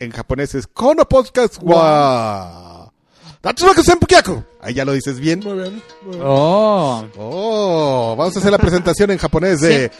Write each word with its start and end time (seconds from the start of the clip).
en 0.00 0.10
japonés 0.10 0.54
es 0.54 0.66
Kono 0.66 1.06
Podcast 1.06 1.58
wa. 1.62 2.90
Ahí 4.62 4.74
ya 4.74 4.84
lo 4.84 4.92
dices 4.92 5.20
bien. 5.20 5.40
Muy 5.44 5.54
bien. 5.54 5.82
muy 6.02 6.12
bien. 6.16 6.22
Oh. 6.26 7.04
Oh, 7.16 8.14
vamos 8.18 8.34
a 8.36 8.38
hacer 8.38 8.50
la 8.50 8.58
presentación 8.58 9.10
en 9.10 9.18
japonés 9.18 9.60
de 9.60 9.90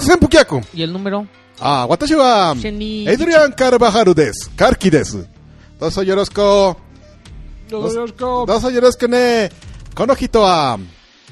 Senpukiaku. 0.00 0.60
¿Y 0.74 0.82
el 0.82 0.92
número? 0.92 1.26
Ah, 1.60 1.86
watashi 1.88 2.14
wa 2.14 2.54
Sheni- 2.54 3.08
Adrian 3.08 3.52
Carvajal 3.52 4.14
desu. 4.14 4.50
Karki 4.56 4.90
desu. 4.90 5.24
Los 5.80 5.94
Yorko, 5.96 6.76
Dozo 8.46 8.70
yorosiko 8.70 9.08
ne. 9.08 9.48
Kono 9.94 10.14
hito 10.14 10.42
wa 10.42 10.78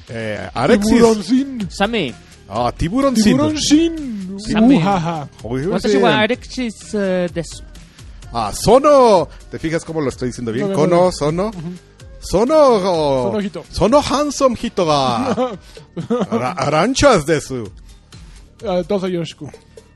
eh, 0.09 0.49
Alexis. 0.55 0.91
Tiburón 0.93 1.23
sin. 1.23 1.71
Same. 1.71 2.15
Ah. 2.49 2.73
Tiburón 2.77 3.17
sin. 3.17 4.39
Same. 4.39 4.83
Watashi 5.43 5.97
wa 5.99 6.21
Alexis 6.21 6.95
eh, 6.95 7.29
desu. 7.35 7.63
Ah, 8.33 8.53
Sono. 8.55 9.29
¿Te 9.51 9.59
fijas 9.59 9.85
cómo 9.85 10.01
lo 10.01 10.09
estoy 10.09 10.29
diciendo 10.29 10.53
bien? 10.53 10.67
No, 10.71 10.73
no, 10.73 10.77
Kono, 10.77 10.97
no. 11.05 11.13
Sono. 11.13 11.51
Sono. 12.21 12.55
oh, 12.57 13.23
Sono 13.31 13.41
hito. 13.41 13.65
Sono 13.71 14.01
handsome 14.03 14.57
hito 14.61 14.85
ga. 14.87 15.35
Ara- 16.31 16.53
Aranchas 16.57 17.25
desu. 17.27 17.71
Ah, 18.67 18.83
Tozo 18.87 19.09
Yoshku. 19.09 19.51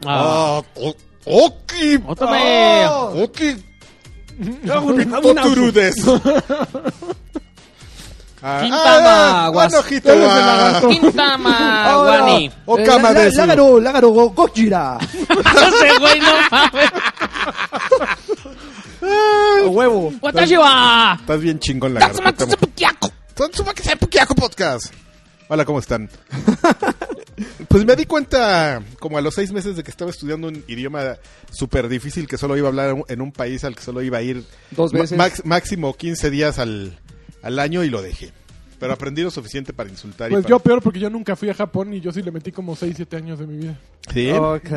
Ah. 0.06 0.59
Ah, 0.59 0.62
o- 0.77 0.97
oki. 1.27 1.98
Otome. 2.06 2.84
Ah, 2.84 3.09
Oki. 3.15 3.56
Toturu 5.23 5.70
desu. 5.70 6.20
Ah, 8.47 8.61
Quintama, 8.61 9.47
ah, 9.47 9.51
guas-. 9.51 9.84
Quintama, 9.89 11.53
Wani. 12.05 12.51
Okama 12.66 13.09
eh, 13.11 13.12
la- 13.14 13.20
desu. 13.25 13.37
Lágaro, 13.39 13.80
lágaro, 13.80 14.11
go- 14.11 14.30
Gojira. 14.30 14.98
Ese 15.01 15.89
güey 15.98 16.19
no 16.20 16.33
mames. 16.50 16.91
Huevo. 19.70 20.12
Watashi 20.20 20.57
wa 20.57 21.17
Estás 21.20 21.41
bien 21.41 21.59
chingón. 21.59 21.95
Tatsumaki 23.34 23.83
Senpukiaku 23.83 24.34
Podcast. 24.34 24.93
Hola, 25.48 25.65
¿cómo 25.65 25.79
están? 25.79 26.09
pues 27.69 27.84
me 27.84 27.97
di 27.97 28.06
cuenta, 28.06 28.83
como 29.01 29.19
a 29.19 29.21
los 29.21 29.34
seis 29.34 29.53
meses 29.53 29.77
de 29.77 29.83
que 29.83 29.91
estaba 29.91 30.11
estudiando 30.11 30.48
un 30.48 30.65
idioma 30.69 31.17
súper 31.51 31.89
difícil 31.89 32.27
que 32.29 32.39
solo 32.39 32.56
iba 32.56 32.69
a 32.69 32.71
hablar 32.71 32.97
en 33.09 33.21
un 33.21 33.33
país 33.33 33.65
al 33.65 33.75
que 33.77 33.83
solo 33.83 34.03
iba 34.03 34.19
a 34.19 34.23
ir 34.23 34.45
Dos 34.71 34.93
veces. 34.93 35.19
max- 35.19 35.43
máximo 35.45 35.95
15 35.95 36.31
días 36.31 36.59
al, 36.59 36.99
al 37.43 37.59
año 37.59 37.83
y 37.84 37.91
lo 37.91 38.01
dejé. 38.03 38.33
Pero 38.78 38.93
aprendí 38.93 39.23
lo 39.23 39.31
suficiente 39.31 39.73
para 39.73 39.89
insultar. 39.91 40.31
y 40.31 40.34
Pues 40.34 40.45
para- 40.45 40.51
yo 40.51 40.59
peor 40.61 40.83
porque 40.83 40.99
yo 41.01 41.11
nunca 41.11 41.37
fui 41.37 41.49
a 41.51 41.55
Japón 41.55 41.93
y 41.95 42.01
yo 42.01 42.12
sí 42.12 42.23
le 42.23 42.31
metí 42.31 42.53
como 42.53 42.75
6, 42.77 42.95
7 42.97 43.17
años 43.17 43.39
de 43.39 43.47
mi 43.47 43.56
vida. 43.59 43.78
Sí, 44.12 44.31
Ok. 44.31 44.69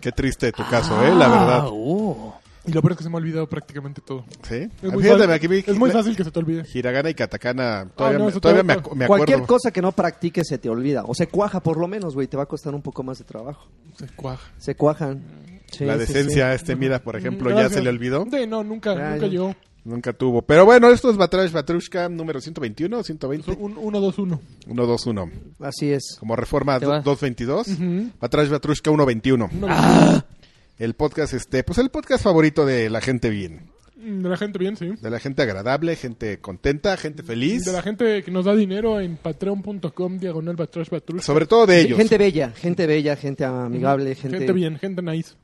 qué 0.00 0.12
triste 0.14 0.52
tu 0.52 0.64
caso, 0.68 1.02
¿eh? 1.04 1.14
La 1.14 1.28
verdad. 1.28 1.60
Ah, 1.64 1.68
uh. 1.70 2.32
Y 2.66 2.72
lo 2.72 2.80
peor 2.82 2.92
es 2.92 2.98
que 2.98 3.04
se 3.04 3.10
me 3.10 3.16
ha 3.16 3.18
olvidado 3.18 3.46
prácticamente 3.48 4.00
todo. 4.00 4.24
Sí. 4.42 4.56
Es 4.82 4.92
muy, 4.92 5.02
Fíjate, 5.02 5.20
fácil, 5.20 5.30
aquí 5.32 5.46
vi- 5.46 5.64
es 5.66 5.78
muy 5.78 5.90
fácil 5.90 6.14
que 6.16 6.24
se 6.24 6.30
te 6.30 6.38
olvide. 6.38 6.64
Hiragana 6.74 7.08
y 7.10 7.14
katakana. 7.14 7.88
Todavía, 7.96 8.18
no, 8.18 8.24
me, 8.26 8.30
eso 8.30 8.40
todavía 8.40 8.62
me, 8.62 8.74
acu- 8.74 8.94
me 8.94 9.04
acuerdo. 9.04 9.24
Cualquier 9.24 9.46
cosa 9.46 9.70
que 9.70 9.80
no 9.80 9.92
practiques 9.92 10.46
se 10.48 10.58
te 10.58 10.68
olvida. 10.68 11.04
O 11.06 11.14
se 11.14 11.28
cuaja 11.28 11.60
por 11.60 11.78
lo 11.78 11.88
menos, 11.88 12.14
güey. 12.14 12.26
Te 12.26 12.36
va 12.36 12.42
a 12.42 12.46
costar 12.46 12.74
un 12.74 12.82
poco 12.82 13.02
más 13.02 13.18
de 13.18 13.24
trabajo. 13.24 13.68
Se 13.98 14.06
cuaja. 14.08 14.50
Se 14.58 14.74
cuajan. 14.74 15.22
Sí, 15.70 15.84
La 15.84 15.94
sí, 15.94 16.00
decencia, 16.00 16.54
este, 16.54 16.76
mira, 16.76 16.98
por 17.02 17.16
ejemplo, 17.16 17.50
ya 17.50 17.56
Gracias. 17.56 17.74
se 17.74 17.82
le 17.82 17.90
olvidó. 17.90 18.26
Sí, 18.30 18.46
no, 18.46 18.64
nunca, 18.64 18.94
Ya, 18.94 19.10
nunca 19.10 19.26
ya. 19.26 19.32
llegó. 19.32 19.54
Nunca 19.84 20.12
tuvo. 20.12 20.42
Pero 20.42 20.66
bueno, 20.66 20.90
esto 20.90 21.10
es 21.10 21.16
Batrash 21.16 21.50
Batrushka 21.52 22.08
número 22.10 22.40
121, 22.40 23.02
120, 23.02 23.52
Un 23.58 23.76
1, 23.78 24.00
2, 24.00 24.18
1. 24.18 24.40
121. 24.66 25.30
sí. 25.32 25.40
Así 25.60 25.92
es. 25.92 26.16
Como 26.18 26.36
reforma 26.36 26.78
Te 26.78 26.84
va. 26.86 27.00
222. 27.00 27.68
Batrash 28.20 28.48
Batrushka 28.50 28.90
121. 28.90 29.48
El 30.78 30.94
podcast, 30.94 31.34
este, 31.34 31.64
pues 31.64 31.78
el 31.78 31.90
podcast 31.90 32.22
favorito 32.22 32.64
de 32.64 32.88
la 32.88 33.00
gente 33.00 33.30
bien. 33.30 33.70
De 33.96 34.28
la 34.28 34.36
gente 34.36 34.60
bien, 34.60 34.76
sí. 34.76 34.90
De 35.00 35.10
la 35.10 35.18
gente 35.18 35.42
agradable, 35.42 35.96
gente 35.96 36.38
contenta, 36.38 36.96
gente 36.96 37.24
feliz. 37.24 37.64
De 37.64 37.72
la 37.72 37.82
gente 37.82 38.22
que 38.22 38.30
nos 38.30 38.44
da 38.44 38.54
dinero 38.54 39.00
en 39.00 39.16
patreon.com 39.16 40.18
diagonal 40.18 40.54
batrash 40.54 40.88
batrush. 40.88 41.22
Sobre 41.22 41.46
todo 41.46 41.66
de 41.66 41.80
ellos. 41.80 41.98
Gente 41.98 42.16
bella, 42.16 42.52
gente 42.52 42.86
bella, 42.86 43.16
gente 43.16 43.44
amigable, 43.44 44.14
gente... 44.14 44.38
Gente 44.38 44.52
bien, 44.52 44.78
gente 44.78 45.02
nice. 45.02 45.34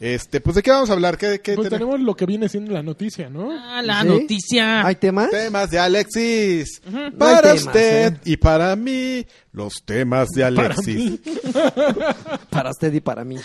Este, 0.00 0.40
pues 0.40 0.56
de 0.56 0.62
qué 0.62 0.72
vamos 0.72 0.90
a 0.90 0.94
hablar? 0.94 1.16
¿Qué, 1.18 1.40
qué 1.40 1.54
Pues 1.54 1.68
tenemos? 1.68 1.88
tenemos 1.90 2.00
lo 2.00 2.16
que 2.16 2.26
viene 2.26 2.48
siendo 2.48 2.72
la 2.72 2.82
noticia, 2.82 3.28
¿no? 3.30 3.50
Ah, 3.52 3.82
la 3.82 4.02
¿Sí? 4.02 4.08
noticia. 4.08 4.84
¿Hay 4.84 4.96
temas? 4.96 5.30
Temas 5.30 5.70
de 5.70 5.78
Alexis. 5.78 6.82
Para 7.16 7.42
temas, 7.42 7.64
usted 7.66 8.12
¿eh? 8.14 8.20
y 8.24 8.36
para 8.38 8.74
mí, 8.74 9.24
los 9.52 9.74
temas 9.84 10.30
de 10.30 10.42
Alexis. 10.42 11.20
Para 12.50 12.70
usted 12.70 12.92
y 12.92 13.00
para 13.00 13.24
mí. 13.24 13.36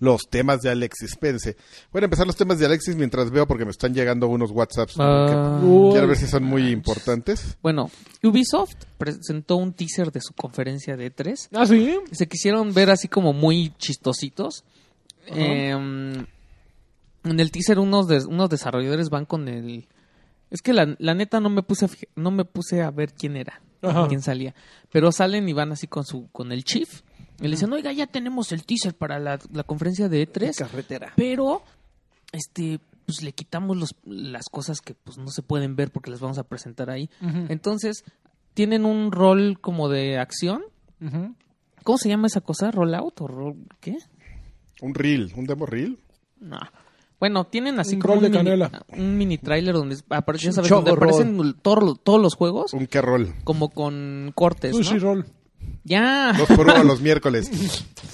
Los 0.00 0.22
temas 0.28 0.60
de 0.60 0.70
Alexis. 0.70 1.16
Pense. 1.16 1.56
Voy 1.92 2.02
a 2.02 2.04
empezar 2.04 2.26
los 2.26 2.36
temas 2.36 2.58
de 2.58 2.66
Alexis 2.66 2.96
mientras 2.96 3.30
veo 3.30 3.46
porque 3.46 3.64
me 3.64 3.70
están 3.70 3.94
llegando 3.94 4.26
unos 4.28 4.50
WhatsApps. 4.50 4.96
Uy. 4.98 5.92
quiero 5.92 6.06
ver 6.08 6.16
si 6.16 6.26
son 6.26 6.44
muy 6.44 6.68
importantes. 6.70 7.56
Bueno, 7.62 7.90
Ubisoft 8.22 8.74
presentó 8.98 9.56
un 9.56 9.72
teaser 9.72 10.10
de 10.12 10.20
su 10.20 10.34
conferencia 10.34 10.96
de 10.96 11.14
E3. 11.14 11.48
Ah, 11.52 11.66
sí. 11.66 11.96
Se 12.12 12.26
quisieron 12.26 12.74
ver 12.74 12.90
así 12.90 13.08
como 13.08 13.32
muy 13.32 13.72
chistositos. 13.78 14.64
Eh, 15.26 15.70
en 15.70 16.26
el 17.40 17.50
teaser 17.50 17.78
unos, 17.78 18.06
de- 18.08 18.24
unos 18.26 18.50
desarrolladores 18.50 19.08
van 19.10 19.24
con 19.24 19.48
el... 19.48 19.86
Es 20.50 20.60
que 20.60 20.72
la, 20.72 20.94
la 20.98 21.14
neta 21.14 21.40
no 21.40 21.48
me 21.50 21.62
puse 21.62 21.86
a 21.86 21.88
no 22.16 22.30
me 22.30 22.44
puse 22.44 22.82
a 22.82 22.90
ver 22.90 23.12
quién 23.14 23.36
era, 23.36 23.60
Ajá. 23.82 24.06
quién 24.08 24.20
salía. 24.22 24.54
Pero 24.92 25.10
salen 25.10 25.48
y 25.48 25.52
van 25.52 25.72
así 25.72 25.86
con 25.88 26.04
su 26.04 26.28
con 26.30 26.52
el 26.52 26.62
chief. 26.64 27.00
Y 27.40 27.44
le 27.44 27.50
dicen, 27.50 27.72
oiga, 27.72 27.92
ya 27.92 28.06
tenemos 28.06 28.52
el 28.52 28.64
teaser 28.64 28.94
para 28.94 29.18
la, 29.18 29.38
la 29.52 29.64
conferencia 29.64 30.08
de 30.08 30.28
E3. 30.30 30.56
Carretera. 30.56 31.12
Pero, 31.16 31.62
este, 32.32 32.78
pues 33.06 33.22
le 33.22 33.32
quitamos 33.32 33.76
los, 33.76 33.94
las 34.04 34.46
cosas 34.48 34.80
que 34.80 34.94
pues 34.94 35.18
no 35.18 35.28
se 35.28 35.42
pueden 35.42 35.76
ver 35.76 35.90
porque 35.90 36.10
las 36.10 36.20
vamos 36.20 36.38
a 36.38 36.44
presentar 36.44 36.90
ahí. 36.90 37.10
Entonces, 37.48 38.04
tienen 38.54 38.84
un 38.84 39.10
rol 39.12 39.58
como 39.60 39.88
de 39.88 40.18
acción. 40.18 40.62
¿Cómo 41.82 41.98
se 41.98 42.08
llama 42.08 42.28
esa 42.28 42.40
cosa? 42.40 42.70
¿Rollout 42.70 43.20
o 43.20 43.26
roll 43.26 43.56
qué? 43.80 43.96
Un 44.80 44.94
reel, 44.94 45.32
un 45.36 45.44
demo 45.46 45.66
reel. 45.66 45.98
No. 46.40 46.58
Bueno, 47.20 47.44
tienen 47.44 47.78
así 47.78 47.94
Un 47.96 48.00
como 48.00 48.14
un 48.14 48.20
de 48.22 48.28
mini, 48.30 48.38
canela. 48.38 48.84
un 48.88 49.16
mini 49.16 49.38
trailer 49.38 49.74
donde 49.74 49.96
aparece, 50.10 50.46
ya 50.46 50.52
sabes, 50.52 50.70
donde 50.70 50.90
aparecen 50.92 51.54
todo- 51.62 51.94
todos 51.94 52.20
los 52.20 52.34
juegos 52.34 52.72
Un 52.74 52.86
qué 52.86 53.00
rol. 53.00 53.34
como 53.44 53.70
con 53.70 54.32
cortes, 54.34 54.74
Sushi 54.76 54.94
¿no? 54.94 55.00
roll. 55.00 55.26
Ya. 55.84 56.32
Dos 56.36 56.48
por 56.48 56.66
uno 56.66 56.82
los 56.84 57.00
miércoles. 57.00 57.50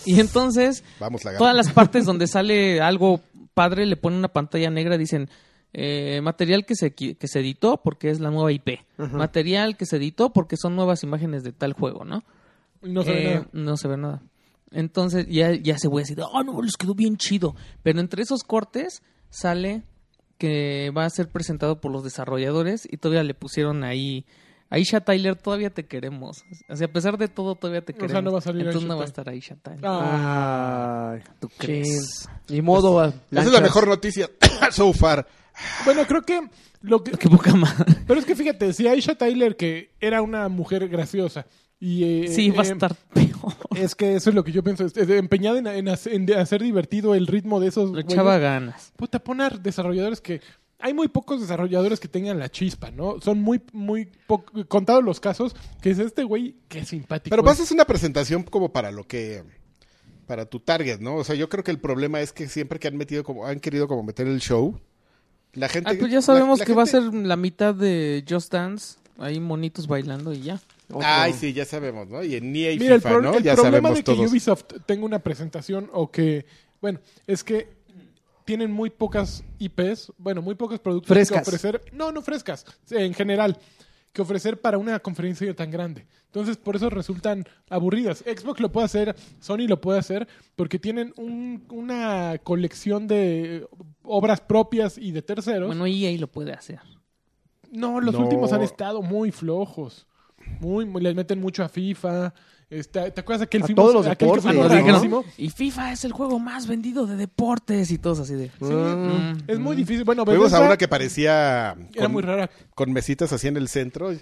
Y 0.05 0.19
entonces, 0.21 0.83
Vamos, 0.99 1.25
la 1.25 1.37
todas 1.39 1.55
las 1.55 1.71
partes 1.73 2.05
donde 2.05 2.27
sale 2.27 2.81
algo 2.81 3.21
padre 3.55 3.87
le 3.87 3.97
ponen 3.97 4.19
una 4.21 4.29
pantalla 4.29 4.71
negra 4.71 4.97
dicen 4.99 5.29
eh, 5.73 6.21
material 6.23 6.65
que 6.67 6.75
se 6.75 6.93
que 6.95 7.17
se 7.29 7.41
editó 7.41 7.81
porque 7.83 8.11
es 8.11 8.19
la 8.21 8.31
nueva 8.31 8.51
IP 8.53 8.81
material 8.99 9.77
que 9.77 9.87
se 9.87 9.97
editó 9.97 10.33
porque 10.33 10.57
son 10.57 10.75
nuevas 10.77 11.03
imágenes 11.05 11.43
de 11.45 11.53
tal 11.53 11.73
juego 11.75 12.05
no 12.05 12.25
Y 12.83 12.91
no 12.91 13.03
se 13.03 13.11
ve 13.13 13.23
Eh, 13.23 13.35
nada. 13.35 13.49
no 13.53 13.77
se 13.77 13.87
ve 13.89 13.97
nada 13.97 14.23
entonces 14.73 15.27
ya 15.29 15.53
ya 15.53 15.79
se 15.79 15.87
voy 15.89 16.01
a 16.01 16.05
decir 16.05 16.19
oh 16.23 16.43
no 16.43 16.61
les 16.63 16.77
quedó 16.77 16.95
bien 16.95 17.17
chido 17.17 17.55
pero 17.83 18.01
entre 18.01 18.23
esos 18.23 18.43
cortes 18.43 19.03
sale 19.31 19.83
que 20.39 20.91
va 20.97 21.05
a 21.05 21.11
ser 21.11 21.29
presentado 21.29 21.81
por 21.81 21.93
los 21.93 22.03
desarrolladores 22.03 22.89
y 22.91 22.97
todavía 22.97 23.23
le 23.25 23.35
pusieron 23.35 23.85
ahí 23.85 24.25
Aisha 24.71 25.01
Tyler 25.01 25.37
todavía 25.37 25.69
te 25.71 25.85
queremos 25.87 26.45
o 26.69 26.77
sea 26.77 26.87
a 26.87 26.93
pesar 26.93 27.19
de 27.19 27.29
todo 27.29 27.57
todavía 27.57 27.83
te 27.83 27.93
O 27.93 27.97
sea, 27.97 28.07
queremos 28.07 28.25
no 28.25 28.33
va 28.33 28.39
a 28.39 28.43
salir 28.43 28.67
entonces 28.67 28.83
Aisha 28.83 28.89
no 28.89 28.97
va 28.97 29.03
a 29.03 29.07
estar 29.07 29.29
Aisha 29.29 29.57
Tyler 29.57 29.81
Ah. 29.85 31.13
Ay, 31.15 31.23
¿Tú 31.41 31.51
crees? 31.59 32.29
Ni 32.49 32.63
modo. 32.63 33.05
Esa 33.05 33.43
es 33.43 33.53
la 33.53 33.61
mejor 33.61 33.87
noticia 33.87 34.31
so 34.71 34.93
far. 34.93 35.27
Bueno, 35.85 36.07
creo 36.07 36.23
que 36.23 36.41
lo 36.83 37.03
que... 37.05 37.13
qué 37.13 37.29
poca 37.29 37.55
madre 37.55 37.95
Pero 38.07 38.19
es 38.21 38.25
que 38.27 38.35
fíjate, 38.35 38.73
si 38.73 38.87
Aisha 38.87 39.15
Tyler, 39.15 39.57
que 39.57 39.95
era 40.01 40.23
una 40.23 40.49
mujer 40.49 40.89
graciosa, 40.89 41.47
y... 41.79 42.25
eh, 42.25 42.29
Sí, 42.29 42.51
va 42.51 42.63
a 42.63 42.67
eh, 42.67 42.73
estar 42.73 42.95
peor. 43.13 43.55
Es 43.75 43.95
que 43.95 44.15
eso 44.15 44.31
es 44.31 44.37
lo 44.37 44.45
que 44.45 44.53
yo 44.53 44.63
pienso. 44.63 44.87
empeñada 44.95 45.59
en, 45.59 45.67
en 45.67 45.89
hacer, 45.89 46.15
en 46.15 46.33
hacer 46.35 46.63
divertido 46.63 47.15
el 47.15 47.27
ritmo 47.27 47.59
de 47.61 47.69
esos... 47.69 47.91
Le 47.93 48.03
echaba 48.03 48.39
ganas. 48.39 48.93
Puta, 48.97 49.19
pon 49.19 49.41
a 49.41 49.49
desarrolladores 49.51 50.21
que... 50.21 50.41
Hay 50.83 50.95
muy 50.95 51.09
pocos 51.09 51.41
desarrolladores 51.41 52.01
que 52.01 52.09
tengan 52.09 52.39
la 52.39 52.51
chispa, 52.51 52.91
¿no? 52.91 53.21
Son 53.21 53.41
muy, 53.41 53.61
muy 53.73 54.09
contados 54.69 55.05
los 55.05 55.21
casos 55.21 55.55
que 55.83 55.91
es 55.91 55.99
este 55.99 56.25
güey 56.25 56.57
que 56.69 56.85
simpático. 56.85 57.31
Pero 57.31 57.43
es. 57.43 57.47
vas 57.47 57.61
a 57.61 57.63
hacer 57.65 57.75
una 57.75 57.85
presentación 57.85 58.43
como 58.45 58.73
para 58.73 58.91
lo 58.91 59.07
que 59.07 59.43
para 60.27 60.47
tu 60.47 60.61
target, 60.61 61.01
¿no? 61.01 61.17
O 61.17 61.25
sea, 61.25 61.35
yo 61.35 61.49
creo 61.49 61.65
que 61.65 61.71
el 61.73 61.81
problema 61.81 62.21
es 62.21 62.33
que 62.33 62.49
siempre 62.49 62.79
que 62.79 62.89
han 62.89 62.97
metido 62.97 63.25
como 63.25 63.47
han 63.47 63.59
querido 63.61 63.89
como 63.89 64.03
meter 64.05 64.27
el 64.29 64.41
show, 64.41 64.79
la 65.55 65.69
gente 65.69 65.91
Ah, 65.91 65.95
pues 65.99 66.13
ya 66.13 66.23
sabemos 66.23 66.59
la- 66.61 66.63
la 66.63 66.67
que 66.67 66.73
va 66.75 66.85
a 66.85 66.87
ser 66.87 67.03
la 67.03 67.37
mitad 67.37 67.75
de 67.75 68.25
Just 68.29 68.53
Dance. 68.53 68.97
Ahí 69.19 69.39
monitos 69.41 69.87
bailando 69.87 70.33
y 70.33 70.41
ya. 70.43 70.61
Otro. 70.89 71.01
Ay, 71.05 71.35
sí, 71.35 71.53
ya 71.53 71.65
sabemos, 71.67 72.09
¿no? 72.09 72.25
Y 72.25 72.37
en 72.37 72.57
EA 72.57 72.73
y 72.73 72.79
Mira, 72.79 72.95
el, 72.95 73.01
FIFA, 73.03 73.11
pro- 73.11 73.21
¿no? 73.23 73.35
el 73.37 73.43
Ya 73.43 73.53
problema 73.55 73.71
sabemos 73.77 73.91
de 73.99 74.05
que 74.05 74.15
todos. 74.17 74.31
Ubisoft 74.31 74.65
tenga 74.87 75.05
una 75.05 75.19
presentación 75.19 75.91
o 75.93 76.11
que, 76.11 76.47
bueno, 76.81 77.01
es 77.27 77.45
que 77.45 77.69
tienen 78.51 78.73
muy 78.73 78.91
pocas 78.91 79.45
IPs, 79.61 80.13
bueno, 80.19 80.43
muy 80.43 80.57
pocos 80.57 80.81
productos 80.81 81.07
Frescas. 81.15 81.45
que 81.45 81.49
ofrecer. 81.51 81.81
No, 81.93 82.11
no 82.11 82.21
frescas, 82.21 82.65
en 82.91 83.15
general. 83.15 83.57
que 84.13 84.23
ofrecer 84.23 84.61
para 84.61 84.77
una 84.77 84.99
conferencia 84.99 85.55
tan 85.55 85.71
grande. 85.71 86.05
Entonces, 86.27 86.57
por 86.57 86.75
eso 86.75 86.91
resultan 86.91 87.45
aburridas. 87.69 88.25
Xbox 88.27 88.59
lo 88.59 88.73
puede 88.73 88.87
hacer, 88.87 89.15
Sony 89.39 89.69
lo 89.69 89.81
puede 89.81 90.01
hacer, 90.01 90.27
porque 90.57 90.81
tienen 90.81 91.13
un- 91.17 91.65
una 91.71 92.39
colección 92.43 93.07
de 93.07 93.69
obras 94.03 94.41
propias 94.41 94.99
y 94.99 95.13
de 95.13 95.23
terceros. 95.23 95.69
Bueno, 95.69 95.87
EA 95.87 96.19
lo 96.19 96.27
puede 96.27 96.53
hacer. 96.53 96.81
no, 97.71 98.01
los 98.01 98.15
No. 98.15 98.23
últimos 98.23 98.53
han 98.53 98.63
estado 98.63 99.01
muy 99.01 99.31
flojos. 99.31 100.09
Muy, 100.59 100.87
muy- 100.87 101.03
les 101.03 101.15
meten 101.15 101.41
mucho 101.41 101.63
a 101.63 101.69
FIFA. 101.69 102.35
Está- 102.71 103.11
¿Te 103.11 103.21
acuerdas 103.21 103.43
aquel 103.43 103.65
A 103.65 103.67
film- 103.67 103.75
todos 103.77 103.93
los 103.95 104.07
aquel 104.07 104.31
que 104.33 104.41
fue 104.41 105.25
y 105.39 105.51
FIFA 105.51 105.93
es 105.93 106.05
el 106.05 106.13
juego 106.13 106.39
más 106.39 106.69
vendido 106.69 107.05
de 107.07 107.17
deportes 107.17 107.91
y 107.91 107.99
todos 107.99 108.21
así 108.21 108.35
de... 108.35 108.47
Sí, 108.47 108.65
Mm. 108.65 109.39
es 109.49 109.59
muy 109.59 109.75
difícil. 109.75 110.05
Bueno, 110.05 110.25
Fuimos 110.25 110.53
a 110.53 110.61
una 110.61 110.77
que 110.77 110.87
parecía 110.87 111.73
era 111.93 112.05
con, 112.05 112.13
muy 112.13 112.23
rara. 112.23 112.49
con 112.77 112.93
mesitas 112.93 113.33
así 113.33 113.49
en 113.49 113.57
el 113.57 113.69
centro 113.69 114.13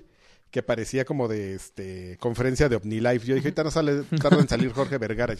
que 0.50 0.62
parecía 0.62 1.04
como 1.04 1.28
de 1.28 1.54
este 1.56 2.16
conferencia 2.20 2.70
de 2.70 2.76
OmniLife. 2.76 3.26
Yo 3.26 3.34
dije, 3.34 3.48
ahorita 3.48 3.64
no 3.64 3.70
sale, 3.70 4.02
tarda 4.20 4.40
en 4.40 4.48
salir 4.48 4.72
Jorge 4.72 4.96
Vergara. 4.96 5.34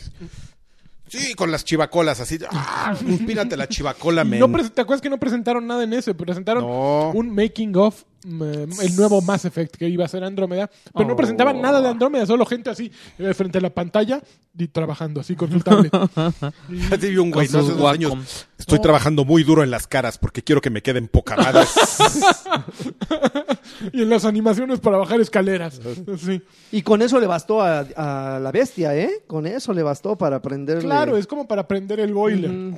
Sí, 1.07 1.33
con 1.35 1.51
las 1.51 1.65
chivacolas 1.65 2.21
así. 2.21 2.39
¡Ah! 2.51 2.95
Inspírate 3.07 3.57
la 3.57 3.67
chivacola, 3.67 4.25
men. 4.25 4.41
no 4.41 4.51
¿Te 4.71 4.83
acuerdas 4.83 5.01
que 5.01 5.09
no 5.09 5.17
presentaron 5.19 5.67
nada 5.67 5.83
en 5.85 5.95
ese? 5.95 6.15
Presentaron 6.15 6.63
No. 6.63 7.13
un 7.13 7.35
making 7.35 7.75
of, 7.77 8.03
mm, 8.03 8.18
el 8.25 8.97
nuevo 8.97 9.21
Mass 9.23 9.45
Effect 9.45 9.77
que 9.77 9.89
iba 9.89 10.05
a 10.05 10.09
ser 10.09 10.25
Andrómeda, 10.25 10.71
pero 10.95 11.09
no 11.09 11.17
presentaban 11.17 11.61
nada 11.61 11.81
de 11.81 11.89
Andrómeda, 11.89 12.27
solo 12.27 12.45
gente 12.47 12.71
así 12.71 12.91
eh, 13.19 13.33
frente 13.35 13.59
a 13.59 13.61
la 13.61 13.71
pantalla 13.71 14.21
y 14.59 14.69
trabajando 14.69 15.21
así 15.21 15.37
con 15.37 15.51
su 15.53 15.61
tablet. 15.61 15.93
Y- 16.69 16.93
Así 16.93 17.11
vi 17.11 17.17
un 17.17 17.31
güey, 17.31 17.49
no 17.49 17.61
hace 17.61 17.73
dos 17.73 17.93
años. 17.93 18.47
Estoy 18.59 18.81
trabajando 18.81 19.25
muy 19.25 19.45
duro 19.45 19.63
en 19.63 19.71
las 19.71 19.87
caras 19.87 20.19
porque 20.19 20.43
quiero 20.43 20.61
que 20.61 20.71
me 20.71 20.83
queden 20.83 21.09
pocamadas. 21.09 21.75
y 23.93 24.03
en 24.03 24.11
las 24.11 24.25
animaciones 24.25 24.81
para 24.81 24.97
bajar 24.99 25.21
escaleras. 25.21 25.81
Sí. 26.19 26.43
Y 26.73 26.83
con 26.83 27.03
eso 27.03 27.21
le 27.21 27.27
bastó 27.27 27.63
a, 27.63 27.81
a 27.97 28.41
la 28.41 28.51
bestia, 28.53 28.97
¿eh? 28.97 29.23
Con 29.27 29.47
eso 29.47 29.73
le 29.73 29.83
bastó 29.83 30.17
para 30.17 30.37
aprenderle. 30.37 30.83
Claro, 30.85 31.17
es 31.17 31.27
como 31.27 31.47
para 31.47 31.67
prender 31.69 32.01
el 32.01 32.13
boiler. 32.13 32.51
Mm, 32.51 32.77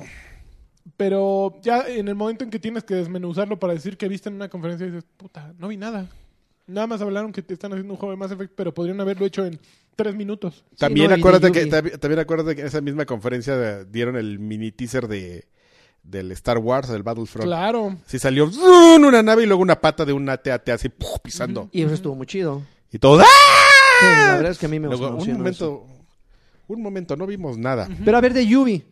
Pero 0.97 1.59
ya 1.61 1.87
en 1.87 2.07
el 2.07 2.15
momento 2.15 2.43
en 2.43 2.49
que 2.49 2.59
tienes 2.59 2.83
que 2.83 2.95
desmenuzarlo 2.95 3.59
para 3.59 3.73
decir 3.73 3.97
que 3.97 4.07
viste 4.07 4.29
en 4.29 4.35
una 4.35 4.49
conferencia, 4.49 4.85
dices, 4.85 5.03
puta, 5.17 5.53
no 5.57 5.67
vi 5.67 5.77
nada. 5.77 6.07
Nada 6.67 6.87
más 6.87 7.01
hablaron 7.01 7.31
que 7.31 7.41
te 7.41 7.53
están 7.53 7.71
haciendo 7.73 7.93
un 7.93 7.99
juego 7.99 8.11
de 8.11 8.17
Mass 8.17 8.31
Effect, 8.31 8.53
pero 8.55 8.73
podrían 8.73 8.99
haberlo 9.01 9.25
hecho 9.25 9.45
en 9.45 9.59
tres 9.95 10.15
minutos. 10.15 10.63
También 10.77 11.09
no, 11.09 11.15
acuérdate 11.15 11.51
que 11.51 11.65
también, 11.65 11.99
también 11.99 12.19
acuérdate 12.19 12.55
que 12.55 12.61
en 12.61 12.67
esa 12.67 12.81
misma 12.81 13.05
conferencia 13.05 13.83
dieron 13.83 14.15
el 14.15 14.39
mini 14.39 14.71
teaser 14.71 15.07
de 15.07 15.45
del 16.03 16.31
Star 16.31 16.57
Wars, 16.57 16.89
del 16.89 17.03
Battlefront. 17.03 17.45
Claro. 17.45 17.95
Sí 18.05 18.19
salió 18.19 18.49
¡zun! 18.49 19.05
una 19.05 19.21
nave 19.21 19.43
y 19.43 19.45
luego 19.45 19.61
una 19.61 19.79
pata 19.79 20.05
de 20.05 20.13
un 20.13 20.27
AT-AT 20.27 20.69
así 20.69 20.89
¡puf! 20.89 21.19
pisando. 21.21 21.69
Y 21.71 21.83
eso 21.83 21.93
estuvo 21.93 22.15
muy 22.15 22.25
chido. 22.25 22.63
Y 22.91 22.99
todo 22.99 23.21
¡ah! 23.21 23.25
Sí, 23.99 24.05
la 24.05 24.35
verdad 24.35 24.51
es 24.51 24.57
que 24.57 24.65
a 24.65 24.69
mí 24.69 24.79
me 24.79 24.87
Luego, 24.87 25.09
un 25.09 25.33
momento, 25.33 25.85
un 26.67 26.81
momento, 26.81 27.15
no 27.15 27.27
vimos 27.27 27.57
nada. 27.57 27.87
Pero 28.03 28.17
a 28.17 28.21
ver, 28.21 28.33
de 28.33 28.47
Yubi. 28.47 28.83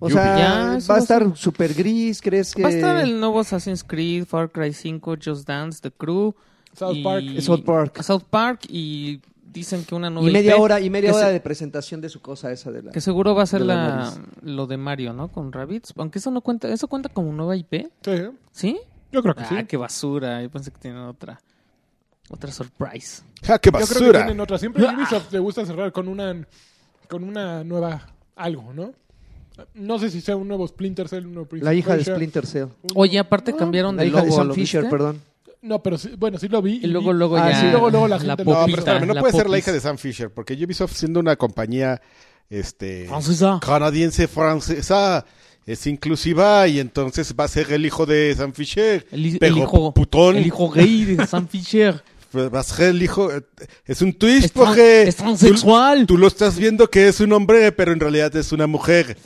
O 0.00 0.08
sea, 0.08 0.38
Ya, 0.38 0.78
va 0.88 0.96
a 0.96 0.98
estar 0.98 1.36
super 1.36 1.74
gris, 1.74 2.20
¿crees 2.22 2.54
que...? 2.54 2.62
Va 2.62 2.68
a 2.68 2.72
estar 2.72 2.96
el 2.98 3.18
nuevo 3.18 3.40
Assassin's 3.40 3.82
Creed, 3.82 4.26
Far 4.26 4.50
Cry 4.50 4.72
5, 4.72 5.16
Just 5.24 5.46
Dance, 5.46 5.80
The 5.80 5.90
Crew. 5.90 6.34
South 6.72 6.94
y- 6.94 7.02
Park. 7.02 7.24
South 7.40 7.64
Park. 7.64 8.02
South 8.02 8.22
Park 8.30 8.60
y 8.68 9.20
dicen 9.50 9.84
que 9.84 9.96
una 9.96 10.08
nueva 10.10 10.28
Y 10.28 10.32
media 10.32 10.54
IP, 10.54 10.60
hora, 10.62 10.80
y 10.80 10.88
media 10.90 11.10
que 11.10 11.16
hora 11.16 11.26
se- 11.28 11.32
de 11.32 11.40
presentación 11.40 12.00
de 12.00 12.08
su 12.10 12.20
cosa 12.20 12.52
esa 12.52 12.70
de 12.70 12.82
la... 12.82 12.92
Que 12.92 13.00
seguro 13.00 13.34
va 13.34 13.42
a 13.42 13.46
ser 13.46 13.60
de 13.62 13.66
la 13.66 13.74
la, 13.74 14.14
lo 14.42 14.66
de 14.68 14.76
Mario, 14.76 15.12
¿no? 15.12 15.28
Con 15.32 15.50
Rabbids. 15.52 15.92
Aunque 15.96 16.20
eso 16.20 16.30
no 16.30 16.42
cuenta, 16.42 16.68
eso 16.68 16.86
cuenta 16.86 17.08
como 17.08 17.32
nueva 17.32 17.56
IP, 17.56 17.88
Sí, 18.02 18.12
¿sí? 18.52 18.78
yo 19.10 19.20
creo 19.22 19.34
que 19.34 19.42
Ah, 19.42 19.48
sí. 19.48 19.64
qué 19.66 19.76
basura. 19.76 20.40
Yo 20.42 20.50
pensé 20.50 20.70
que 20.70 20.78
tenían 20.78 21.02
otra. 21.06 21.40
Otra 22.30 22.52
surprise. 22.52 23.22
¡Ja, 23.42 23.58
qué 23.58 23.70
Yo 23.70 23.72
creo 23.72 23.86
que 23.88 23.94
basura! 23.94 24.18
tienen 24.20 24.38
otra. 24.40 24.58
Siempre 24.58 24.86
a 24.86 24.92
Ubisoft 24.94 25.32
le 25.32 25.38
gusta 25.40 25.64
cerrar 25.66 25.90
con 25.92 26.06
una, 26.06 26.46
con 27.08 27.24
una 27.24 27.64
nueva 27.64 28.06
algo, 28.36 28.72
¿no? 28.74 28.92
No 29.74 29.98
sé 29.98 30.10
si 30.10 30.20
sea 30.20 30.36
un 30.36 30.46
nuevo 30.48 30.66
Splinter 30.68 31.08
Cell, 31.08 31.26
un 31.26 31.34
nuevo 31.34 31.48
Prince 31.48 31.64
La 31.64 31.74
hija 31.74 31.90
de 31.92 31.96
Persia, 31.98 32.14
Splinter 32.14 32.46
Cell. 32.46 32.62
un- 32.64 32.90
Oye, 32.94 33.18
aparte 33.18 33.54
cambiaron 33.54 33.96
La 33.96 34.02
de 34.02 34.08
hija 34.08 34.22
de 34.22 34.30
Sam 34.32 34.48
¿lo 34.48 34.54
Fisher, 34.54 34.82
viste? 34.82 34.96
perdón. 34.96 35.20
No, 35.60 35.82
pero 35.82 35.98
sí, 35.98 36.10
bueno, 36.16 36.38
sí 36.38 36.46
lo 36.48 36.62
vi. 36.62 36.80
Y 36.82 36.86
luego, 36.86 37.12
luego 37.12 37.36
Ah, 37.36 37.50
ya. 37.50 37.60
sí, 37.60 37.66
luego, 37.70 37.90
luego 37.90 38.06
la 38.06 38.18
gente- 38.20 38.44
No, 38.44 38.52
popita, 38.52 38.64
pero 38.66 38.78
espérame, 38.78 39.06
no 39.08 39.14
la 39.14 39.20
puede 39.20 39.32
ser 39.32 39.42
la 39.42 39.48
popis. 39.48 39.58
hija 39.64 39.72
de 39.72 39.80
Sam 39.80 39.98
Fisher, 39.98 40.30
porque 40.30 40.54
Ubisoft 40.54 40.92
siendo 40.94 41.18
una 41.18 41.34
compañía 41.36 42.00
este 42.48 43.06
Francesa. 43.08 43.58
canadiense 43.60 44.28
francesa 44.28 45.24
es 45.66 45.86
inclusiva 45.86 46.66
y 46.68 46.78
entonces 46.80 47.34
va 47.38 47.44
a 47.44 47.48
ser 47.48 47.72
el 47.72 47.84
hijo 47.84 48.06
de 48.06 48.34
Sam 48.36 48.52
Fisher. 48.52 49.06
El, 49.10 49.26
hi- 49.26 49.32
el 49.32 49.38
pero 49.38 49.56
hijo, 49.58 49.92
putón, 49.92 50.36
el 50.36 50.46
hijo 50.46 50.70
gay 50.70 51.04
de 51.04 51.16
Sam 51.26 51.48
Fisher. 51.48 52.02
pues 52.30 52.54
va 52.54 52.60
a 52.60 52.62
ser 52.62 52.90
el 52.90 53.02
hijo 53.02 53.30
eh, 53.32 53.42
es 53.84 54.00
un 54.00 54.12
twist 54.12 54.44
Es, 54.46 54.54
tran- 54.54 54.64
porque 54.66 55.02
es 55.08 55.16
transexual. 55.16 56.00
Tú, 56.06 56.14
tú 56.14 56.18
lo 56.18 56.28
estás 56.28 56.56
viendo 56.56 56.88
que 56.88 57.08
es 57.08 57.18
un 57.20 57.32
hombre, 57.32 57.72
pero 57.72 57.92
en 57.92 58.00
realidad 58.00 58.34
es 58.36 58.52
una 58.52 58.66
mujer 58.66 59.16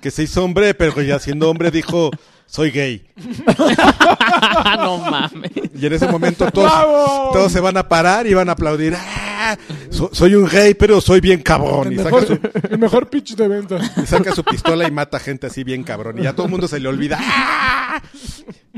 que 0.00 0.10
se 0.10 0.22
hizo 0.22 0.44
hombre, 0.44 0.74
pero 0.74 1.00
ya 1.02 1.18
siendo 1.18 1.50
hombre 1.50 1.70
dijo 1.70 2.10
soy 2.50 2.72
gay. 2.72 3.06
no 4.78 4.98
mames. 4.98 5.52
Y 5.72 5.86
en 5.86 5.92
ese 5.92 6.08
momento 6.08 6.50
todos, 6.50 6.68
¡Bravo! 6.68 7.30
todos 7.32 7.52
se 7.52 7.60
van 7.60 7.76
a 7.76 7.88
parar 7.88 8.26
y 8.26 8.34
van 8.34 8.48
a 8.48 8.52
aplaudir. 8.52 8.94
¡Ah! 8.96 9.56
So- 9.90 10.10
soy 10.12 10.34
un 10.34 10.48
gay, 10.48 10.74
pero 10.74 11.00
soy 11.00 11.20
bien 11.20 11.42
cabrón. 11.42 11.92
Y 11.92 11.96
el, 11.96 12.02
saca, 12.02 12.16
mejor, 12.16 12.26
su, 12.26 12.40
el 12.70 12.78
mejor 12.78 13.08
pitch 13.08 13.36
de 13.36 13.46
venta. 13.46 13.78
y 14.02 14.04
saca 14.04 14.34
su 14.34 14.42
pistola 14.42 14.86
y 14.86 14.90
mata 14.90 15.20
gente 15.20 15.46
así 15.46 15.62
bien 15.62 15.84
cabrón. 15.84 16.18
Y 16.18 16.22
ya 16.22 16.32
todo 16.32 16.46
el 16.46 16.50
mundo 16.50 16.66
se 16.66 16.80
le 16.80 16.88
olvida. 16.88 17.18
¡Ah! 17.20 18.02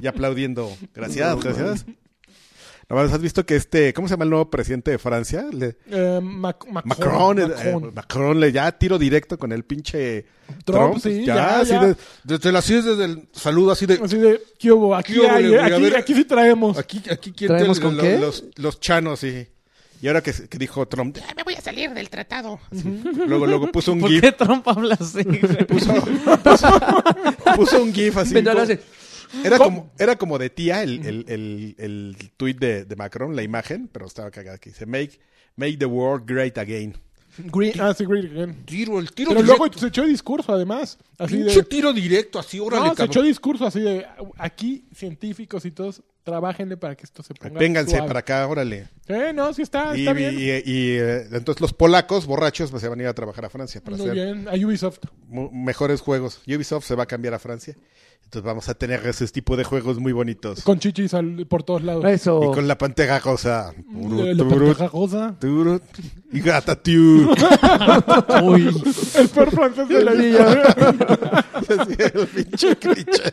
Y 0.00 0.06
aplaudiendo. 0.06 0.70
Gracias, 0.94 1.40
gracias. 1.40 1.86
¿Has 3.00 3.20
visto 3.20 3.46
que 3.46 3.56
este, 3.56 3.92
¿cómo 3.94 4.06
se 4.06 4.12
llama 4.12 4.24
el 4.24 4.30
nuevo 4.30 4.50
presidente 4.50 4.90
de 4.90 4.98
Francia? 4.98 5.46
Le- 5.52 5.76
Eh, 5.90 6.20
Mac- 6.22 6.66
Macron. 6.70 6.82
Macron, 6.84 7.38
eh, 7.38 7.46
Macron. 7.46 7.84
eh, 7.84 7.90
Macron 7.94 8.40
le 8.40 8.52
ya 8.52 8.70
tiro 8.72 8.98
directo 8.98 9.38
con 9.38 9.50
el 9.52 9.64
pinche 9.64 10.26
Trump, 10.64 10.98
sí, 11.02 11.24
ya, 11.24 11.60
así 11.60 11.70
ya. 11.70 11.86
de- 11.86 11.96
desde 12.24 12.52
la 12.52 12.58
así 12.58 12.74
desde 12.74 13.04
el 13.04 13.28
saludo 13.32 13.72
así 13.72 13.86
de 13.86 13.94
Así 14.02 14.16
de, 14.18 14.40
¿qué 14.58 14.70
hubo? 14.72 14.94
Aquí, 14.94 15.14
¿Qué 15.14 15.20
hubo, 15.20 15.30
hay, 15.30 15.44
eh? 15.54 15.60
Aquí, 15.60 15.86
aquí 15.96 16.14
sí 16.14 16.24
traemos. 16.24 16.76
aquí 16.78 17.02
aquí 17.10 17.32
quién 17.32 17.48
¿Traemos 17.48 17.78
te- 17.78 17.82
con 17.84 17.96
lo- 17.96 18.02
qué? 18.02 18.18
los 18.18 18.44
los 18.56 18.78
chanos 18.80 19.20
sí. 19.20 19.46
Y 20.02 20.08
ahora 20.08 20.20
que, 20.20 20.32
que 20.32 20.58
dijo 20.58 20.86
Trump, 20.88 21.16
"Ah, 21.26 21.32
me 21.36 21.44
voy 21.44 21.54
a 21.54 21.60
salir 21.60 21.90
del 21.94 22.10
tratado. 22.10 22.58
Así. 22.72 22.82
Luego 23.28 23.46
luego 23.46 23.70
puso 23.70 23.92
un 23.92 24.00
¿Por 24.00 24.10
gif, 24.10 24.20
qué 24.20 24.32
Trump 24.32 24.66
habla 24.66 24.96
así? 25.00 25.22
puso, 25.68 25.94
puso, 26.42 26.80
puso 27.54 27.82
un 27.82 27.94
gif 27.94 28.16
así. 28.16 28.34
Vendrá, 28.34 28.60
hace- 28.62 28.80
Era 29.44 29.58
como, 29.58 29.90
era 29.98 30.16
como 30.16 30.38
de 30.38 30.50
tía 30.50 30.82
el, 30.82 31.06
el, 31.06 31.24
el, 31.28 31.74
el 31.78 32.16
tweet 32.36 32.54
de, 32.54 32.84
de 32.84 32.96
Macron, 32.96 33.34
la 33.34 33.42
imagen, 33.42 33.88
pero 33.90 34.06
estaba 34.06 34.30
cagada 34.30 34.58
que 34.58 34.70
dice 34.70 34.86
make, 34.86 35.18
make 35.56 35.76
the 35.78 35.86
world 35.86 36.24
great 36.26 36.58
again. 36.58 36.96
Green- 37.38 37.80
ah, 37.80 37.94
sí, 37.94 38.04
Green 38.04 38.26
again. 38.26 38.64
Tiro, 38.66 38.98
el 38.98 39.10
tiro 39.12 39.30
Pero 39.30 39.42
luego 39.42 39.72
se 39.72 39.86
echó 39.86 40.04
discurso, 40.04 40.52
además. 40.52 40.98
Así 41.18 41.36
Pinche 41.36 41.56
de... 41.56 41.64
tiro 41.64 41.92
directo, 41.92 42.38
así, 42.38 42.60
órale, 42.60 42.88
No, 42.88 42.94
se 42.94 43.04
echó 43.04 43.22
discurso 43.22 43.66
así 43.66 43.80
de... 43.80 44.06
Aquí, 44.36 44.84
científicos 44.94 45.64
y 45.64 45.70
todos, 45.70 46.02
trabajenle 46.22 46.76
para 46.76 46.94
que 46.94 47.04
esto 47.04 47.22
se 47.22 47.34
ponga 47.34 47.58
Vénganse 47.58 47.92
suave. 47.92 48.06
para 48.06 48.20
acá, 48.20 48.46
órale. 48.46 48.88
Eh, 49.08 49.32
no, 49.34 49.52
sí 49.52 49.62
está, 49.62 49.96
y, 49.96 50.00
está 50.00 50.12
bien. 50.12 50.34
y- 50.38 50.42
y, 50.70 50.96
eh, 50.98 51.26
entonces 51.32 51.60
los 51.60 51.72
polacos 51.72 52.26
borrachos 52.26 52.70
pues, 52.70 52.80
se 52.82 52.88
van 52.88 53.00
a 53.00 53.02
ir 53.02 53.08
a 53.08 53.14
trabajar 53.14 53.44
a 53.44 53.50
Francia 53.50 53.80
para 53.82 53.96
Muy 53.96 54.08
hacer 54.08 54.14
bien, 54.34 54.48
a 54.48 54.52
Ubisoft. 54.66 54.98
mejores 55.28 56.00
juegos. 56.00 56.40
Ubisoft 56.46 56.84
se 56.86 56.94
va 56.94 57.02
a 57.04 57.06
cambiar 57.06 57.34
a 57.34 57.38
Francia. 57.38 57.74
Entonces 58.24 58.46
vamos 58.46 58.68
a 58.70 58.74
tener 58.74 59.04
ese 59.06 59.26
tipo 59.28 59.58
de 59.58 59.64
juegos 59.64 59.98
muy 59.98 60.12
bonitos. 60.12 60.62
Con 60.62 60.78
chichis 60.78 61.12
al- 61.12 61.44
por 61.46 61.64
todos 61.64 61.82
lados. 61.82 62.02
Eso. 62.06 62.40
Y 62.50 62.54
con 62.54 62.66
la 62.66 62.78
pantera 62.78 63.18
rosa. 63.18 63.74
Eh, 63.76 64.34
la 64.34 64.44
panteja 64.48 64.88
rosa. 64.88 65.36
Turut, 65.38 65.82
y 66.32 66.40
Gatatiu. 66.40 67.30
Uy. 68.44 68.68
El 69.16 69.28
peor 69.28 69.50
francés 69.50 69.86
de 69.88 70.02
la 70.04 70.14
historia. 70.14 70.76
El 72.14 72.26
pinche 72.28 72.76
cliché. 72.76 73.32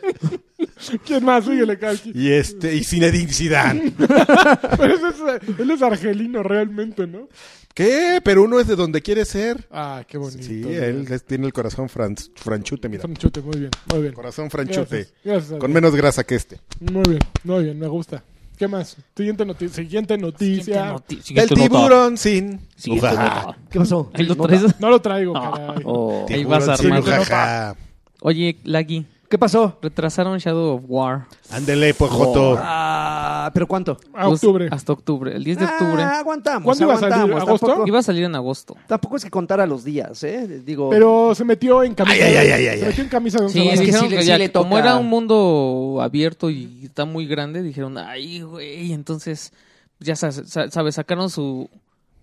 ¿Quién 1.06 1.24
más? 1.24 1.44
Síguele, 1.44 1.78
Calqui. 1.78 2.12
y 2.14 2.30
este, 2.32 2.74
y 2.74 2.84
Zinedine 2.84 3.32
Zidane. 3.32 3.92
Pero 3.98 4.94
ese 4.94 5.08
es, 5.08 5.58
él 5.58 5.70
es 5.70 5.82
argelino 5.82 6.42
realmente, 6.42 7.06
¿no? 7.06 7.28
¿Qué? 7.74 8.20
Pero 8.24 8.42
uno 8.42 8.58
es 8.58 8.66
de 8.66 8.76
donde 8.76 9.00
quiere 9.00 9.24
ser. 9.24 9.66
Ah, 9.70 10.02
qué 10.06 10.18
bonito. 10.18 10.42
Sí, 10.42 10.62
él 10.66 11.06
es- 11.10 11.24
tiene 11.24 11.46
el 11.46 11.52
corazón 11.52 11.88
fran- 11.88 12.16
franchute, 12.34 12.88
mira. 12.88 13.02
Franchute, 13.02 13.40
muy 13.42 13.58
bien, 13.58 13.70
muy 13.92 14.02
bien. 14.02 14.12
Corazón 14.14 14.50
franchute. 14.50 14.96
Gracias, 14.96 15.12
gracias 15.24 15.52
a 15.52 15.58
Con 15.58 15.70
Dios. 15.70 15.74
menos 15.74 15.94
grasa 15.96 16.24
que 16.24 16.34
este. 16.34 16.60
Muy 16.80 17.02
bien, 17.08 17.20
muy 17.44 17.64
bien, 17.64 17.78
me 17.78 17.86
gusta. 17.86 18.22
¿Qué 18.58 18.68
más? 18.68 18.96
Siguiente, 19.16 19.46
noti- 19.46 19.68
siguiente 19.70 20.18
noticia. 20.18 20.96
El 21.34 21.48
tiburón 21.48 22.18
sin. 22.18 22.60
Siguiente 22.76 23.06
Ujaja. 23.06 23.42
nota. 23.46 23.58
¿Qué 23.70 23.78
pasó? 23.78 24.10
Ahí 24.12 24.26
lo 24.26 24.36
traes. 24.36 24.80
No 24.80 24.90
lo 24.90 25.00
traigo, 25.00 25.32
caray. 25.32 25.82
Oh. 25.86 26.26
Ahí 26.28 26.44
vas 26.44 26.64
Tiburón 26.64 26.76
sin 26.76 26.92
armando. 26.92 27.10
ujaja. 27.22 27.76
Oye, 28.20 28.56
Laggy, 28.64 29.06
¿Qué 29.30 29.38
pasó? 29.38 29.78
retrasaron 29.80 30.36
Shadow 30.38 30.74
of 30.78 30.82
War. 30.88 31.26
Ándele, 31.52 31.94
pues, 31.94 32.10
Joto. 32.10 32.56
Ah, 32.60 33.48
¿pero 33.54 33.68
cuánto? 33.68 33.92
A 34.12 34.24
Pues, 34.26 34.34
octubre. 34.42 34.68
Hasta 34.72 34.92
octubre. 34.92 35.36
El 35.36 35.44
10 35.44 35.58
de 35.60 35.64
octubre. 35.66 36.02
Ah, 36.02 36.18
aguantamos. 36.18 36.64
¿Cuándo 36.64 36.84
iba 36.84 36.94
a 36.94 36.98
salir? 36.98 37.14
aguantamos. 37.14 37.42
¿Agosto? 37.42 37.66
Tampoco, 37.68 37.86
Iba 37.86 37.98
a 38.00 38.02
salir 38.02 38.24
en 38.24 38.34
agosto. 38.34 38.76
tampoco 38.88 39.16
es 39.16 39.24
que 39.24 39.30
contara 39.30 39.66
los 39.68 39.84
días, 39.84 40.24
¿eh? 40.24 40.62
Digo. 40.66 40.90
Pero 40.90 41.32
se 41.36 41.44
metió 41.44 41.84
en 41.84 41.94
camisa. 41.94 42.16
Ay, 42.16 42.22
ay, 42.22 42.50
ay, 42.50 42.66
ay, 42.66 42.78
se 42.80 42.86
metió 42.86 43.04
en 43.04 43.08
camisa 43.08 43.38
de 43.38 43.44
once 43.44 43.52
Sí, 43.54 43.60
es 43.60 43.66
varas. 43.66 43.78
que 43.80 43.86
dijeron 43.86 44.04
sí 44.04 44.10
le- 44.10 44.16
que 44.16 44.22
sí 44.22 44.28
ya, 44.28 44.38
le 44.38 44.50
como 44.50 44.70
toca. 44.70 44.80
era 44.80 44.96
un 44.96 45.06
mundo 45.06 45.98
abierto 46.02 46.50
y 46.50 46.80
está 46.86 47.04
muy 47.04 47.26
grande, 47.26 47.62
dijeron, 47.62 47.98
ay, 47.98 48.40
güey, 48.42 48.92
entonces 48.92 49.52
ya 50.00 50.16
sabes, 50.16 50.42
sa- 50.46 50.68
sabes, 50.72 50.96
sacaron 50.96 51.30
su 51.30 51.70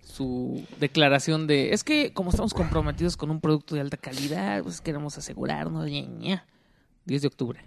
su 0.03 0.63
declaración 0.79 1.45
de 1.47 1.73
es 1.73 1.83
que 1.83 2.11
como 2.11 2.31
estamos 2.31 2.53
comprometidos 2.53 3.15
con 3.15 3.29
un 3.29 3.39
producto 3.39 3.75
de 3.75 3.81
alta 3.81 3.95
calidad, 3.97 4.63
pues 4.63 4.81
queremos 4.81 5.17
asegurarnos, 5.17 5.85
ña, 5.89 6.01
ña". 6.01 6.45
10 7.07 7.21
de 7.23 7.27
octubre. 7.27 7.59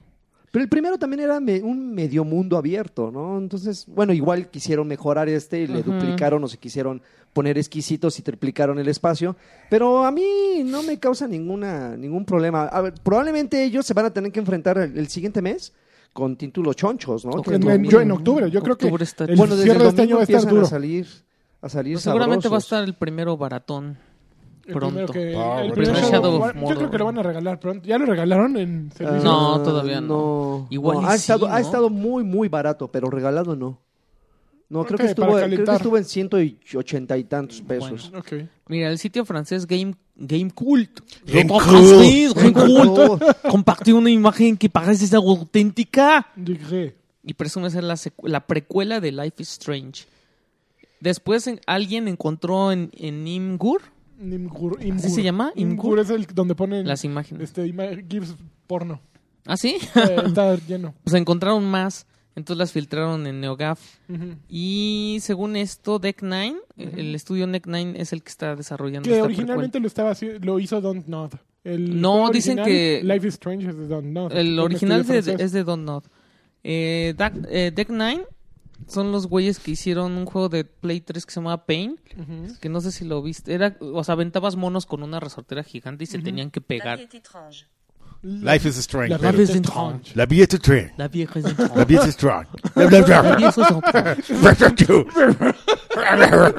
Pero 0.52 0.62
el 0.64 0.68
primero 0.68 0.98
también 0.98 1.20
era 1.20 1.38
me- 1.40 1.62
un 1.62 1.94
medio 1.94 2.24
mundo 2.24 2.56
abierto, 2.56 3.10
¿no? 3.12 3.38
Entonces, 3.38 3.84
bueno, 3.86 4.12
igual 4.12 4.48
quisieron 4.50 4.86
mejorar 4.88 5.28
este, 5.28 5.60
y 5.62 5.66
le 5.68 5.82
duplicaron 5.82 6.42
o 6.42 6.48
se 6.48 6.58
quisieron 6.58 7.00
poner 7.32 7.56
exquisitos 7.56 8.18
y 8.18 8.22
triplicaron 8.22 8.78
el 8.80 8.88
espacio, 8.88 9.36
pero 9.68 10.04
a 10.04 10.10
mí 10.10 10.62
no 10.64 10.82
me 10.82 10.98
causa 10.98 11.28
ninguna 11.28 11.96
ningún 11.96 12.24
problema. 12.24 12.64
A 12.64 12.80
ver, 12.80 12.94
probablemente 13.02 13.62
ellos 13.62 13.86
se 13.86 13.94
van 13.94 14.06
a 14.06 14.10
tener 14.12 14.32
que 14.32 14.40
enfrentar 14.40 14.76
el, 14.78 14.98
el 14.98 15.06
siguiente 15.06 15.40
mes 15.40 15.72
con 16.12 16.34
títulos 16.36 16.74
chonchos, 16.74 17.24
¿no? 17.24 17.40
En, 17.46 17.68
en- 17.70 17.84
yo 17.84 18.00
en 18.00 18.10
octubre, 18.10 18.50
yo 18.50 18.60
creo 18.62 18.76
que 18.76 18.88
está- 19.04 19.26
el 19.26 19.36
bueno, 19.36 19.54
desde 19.54 19.70
el 19.70 19.76
cierre 19.78 19.84
de 19.84 19.88
este 19.90 20.02
año 20.02 20.16
va 20.16 20.20
a 20.22 20.24
estar 20.24 20.34
empiezan 20.34 20.54
duro. 20.54 20.66
a 20.66 20.70
salir 20.70 21.06
a 21.62 21.68
salir 21.68 21.94
Pues 21.94 22.02
seguramente 22.04 22.48
va 22.48 22.56
a 22.56 22.58
estar 22.58 22.82
el 22.82 22.94
primero 22.94 23.36
baratón. 23.36 23.98
Pronto. 24.72 25.12
que- 25.12 25.34
Ah, 25.36 25.62
el 25.62 25.68
bueno. 25.68 25.74
primer 25.74 25.94
Shadow 25.96 26.10
Shadow 26.10 26.30
of 26.30 26.34
of 26.34 26.40
War, 26.42 26.68
Yo 26.68 26.76
creo 26.76 26.90
que 26.90 26.98
lo 26.98 27.04
van 27.06 27.18
a 27.18 27.22
regalar 27.22 27.60
pronto. 27.60 27.88
¿Ya 27.88 27.98
lo 27.98 28.06
regalaron 28.06 28.56
en 28.56 28.90
servicio? 28.92 29.22
No, 29.24 29.62
todavía 29.62 30.00
no. 30.00 30.08
no. 30.08 30.66
Igual 30.70 30.98
No, 30.98 31.02
y 31.02 31.06
ha, 31.06 31.14
estado, 31.14 31.46
ha 31.48 31.60
estado 31.60 31.90
muy, 31.90 32.24
muy 32.24 32.48
barato, 32.48 32.88
pero 32.88 33.10
regalado 33.10 33.56
no. 33.56 33.78
No, 34.68 34.84
creo 34.84 34.98
que, 34.98 35.06
estuvo, 35.06 35.32
creo 35.34 35.64
que 35.64 35.72
estuvo 35.72 35.96
en 35.98 36.04
ciento 36.04 36.40
y 36.40 36.56
ochenta 36.76 37.18
y 37.18 37.24
tantos 37.24 37.60
pesos. 37.60 38.12
Mira, 38.68 38.88
el 38.88 38.98
sitio 38.98 39.24
francés 39.24 39.66
Game, 39.66 39.96
Game 40.14 40.52
Cult. 40.52 41.00
Game 41.26 41.48
Cult. 41.48 42.36
Game 42.36 42.52
Cult. 42.52 43.22
Compartió 43.50 43.96
una 43.96 44.10
imagen 44.10 44.56
que 44.56 44.68
parece 44.70 45.08
ser 45.08 45.16
auténtica. 45.16 46.28
Degré. 46.36 46.94
Y 47.24 47.34
presume 47.34 47.68
ser 47.70 47.82
la, 47.82 47.96
la 48.22 48.46
precuela 48.46 49.00
de 49.00 49.10
Life 49.10 49.42
is 49.42 49.50
Strange. 49.50 50.04
Después 51.00 51.46
en- 51.48 51.60
alguien 51.66 52.06
encontró 52.06 52.70
en, 52.72 52.90
en 52.96 53.26
Imgur 53.26 53.82
Imgur, 54.20 54.78
Imgur. 54.84 55.10
se 55.10 55.22
llama? 55.22 55.52
Imgur 55.56 55.98
es 55.98 56.10
el 56.10 56.26
donde 56.26 56.54
ponen 56.54 56.86
las 56.86 57.04
imágenes. 57.04 57.42
este, 57.42 57.66
ima- 57.66 58.04
GIFs 58.08 58.34
porno. 58.66 59.00
¿Ah, 59.46 59.56
sí? 59.56 59.76
Eh, 59.96 60.16
está 60.26 60.54
lleno. 60.56 60.94
pues 61.04 61.14
encontraron 61.14 61.64
más. 61.64 62.06
Entonces 62.36 62.58
las 62.58 62.72
filtraron 62.72 63.26
en 63.26 63.40
NeoGAF. 63.40 63.80
Y 64.48 65.18
según 65.20 65.56
esto, 65.56 65.98
Deck 65.98 66.18
9, 66.22 66.56
el 66.76 67.14
estudio 67.14 67.46
Deck 67.48 67.64
9 67.66 67.94
es 67.96 68.12
el 68.12 68.22
que 68.22 68.28
está 68.30 68.54
desarrollando 68.54 69.08
Que 69.08 69.14
esta 69.16 69.24
originalmente 69.24 69.80
lo 69.80 69.86
estaba 69.88 70.14
lo 70.40 70.60
hizo 70.60 70.80
Don't 70.80 71.06
Nod. 71.06 71.32
El 71.64 72.00
No, 72.00 72.30
dicen 72.30 72.58
que- 72.62 73.00
Life 73.02 73.26
is 73.26 73.34
Strange 73.34 73.68
es 73.68 73.76
de 73.76 73.88
Don't 73.88 74.06
Nod. 74.06 74.32
El 74.32 74.58
original 74.60 75.04
de- 75.06 75.18
es 75.18 75.52
de 75.52 75.64
Don't 75.64 75.84
Nod. 75.84 76.04
Eh, 76.62 77.14
Deck, 77.18 77.34
eh, 77.50 77.72
Deck 77.74 77.88
9 77.90 78.24
son 78.86 79.12
los 79.12 79.26
güeyes 79.26 79.58
que 79.58 79.72
hicieron 79.72 80.12
un 80.12 80.26
juego 80.26 80.48
de 80.48 80.64
Play 80.64 81.00
3 81.00 81.26
que 81.26 81.32
se 81.32 81.40
llamaba 81.40 81.66
Pain. 81.66 81.98
Que 82.60 82.68
no 82.68 82.80
sé 82.80 82.92
si 82.92 83.04
lo 83.04 83.22
viste. 83.22 83.52
Era, 83.54 83.76
o 83.80 84.02
sea, 84.04 84.12
aventabas 84.14 84.56
monos 84.56 84.86
con 84.86 85.02
una 85.02 85.20
resortera 85.20 85.62
gigante 85.62 86.04
y 86.04 86.06
se 86.06 86.18
tenían 86.18 86.50
que 86.50 86.60
La 86.60 86.66
pegar. 86.66 86.96
vie 86.98 87.04
est 87.04 87.14
étrange. 87.14 87.66
Life 88.22 88.68
is 88.68 88.76
strange. 88.76 89.08
La 89.08 89.18
pero- 89.18 89.32
vida 89.32 89.44
es 89.44 89.50
es 89.50 89.56
étrange. 89.56 90.10
étrange. 90.12 90.16
La 90.16 90.26
vie 90.26 90.42
est 90.42 90.52
étrange. 90.52 90.92
La 90.98 91.08
vieja 91.08 91.38
es 91.38 91.44
La 91.74 91.84
vie 91.86 91.96
est 91.96 92.06
étrange. 92.06 92.48
La 92.74 92.86
vieja 92.86 93.08
es 93.08 93.16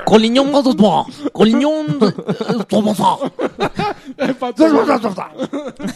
Collignon 0.05 0.63
de 0.63 0.73
toi. 0.75 1.05
Collignon 1.31 1.99
de 1.99 2.11
toi. 2.67 3.31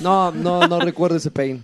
No, 0.02 0.32
no, 0.32 0.68
no 0.68 0.80
recuerdo 0.80 1.18
ese 1.18 1.32
pain. 1.32 1.64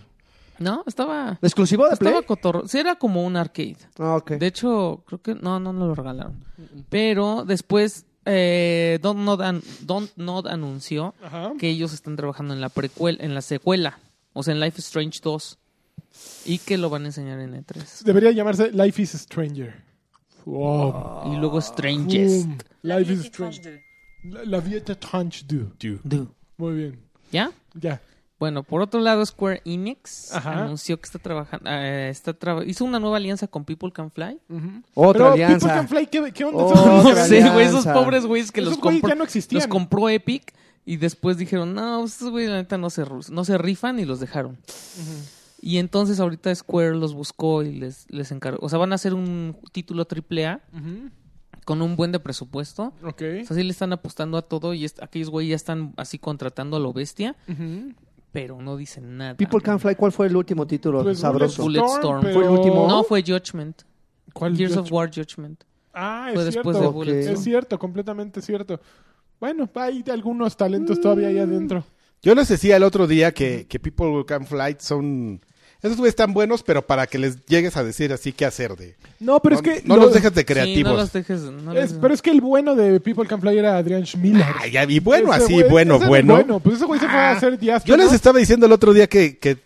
No, 0.61 0.83
estaba... 0.85 1.39
¿Exclusivo 1.41 1.89
de 1.89 1.97
Play? 1.97 2.13
Estaba 2.13 2.25
cotorro. 2.25 2.67
Sí, 2.67 2.77
era 2.77 2.95
como 2.95 3.25
un 3.25 3.35
arcade. 3.35 3.77
Ah, 3.97 4.15
ok. 4.17 4.31
De 4.33 4.47
hecho, 4.47 5.03
creo 5.07 5.21
que 5.21 5.35
no, 5.35 5.59
no, 5.59 5.73
no 5.73 5.87
lo 5.87 5.95
regalaron. 5.95 6.43
Pero 6.89 7.43
después, 7.45 8.05
eh, 8.25 8.99
Don't, 9.01 9.19
Nod 9.21 9.41
an- 9.41 9.63
Don't 9.81 10.11
Nod 10.17 10.47
anunció 10.47 11.15
Ajá. 11.23 11.53
que 11.57 11.69
ellos 11.69 11.93
están 11.93 12.15
trabajando 12.15 12.53
en 12.53 12.61
la 12.61 12.69
precuela, 12.69 13.17
en 13.23 13.33
la 13.33 13.41
secuela, 13.41 13.99
o 14.33 14.43
sea, 14.43 14.53
en 14.53 14.59
Life 14.59 14.77
is 14.79 14.85
Strange 14.85 15.19
2, 15.23 15.57
y 16.45 16.57
que 16.59 16.77
lo 16.77 16.89
van 16.91 17.03
a 17.03 17.05
enseñar 17.07 17.39
en 17.39 17.55
E 17.55 17.61
E3. 17.63 18.03
Debería 18.03 18.31
llamarse 18.31 18.71
Life 18.71 19.01
is 19.01 19.11
Stranger. 19.11 19.83
Wow. 20.45 21.33
Y 21.33 21.37
luego 21.37 21.59
Strangest. 21.61 22.45
Boom. 22.47 22.57
Life 22.83 23.13
is 23.13 23.25
Strange. 23.25 23.61
2. 24.23 24.33
La, 24.33 24.43
la 24.45 24.59
vie 24.59 24.77
est 24.77 24.89
étrange 24.89 25.43
2. 25.47 25.99
Dude. 26.03 26.27
Muy 26.57 26.73
bien. 26.75 26.99
¿Ya? 27.31 27.51
Ya. 27.73 28.01
Bueno, 28.41 28.63
por 28.63 28.81
otro 28.81 28.99
lado, 28.99 29.23
Square 29.23 29.61
Enix 29.65 30.33
Ajá. 30.33 30.63
anunció 30.63 30.99
que 30.99 31.05
está 31.05 31.19
trabajando, 31.19 31.69
eh, 31.69 32.09
está 32.09 32.33
traba- 32.33 32.65
hizo 32.65 32.83
una 32.83 32.99
nueva 32.99 33.17
alianza 33.17 33.47
con 33.47 33.63
People 33.65 33.91
Can 33.91 34.09
Fly. 34.09 34.39
Ujú. 34.49 34.67
Otra 34.95 35.13
Pero 35.13 35.33
alianza. 35.33 35.67
People 35.67 35.75
Can 35.75 35.87
Fly, 35.87 36.07
¿qué, 36.07 36.31
qué 36.33 36.43
onda? 36.45 36.57
Oh, 36.63 37.03
No 37.03 37.09
que- 37.13 37.21
sé, 37.21 37.47
güey, 37.51 37.67
esos 37.67 37.85
pobres 37.85 38.25
güeyes 38.25 38.51
que 38.51 38.61
Esos 38.61 38.73
los 38.73 38.81
compró, 38.81 39.09
ya 39.09 39.13
no 39.15 39.23
existían. 39.25 39.59
los 39.59 39.67
compró 39.67 40.09
Epic 40.09 40.53
y 40.87 40.97
después 40.97 41.37
dijeron, 41.37 41.75
no, 41.75 41.99
pues, 41.99 42.13
estos 42.13 42.31
güeyes 42.31 42.49
la 42.49 42.57
neta 42.57 42.79
no 42.79 42.89
se, 42.89 43.05
no 43.29 43.45
se 43.45 43.57
rifan 43.59 43.99
y 43.99 44.05
los 44.05 44.19
dejaron. 44.19 44.57
Y 45.61 45.77
entonces 45.77 46.19
ahorita 46.19 46.53
Square 46.55 46.95
los 46.95 47.13
buscó 47.13 47.61
y 47.61 47.71
les, 47.75 48.07
les 48.09 48.31
encargó. 48.31 48.65
O 48.65 48.69
sea, 48.69 48.79
van 48.79 48.91
a 48.91 48.95
hacer 48.95 49.13
un 49.13 49.55
título 49.71 50.05
AAA 50.07 50.61
Ujú. 50.75 51.09
con 51.65 51.83
un 51.83 51.95
buen 51.95 52.11
de 52.11 52.19
presupuesto. 52.19 52.93
Ok. 53.03 53.21
O 53.43 53.45
sea, 53.45 53.55
sí 53.55 53.61
le 53.61 53.69
están 53.69 53.93
apostando 53.93 54.37
a 54.39 54.41
todo 54.41 54.73
y 54.73 54.87
aquellos 54.99 55.29
güeyes 55.29 55.51
ya 55.51 55.55
están 55.57 55.93
así 55.97 56.17
contratando 56.17 56.77
a 56.77 56.79
lo 56.79 56.91
bestia, 56.93 57.35
Ujú. 57.47 57.93
Pero 58.31 58.61
no 58.61 58.77
dicen 58.77 59.17
nada. 59.17 59.35
People 59.35 59.61
Can 59.61 59.79
Fly, 59.79 59.95
¿cuál 59.95 60.11
fue 60.11 60.27
el 60.27 60.35
último 60.35 60.65
título 60.65 61.03
Pues 61.03 61.19
sabroso? 61.19 61.63
Bulletstorm. 61.63 62.21
pero- 62.21 62.33
¿Fue 62.33 62.43
el 62.45 62.49
último? 62.49 62.87
No, 62.87 63.03
fue 63.03 63.21
Judgment. 63.21 63.81
¿Cuál 64.33 64.55
Gears 64.55 64.73
of 64.77 64.89
Judgment? 64.89 64.93
War 64.93 65.11
Judgment. 65.13 65.63
Ah, 65.93 66.27
es 66.29 66.35
Fue 66.35 66.51
cierto. 66.51 66.71
después 66.71 67.07
de. 67.07 67.31
Es 67.33 67.43
cierto, 67.43 67.77
completamente 67.77 68.41
cierto. 68.41 68.79
Bueno, 69.39 69.67
hay 69.75 70.03
algunos 70.11 70.55
talentos 70.55 71.01
todavía 71.01 71.27
ahí 71.27 71.39
adentro. 71.39 71.83
Yo 72.21 72.35
les 72.35 72.47
decía 72.47 72.77
el 72.77 72.83
otro 72.83 73.07
día 73.07 73.33
que, 73.33 73.65
que 73.67 73.79
People 73.79 74.23
Can 74.25 74.45
Fly 74.45 74.77
son... 74.79 75.41
Esos 75.83 75.97
güeyes 75.97 76.11
están 76.11 76.33
buenos, 76.33 76.61
pero 76.61 76.83
para 76.85 77.07
que 77.07 77.17
les 77.17 77.43
llegues 77.47 77.75
a 77.75 77.83
decir 77.83 78.13
así 78.13 78.31
qué 78.33 78.45
hacer 78.45 78.75
de... 78.75 78.95
No, 79.19 79.39
pero 79.39 79.55
no, 79.55 79.61
es 79.61 79.81
que... 79.81 79.87
no 79.87 79.95
lo- 79.95 80.03
los 80.03 80.13
dejes 80.13 80.33
de 80.33 80.41
Sí, 80.41 80.45
creativos. 80.45 80.91
no 80.93 80.97
los 80.99 81.11
dejes. 81.11 81.41
no 81.41 81.73
es- 81.73 81.91
les- 81.91 81.99
pero 81.99 82.13
es 82.13 82.21
que 82.21 82.29
el 82.29 82.39
bueno 82.39 82.75
de 82.75 82.99
People 82.99 83.25
Can 83.27 83.41
Fly 83.41 83.57
era 83.57 83.77
Adrian 83.77 84.05
Schmiller. 84.05 84.45
Ah, 84.59 84.67
ya 84.67 84.85
vi, 84.85 84.99
bueno, 84.99 85.33
Ese 85.33 85.43
así, 85.45 85.53
güey- 85.55 85.69
bueno, 85.69 85.97
bueno. 85.99 86.35
bueno. 86.35 86.59
Pues 86.59 86.75
ese 86.75 86.85
güey 86.85 86.99
se 86.99 87.07
fue 87.07 87.15
a 87.15 87.29
Ah, 87.29 87.31
hacer 87.31 87.57
Diastro. 87.57 87.89
Yo 87.93 87.97
les 87.97 88.09
¿no? 88.09 88.15
estaba 88.15 88.37
diciendo 88.37 88.65
el 88.67 88.71
otro 88.71 88.93
día 88.93 89.07
que... 89.07 89.37
que 89.39 89.57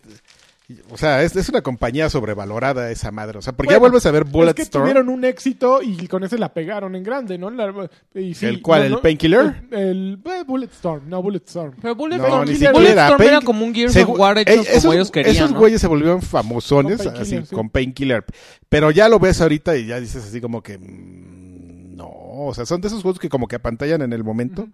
o 0.90 0.96
sea, 0.98 1.22
es, 1.22 1.36
es 1.36 1.48
una 1.48 1.62
compañía 1.62 2.10
sobrevalorada 2.10 2.90
esa 2.90 3.12
madre. 3.12 3.38
O 3.38 3.42
sea, 3.42 3.52
porque 3.52 3.72
ya 3.74 3.78
vuelves 3.78 4.04
a 4.06 4.10
ver 4.10 4.22
Es 4.22 4.26
que 4.28 4.32
Bulletstorm. 4.32 4.84
tuvieron 4.84 5.08
un 5.08 5.24
éxito 5.24 5.80
y 5.82 6.08
con 6.08 6.24
ese 6.24 6.38
la 6.38 6.52
pegaron 6.52 6.96
en 6.96 7.04
grande, 7.04 7.38
¿no? 7.38 7.50
La- 7.50 7.88
y 8.14 8.34
sí, 8.34 8.46
¿El 8.46 8.62
cuál, 8.62 8.82
el 8.84 8.98
Painkiller? 8.98 9.62
El, 9.70 9.78
el- 9.78 10.20
eh, 10.24 10.44
Bulletstorm, 10.46 11.08
no 11.08 11.22
Bulletstorm. 11.22 11.74
Pero 11.80 11.94
No, 11.94 11.94
Bulletstorm, 11.94 12.44
ni 12.46 12.52
siquiera. 12.54 12.72
Bulletstorm 12.72 13.22
era 13.22 13.32
Pain- 13.38 13.44
como 13.44 13.64
un 13.64 13.74
Gears 13.74 13.94
Segu- 13.96 14.12
of 14.14 14.18
War 14.18 14.38
hecho 14.38 14.52
eh, 14.52 14.56
como 14.56 14.68
esos, 14.76 14.94
ellos 14.94 15.10
querían, 15.12 15.36
Esos 15.36 15.50
¿no? 15.52 15.58
güeyes 15.58 15.80
se 15.80 15.86
volvieron 15.86 16.20
famosones 16.22 17.02
Con 17.02 17.16
así 17.16 17.38
sí. 17.44 17.54
con 17.54 17.70
Painkiller. 17.70 18.24
Pero 18.68 18.90
ya 18.90 19.08
lo 19.08 19.18
ves 19.20 19.40
ahorita 19.40 19.76
y 19.76 19.86
ya 19.86 20.00
dices 20.00 20.24
así 20.26 20.40
como 20.40 20.62
que... 20.62 20.78
mm, 20.78 21.96
no, 21.96 22.08
o 22.10 22.52
sea, 22.54 22.66
son 22.66 22.80
de 22.80 22.88
esos 22.88 23.02
juegos 23.02 23.18
que 23.18 23.28
como 23.28 23.46
que 23.48 23.56
apantallan 23.56 24.02
en 24.02 24.12
el 24.12 24.22
momento. 24.24 24.68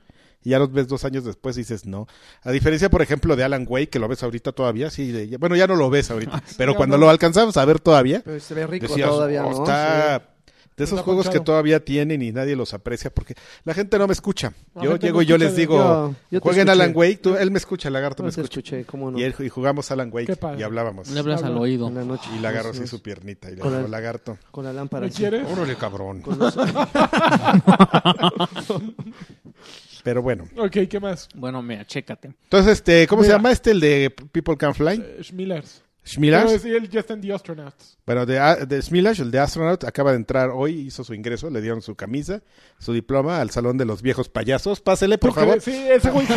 Y 0.45 0.51
ya 0.51 0.59
los 0.59 0.73
ves 0.73 0.89
dos 0.89 1.05
años 1.05 1.25
después 1.25 1.57
y 1.57 1.61
dices 1.61 1.87
no. 1.87 2.07
A 2.43 2.51
diferencia, 2.51 2.91
por 2.91 3.03
ejemplo, 3.03 3.37
de 3.37 3.45
Alan 3.45 3.65
Wake, 3.69 3.89
que 3.91 3.99
lo 3.99 4.09
ves 4.09 4.23
ahorita 4.23 4.53
todavía, 4.53 4.91
sí, 4.91 5.13
de- 5.13 5.37
bueno, 5.37 5.57
ya 5.57 5.67
no 5.67 5.77
lo 5.77 5.89
ves 5.91 6.11
ahorita. 6.11 6.43
pero 6.59 6.73
ya 6.73 6.77
cuando 6.77 6.97
no. 6.99 7.05
lo 7.07 7.11
alcanzamos 7.11 7.57
a 7.57 7.65
ver 7.65 7.81
todavía, 7.81 8.23
Pero 8.25 8.41
se 8.41 8.55
ve 8.55 8.67
rico 8.67 8.87
decías, 8.89 9.09
todavía, 9.09 9.45
"Oh, 9.47 9.51
¿no? 9.53 9.59
está... 9.65 10.29
De 10.75 10.85
esos 10.85 11.01
juegos 11.03 11.29
que 11.29 11.39
todavía 11.39 11.85
tienen 11.85 12.23
y 12.23 12.33
nadie 12.33 12.57
los 12.57 12.73
aprecia 12.73 13.11
porque 13.11 13.35
la 13.65 13.75
gente 13.75 13.99
no 13.99 14.07
me 14.07 14.15
escucha. 14.15 14.55
La 14.75 14.83
Yo 14.83 14.97
llego 14.97 15.21
y 15.21 15.27
yo 15.27 15.37
les 15.37 15.55
digo, 15.55 15.77
Yo- 15.77 16.15
yo 16.31 16.41
jueguen 16.41 16.67
escuché. 16.67 16.83
Alan 16.83 16.97
Wake, 16.97 17.17
tú, 17.19 17.37
él 17.37 17.51
me 17.51 17.59
escucha, 17.59 17.89
el 17.89 17.93
lagarto 17.93 18.23
No 18.23 18.29
me 18.29 18.31
escucha. 18.31 18.61
escuché, 18.61 18.85
¿cómo 18.87 19.11
no? 19.11 19.19
Y, 19.19 19.23
él- 19.23 19.35
y 19.39 19.51
jugamos 19.51 19.91
Alan 19.91 20.09
Qué 20.11 20.17
Wake 20.17 20.37
padre. 20.37 20.61
y 20.61 20.63
hablábamos. 20.63 21.09
Le 21.11 21.21
hablas 21.21 21.43
al 21.43 21.59
oído. 21.59 21.89
En 21.89 21.95
la 21.97 22.05
noche. 22.05 22.27
Y 22.35 22.39
le 22.41 22.49
agarro 22.49 22.71
Así 22.71 22.87
su 22.87 23.03
piernita 23.03 23.49
y 23.51 23.57
le 23.57 23.63
digo, 23.63 23.87
lagarto. 23.87 24.39
Con 24.51 24.65
la 24.65 24.73
lámpara. 24.73 25.05
¿Me 25.07 25.13
quieres? 25.13 25.47
Órale, 25.47 25.77
cabrón. 25.77 26.23
Con 26.23 26.39
los- 26.39 26.57
Pero 30.03 30.23
bueno. 30.23 30.49
Ok, 30.57 30.79
¿qué 30.91 30.99
más? 31.01 31.29
Bueno, 31.35 31.63
mira, 31.63 31.87
chécate. 31.87 32.29
Entonces, 32.45 32.73
este, 32.73 33.07
¿cómo 33.07 33.23
se 33.23 33.31
llama 33.31 33.53
este, 33.53 33.71
el 33.71 33.81
de 33.81 34.11
People 34.33 34.57
Can 34.57 34.75
Fly? 34.75 34.95
Eh, 35.01 35.19
Schmillers. 35.23 35.83
Schmillers. 36.05 36.63
Pero 36.63 36.77
él 36.79 36.89
ya 36.91 36.99
está 36.99 37.15
en 37.15 37.21
The 37.21 37.33
Astronauts. 37.33 37.97
Bueno, 38.05 38.27
de, 38.27 38.37
a- 38.41 38.57
de 38.57 38.83
Smilash, 38.83 39.21
el 39.21 39.31
de 39.31 39.39
Astronaut, 39.39 39.85
acaba 39.85 40.11
de 40.11 40.17
entrar 40.17 40.51
hoy, 40.51 40.73
hizo 40.81 41.05
su 41.05 41.15
ingreso, 41.15 41.49
le 41.49 41.61
dieron 41.61 41.81
su 41.81 41.95
camisa, 41.95 42.43
su 42.81 42.93
diploma 42.93 43.41
al 43.41 43.51
Salón 43.51 43.79
de 43.79 43.85
los 43.85 44.03
Viejos 44.03 44.29
Payasos. 44.29 44.81
Pásele, 44.81 45.17
por 45.19 45.31
¿Tú 45.33 45.37
favor. 45.39 45.61
Sí, 45.61 45.71
ese 45.89 46.11
güey 46.11 46.27
sí, 46.27 46.33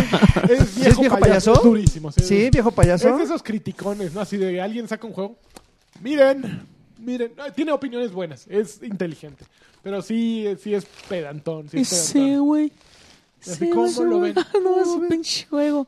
es 0.54 0.76
viejo, 0.76 1.02
viejo 1.02 1.18
payaso. 1.18 1.20
payaso? 1.20 1.54
es 1.56 1.64
durísimo. 1.64 2.12
Sí, 2.12 2.22
Sí, 2.24 2.50
viejo 2.52 2.70
payaso. 2.72 3.10
Es 3.10 3.18
de 3.18 3.24
esos 3.24 3.42
criticones, 3.42 4.14
¿no? 4.14 4.22
Así 4.22 4.38
de 4.38 4.62
alguien 4.62 4.88
saca 4.88 5.08
un 5.08 5.14
juego. 5.14 5.40
Miren, 6.02 6.62
miren. 7.00 7.32
Ah, 7.40 7.52
Tiene 7.52 7.72
opiniones 7.72 8.12
buenas. 8.12 8.46
Es 8.48 8.84
inteligente. 8.84 9.46
Pero 9.82 10.02
sí, 10.04 10.46
sí 10.62 10.76
es 10.76 10.86
pedantón. 11.10 11.70
Sí 11.70 11.80
es 11.80 12.12
pedantón. 12.14 12.46
güey. 12.46 12.72
Así, 13.52 13.66
Ese 13.66 13.70
¿cómo 13.70 13.92
güey, 13.92 14.10
lo 14.10 14.20
ven? 14.20 14.36
No, 14.64 14.82
es 14.82 14.88
un 14.88 15.08
pinche 15.08 15.46
juego. 15.48 15.88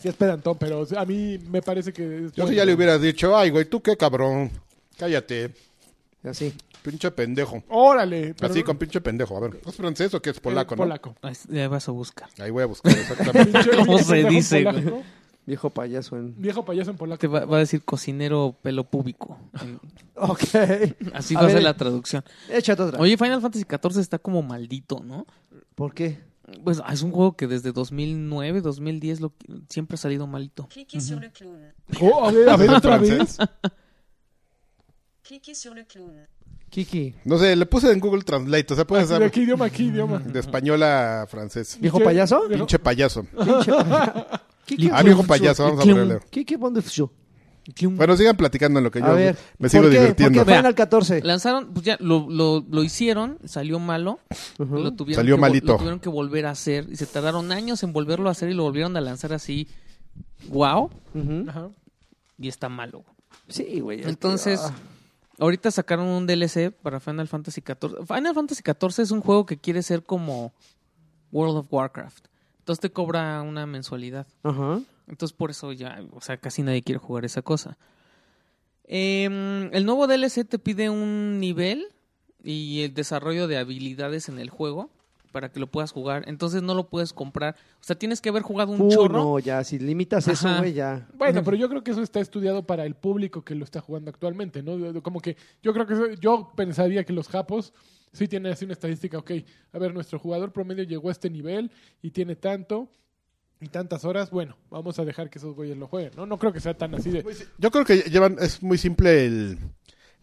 Sí 0.00 0.08
es 0.08 0.14
pedantón, 0.14 0.56
pero 0.58 0.86
a 0.96 1.04
mí 1.04 1.38
me 1.50 1.60
parece 1.60 1.92
que 1.92 2.02
es 2.26 2.32
Yo 2.32 2.44
bueno. 2.44 2.48
sí 2.50 2.54
ya 2.56 2.64
le 2.64 2.74
hubiera 2.74 2.98
dicho, 2.98 3.36
ay, 3.36 3.50
güey, 3.50 3.64
tú 3.64 3.80
qué 3.82 3.96
cabrón. 3.96 4.50
Cállate. 4.96 5.52
Así. 6.22 6.52
Pinche 6.82 7.10
pendejo. 7.10 7.62
Órale. 7.68 8.34
pero 8.38 8.50
Así, 8.52 8.60
no- 8.60 8.66
con 8.66 8.78
pinche 8.78 9.00
pendejo. 9.00 9.36
A 9.36 9.40
ver, 9.40 9.60
¿es 9.66 9.74
francés 9.74 10.14
o 10.14 10.22
qué 10.22 10.30
es 10.30 10.38
polaco, 10.40 10.74
eh, 10.74 10.76
no? 10.76 10.82
Polaco. 10.84 11.16
Ahí 11.22 11.66
vas 11.66 11.88
a 11.88 11.92
buscar. 11.92 12.28
Ahí 12.38 12.50
voy 12.50 12.62
a 12.62 12.66
buscar 12.66 12.92
exactamente. 12.92 13.58
¿Cómo 13.76 13.98
se 13.98 14.24
dice, 14.24 14.62
polaco. 14.62 15.02
Viejo 15.46 15.70
payaso 15.70 16.16
en... 16.16 16.34
Viejo 16.40 16.64
payaso 16.64 16.90
en 16.90 16.96
polaco. 16.98 17.18
Te 17.20 17.26
va, 17.26 17.44
va 17.46 17.56
a 17.56 17.60
decir 17.60 17.82
cocinero 17.82 18.54
pelo 18.62 18.84
púbico. 18.84 19.38
Ok. 20.20 20.40
Así 21.14 21.36
A 21.36 21.40
va 21.42 21.46
a 21.46 21.50
ser 21.50 21.62
la 21.62 21.76
traducción. 21.76 22.24
Échate 22.50 22.82
otra. 22.82 22.98
Oye, 23.00 23.16
Final 23.16 23.40
Fantasy 23.40 23.64
XIV 23.64 24.00
está 24.00 24.18
como 24.18 24.42
maldito, 24.42 25.00
¿no? 25.04 25.26
¿Por 25.76 25.94
qué? 25.94 26.18
Pues 26.64 26.80
es 26.90 27.02
un 27.02 27.12
juego 27.12 27.36
que 27.36 27.46
desde 27.46 27.72
2009, 27.72 28.60
2010 28.60 29.20
lo, 29.20 29.32
siempre 29.68 29.94
ha 29.94 29.98
salido 29.98 30.26
malito. 30.26 30.66
Cliquez 30.68 31.06
sur 31.06 31.20
le 31.20 31.30
clown. 31.30 31.72
Oh, 32.00 32.24
a 32.24 32.30
ver, 32.30 32.48
a 32.48 32.56
ver 32.56 32.70
otra 32.70 32.98
vez. 32.98 33.38
Cliquez 35.22 35.54
sur 35.54 35.74
le 35.74 35.86
clown. 35.86 36.26
Kiki. 36.70 37.14
No 37.24 37.38
sé, 37.38 37.56
le 37.56 37.66
puse 37.66 37.90
en 37.90 37.98
Google 37.98 38.22
Translate. 38.22 38.72
O 38.72 38.76
sea, 38.76 38.86
puedes 38.86 39.08
¿De 39.08 39.16
hacer 39.16 39.30
qué 39.30 39.40
idioma? 39.40 39.70
¿Qué 39.70 39.84
idioma? 39.84 40.18
de 40.18 40.38
español 40.38 40.82
a 40.82 41.26
francés. 41.28 41.78
¿Viejo 41.80 42.00
payaso? 42.00 42.42
Pinche 42.48 42.78
payaso. 42.78 43.24
Pinche 43.24 43.72
Kiki. 44.66 44.90
Ah, 44.92 45.02
viejo 45.02 45.22
payaso, 45.24 45.64
vamos 45.64 45.80
a 45.80 45.84
ponerle. 45.84 46.20
Kiki 46.30 46.56
Bondefshow. 46.56 47.10
Bueno, 47.96 48.16
sigan 48.16 48.36
platicando 48.36 48.78
en 48.80 48.84
lo 48.84 48.90
que 48.90 49.00
yo 49.00 49.06
A 49.06 49.12
ver. 49.12 49.36
me 49.58 49.68
sigo 49.68 49.82
¿por 49.84 49.92
qué? 49.92 49.98
divirtiendo. 50.00 50.38
¿Por 50.40 50.46
qué. 50.52 50.56
Final 50.56 50.74
14? 50.74 51.22
Lanzaron, 51.22 51.72
pues 51.74 51.84
ya 51.84 51.96
lo, 52.00 52.28
lo, 52.30 52.64
lo 52.68 52.82
hicieron, 52.82 53.38
salió 53.44 53.78
malo, 53.78 54.20
lo 54.58 54.92
tuvieron 54.94 55.22
Salió 55.22 55.34
que, 55.36 55.40
malito. 55.40 55.72
Lo 55.72 55.76
tuvieron 55.78 56.00
que 56.00 56.08
volver 56.08 56.46
a 56.46 56.50
hacer 56.50 56.86
y 56.90 56.96
se 56.96 57.06
tardaron 57.06 57.52
años 57.52 57.82
en 57.82 57.92
volverlo 57.92 58.28
a 58.28 58.32
hacer 58.32 58.48
y 58.50 58.54
lo 58.54 58.62
volvieron 58.62 58.96
a 58.96 59.00
lanzar 59.00 59.32
así. 59.32 59.68
Wow. 60.48 60.90
Ajá. 61.48 61.68
y 62.38 62.48
está 62.48 62.68
malo. 62.68 63.04
Sí, 63.48 63.80
güey. 63.80 64.00
que- 64.02 64.08
Entonces, 64.08 64.60
ah. 64.62 64.72
ahorita 65.38 65.70
sacaron 65.70 66.06
un 66.06 66.26
DLC 66.26 66.70
para 66.70 67.00
Final 67.00 67.28
Fantasy 67.28 67.60
XIV. 67.60 68.06
Final 68.06 68.34
Fantasy 68.34 68.62
XIV 68.64 69.02
es 69.02 69.10
un 69.10 69.20
juego 69.20 69.44
que 69.46 69.58
quiere 69.58 69.82
ser 69.82 70.02
como 70.04 70.52
World 71.32 71.56
of 71.58 71.66
Warcraft. 71.70 72.26
Entonces 72.60 72.80
te 72.80 72.90
cobra 72.90 73.42
una 73.42 73.66
mensualidad. 73.66 74.26
Ajá. 74.42 74.80
Entonces 75.08 75.36
por 75.36 75.50
eso 75.50 75.72
ya, 75.72 76.02
o 76.12 76.20
sea, 76.20 76.36
casi 76.36 76.62
nadie 76.62 76.82
quiere 76.82 76.98
jugar 76.98 77.24
esa 77.24 77.42
cosa. 77.42 77.76
Em, 78.84 79.72
el 79.74 79.84
nuevo 79.84 80.06
DLC 80.06 80.44
te 80.44 80.58
pide 80.58 80.88
un 80.90 81.38
nivel 81.40 81.86
y 82.42 82.82
el 82.82 82.94
desarrollo 82.94 83.46
de 83.46 83.58
habilidades 83.58 84.28
en 84.28 84.38
el 84.38 84.48
juego 84.50 84.90
para 85.32 85.50
que 85.52 85.60
lo 85.60 85.66
puedas 85.66 85.92
jugar. 85.92 86.24
Entonces 86.26 86.62
no 86.62 86.74
lo 86.74 86.88
puedes 86.88 87.12
comprar. 87.12 87.54
O 87.80 87.84
sea, 87.84 87.98
tienes 87.98 88.22
que 88.22 88.30
haber 88.30 88.42
jugado 88.42 88.72
un 88.72 88.80
Uy, 88.80 88.90
chorro. 88.90 89.18
no, 89.18 89.38
ya, 89.38 89.62
si 89.62 89.78
limitas 89.78 90.26
eso, 90.26 90.48
Ajá. 90.48 90.58
güey, 90.60 90.72
ya. 90.72 91.06
Bueno, 91.14 91.42
pero 91.44 91.56
yo 91.56 91.68
creo 91.68 91.84
que 91.84 91.90
eso 91.90 92.02
está 92.02 92.20
estudiado 92.20 92.66
para 92.66 92.86
el 92.86 92.94
público 92.94 93.42
que 93.42 93.54
lo 93.54 93.64
está 93.64 93.80
jugando 93.82 94.10
actualmente, 94.10 94.62
¿no? 94.62 95.02
Como 95.02 95.20
que 95.20 95.36
yo 95.62 95.74
creo 95.74 95.86
que 95.86 95.92
eso- 95.94 96.10
yo 96.20 96.50
pensaría 96.56 97.04
que 97.04 97.12
los 97.12 97.28
japos 97.28 97.74
sí 98.12 98.26
tienen 98.26 98.52
así 98.52 98.64
una 98.64 98.72
estadística, 98.72 99.18
ok, 99.18 99.32
a 99.72 99.78
ver, 99.78 99.92
nuestro 99.92 100.18
jugador 100.18 100.50
promedio 100.50 100.82
llegó 100.84 101.10
a 101.10 101.12
este 101.12 101.28
nivel 101.28 101.70
y 102.00 102.10
tiene 102.10 102.34
tanto 102.36 102.88
y 103.60 103.68
tantas 103.68 104.04
horas, 104.04 104.30
bueno, 104.30 104.56
vamos 104.70 104.98
a 104.98 105.04
dejar 105.04 105.30
que 105.30 105.38
esos 105.38 105.54
güeyes 105.54 105.76
lo 105.76 105.86
jueguen, 105.88 106.12
¿no? 106.16 106.26
No 106.26 106.38
creo 106.38 106.52
que 106.52 106.60
sea 106.60 106.74
tan 106.74 106.94
así 106.94 107.10
de... 107.10 107.24
Yo 107.58 107.70
creo 107.70 107.84
que 107.84 107.96
llevan, 108.10 108.36
es 108.40 108.62
muy 108.62 108.78
simple 108.78 109.26
el- 109.26 109.58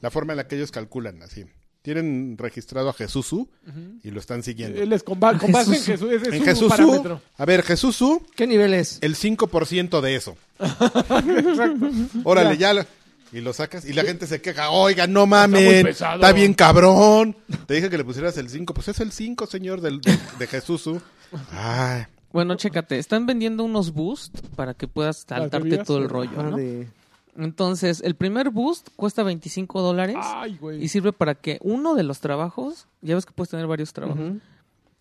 la 0.01 0.10
forma 0.12 0.34
en 0.34 0.38
la 0.38 0.48
que 0.48 0.56
ellos 0.56 0.72
calculan, 0.72 1.22
así. 1.22 1.46
Tienen 1.82 2.36
registrado 2.39 2.89
a 2.89 2.94
Jesusu 2.94 3.48
y 4.04 4.10
lo 4.10 4.20
están 4.20 4.42
siguiendo. 4.42 4.82
Él 4.82 4.92
es 4.94 5.04
con, 5.04 5.20
ba- 5.20 5.38
con 5.38 5.51
base 5.51 5.75
en 5.75 5.84
Jesús. 5.84 6.10
Jesús, 6.10 6.27
es 6.27 6.34
En 6.34 6.39
su 6.39 6.46
Jesusu, 6.46 6.70
parámetro. 6.70 7.22
a 7.38 7.46
ver, 7.46 7.62
Jesusu, 7.62 8.24
¿Qué 8.36 8.48
nivel 8.48 8.74
es? 8.74 8.98
el 9.01 9.15
5% 9.15 10.01
de 10.01 10.15
eso. 10.15 10.36
Exacto. 10.60 11.88
Órale, 12.24 12.58
ya. 12.58 12.74
lo- 12.74 12.86
y 13.34 13.42
lo 13.42 13.51
sacas 13.54 13.84
y 13.86 13.92
la 13.94 14.04
gente 14.04 14.27
se 14.27 14.39
queja, 14.42 14.70
oiga, 14.70 15.08
no 15.08 15.27
pesado. 15.84 16.15
está 16.15 16.32
bien 16.32 16.54
cabrón. 16.54 17.36
Te 17.68 17.74
dije 17.74 17.89
que 17.89 17.98
le 17.98 18.06
pusieras 18.06 18.38
el 18.38 18.50
5, 18.50 18.74
pues 18.74 18.88
es 18.88 19.00
el 19.01 19.12
5, 19.12 19.46
señor, 19.48 19.82
del, 19.82 20.00
de, 20.00 20.18
de 20.39 20.48
Jesusu. 20.48 21.01
Ay, 21.51 22.06
Bueno, 22.36 22.56
chécate, 22.56 22.98
están 22.98 23.25
vendiendo 23.25 23.63
unos 23.63 23.94
boosts 23.94 24.42
para 24.58 24.74
que 24.74 24.89
puedas 24.89 25.24
saltarte 25.25 25.77
todo 25.86 26.00
el 26.00 26.10
rollo, 26.10 26.44
¿no? 26.44 26.57
de- 26.57 26.90
Entonces, 27.38 28.01
el 28.01 28.16
primer 28.16 28.50
boost 28.50 28.90
cuesta 28.98 29.24
25 29.24 29.81
dólares 29.81 30.18
Ay, 30.20 30.57
güey. 30.59 30.83
y 30.83 30.90
sirve 30.90 31.14
para 31.14 31.36
que 31.36 31.59
uno 31.62 31.96
de 31.96 32.03
los 32.03 32.20
trabajos, 32.20 32.88
ya 33.01 33.16
ves 33.16 33.25
que 33.25 33.31
puedes 33.31 33.51
tener 33.51 33.68
varios 33.68 33.94
trabajos, 33.94 34.33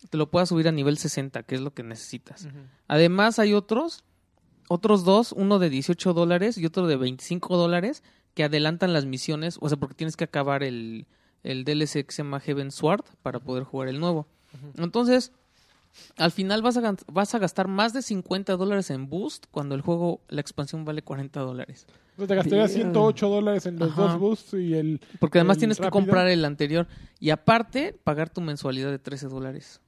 te 0.09 0.15
lo 0.17 0.31
puedas 0.31 0.47
subir 0.47 0.69
a 0.69 0.71
nivel 0.71 0.97
60, 0.97 1.43
que 1.43 1.55
es 1.55 1.61
lo 1.61 1.73
que 1.73 1.83
necesitas. 1.83 2.47
Además, 2.87 3.37
hay 3.37 3.53
otros, 3.53 4.05
otros 4.69 5.03
dos, 5.03 5.33
uno 5.33 5.59
de 5.59 5.69
18 5.69 6.13
dólares 6.13 6.57
y 6.57 6.65
otro 6.65 6.87
de 6.87 6.95
25 6.95 7.57
dólares, 7.57 8.01
que 8.33 8.45
adelantan 8.45 8.93
las 8.93 9.05
misiones, 9.05 9.57
o 9.59 9.67
sea, 9.67 9.77
porque 9.77 9.95
tienes 9.95 10.15
que 10.15 10.23
acabar 10.23 10.63
el, 10.63 11.05
el 11.43 11.65
DLC 11.65 12.05
que 12.05 12.11
se 12.13 12.23
llama 12.23 12.39
Heaven 12.39 12.71
Sword 12.71 13.03
para 13.21 13.39
poder 13.41 13.65
jugar 13.65 13.89
el 13.89 13.99
nuevo. 13.99 14.25
Entonces, 14.77 15.33
al 16.17 16.31
final 16.31 16.61
vas 16.61 16.77
a, 16.77 16.81
gan- 16.81 17.03
vas 17.11 17.35
a 17.35 17.39
gastar 17.39 17.67
más 17.67 17.93
de 17.93 18.01
50 18.01 18.55
dólares 18.55 18.89
en 18.89 19.09
boost 19.09 19.45
cuando 19.51 19.75
el 19.75 19.81
juego, 19.81 20.21
la 20.29 20.41
expansión 20.41 20.85
vale 20.85 21.01
40 21.01 21.39
dólares. 21.39 21.87
Entonces 22.11 22.27
te 22.29 22.35
gastarías 22.35 22.73
Bien. 22.73 22.87
108 22.87 23.29
dólares 23.29 23.65
en 23.65 23.77
los 23.79 23.91
Ajá. 23.91 24.01
dos 24.03 24.19
boosts 24.19 24.53
y 24.53 24.73
el... 24.73 25.01
Porque 25.19 25.39
además 25.39 25.57
el 25.57 25.59
tienes 25.59 25.79
que 25.79 25.89
comprar 25.89 26.27
el 26.27 26.45
anterior 26.45 26.87
y 27.19 27.31
aparte 27.31 27.93
pagar 28.03 28.29
tu 28.29 28.41
mensualidad 28.41 28.91
de 28.91 28.99
13 28.99 29.27
dólares. 29.27 29.81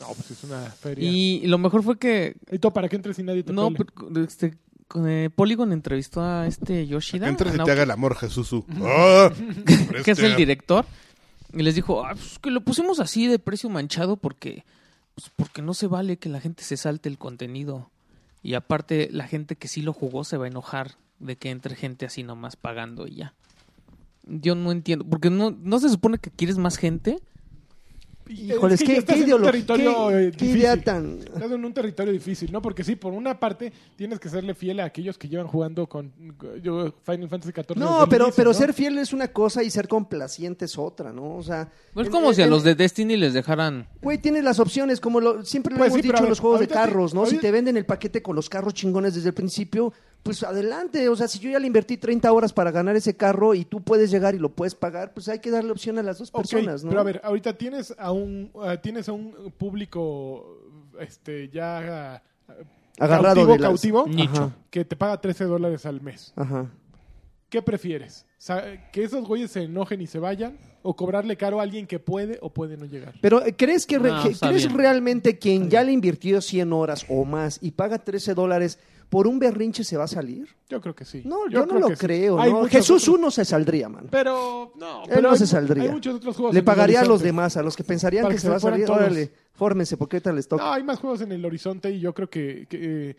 No, 0.00 0.06
pues 0.08 0.30
es 0.32 0.42
una 0.44 0.62
feria. 0.62 1.08
Y 1.08 1.46
lo 1.46 1.58
mejor 1.58 1.82
fue 1.82 1.98
que 1.98 2.36
¿Y 2.50 2.58
todo 2.58 2.72
para 2.72 2.88
que 2.88 2.96
entres 2.96 3.18
y 3.18 3.22
nadie 3.22 3.44
te 3.44 3.52
no, 3.52 3.70
pero, 3.70 4.24
este, 4.24 4.54
con, 4.88 5.08
eh, 5.08 5.30
Polygon 5.30 5.72
entrevistó 5.72 6.22
a 6.22 6.46
este 6.46 6.86
Yoshida, 6.86 7.28
entres 7.28 7.54
y 7.54 7.58
te 7.58 7.70
haga 7.70 7.84
el 7.84 7.90
amor, 7.90 8.16
Jesusu. 8.16 8.64
Ah, 8.82 9.30
que 10.04 10.10
es 10.10 10.18
el 10.18 10.24
este, 10.26 10.36
director, 10.36 10.84
y 11.52 11.62
les 11.62 11.74
dijo, 11.76 12.04
ah, 12.04 12.14
pues, 12.14 12.38
que 12.40 12.50
lo 12.50 12.62
pusimos 12.62 12.98
así 12.98 13.28
de 13.28 13.38
precio 13.38 13.68
manchado 13.70 14.16
porque, 14.16 14.64
pues, 15.14 15.30
porque 15.34 15.62
no 15.62 15.74
se 15.74 15.86
vale 15.86 16.16
que 16.16 16.28
la 16.28 16.40
gente 16.40 16.62
se 16.64 16.76
salte 16.76 17.08
el 17.08 17.18
contenido. 17.18 17.90
Y 18.42 18.54
aparte, 18.54 19.08
la 19.12 19.26
gente 19.26 19.56
que 19.56 19.68
sí 19.68 19.82
lo 19.82 19.92
jugó 19.92 20.24
se 20.24 20.36
va 20.36 20.46
a 20.46 20.48
enojar 20.48 20.96
de 21.18 21.36
que 21.36 21.50
entre 21.50 21.76
gente 21.76 22.06
así 22.06 22.22
nomás 22.22 22.56
pagando 22.56 23.06
y 23.06 23.16
ya. 23.16 23.34
Yo 24.24 24.54
no 24.54 24.72
entiendo, 24.72 25.04
porque 25.04 25.30
no, 25.30 25.50
no 25.50 25.78
se 25.78 25.88
supone 25.88 26.18
que 26.18 26.30
quieres 26.30 26.58
más 26.58 26.76
gente. 26.76 27.20
Híjoles, 28.32 28.80
Es 28.80 28.86
que 28.86 28.92
qué, 28.94 28.98
estás 28.98 29.14
qué 29.16 29.22
en 29.22 29.24
un 29.24 29.28
ideología, 29.28 29.52
territorio, 29.66 30.08
qué, 30.08 30.14
qué 30.14 30.30
difícil. 30.44 30.56
idea 30.56 30.76
tan... 30.82 31.18
Estás 31.18 31.50
en 31.52 31.64
un 31.64 31.74
territorio 31.74 32.12
difícil, 32.12 32.52
¿no? 32.52 32.62
Porque 32.62 32.84
sí, 32.84 32.96
por 32.96 33.12
una 33.12 33.38
parte 33.38 33.72
tienes 33.96 34.18
que 34.18 34.28
serle 34.28 34.54
fiel 34.54 34.80
a 34.80 34.84
aquellos 34.84 35.18
que 35.18 35.28
llevan 35.28 35.46
jugando 35.46 35.86
con 35.86 36.12
yo, 36.62 36.92
Final 37.04 37.28
Fantasy 37.28 37.52
XIV. 37.52 37.76
No, 37.76 38.06
pero, 38.08 38.24
inicio, 38.26 38.36
pero 38.36 38.50
¿no? 38.50 38.54
ser 38.54 38.72
fiel 38.74 38.98
es 38.98 39.12
una 39.12 39.28
cosa 39.28 39.62
y 39.62 39.70
ser 39.70 39.88
complaciente 39.88 40.64
es 40.64 40.78
otra, 40.78 41.12
¿no? 41.12 41.36
O 41.36 41.42
sea... 41.42 41.68
Pues 41.94 42.06
en- 42.06 42.12
como 42.12 42.28
en- 42.30 42.34
si 42.34 42.42
a 42.42 42.46
los 42.46 42.64
de 42.64 42.74
Destiny 42.74 43.16
les 43.16 43.32
dejaran... 43.34 43.88
Güey, 44.00 44.18
tienes 44.18 44.44
las 44.44 44.58
opciones, 44.58 45.00
como 45.00 45.20
lo, 45.20 45.44
siempre 45.44 45.72
lo 45.74 45.78
Pues 45.78 45.88
hemos 45.92 46.02
sí, 46.02 46.08
dicho 46.08 46.22
en 46.22 46.28
los 46.28 46.40
juegos 46.40 46.60
de 46.60 46.66
te- 46.66 46.74
carros, 46.74 47.14
¿no? 47.14 47.26
Si 47.26 47.38
te 47.38 47.50
venden 47.50 47.76
el 47.76 47.84
paquete 47.86 48.22
con 48.22 48.34
los 48.36 48.48
carros 48.48 48.74
chingones 48.74 49.14
desde 49.14 49.28
el 49.28 49.34
principio, 49.34 49.92
pues 50.22 50.42
adelante. 50.42 51.08
O 51.08 51.16
sea, 51.16 51.26
si 51.28 51.38
yo 51.38 51.50
ya 51.50 51.58
le 51.58 51.66
invertí 51.66 51.96
30 51.96 52.32
horas 52.32 52.52
para 52.52 52.70
ganar 52.70 52.94
ese 52.96 53.16
carro 53.16 53.54
y 53.54 53.64
tú 53.64 53.80
puedes 53.82 54.10
llegar 54.10 54.34
y 54.34 54.38
lo 54.38 54.50
puedes 54.50 54.74
pagar, 54.74 55.12
pues 55.14 55.28
hay 55.28 55.38
que 55.40 55.50
darle 55.50 55.72
opción 55.72 55.98
a 55.98 56.02
las 56.02 56.18
dos 56.18 56.30
personas, 56.30 56.84
¿no? 56.84 56.90
Pero 56.90 57.00
a 57.00 57.04
ver, 57.04 57.20
ahorita 57.24 57.56
tienes 57.56 57.94
a 57.98 58.12
un 58.12 58.50
tienes 58.82 59.08
a 59.08 59.12
un 59.12 59.52
público 59.58 60.58
este 61.00 61.48
ya 61.48 62.14
ah, 62.48 62.54
Agarrado 62.98 63.34
cautivo, 63.46 63.52
de 63.54 63.58
las- 63.58 63.68
cautivo 63.70 64.06
Nicho. 64.06 64.52
que 64.70 64.84
te 64.84 64.94
paga 64.96 65.20
13 65.20 65.44
dólares 65.44 65.86
al 65.86 66.00
mes. 66.02 66.32
Ajá. 66.36 66.70
¿Qué 67.48 67.60
prefieres? 67.62 68.24
¿Que 68.92 69.04
esos 69.04 69.26
güeyes 69.26 69.50
se 69.50 69.62
enojen 69.64 70.00
y 70.00 70.06
se 70.06 70.18
vayan? 70.18 70.56
¿O 70.82 70.96
cobrarle 70.96 71.36
caro 71.36 71.60
a 71.60 71.62
alguien 71.62 71.86
que 71.86 71.98
puede 71.98 72.38
o 72.42 72.50
puede 72.50 72.76
no 72.76 72.86
llegar? 72.86 73.14
Pero 73.20 73.44
eh, 73.44 73.54
¿crees 73.56 73.86
que, 73.86 73.98
re- 73.98 74.10
No, 74.10 74.22
¿crees 74.22 74.40
bien. 74.66 74.76
realmente 74.78 75.38
quien 75.38 75.70
ya 75.70 75.82
le 75.84 75.92
invirtió 75.92 76.40
100 76.40 76.72
horas 76.72 77.06
o 77.08 77.24
más 77.24 77.58
y 77.62 77.70
paga 77.72 77.98
13 77.98 78.34
dólares 78.34 78.78
por 79.12 79.26
un 79.26 79.38
berrinche 79.38 79.84
se 79.84 79.94
va 79.98 80.04
a 80.04 80.08
salir? 80.08 80.48
Yo 80.70 80.80
creo 80.80 80.94
que 80.94 81.04
sí. 81.04 81.20
No, 81.26 81.46
yo, 81.46 81.60
no 81.60 81.66
creo 81.66 81.80
lo 81.80 81.88
sí. 81.88 81.94
creo. 81.96 82.42
¿no? 82.42 82.64
Jesús 82.66 83.02
otros- 83.02 83.18
uno 83.18 83.30
se 83.30 83.44
saldría, 83.44 83.90
man. 83.90 84.08
Pero 84.10 84.72
no, 84.76 85.02
Él 85.02 85.08
pero 85.10 85.20
no 85.20 85.30
hay 85.32 85.36
se 85.38 85.46
saldría. 85.46 85.82
Hay 85.82 85.90
muchos 85.90 86.14
otros 86.14 86.34
juegos. 86.34 86.54
Le 86.54 86.62
pagaría 86.62 87.02
a 87.02 87.04
los 87.04 87.20
demás, 87.20 87.58
a 87.58 87.62
los 87.62 87.76
que 87.76 87.84
pensarían 87.84 88.24
que 88.26 88.32
que 88.32 88.38
se 88.38 88.44
se 88.46 88.48
va 88.48 88.56
a 88.56 88.60
salir. 88.60 88.86
todos. 88.86 88.98
Órale, 89.00 89.30
fórmense, 89.52 89.98
porque 89.98 90.16
ahorita 90.16 90.32
les 90.32 90.48
toca. 90.48 90.64
No, 90.64 90.72
hay 90.72 90.82
más 90.82 90.98
juegos 90.98 91.20
en 91.20 91.30
el 91.32 91.44
horizonte 91.44 91.90
y 91.90 92.00
yo 92.00 92.14
creo 92.14 92.30
que, 92.30 92.66
que, 92.70 93.10
eh, 93.10 93.16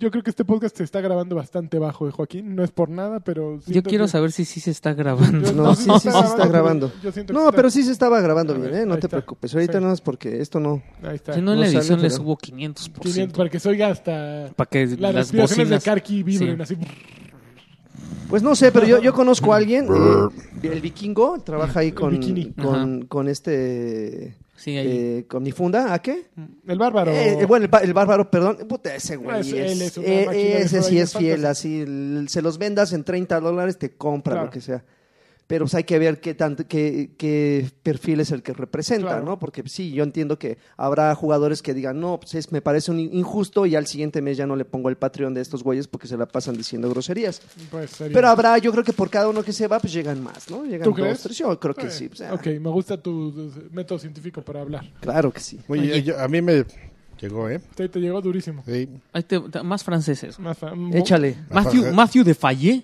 yo 0.00 0.10
creo 0.10 0.22
que 0.24 0.30
este 0.30 0.44
podcast 0.44 0.76
se 0.76 0.84
está 0.84 1.00
grabando 1.00 1.36
bastante 1.36 1.78
bajo, 1.78 2.06
de 2.06 2.12
Joaquín. 2.12 2.54
No 2.56 2.64
es 2.64 2.70
por 2.70 2.88
nada, 2.88 3.20
pero 3.20 3.60
Yo 3.66 3.82
quiero 3.82 4.04
que- 4.06 4.10
saber 4.10 4.32
si 4.32 4.44
sí 4.44 4.60
se 4.60 4.70
está 4.72 4.92
grabando. 4.94 5.46
Yo- 5.50 5.52
No, 5.52 5.74
sí, 5.74 5.84
sí, 5.84 5.90
sí 6.02 6.10
se 6.10 6.18
está 6.26 6.46
grabando. 6.46 6.92
yo 7.02 7.10
No, 7.32 7.40
está- 7.46 7.52
pero 7.52 7.70
sí 7.70 7.82
se 7.84 7.92
estaba 7.92 8.20
grabando 8.20 8.54
bien, 8.54 8.74
¿eh? 8.74 8.86
No 8.86 8.94
te 8.94 9.06
está. 9.06 9.08
preocupes. 9.08 9.54
Ahorita 9.54 9.78
Sí. 9.78 9.84
no 9.84 9.92
es 9.92 10.00
porque 10.00 10.40
esto 10.40 10.58
no. 10.60 10.82
Ahí 11.02 11.16
está. 11.16 11.34
Si 11.34 11.40
no, 11.40 11.52
en 11.52 11.60
la 11.60 11.66
No 11.66 11.72
sale, 11.72 11.78
edición 11.80 12.02
le 12.02 12.10
subo 12.10 12.36
500%. 12.36 13.00
500, 13.02 13.36
para 13.36 13.50
que 13.50 13.60
se 13.60 13.68
oiga 13.68 13.88
hasta 13.88 14.50
Para 14.56 14.68
que 14.70 14.86
las 14.98 15.32
las 15.32 15.56
de. 15.56 15.80
Karki 15.84 16.22
vibren 16.22 16.56
Sí. 16.56 16.62
así. 16.62 16.76
Pues 18.28 18.42
no 18.42 18.54
sé, 18.54 18.70
pero 18.72 18.86
yo, 18.86 19.00
yo 19.00 19.14
conozco 19.14 19.54
a 19.54 19.56
alguien, 19.56 19.86
eh, 19.86 20.68
el 20.70 20.80
vikingo, 20.82 21.40
trabaja 21.40 21.80
ahí 21.80 21.92
con, 21.92 22.10
bikini. 22.10 22.52
con, 22.52 23.06
con 23.06 23.26
este. 23.28 24.36
Sí, 24.58 24.76
ahí. 24.76 24.86
eh, 25.20 25.24
con 25.28 25.42
mi 25.42 25.52
funda, 25.52 25.94
¿a 25.94 26.00
qué? 26.02 26.26
El 26.66 26.78
bárbaro. 26.78 27.12
Eh, 27.12 27.38
eh, 27.40 27.44
bueno, 27.46 27.64
el, 27.66 27.70
ba- 27.70 27.78
el 27.78 27.94
bárbaro, 27.94 28.28
perdón. 28.28 28.58
Puta, 28.68 28.92
ese 28.94 29.14
güey. 29.16 29.36
Pues, 29.36 29.46
es, 29.52 29.72
él 29.72 29.82
es 29.82 29.96
una 29.98 30.06
eh, 30.08 30.58
ese 30.62 30.82
sí 30.82 30.98
es 30.98 31.16
fiel, 31.16 31.44
así. 31.46 31.80
el- 31.82 32.26
se 32.28 32.42
los 32.42 32.58
vendas 32.58 32.92
en 32.92 33.04
30 33.04 33.38
dólares, 33.40 33.78
te 33.78 33.90
compra 33.96 34.32
Claro. 34.32 34.46
lo 34.46 34.50
que 34.52 34.60
sea. 34.60 34.84
Pero 35.48 35.64
pues 35.64 35.74
hay 35.74 35.82
que 35.84 35.98
ver 35.98 36.20
qué, 36.20 36.34
tanto, 36.34 36.68
qué, 36.68 37.10
qué 37.18 37.68
perfil 37.82 38.20
es 38.20 38.30
el 38.30 38.42
que 38.44 38.52
representa, 38.52 39.08
Claro. 39.08 39.24
¿no? 39.24 39.38
Porque 39.38 39.64
sí, 39.66 39.90
yo 39.90 40.04
entiendo 40.04 40.38
que 40.38 40.58
habrá 40.76 41.12
jugadores 41.16 41.62
que 41.62 41.74
digan, 41.74 41.98
no, 41.98 42.20
pues 42.20 42.34
es- 42.34 42.52
me 42.52 42.60
parece 42.60 42.90
un 42.92 43.00
injusto 43.00 43.66
y 43.66 43.74
al 43.74 43.86
siguiente 43.86 44.22
mes 44.22 44.36
ya 44.36 44.46
no 44.46 44.54
le 44.54 44.64
pongo 44.64 44.88
el 44.90 44.96
Patreon 44.96 45.34
de 45.34 45.40
estos 45.40 45.64
güeyes 45.64 45.88
porque 45.88 46.06
se 46.06 46.16
la 46.16 46.26
pasan 46.26 46.56
diciendo 46.56 46.88
groserías. 46.90 47.42
Pues 47.70 47.96
Pero 47.98 48.28
habrá, 48.28 48.58
yo 48.58 48.70
creo 48.72 48.84
que 48.84 48.92
por 48.92 49.10
cada 49.10 49.28
uno 49.28 49.42
que 49.42 49.52
se 49.52 49.66
va, 49.66 49.80
pues 49.80 49.92
llegan 49.92 50.22
más, 50.22 50.50
¿no? 50.50 50.64
Llegan 50.64 50.82
¿Tú 50.84 50.90
dos, 50.90 51.00
crees? 51.00 51.22
tres. 51.22 51.38
Yo 51.38 51.58
creo 51.58 51.74
que 51.74 51.86
Eh, 51.86 51.90
sí. 51.90 52.08
pues, 52.08 52.20
ah, 52.20 52.34
Ok, 52.34 52.46
me 52.60 52.68
gusta 52.70 52.96
tu 53.02 53.50
método 53.72 53.98
científico 53.98 54.42
para 54.42 54.60
hablar. 54.60 54.84
Claro 55.00 55.32
que 55.32 55.40
sí. 55.40 55.58
Oye, 55.66 55.80
Oye. 55.92 56.02
yo- 56.02 56.20
a 56.20 56.28
mí 56.28 56.42
me 56.42 56.64
llegó, 57.20 57.48
¿eh? 57.48 57.58
Te, 57.74 57.88
te 57.88 57.98
llegó 58.00 58.20
durísimo. 58.20 58.62
Sí. 58.66 58.86
Ahí 59.14 59.22
te- 59.22 59.40
te- 59.40 59.62
más 59.62 59.82
franceses. 59.82 60.38
Más 60.38 60.58
Échale. 60.92 61.36
Matthew, 61.50 61.84
Ajá. 61.86 61.92
Matthew 61.94 62.24
de 62.24 62.34
Fallé, 62.34 62.82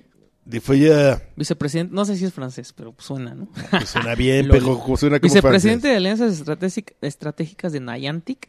fue 0.60 0.78
ya. 0.78 1.22
vicepresidente, 1.36 1.94
no 1.94 2.04
sé 2.04 2.16
si 2.16 2.24
es 2.26 2.32
francés, 2.34 2.72
pero 2.74 2.92
pues 2.92 3.06
suena, 3.06 3.34
¿no? 3.34 3.48
que 3.78 3.86
Suena 3.86 4.14
bien, 4.14 4.48
pero 4.50 4.66
suena 4.96 5.18
como 5.18 5.32
Vicepresidente 5.32 5.88
de 5.88 5.96
Alianzas 5.96 6.44
Estratégic- 6.44 6.94
Estratégicas 7.00 7.72
de 7.72 7.80
Niantic 7.80 8.48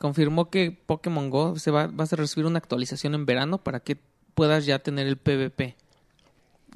confirmó 0.00 0.50
que 0.50 0.72
Pokémon 0.72 1.30
Go 1.30 1.58
se 1.58 1.70
va, 1.70 1.86
vas 1.86 2.12
a 2.12 2.16
recibir 2.16 2.46
una 2.46 2.58
actualización 2.58 3.14
en 3.14 3.26
verano 3.26 3.58
para 3.62 3.80
que 3.80 3.98
puedas 4.34 4.66
ya 4.66 4.78
tener 4.80 5.06
el 5.06 5.16
PvP. 5.18 5.76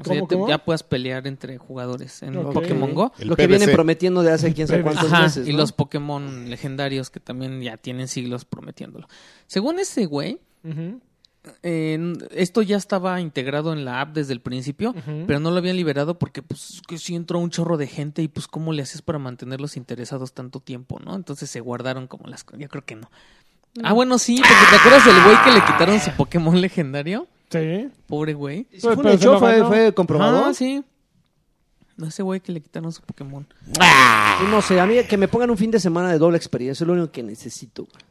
O 0.01 0.05
sea, 0.05 0.13
¿Cómo, 0.15 0.15
ya, 0.21 0.29
te- 0.29 0.35
cómo? 0.37 0.49
ya 0.49 0.59
puedas 0.65 0.83
pelear 0.85 1.27
entre 1.27 1.59
jugadores 1.59 2.23
en 2.23 2.37
Ok. 2.37 2.53
Pokémon 2.53 2.95
Go. 2.95 3.13
El 3.19 3.29
Lo 3.29 3.35
que 3.37 3.45
PVC. 3.49 3.57
vienen 3.59 3.75
prometiendo 3.75 4.23
de 4.23 4.31
hace 4.31 4.55
quién 4.55 4.69
sabe 4.69 4.83
cuántos 4.83 5.11
Ajá, 5.13 5.23
meses. 5.23 5.49
y 5.49 5.53
los 5.53 5.73
Pokémon 5.73 6.49
legendarios 6.49 7.11
que 7.11 7.19
también 7.19 7.61
ya 7.63 7.77
tienen 7.79 8.07
siglos 8.07 8.45
prometiéndolo. 8.45 9.09
Según 9.49 9.81
ese 9.81 10.07
güey, 10.07 10.39
eh, 11.63 12.15
esto 12.31 12.63
ya 12.63 12.77
estaba 12.77 13.21
integrado 13.21 13.73
en 13.73 13.85
la 13.85 14.01
app 14.01 14.15
desde 14.15 14.33
el 14.33 14.41
principio, 14.41 14.95
pero 15.27 15.41
no 15.41 15.51
lo 15.51 15.59
habían 15.59 15.77
liberado 15.77 16.19
porque 16.19 16.43
pues 16.43 16.81
que 16.87 16.99
sí 16.99 17.15
entró 17.15 17.39
un 17.39 17.51
chorro 17.51 17.77
de 17.77 17.87
gente 17.87 18.23
y 18.23 18.29
pues 18.29 18.47
cómo 18.47 18.73
le 18.73 18.83
haces 18.83 19.03
para 19.03 19.19
mantenerlos 19.19 19.77
interesados 19.77 20.33
tanto 20.33 20.61
tiempo, 20.61 20.99
¿no? 21.05 21.15
Entonces 21.15 21.51
se 21.51 21.61
guardaron 21.61 22.07
como 22.07 22.29
las 22.29 22.45
cosas. 22.45 22.61
Yo 22.61 22.69
creo 22.69 22.85
que 22.85 22.97
no. 22.97 23.11
Ah, 23.83 23.93
bueno, 23.93 24.19
sí, 24.19 24.37
porque 24.37 24.55
¿te 24.71 24.77
acuerdas 24.77 25.05
del 25.05 25.23
güey 25.25 25.37
que 25.45 25.51
le 25.53 25.65
quitaron 25.65 26.01
su 26.01 26.11
Pokémon 26.13 26.61
legendario? 26.61 27.27
Sí. 27.51 27.89
Pobre 28.07 28.35
güey. 28.35 28.67
¿Sí 28.73 28.81
fue 28.81 28.97
un 28.97 29.09
hecho? 29.09 29.33
lo 29.35 29.69
¿Fue, 29.69 29.95
comprobado? 29.95 30.45
Ah, 30.45 30.55
sí. 30.55 30.85
No, 31.97 32.07
ese 32.07 32.23
güey 32.23 32.41
que 32.41 32.53
le 32.53 32.61
quitaron 32.61 32.93
su 32.93 33.03
Pokémon. 33.03 33.47
No 34.51 34.63
sé, 34.63 34.81
a 34.81 34.87
mí 34.87 34.97
que 35.09 35.17
me 35.17 35.27
pongan 35.29 35.51
un 35.51 35.57
fin 35.57 35.71
de 35.71 35.81
semana 35.81 36.13
de 36.13 36.19
doble 36.19 36.37
experiencia 36.37 36.85
es 36.85 36.87
lo 36.87 36.93
único 36.93 37.11
que 37.11 37.23
necesito. 37.23 37.85
güey. 37.85 38.08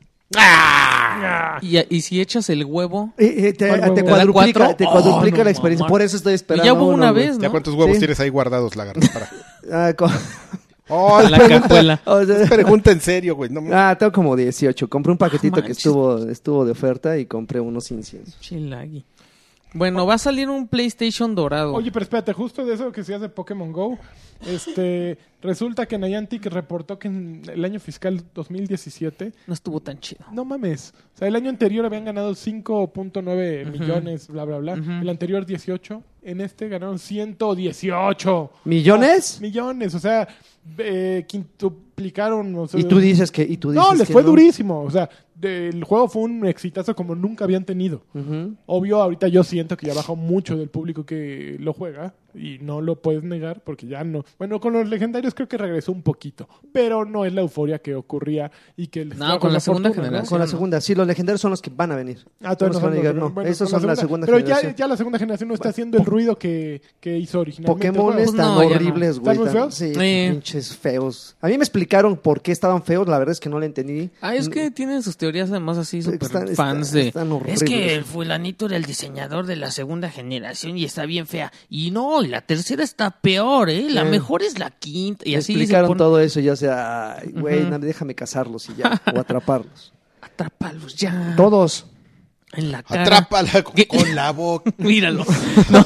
Y, 1.61 1.77
y 1.89 2.01
si 2.01 2.21
echas 2.21 2.49
el 2.49 2.65
huevo... 2.65 3.13
Eh, 3.17 3.47
eh, 3.47 3.53
te, 3.53 3.67
¿Cuál 3.69 3.93
te 3.93 4.01
huevo? 4.03 4.33
cuadruplica, 4.33 4.75
Oh, 4.89 5.21
no, 5.21 5.43
la 5.43 5.49
experiencia. 5.49 5.87
Por 5.87 6.01
eso 6.01 6.17
estoy 6.17 6.33
esperando. 6.33 6.65
ya 6.65 6.73
hubo 6.73 6.87
una 6.87 7.11
vez, 7.11 7.37
¿Ya 7.39 7.49
cuántos 7.49 7.73
huevos 7.73 7.95
Sí. 7.95 7.99
tienes 7.99 8.19
ahí 8.19 8.29
guardados, 8.29 8.75
lagarto? 8.75 9.05
Para. 9.13 9.29
Ah, 9.71 9.93
Oh, 10.89 11.21
La 11.21 11.37
pregunta, 11.37 11.67
cajuela. 11.67 12.01
o 12.05 12.23
sea, 12.23 12.45
pregunta 12.47 12.91
en 12.91 13.01
serio, 13.01 13.35
güey. 13.35 13.49
No, 13.49 13.61
ah, 13.73 13.95
tengo 13.99 14.11
como 14.13 14.35
18. 14.37 14.87
Compré 14.89 15.11
un 15.11 15.17
paquetito 15.17 15.61
que 15.61 15.73
estuvo, 15.73 16.17
estuvo 16.29 16.63
de 16.63 16.71
oferta 16.71 17.17
y 17.17 17.25
compré 17.25 17.59
unos 17.59 17.91
inciensos. 17.91 18.39
Chilagui. 18.39 19.03
Bueno, 19.73 20.05
va 20.05 20.15
a 20.15 20.17
salir 20.17 20.49
un 20.49 20.67
PlayStation 20.67 21.35
dorado. 21.35 21.73
Oye, 21.73 21.91
pero 21.91 22.03
espérate, 22.03 22.33
justo 22.33 22.65
de 22.65 22.73
eso 22.73 22.91
que 22.91 23.03
se 23.03 23.13
hace 23.13 23.29
Pokémon 23.29 23.71
Go, 23.71 23.97
este, 24.47 25.17
resulta 25.41 25.85
que 25.85 25.97
Niantic 25.97 26.45
reportó 26.45 26.97
que 26.97 27.07
en 27.09 27.41
el 27.51 27.63
año 27.65 27.79
fiscal 27.79 28.23
2017, 28.33 29.33
no 29.45 29.53
estuvo 29.53 29.79
tan 29.81 29.99
chido. 29.99 30.25
no 30.31 30.45
mames, 30.45 30.93
o 31.15 31.17
sea, 31.17 31.27
el 31.27 31.35
año 31.35 31.49
anterior 31.49 31.85
habían 31.85 32.05
ganado 32.05 32.31
5.9 32.33 33.63
Ujú. 33.67 33.71
millones, 33.79 34.27
bla, 34.29 34.45
bla, 34.45 34.57
bla, 34.59 34.73
el 34.73 35.09
anterior 35.09 35.45
18, 35.45 36.01
en 36.23 36.41
este 36.41 36.69
ganaron 36.69 36.97
118 36.97 38.51
¿Millones? 38.65 39.39
millones, 39.41 39.95
o 39.95 39.99
sea, 39.99 40.27
eh, 40.77 41.25
quintuplicaron. 41.27 42.53
O 42.55 42.67
sea, 42.67 42.79
Y 42.79 42.83
tú 42.83 42.99
dices 42.99 43.31
que. 43.31 43.43
Y 43.43 43.57
tú 43.57 43.71
dices 43.71 43.85
no, 43.87 43.95
les 43.95 44.07
que 44.07 44.13
fue 44.13 44.23
durísimo, 44.23 44.81
o 44.81 44.91
sea, 44.91 45.05
de- 45.05 45.11
el 45.41 45.83
juego 45.83 46.07
fue 46.07 46.23
un 46.23 46.45
exitazo 46.45 46.95
como 46.95 47.15
nunca 47.15 47.43
habían 47.45 47.65
tenido. 47.65 48.03
Obvio, 48.65 49.01
ahorita 49.01 49.27
yo 49.27 49.43
siento 49.43 49.77
que 49.77 49.87
ya 49.87 49.93
bajó 49.93 50.15
mucho 50.15 50.57
del 50.57 50.69
público 50.69 51.05
que 51.05 51.57
lo 51.59 51.73
juega 51.73 52.13
y 52.33 52.59
no 52.59 52.81
lo 52.81 53.01
puedes 53.01 53.23
negar 53.23 53.63
porque 53.63 53.87
ya 53.87 54.03
no. 54.03 54.23
Bueno, 54.37 54.59
con 54.59 54.73
los 54.73 54.87
legendarios 54.87 55.33
creo 55.33 55.47
que 55.47 55.57
regresó 55.57 55.91
un 55.91 56.03
poquito, 56.03 56.47
pero 56.71 57.03
no 57.03 57.25
es 57.25 57.33
la 57.33 57.41
euforia 57.41 57.79
que 57.79 57.95
ocurría 57.95 58.51
y 58.75 58.87
que 58.87 59.05
les 59.05 59.17
No, 59.17 59.39
con 59.39 59.51
la 59.53 59.59
segunda 59.59 59.89
fortuna, 59.89 60.03
¿no? 60.03 60.11
generación. 60.11 60.29
Con 60.29 60.39
la 60.39 60.47
segunda. 60.47 60.81
Sí, 60.81 60.93
los 60.93 61.07
legendarios 61.07 61.41
son 61.41 61.51
los 61.51 61.61
que 61.61 61.71
van 61.75 61.91
a 61.91 61.95
venir. 61.95 62.19
Ah, 62.43 62.55
los 62.59 62.73
no 62.73 62.79
que 62.79 62.85
van 62.85 62.93
a 62.93 62.95
llegar, 62.95 63.15
no. 63.15 63.29
bueno, 63.31 63.49
Esos 63.49 63.69
son 63.69 63.85
la 63.87 63.95
segunda 63.95 64.25
Pero 64.27 64.37
generación. 64.37 64.71
ya, 64.73 64.75
ya 64.75 64.87
la 64.87 64.97
segunda 64.97 65.17
generación 65.17 65.47
no 65.49 65.55
está 65.55 65.69
haciendo 65.69 65.97
el 65.97 66.05
ruido 66.05 66.37
que, 66.37 66.81
que 66.99 67.17
hizo 67.17 67.39
originalmente. 67.39 67.87
el 67.87 67.93
Pokémon 67.93 68.19
están 68.19 68.37
No, 68.45 68.57
horribles, 68.59 69.17
güey. 69.19 69.35
¿Están 69.37 69.51
feos? 69.53 69.73
Sí, 69.75 69.93
Eh. 69.99 70.29
pinches 70.31 70.75
feos. 70.77 71.35
A 71.41 71.47
mí 71.47 71.57
me 71.57 71.63
explicaron 71.63 72.17
por 72.17 72.41
qué 72.41 72.51
estaban 72.51 72.83
feos, 72.83 73.07
la 73.07 73.17
verdad 73.17 73.31
es 73.31 73.39
que 73.39 73.49
no 73.49 73.59
le 73.59 73.65
entendí. 73.65 74.11
Ah, 74.21 74.35
es 74.35 74.47
que 74.49 74.69
tienen 74.69 75.01
sus 75.01 75.17
teorías 75.17 75.26
además 75.29 75.77
así 75.77 76.01
súper 76.01 76.23
Están- 76.23 76.47
fans 76.55 76.87
están- 76.87 76.93
de... 76.93 77.07
están 77.07 77.41
es 77.47 77.63
que 77.63 77.95
el 77.95 78.03
fulanito 78.03 78.65
era 78.67 78.77
el 78.77 78.85
diseñador 78.85 79.45
de 79.45 79.55
la 79.55 79.71
segunda 79.71 80.09
generación 80.09 80.77
y 80.77 80.83
está 80.85 81.05
bien 81.05 81.27
fea. 81.27 81.51
Y 81.69 81.91
no, 81.91 82.23
y 82.23 82.27
la 82.27 82.41
tercera 82.41 82.83
está 82.83 83.11
peor, 83.11 83.69
¿eh? 83.69 83.87
La 83.89 84.03
Sí. 84.03 84.09
mejor 84.09 84.43
es 84.43 84.59
la 84.59 84.69
quinta. 84.71 85.23
Y 85.27 85.31
me 85.33 85.37
así 85.37 85.53
explicaron 85.53 85.87
pone- 85.89 85.97
todo 85.99 86.19
eso, 86.19 86.39
ya 86.39 86.55
sea, 86.55 87.21
güey, 87.33 87.61
Ujú. 87.61 87.69
na- 87.71 87.79
déjame 87.79 88.15
casarlos 88.15 88.69
y 88.69 88.75
ya, 88.75 89.01
o 89.15 89.19
atraparlos. 89.19 89.93
Atrápalos 90.21 90.95
ya. 90.95 91.33
Todos. 91.37 91.85
En 92.53 92.71
la 92.71 92.81
cara. 92.83 93.01
Atrápala 93.03 93.61
con, 93.63 93.75
con 93.87 94.15
la 94.15 94.31
boca. 94.31 94.71
Míralo. 94.77 95.25
No, 95.69 95.85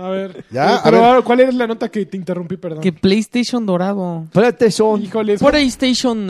A 0.00 0.08
ver. 0.10 0.44
Ya, 0.50 0.70
Eh, 0.72 0.74
a 0.78 0.82
pero 0.84 0.96
ver. 0.98 1.06
ahora, 1.06 1.22
¿cuál 1.22 1.40
es 1.40 1.54
la 1.54 1.66
nota 1.66 1.88
que 1.88 2.04
te 2.06 2.16
interrumpí, 2.16 2.56
perdón? 2.56 2.80
que 2.80 2.92
PlayStation 2.92 3.64
dorado. 3.66 4.26
PlayStation 4.32 5.00
eh, 5.02 5.46
PlayStation 5.48 6.28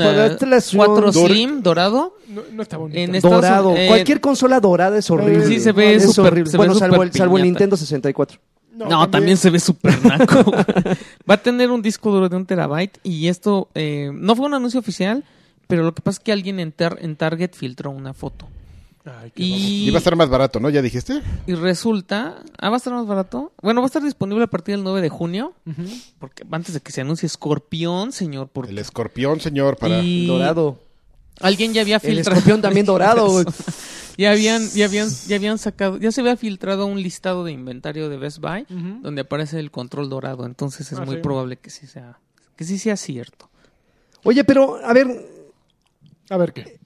4 0.76 1.12
Dor- 1.12 1.28
Slim 1.30 1.62
dorado. 1.62 2.16
no, 2.28 2.42
no 2.52 2.62
está 2.62 2.76
bonito. 2.76 2.98
En 2.98 3.14
Estados 3.14 3.36
dorado. 3.42 3.68
Unidos, 3.70 3.84
eh, 3.84 3.88
Cualquier 3.88 4.20
consola 4.20 4.60
dorada 4.60 4.98
es 4.98 5.10
horrible. 5.10 5.46
Sí, 5.46 5.60
se 5.60 5.72
ve 5.72 5.94
es 5.94 6.12
súper- 6.14 6.32
horrible. 6.32 6.50
se 6.50 6.56
ve 6.56 6.58
bueno, 6.58 6.74
salvo, 6.74 6.94
súper 6.96 7.08
el, 7.08 7.12
salvo 7.14 7.36
el 7.36 7.42
piñata. 7.42 7.58
Nintendo 7.58 7.76
64. 7.76 8.38
No, 8.76 9.08
también. 9.08 9.36
se 9.38 9.48
ve 9.50 9.58
súper 9.58 10.04
naco. 10.04 10.50
Va 11.30 11.34
a 11.34 11.36
tener 11.38 11.70
un 11.70 11.80
disco 11.80 12.10
duro 12.10 12.28
de 12.28 12.36
un 12.36 12.44
terabyte 12.44 12.98
y 13.02 13.28
esto 13.28 13.68
eh, 13.74 14.10
no 14.12 14.36
fue 14.36 14.46
un 14.46 14.54
anuncio 14.54 14.78
oficial, 14.80 15.24
pero 15.66 15.82
lo 15.82 15.94
que 15.94 16.02
pasa 16.02 16.16
es 16.18 16.24
que 16.24 16.30
alguien 16.32 16.60
en, 16.60 16.72
Tar- 16.72 16.98
en 17.00 17.16
Target 17.16 17.52
filtró 17.54 17.90
una 17.90 18.12
foto. 18.12 18.46
Ay, 19.06 19.30
qué 19.34 19.42
Y, 19.42 19.86
Y 19.88 19.90
va 19.90 19.96
a 19.96 19.98
estar 19.98 20.16
más 20.16 20.28
barato, 20.28 20.58
¿no? 20.60 20.68
¿Ya 20.68 20.82
dijiste? 20.82 21.22
y 21.46 21.54
resulta... 21.54 22.42
Ah, 22.58 22.70
va 22.70 22.76
a 22.76 22.78
estar 22.78 22.92
más 22.92 23.06
barato. 23.06 23.52
Bueno, 23.62 23.80
va 23.80 23.86
a 23.86 23.88
estar 23.88 24.02
disponible 24.02 24.44
a 24.44 24.48
partir 24.48 24.74
del 24.74 24.82
9 24.84 25.00
de 25.00 25.08
junio, 25.08 25.54
porque 26.18 26.44
antes 26.50 26.74
de 26.74 26.80
que 26.80 26.90
se 26.92 27.00
anuncie 27.02 27.26
Escorpión, 27.26 28.12
señor, 28.12 28.48
porque... 28.52 28.72
El 28.72 28.78
escorpión, 28.78 29.40
señor, 29.40 29.76
para... 29.76 30.00
Y 30.02 30.26
Dorado. 30.26 30.80
Alguien 31.40 31.72
ya 31.74 31.82
había 31.82 31.96
El 31.96 32.00
filtrado... 32.00 32.30
escorpión 32.38 32.62
también 32.62 32.84
dorado, 32.86 33.30
güey. 33.30 33.44
Ya 34.18 34.30
habían, 34.32 34.66
ya 34.70 34.86
habían, 34.86 35.08
ya 35.28 35.36
habían 35.36 35.58
sacado, 35.58 35.98
ya 35.98 36.10
se 36.10 36.22
había 36.22 36.36
filtrado 36.38 36.86
un 36.86 37.02
listado 37.02 37.44
de 37.44 37.52
inventario 37.52 38.08
de 38.08 38.16
Best 38.16 38.38
Buy 38.38 38.64
donde 39.02 39.20
aparece 39.20 39.60
el 39.60 39.70
control 39.70 40.08
dorado, 40.08 40.46
entonces 40.46 40.90
es 40.90 40.98
Ah, 40.98 41.04
muy 41.04 41.16
sí. 41.16 41.20
probable 41.22 41.58
que 41.58 41.68
sí 41.68 41.86
sea, 41.86 42.18
que 42.56 42.64
sí 42.64 42.78
sea 42.78 42.96
cierto. 42.96 43.50
Oye, 44.24 44.42
pero, 44.44 44.82
a 44.82 44.94
ver, 44.94 45.06
A 46.30 46.36
ver 46.38 46.54
qué. 46.54 46.80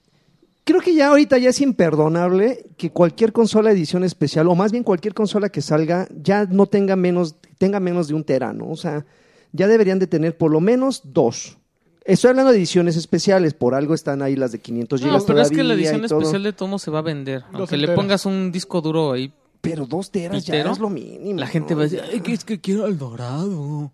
Creo 0.64 0.81
que 0.81 0.94
ya 0.94 1.09
ahorita 1.09 1.38
ya 1.38 1.51
es 1.51 1.61
imperdonable 1.61 2.66
que 2.77 2.90
cualquier 2.90 3.33
consola 3.33 3.70
edición 3.70 4.05
especial, 4.05 4.49
o 4.49 4.55
más 4.55 4.73
bien 4.73 4.85
cualquier 4.85 5.14
consola 5.14 5.49
que 5.49 5.61
salga, 5.62 6.09
ya 6.23 6.44
no 6.46 6.66
tenga 6.66 6.96
menos, 6.96 7.37
tenga 7.59 7.81
menos 7.81 8.09
de 8.09 8.14
un 8.14 8.25
tera, 8.25 8.53
¿no? 8.53 8.70
O 8.70 8.77
sea, 8.77 9.05
ya 9.53 9.66
deberían 9.68 9.99
de 9.99 10.07
tener 10.07 10.37
por 10.37 10.51
lo 10.51 10.61
menos 10.61 11.03
dos. 11.05 11.57
Estoy 12.05 12.31
hablando 12.31 12.51
de 12.53 12.59
ediciones 12.59 12.96
especiales, 12.96 13.53
por 13.55 13.75
algo 13.75 13.94
están 13.94 14.23
ahí 14.23 14.35
las 14.37 14.53
de 14.53 14.59
500 14.61 15.01
No, 15.01 15.07
gigas 15.07 15.25
pero 15.25 15.40
es 15.42 15.51
que 15.51 15.62
la 15.62 15.75
edición 15.75 16.05
especial 16.05 16.42
de 16.42 16.53
Tomo 16.53 16.79
se 16.79 16.90
va 16.90 17.01
a 17.01 17.03
vender, 17.03 17.42
aunque 17.53 17.77
le 17.77 17.88
pongas 17.88 18.25
un 18.27 18.51
disco 18.53 18.81
duro 18.81 19.12
ahí, 19.12 19.33
Pero 19.61 19.85
dos 19.87 20.11
teras 20.11 20.44
ya 20.46 20.57
es 20.59 20.79
lo 20.79 20.88
mínimo. 20.88 21.38
la 21.38 21.46
gente 21.46 21.75
¿no? 21.75 21.79
va 21.81 21.85
a 21.85 21.88
decir, 21.88 22.03
"Ay, 22.11 22.20
que 22.20 22.33
es 22.33 22.44
que 22.44 22.61
quiero 22.61 22.87
el 22.87 22.96
dorado." 22.96 23.92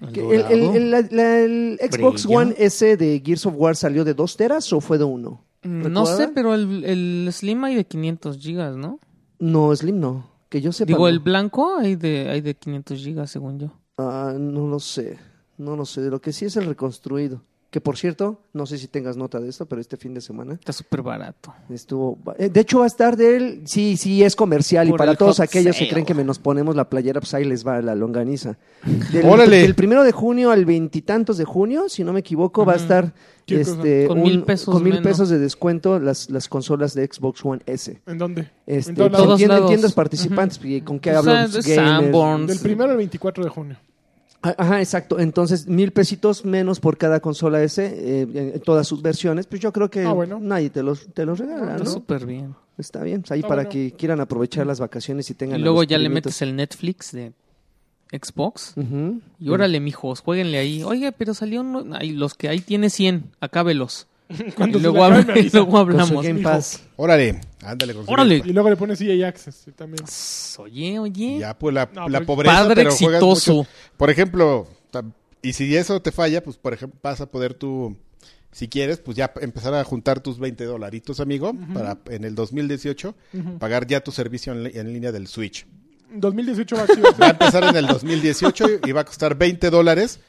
El 0.00 0.12
Que 0.12 0.20
El, 0.20 0.32
el- 0.32 0.40
dorado. 0.60 0.74
el- 0.76 0.90
la- 0.90 1.08
la- 1.10 1.38
el 1.40 1.78
Xbox 1.90 2.24
Brilla. 2.24 2.38
One 2.40 2.54
S 2.58 2.96
de 2.96 3.22
Gears 3.24 3.44
of 3.46 3.54
War 3.56 3.76
salió 3.76 4.04
de 4.04 4.14
dos 4.14 4.36
teras 4.38 4.72
o 4.72 4.80
fue 4.80 4.96
de 4.98 5.04
uno? 5.04 5.42
No 5.62 6.06
sé, 6.06 6.28
pero 6.28 6.54
el, 6.54 6.84
el 6.84 7.28
Slim 7.32 7.64
hay 7.64 7.74
de 7.74 7.84
500 7.86 8.38
gigas, 8.38 8.76
¿no? 8.76 9.00
No, 9.38 9.74
Slim 9.74 10.00
no. 10.00 10.28
Que 10.48 10.60
yo 10.60 10.72
sepa. 10.72 10.86
Digo, 10.86 11.00
no. 11.00 11.08
el 11.08 11.18
blanco 11.18 11.76
hay 11.76 11.96
de, 11.96 12.28
hay 12.30 12.40
de 12.40 12.54
500 12.54 12.98
gigas, 12.98 13.30
según 13.30 13.58
yo. 13.58 13.72
Ah, 13.98 14.34
no 14.38 14.68
lo 14.68 14.78
sé. 14.78 15.18
No 15.58 15.76
lo 15.76 15.84
sé. 15.84 16.02
De 16.02 16.10
lo 16.10 16.20
que 16.20 16.32
sí 16.32 16.44
es 16.44 16.56
el 16.56 16.66
reconstruido. 16.66 17.42
Que 17.70 17.80
por 17.80 17.96
cierto, 17.98 18.40
no 18.54 18.64
sé 18.64 18.78
si 18.78 18.86
tengas 18.88 19.16
nota 19.16 19.38
de 19.40 19.48
esto, 19.50 19.66
pero 19.66 19.80
este 19.80 19.96
fin 19.96 20.14
de 20.14 20.20
semana 20.20 20.54
Está 20.54 20.72
súper 20.72 21.02
barato. 21.02 21.52
estuvo... 21.68 22.16
eh, 22.38 22.48
De 22.48 22.60
hecho, 22.60 22.78
va 22.78 22.84
a 22.84 22.86
estar 22.86 23.16
del... 23.16 23.62
Sí, 23.66 23.96
sí, 23.96 24.22
es 24.22 24.34
comercial 24.36 24.88
y 24.88 24.92
para 24.92 25.14
todos 25.14 25.40
aquellos 25.40 25.76
que 25.76 25.88
creen 25.88 26.06
que 26.06 26.14
nos 26.14 26.38
ponemos 26.38 26.74
la 26.76 26.88
playera, 26.88 27.20
pues 27.20 27.34
ahí 27.34 27.44
les 27.44 27.66
va 27.66 27.82
la 27.82 27.94
longaniza. 27.94 28.56
Del, 29.12 29.26
Órale. 29.26 29.58
del 29.62 29.74
primero 29.74 30.04
de 30.04 30.12
junio 30.12 30.50
al 30.52 30.64
veintitantos 30.64 31.36
de 31.38 31.44
junio, 31.44 31.88
si 31.88 32.02
no 32.04 32.12
me 32.12 32.20
equivoco, 32.20 32.64
va 32.64 32.74
a 32.74 32.76
estar 32.76 33.12
este, 33.46 34.06
Con 34.06 34.18
un- 34.18 34.24
mil 34.24 34.42
pesos 34.44 34.72
con 34.72 34.82
mil 34.82 34.94
menos. 34.94 35.06
pesos 35.06 35.28
de 35.28 35.38
descuento 35.38 35.98
las, 35.98 36.30
las 36.30 36.48
consolas 36.48 36.94
de 36.94 37.06
Xbox 37.12 37.44
One 37.44 37.62
S. 37.66 38.00
¿En 38.06 38.16
dónde? 38.18 38.48
Este, 38.66 38.90
en 38.90 38.96
todos 38.96 39.06
en 39.08 39.12
lados. 39.12 39.26
todos 39.26 39.38
tiendas- 39.38 39.56
lados. 39.58 39.70
tiendas 39.70 39.92
participantes, 39.92 40.60
¿y 40.64 40.80
¿con 40.82 40.98
qué 41.00 41.12
Pues, 41.22 41.52
de. 41.52 41.74
Sanborns. 41.74 42.46
Del 42.48 42.58
primero 42.60 42.90
al 42.92 42.96
24 42.96 43.44
de 43.44 43.50
junio. 43.50 43.76
Ah, 44.50 44.54
Ajá, 44.58 44.80
exacto. 44.80 45.18
Entonces, 45.18 45.66
mil 45.66 45.92
pesitos 45.92 46.44
menos 46.44 46.78
por 46.80 46.96
cada 46.96 47.20
consola 47.20 47.62
S, 47.62 47.84
eh, 47.84 48.52
en, 48.54 48.60
todas 48.60 48.86
sus 48.86 49.02
versiones. 49.02 49.46
Pues 49.46 49.60
yo 49.60 49.72
creo 49.72 49.90
que 49.90 50.04
Ah, 50.04 50.12
bueno. 50.12 50.38
nadie 50.40 50.70
te 50.70 50.82
los, 50.82 51.06
te 51.12 51.24
los 51.24 51.38
regala, 51.38 51.72
Está 51.72 51.84
¿no? 51.84 51.90
súper 51.90 52.26
bien. 52.26 52.54
Está 52.78 53.02
bien, 53.02 53.22
pues 53.22 53.32
ahí 53.32 53.40
para 53.42 53.54
bueno. 53.56 53.70
que 53.70 53.92
quieran 53.92 54.20
aprovechar 54.20 54.66
las 54.66 54.78
vacaciones 54.80 55.30
y 55.30 55.34
tengan 55.34 55.58
Y 55.58 55.62
luego 55.62 55.78
los 55.80 55.86
ya 55.88 55.96
le 55.98 56.10
metes 56.10 56.42
el 56.42 56.54
Netflix 56.54 57.10
de 57.12 57.32
Xbox. 58.12 58.74
Y 59.40 59.48
órale, 59.48 59.80
mijos, 59.80 60.20
jueguenle 60.20 60.58
ahí. 60.58 60.82
Oiga, 60.82 61.10
pero 61.12 61.32
salió 61.34 61.62
uno- 61.62 61.84
ay, 61.98 62.10
los 62.12 62.34
que 62.34 62.48
ahí 62.48 62.60
tiene 62.60 62.90
100, 62.90 63.32
acábelos. 63.40 64.06
Cuando 64.56 64.78
y, 64.78 64.80
se 64.80 64.86
luego 64.88 64.98
le 64.98 65.04
acabe, 65.16 65.22
hab- 65.22 65.26
me 65.26 65.34
y 65.34 65.38
avisa. 65.40 65.56
luego 65.58 65.70
Con 65.72 65.86
su 65.86 65.90
hablamos. 65.92 66.24
Game. 66.24 66.42
Pass. 66.42 66.82
Órale, 66.96 67.40
ándale. 67.62 67.94
con 67.94 68.04
su 68.06 68.10
Órale. 68.12 68.38
Game 68.38 68.50
Y 68.50 68.52
luego 68.52 68.70
le 68.70 68.76
pones 68.76 69.00
EA 69.00 69.28
Access 69.28 69.54
sí, 69.64 69.72
también. 69.72 70.04
Oye, 70.58 70.98
oye. 70.98 71.38
Ya, 71.38 71.56
pues 71.58 71.74
la, 71.74 71.88
No, 71.92 72.08
la 72.08 72.20
pobreza, 72.22 72.54
Padre 72.56 72.74
pero 72.76 72.90
juegas 72.90 73.14
exitoso. 73.22 73.54
mucho. 73.54 73.68
Por 73.96 74.10
ejemplo, 74.10 74.66
y 75.42 75.52
si 75.52 75.76
eso 75.76 76.00
te 76.02 76.10
falla, 76.12 76.42
pues 76.42 76.56
por 76.56 76.72
ejemplo, 76.74 76.98
vas 77.02 77.20
a 77.20 77.26
poder 77.30 77.54
tú, 77.54 77.96
si 78.50 78.68
quieres, 78.68 78.98
pues 78.98 79.16
ya 79.16 79.32
empezar 79.40 79.74
a 79.74 79.84
juntar 79.84 80.20
tus 80.20 80.38
20 80.40 80.64
dolaritos, 80.64 81.20
amigo, 81.20 81.52
para 81.72 81.98
en 82.08 82.24
el 82.24 82.34
2018 82.34 83.14
pagar 83.58 83.86
ya 83.86 84.00
tu 84.02 84.10
servicio 84.12 84.52
en, 84.54 84.92
línea 84.92 85.12
del 85.12 85.28
Switch. 85.28 85.66
2018 86.14 86.76
va 86.76 86.82
a 86.82 86.86
ser. 86.86 87.04
Va 87.20 87.26
a 87.26 87.30
empezar 87.30 87.64
en 87.64 87.76
el 87.76 87.86
2018 87.86 88.66
y 88.86 88.92
va 88.92 89.02
a 89.02 89.04
costar 89.04 89.36
20 89.36 89.70
dólares 89.70 90.20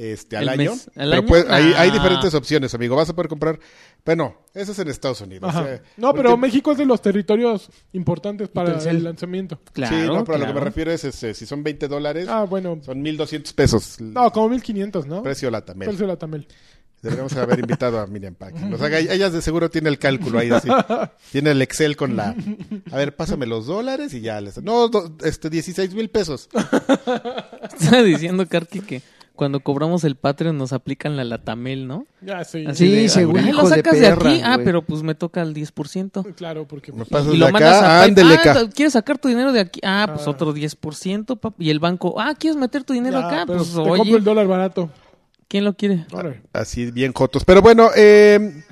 este, 0.00 0.36
al 0.36 0.44
¿El 0.44 0.48
año. 0.48 0.70
mes? 0.70 0.88
¿Al 0.94 1.10
Pero 1.10 1.12
año? 1.22 1.26
puedes- 1.26 1.50
hay, 1.50 1.64
hay 1.76 1.88
Ah. 1.90 1.92
diferentes 1.92 2.32
opciones, 2.34 2.72
amigo. 2.72 2.94
Vas 2.94 3.10
a 3.10 3.14
poder 3.14 3.28
comprar. 3.28 3.58
Bueno, 4.04 4.36
eso 4.54 4.70
es 4.72 4.78
en 4.78 4.88
Estados 4.88 5.20
Unidos. 5.20 5.52
Eh. 5.66 5.82
No, 5.96 6.14
pero 6.14 6.30
Porque- 6.30 6.40
México 6.46 6.72
es 6.72 6.78
de 6.78 6.86
los 6.86 7.02
territorios 7.02 7.68
importantes 7.92 8.48
para 8.48 8.78
el 8.88 9.02
lanzamiento. 9.02 9.60
Claro, 9.72 9.96
sí, 9.96 10.02
no, 10.06 10.24
pero 10.24 10.36
a 10.36 10.38
lo 10.38 10.44
que 10.44 10.48
me 10.48 10.52
claro. 10.52 10.64
refiero 10.66 10.92
es, 10.92 11.04
este, 11.04 11.34
si 11.34 11.44
son 11.46 11.62
20 11.64 11.88
dólares, 11.88 12.26
Ah, 12.30 12.44
bueno. 12.44 12.78
son 12.84 13.02
1.200 13.02 13.52
pesos. 13.52 14.00
No, 14.00 14.30
como 14.32 14.48
1500, 14.50 15.06
¿no? 15.06 15.22
Precio 15.22 15.50
la 15.50 15.64
tamel. 15.64 15.88
Precio 15.88 16.06
de 16.06 16.12
la 16.12 16.16
Tamel. 16.18 16.46
Deberíamos 17.00 17.32
haber 17.36 17.60
invitado 17.60 18.00
a 18.00 18.08
Miriam 18.08 18.34
que 18.34 18.52
nos 18.66 18.80
haga. 18.82 18.98
Ella 18.98 19.30
de 19.30 19.40
seguro 19.40 19.70
tiene 19.70 19.88
el 19.88 20.00
cálculo 20.00 20.40
ahí 20.40 20.50
así. 20.50 20.68
Tiene 21.30 21.52
el 21.52 21.62
Excel 21.62 21.96
con 21.96 22.16
la. 22.16 22.34
A 22.90 22.96
ver, 22.96 23.14
pásame 23.14 23.46
los 23.46 23.66
dólares 23.66 24.12
y 24.14 24.20
ya 24.20 24.40
les. 24.40 24.60
No, 24.62 24.88
do- 24.88 25.16
este, 25.22 25.48
16 25.48 25.94
mil 25.94 26.10
pesos. 26.10 26.48
Estaba 27.78 28.02
diciendo, 28.02 28.46
Karki, 28.48 28.80
que 28.80 29.02
cuando 29.38 29.60
cobramos 29.60 30.02
el 30.02 30.16
Patreon 30.16 30.58
nos 30.58 30.72
aplican 30.72 31.16
la 31.16 31.22
Latamel, 31.22 31.86
¿no? 31.86 32.06
Ya, 32.20 32.42
sí. 32.42 32.64
Así 32.66 32.86
Sí, 32.88 32.92
de, 32.92 33.08
seguro, 33.08 33.40
"Ay, 33.40 33.52
lo 33.52 33.62
de 33.62 33.68
sacas 33.68 34.00
de, 34.00 34.08
aquí. 34.08 34.40
Ah, 34.44 34.58
pero 34.64 34.82
pues 34.82 35.04
me 35.04 35.14
toca 35.14 35.40
el 35.42 35.54
10%. 35.54 36.24
Claro, 36.34 36.66
porque... 36.66 36.90
Me 36.90 36.98
pues, 36.98 37.08
pasas 37.08 37.28
Y 37.28 37.30
de 37.30 37.36
lo 37.38 37.50
mandas 37.52 37.76
acá, 37.76 38.00
a 38.00 38.02
ándele. 38.02 38.34
Ah, 38.44 38.64
¿quieres 38.74 38.94
sacar 38.94 39.16
tu 39.18 39.28
dinero 39.28 39.52
de 39.52 39.60
aquí? 39.60 39.78
Ah, 39.84 40.10
pues 40.12 40.26
Ah. 40.26 40.30
otro 40.30 40.52
10%. 40.52 41.36
pap- 41.40 41.54
Y 41.60 41.70
el 41.70 41.78
banco, 41.78 42.20
ah, 42.20 42.34
¿quieres 42.36 42.58
meter 42.58 42.82
tu 42.82 42.94
dinero 42.94 43.20
ya, 43.20 43.28
acá? 43.28 43.44
pero 43.46 43.58
Pues 43.60 43.70
te 43.70 43.76
compro 43.76 43.92
oye, 44.02 44.16
el 44.16 44.24
dólar 44.24 44.48
barato. 44.48 44.90
¿quién 45.46 45.64
lo 45.64 45.74
quiere? 45.74 46.04
Así 46.52 46.90
bien 46.90 47.12
jotos. 47.12 47.44
Pero 47.44 47.62
bueno, 47.62 47.90
eh. 47.96 48.64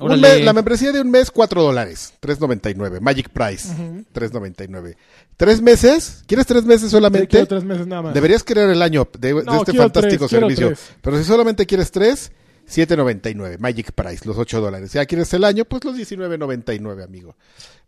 Mes- 0.00 0.44
la 0.44 0.52
membresía 0.52 0.92
de 0.92 1.00
un 1.00 1.10
mes, 1.10 1.30
4 1.30 1.62
dólares. 1.62 2.12
3.99. 2.20 3.00
Magic 3.00 3.28
Price. 3.30 3.68
3.99. 4.14 4.96
¿Tres 5.36 5.60
meses? 5.60 6.22
¿Quieres 6.26 6.46
tres 6.46 6.64
meses 6.64 6.82
Te 6.84 6.90
solamente? 6.90 7.28
quiero 7.28 7.46
tres 7.46 7.64
meses 7.64 7.86
nada 7.86 8.02
más. 8.02 8.14
Deberías 8.14 8.42
querer 8.44 8.70
el 8.70 8.80
año 8.82 9.08
de, 9.18 9.30
este 9.58 9.72
fantástico 9.72 10.28
tres, 10.28 10.40
servicio. 10.40 10.72
Pero 11.00 11.18
si 11.18 11.24
solamente 11.24 11.66
quieres 11.66 11.90
tres, 11.90 12.30
7.99. 12.70 13.58
Magic 13.58 13.92
Price, 13.92 14.26
los 14.26 14.38
8 14.38 14.60
dólares. 14.60 14.92
Ya 14.92 15.04
quieres 15.06 15.32
el 15.34 15.44
año, 15.44 15.64
pues 15.64 15.84
los 15.84 15.96
19.99, 15.96 17.02
amigo. 17.04 17.34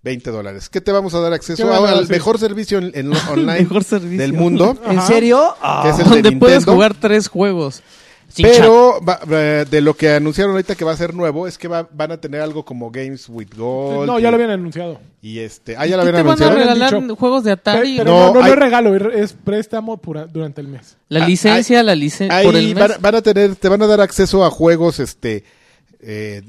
20 0.02 0.30
dólares. 0.30 0.68
¿Qué 0.68 0.80
te 0.80 0.92
vamos 0.92 1.14
a 1.14 1.20
dar 1.20 1.32
acceso 1.32 1.56
¿Qué 1.62 1.64
me 1.64 1.70
van 1.78 1.84
a 1.94 1.98
al 1.98 2.08
mejor 2.08 2.38
servicio 2.38 2.78
en, 2.78 2.90
en- 2.94 3.12
online 3.30 3.60
Mejor 3.62 3.84
servicio. 3.84 4.18
del 4.18 4.32
mundo? 4.32 4.76
¿En 4.86 5.00
serio? 5.02 5.54
Que 5.82 5.88
es 5.90 5.98
el 6.00 6.04
de 6.04 6.10
Donde 6.22 6.32
puedes 6.38 6.64
jugar 6.64 6.94
tres 6.94 7.28
juegos. 7.28 7.82
Sin 8.34 8.46
Pero 8.46 8.98
va- 9.00 9.20
eh, 9.30 9.64
de 9.70 9.80
lo 9.80 9.94
que 9.94 10.10
anunciaron 10.10 10.52
ahorita 10.52 10.74
que 10.74 10.84
va 10.84 10.90
a 10.90 10.96
ser 10.96 11.14
nuevo 11.14 11.46
es 11.46 11.56
que 11.56 11.68
va- 11.68 11.88
van 11.92 12.10
a 12.10 12.16
tener 12.20 12.40
algo 12.40 12.64
como 12.64 12.90
Games 12.90 13.28
with 13.28 13.50
Gold. 13.56 14.06
No, 14.08 14.18
y, 14.18 14.22
ya 14.22 14.30
lo 14.30 14.34
habían 14.34 14.50
anunciado. 14.50 14.98
Y 15.22 15.38
este, 15.38 15.76
ah, 15.76 15.86
ya 15.86 15.96
lo 15.96 16.02
¿Qué 16.02 16.08
habían 16.08 16.24
te 16.24 16.28
van 16.28 16.28
a 16.28 16.32
anunciado. 16.32 16.56
Regalar 16.56 17.00
dicho. 17.02 17.14
juegos 17.16 17.44
de 17.44 17.52
Atari? 17.52 17.96
Pero 17.98 18.10
No, 18.10 18.18
no, 18.18 18.26
no, 18.34 18.40
no 18.40 18.44
hay- 18.46 18.50
es 18.52 18.58
regalo, 18.58 19.10
es- 19.10 19.34
préstamo 19.34 19.98
pura- 19.98 20.26
durante 20.26 20.60
el 20.60 20.66
mes. 20.66 20.96
La 21.08 21.24
Ah, 21.24 21.28
licencia, 21.28 21.80
la 21.84 21.94
licencia 21.94 22.42
por 22.42 22.56
el 22.56 22.74
van, 22.74 22.88
mes. 22.88 23.00
van 23.00 23.14
a 23.14 23.22
tener, 23.22 23.54
te 23.54 23.68
van 23.68 23.82
a 23.82 23.86
dar 23.86 24.00
acceso 24.00 24.44
a 24.44 24.50
juegos, 24.50 24.98
este, 24.98 25.44
eh, 26.00 26.42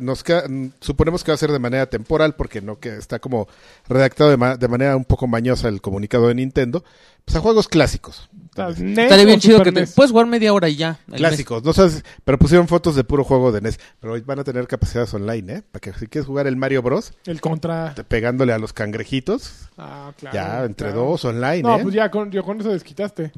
nos 0.00 0.24
queda- 0.24 0.44
suponemos 0.80 1.22
que 1.22 1.30
va 1.30 1.34
a 1.34 1.38
ser 1.38 1.52
de 1.52 1.58
manera 1.58 1.86
temporal 1.86 2.34
porque 2.34 2.60
no 2.60 2.78
que 2.80 2.96
está 2.96 3.18
como 3.18 3.46
redactado 3.88 4.30
de, 4.30 4.36
ma- 4.36 4.56
de 4.56 4.66
manera 4.68 4.96
un 4.96 5.04
poco 5.04 5.26
mañosa 5.26 5.68
el 5.68 5.80
comunicado 5.80 6.26
de 6.28 6.34
Nintendo, 6.34 6.82
pues 7.24 7.36
a 7.36 7.40
juegos 7.40 7.68
clásicos, 7.68 8.28
Estaría 8.58 9.24
bien 9.24 9.40
chido 9.40 9.62
que 9.62 9.72
te 9.72 9.86
puedes 9.86 10.10
jugar 10.10 10.26
media 10.26 10.52
hora 10.52 10.68
y 10.68 10.76
ya. 10.76 10.98
mes. 11.06 11.18
clásicos, 11.18 11.62
no 11.64 11.72
sabes, 11.72 12.04
pero 12.24 12.38
pusieron 12.38 12.68
fotos 12.68 12.94
de 12.96 13.04
puro 13.04 13.24
juego 13.24 13.52
de 13.52 13.60
NES, 13.60 13.78
pero 14.00 14.14
hoy 14.14 14.20
van 14.22 14.38
a 14.40 14.44
tener 14.44 14.66
capacidades 14.66 15.12
online, 15.14 15.52
¿eh? 15.54 15.62
Para 15.70 15.80
que 15.80 15.92
si 15.98 16.06
quieres 16.06 16.26
jugar 16.26 16.46
el 16.46 16.56
Mario 16.56 16.82
Bros, 16.82 17.12
El 17.26 17.40
contra. 17.40 17.94
te- 17.94 18.04
pegándole 18.04 18.52
a 18.52 18.58
los 18.58 18.72
cangrejitos, 18.72 19.68
Ah, 19.76 20.12
claro. 20.18 20.34
ya 20.34 20.64
entre 20.64 20.88
claro. 20.88 21.04
dos 21.06 21.24
online, 21.24 21.62
No, 21.62 21.78
¿eh? 21.78 21.82
pues 21.82 21.94
ya 21.94 22.10
con, 22.10 22.30
yo 22.30 22.42
con 22.42 22.60
eso 22.60 22.70
desquitaste. 22.70 23.32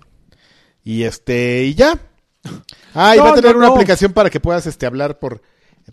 Y 0.85 1.03
este, 1.03 1.65
y 1.65 1.75
ya. 1.75 1.99
Ah, 2.95 3.15
y 3.15 3.19
No, 3.19 3.25
va 3.25 3.31
a 3.33 3.35
tener 3.35 3.53
no, 3.53 3.59
una 3.59 3.67
no. 3.69 3.75
aplicación 3.75 4.13
para 4.13 4.31
que 4.31 4.41
puedas 4.41 4.67
este 4.67 4.87
hablar 4.87 5.19
por 5.19 5.43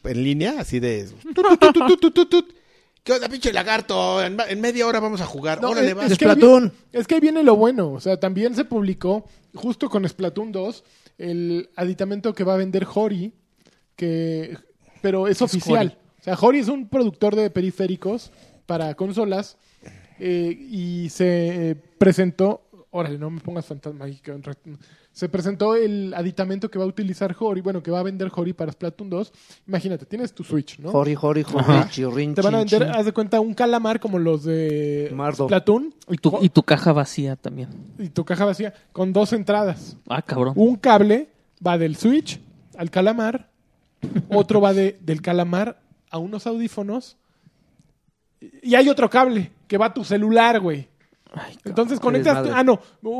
en 0.03 0.23
línea, 0.23 0.55
así 0.59 0.79
de 0.79 1.07
tut, 1.33 1.99
tut, 2.13 2.29
tut, 2.29 2.45
¿Qué 3.07 3.13
onda, 3.13 3.29
pinche 3.29 3.53
lagarto? 3.53 4.21
En, 4.21 4.35
media 4.59 4.85
hora 4.85 4.99
vamos 4.99 5.21
a 5.21 5.25
jugar. 5.25 5.61
No, 5.61 5.69
Órale, 5.69 5.91
es- 5.91 6.11
es 6.11 6.17
que 6.17 6.25
Splatoon. 6.25 6.63
viene- 6.63 6.75
Es 6.91 7.07
que 7.07 7.15
ahí 7.15 7.21
viene 7.21 7.41
lo 7.41 7.55
bueno. 7.55 7.93
O 7.93 8.01
sea, 8.01 8.19
también 8.19 8.53
se 8.53 8.65
publicó, 8.65 9.23
justo 9.55 9.89
con 9.89 10.05
Splatoon 10.05 10.51
2, 10.51 10.83
el 11.17 11.69
aditamento 11.77 12.33
que 12.33 12.43
va 12.43 12.55
a 12.55 12.57
vender 12.57 12.85
Hori, 12.93 13.31
que, 13.95 14.57
pero 15.01 15.29
es 15.29 15.41
oficial. 15.41 15.97
O 16.19 16.23
sea, 16.25 16.35
Hori 16.37 16.59
es 16.59 16.67
un 16.67 16.89
productor 16.89 17.37
de 17.37 17.49
periféricos 17.49 18.33
para 18.65 18.93
consolas 18.95 19.55
eh, 20.19 20.49
y 20.69 21.07
se 21.07 21.69
eh, 21.71 21.75
presentó, 21.75 22.67
órale, 22.91 23.17
no 23.17 23.29
me 23.29 23.39
pongas 23.39 23.65
fantasma. 23.67 24.05
Se 25.17 25.29
presentó 25.29 25.73
el 25.75 26.13
aditamento 26.13 26.69
que 26.69 26.77
va 26.77 26.85
a 26.85 26.87
utilizar 26.87 27.35
Hori, 27.39 27.61
bueno, 27.61 27.81
que 27.81 27.89
va 27.89 28.01
a 28.01 28.03
vender 28.03 28.29
Hori 28.31 28.53
para 28.53 28.71
Splatoon 28.71 29.09
2. 29.09 29.33
Imagínate, 29.67 30.05
tienes 30.05 30.31
tu 30.31 30.43
Switch, 30.43 30.77
¿no? 30.77 30.91
Jori, 30.91 31.15
Ajá. 31.15 31.89
chirrin, 31.89 32.35
Te 32.35 32.43
van 32.43 32.53
a 32.53 32.63
chin, 32.63 32.77
vender, 32.77 32.89
chin. 32.91 32.99
haz 32.99 33.05
de 33.07 33.13
cuenta, 33.13 33.39
un 33.39 33.55
calamar 33.55 33.99
como 33.99 34.19
los 34.19 34.43
de 34.43 35.09
Mardo. 35.15 35.45
Splatoon 35.47 35.91
Y 36.07 36.17
tu, 36.17 36.37
y 36.39 36.49
tu 36.49 36.61
caja 36.61 36.93
vacía 36.93 37.35
también. 37.35 37.69
y 37.97 38.09
tu 38.09 38.23
caja 38.25 38.45
vacía 38.45 38.75
con 38.91 39.11
dos 39.11 39.33
entradas. 39.33 39.97
Ah, 40.07 40.21
cabrón. 40.21 40.53
Un 40.55 40.75
cable 40.75 41.29
va 41.65 41.79
del 41.79 41.95
Switch 41.95 42.39
al 42.77 42.91
calamar, 42.91 43.49
otro 44.29 44.61
va 44.61 44.75
de, 44.75 44.99
del 45.01 45.23
calamar 45.23 45.79
a 46.11 46.19
unos 46.19 46.45
audífonos 46.45 47.17
y 48.61 48.75
hay 48.75 48.87
otro 48.87 49.09
cable 49.09 49.51
que 49.67 49.79
va 49.79 49.87
a 49.87 49.93
tu 49.95 50.03
celular, 50.03 50.59
güey. 50.59 50.87
Entonces 51.65 51.99
conectas, 51.99 52.43
tu- 52.43 52.49
ah 52.53 52.63
no, 52.63 52.79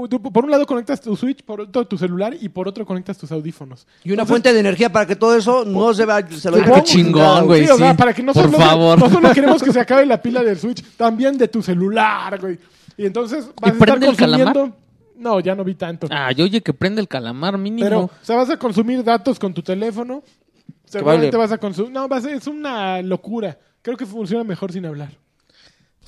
tú 0.10 0.22
por 0.22 0.44
un 0.46 0.52
lado 0.52 0.66
conectas 0.66 1.02
tu 1.02 1.16
Switch, 1.16 1.44
por 1.44 1.62
otro 1.62 1.86
tu 1.88 1.98
celular 1.98 2.36
y 2.40 2.50
por 2.50 2.68
otro 2.68 2.86
conectas 2.86 3.18
tus 3.18 3.32
audífonos. 3.32 3.86
Y 4.04 4.10
una 4.10 4.24
Entonces, 4.24 4.30
fuente 4.30 4.54
de 4.54 4.60
energía 4.60 4.92
para 4.92 5.06
que 5.06 5.16
todo 5.16 5.36
eso 5.36 5.66
no 5.66 5.94
se 5.94 6.06
vaya. 6.06 6.28
Se 6.38 6.50
lo 6.52 6.58
Ah, 6.58 6.64
qué 6.76 6.84
chingón, 6.84 7.46
güey. 7.46 7.66
Sí, 7.66 7.72
o 7.72 7.78
sea, 7.78 7.92
sí. 7.92 7.98
para 7.98 8.14
que 8.14 8.24
no 8.24 8.34
Por 8.34 8.46
solo, 8.46 8.58
favor. 8.58 9.00
no 9.00 9.10
solo 9.10 9.32
queremos 9.34 9.62
que 9.64 9.72
se 9.72 9.80
acabe 9.80 10.06
la 10.06 10.22
pila 10.22 10.44
del 10.44 10.58
Switch, 10.58 10.84
también 10.96 11.38
de 11.38 11.48
tu 11.48 11.62
celular, 11.62 12.40
güey. 12.40 12.58
Y 12.98 13.06
entonces 13.06 13.46
vas 13.62 13.72
a 13.72 13.74
estar 13.74 13.88
prende 13.88 14.08
el 14.08 14.16
consumiendo. 14.18 14.54
calamar? 14.54 14.74
No, 15.18 15.40
ya 15.40 15.56
no 15.56 15.64
vi 15.64 15.76
tanto. 15.76 16.08
Ah, 16.12 16.32
yo 16.32 16.46
oye 16.46 16.62
que 16.62 16.74
prende 16.74 17.02
el 17.02 17.08
calamar 17.08 17.58
mínimo. 17.58 17.84
Pero, 17.88 18.00
o 18.02 18.10
sea, 18.22 18.36
vas 18.36 18.50
a 18.52 18.58
consumir 18.58 19.04
datos 19.04 19.40
con 19.40 19.54
tu 19.54 19.62
teléfono. 19.64 20.22
Seguramente 20.86 21.36
vale. 21.36 21.38
vas 21.48 21.52
a 21.52 21.58
consumir. 21.58 21.92
No, 21.92 22.08
vas 22.08 22.26
a- 22.26 22.32
es 22.32 22.48
una 22.48 23.02
locura. 23.02 23.58
Creo 23.82 23.98
que 23.98 24.06
funciona 24.06 24.44
mejor 24.44 24.72
sin 24.72 24.86
hablar. 24.86 25.10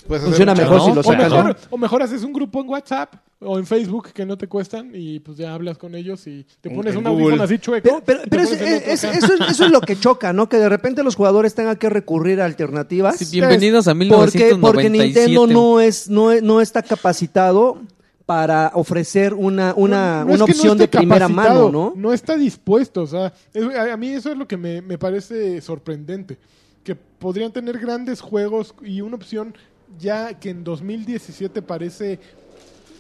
Funciona 0.08 0.54
un 0.54 0.58
mejor 0.58 0.82
si 0.82 0.94
lo 0.94 1.02
O 1.02 1.04
sacas. 1.04 1.68
o 1.70 1.78
mejor 1.78 2.02
haces 2.04 2.24
un 2.24 2.34
grupo 2.34 2.62
en 2.62 2.70
WhatsApp 2.70 3.14
o 3.42 3.58
en 3.60 3.66
Facebook 3.66 4.10
que 4.14 4.26
no 4.26 4.38
te 4.38 4.48
cuestan 4.48 4.92
y 4.94 5.20
pues 5.20 5.38
ya 5.38 5.54
hablas 5.54 5.78
con 5.78 5.94
ellos 5.96 6.26
y 6.28 6.46
te 6.62 6.70
pones 6.70 6.96
un 6.96 7.06
audífono 7.06 7.44
así 7.44 7.60
chueco. 7.60 8.02
Pero, 8.06 8.22
pero, 8.30 8.44
es- 8.44 8.52
eso, 8.52 9.08
es, 9.10 9.24
eso 9.24 9.66
es 9.66 9.72
lo 9.72 9.82
que 9.82 9.96
choca, 10.00 10.34
¿no? 10.34 10.50
Que 10.50 10.58
de 10.58 10.70
repente 10.70 11.04
los 11.04 11.16
jugadores 11.16 11.54
tengan 11.54 11.76
que 11.78 11.90
recurrir 11.90 12.42
a 12.42 12.46
alternativas. 12.46 13.18
Sí, 13.18 13.26
bienvenidos 13.32 13.88
a 13.88 13.92
Porque, 13.92 14.06
1997. 14.06 14.60
porque 14.62 14.90
Nintendo 14.90 15.48
no 15.48 15.80
es 15.80 16.10
no, 16.10 16.32
es- 16.32 16.42
no 16.44 16.62
está 16.62 16.82
capacitado 16.82 17.80
para 18.26 18.72
ofrecer 18.76 19.34
una, 19.34 19.74
una, 19.76 20.20
No- 20.20 20.26
no 20.26 20.30
es 20.34 20.36
una 20.36 20.38
no 20.38 20.46
opción 20.46 20.78
de 20.78 20.88
primera 20.88 21.28
mano, 21.28 21.72
¿no? 21.72 21.94
No 21.96 22.14
está 22.14 22.36
dispuesto, 22.38 23.02
o 23.04 23.08
sea, 23.08 23.34
es- 23.54 23.64
a 23.76 23.94
a 23.94 23.98
mí 23.98 24.10
eso 24.10 24.32
es 24.32 24.38
lo 24.38 24.48
que 24.48 24.56
me, 24.58 24.82
me 24.82 24.98
parece 24.98 25.60
sorprendente, 25.62 26.38
que 26.84 26.96
podrían 26.96 27.52
tener 27.52 27.78
grandes 27.80 28.22
juegos 28.22 28.74
y 28.84 29.02
una 29.02 29.16
opción 29.16 29.54
ya 29.98 30.34
que 30.40 30.50
en 30.52 30.64
2017 30.64 31.62
parece 31.62 32.20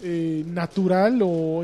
eh, 0.03 0.43
natural 0.47 1.19
o, 1.21 1.63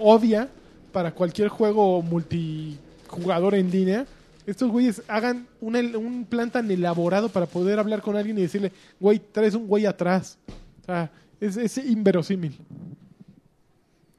obvia 0.00 0.48
para 0.92 1.12
cualquier 1.12 1.48
juego 1.48 2.02
multijugador 2.02 3.54
en 3.54 3.70
línea. 3.70 4.06
Estos 4.46 4.70
güeyes 4.70 5.02
hagan 5.08 5.46
una- 5.60 5.80
un 5.98 6.24
plan 6.24 6.50
tan 6.50 6.70
elaborado 6.70 7.28
para 7.28 7.46
poder 7.46 7.78
hablar 7.78 8.00
con 8.02 8.16
alguien 8.16 8.38
y 8.38 8.42
decirle, 8.42 8.70
güey, 9.00 9.18
traes 9.18 9.54
un 9.54 9.66
güey 9.66 9.86
atrás. 9.86 10.38
O 10.82 10.86
sea, 10.86 11.10
es, 11.40 11.56
es 11.56 11.78
inverosímil. 11.78 12.56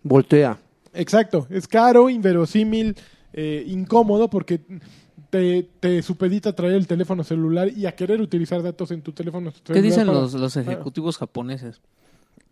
Voltea. 0.04 0.58
Exacto, 0.94 1.46
es 1.50 1.68
caro, 1.68 2.10
inverosímil, 2.10 2.96
eh, 3.34 3.64
incómodo 3.68 4.30
porque 4.30 4.60
te, 5.30 5.68
te 5.80 6.02
supedita 6.02 6.50
a 6.50 6.54
traer 6.54 6.74
el 6.74 6.88
teléfono 6.88 7.24
celular 7.24 7.70
y 7.70 7.86
a 7.86 7.96
querer 7.96 8.22
utilizar 8.22 8.62
datos 8.64 8.92
en 8.92 9.02
tu 9.02 9.12
teléfono 9.12 9.52
celular. 9.52 9.74
¿Qué 9.74 9.82
dicen 9.82 10.08
para- 10.08 10.20
los, 10.20 10.34
los 10.34 10.56
ejecutivos 10.58 11.18
japoneses? 11.18 11.82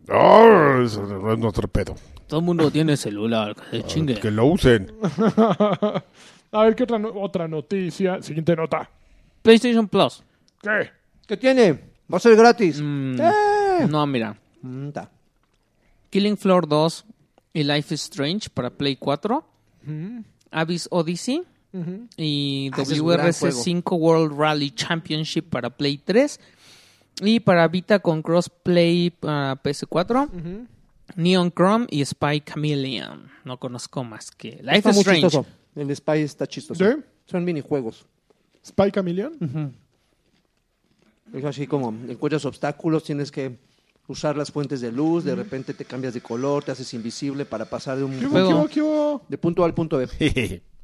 No, 0.06 0.82
eso 0.82 1.02
no 1.04 1.32
es 1.32 1.38
nuestro 1.38 1.66
pedo. 1.68 1.96
Todo 2.28 2.40
el 2.40 2.46
mundo 2.46 2.70
tiene 2.70 2.96
celular, 2.96 3.56
que 3.56 3.82
se 3.82 3.86
chingue. 3.86 4.14
Que 4.20 4.30
lo 4.30 4.46
usen. 4.46 4.92
A 6.52 6.62
ver, 6.62 6.74
¿qué 6.76 6.84
otra, 6.84 6.98
no- 6.98 7.12
otra 7.20 7.48
noticia? 7.48 8.22
Siguiente 8.22 8.54
nota. 8.54 8.88
PlayStation 9.42 9.88
Plus. 9.88 10.22
¿Qué? 10.62 10.90
¿Qué 11.26 11.36
tiene? 11.36 11.72
Va 12.12 12.18
a 12.18 12.20
ser 12.20 12.36
gratis. 12.36 12.80
Mm, 12.80 13.20
Eh. 13.20 13.86
No, 13.88 14.06
mira. 14.06 14.36
Mm, 14.62 14.90
ta. 14.90 15.10
Killing 16.10 16.36
Floor 16.36 16.68
2 16.68 17.04
y 17.52 17.64
Life 17.64 17.92
is 17.94 18.02
Strange 18.04 18.48
para 18.50 18.70
Play 18.70 18.96
4. 18.96 19.44
Abyss 20.50 20.88
Odyssey 20.90 21.42
Y 22.16 22.70
Ah, 22.72 22.82
ese 22.82 22.94
es 22.94 23.00
un 23.00 23.08
gran 23.08 23.20
WRC 23.26 23.38
juego. 23.40 23.62
5 23.62 23.96
World 23.96 24.38
Rally 24.38 24.70
Championship 24.70 25.42
para 25.50 25.70
Play 25.70 25.98
3. 25.98 26.40
Y 27.22 27.40
para 27.40 27.66
Vita 27.68 27.98
con 28.00 28.22
crossplay 28.22 29.10
para 29.10 29.56
PS4. 29.62 30.28
Ujú. 30.28 30.66
Neon 31.16 31.50
Chrome 31.52 31.86
y 31.90 32.04
Spy 32.04 32.40
Chameleon. 32.40 33.30
No 33.44 33.58
conozco 33.58 34.04
más 34.04 34.30
que 34.30 34.60
Life 34.62 34.76
Está 34.78 34.90
is 34.90 34.96
muy 34.96 35.02
Strange. 35.02 35.22
chistoso. 35.22 35.46
El 35.74 35.94
Spy 35.96 36.18
está 36.20 36.46
chistoso. 36.46 36.84
¿Sí? 36.84 36.96
Son 37.26 37.44
minijuegos. 37.44 38.04
¿Spy 38.64 38.90
Chameleon? 38.92 39.72
Es 41.32 41.44
así 41.44 41.66
como 41.66 41.88
encuentras 42.08 42.44
obstáculos, 42.44 43.04
tienes 43.04 43.30
que 43.30 43.56
usar 44.08 44.36
las 44.36 44.50
fuentes 44.52 44.80
de 44.80 44.92
luz, 44.92 45.24
de 45.24 45.34
repente 45.34 45.74
te 45.74 45.84
cambias 45.84 46.14
de 46.14 46.20
color, 46.20 46.62
te 46.64 46.70
haces 46.72 46.92
invisible 46.94 47.44
para 47.44 47.64
pasar 47.64 47.98
de 47.98 48.04
un 48.04 48.12
¿Qué 48.18 48.26
hubo, 48.26 48.30
Juego. 48.30 48.48
qué 48.48 48.54
hubo, 48.54 48.68
qué 48.68 48.82
hubo? 48.82 49.22
de 49.28 49.38
punto 49.38 49.62
A 49.62 49.66
al 49.66 49.74
punto 49.74 49.98
B. 49.98 50.08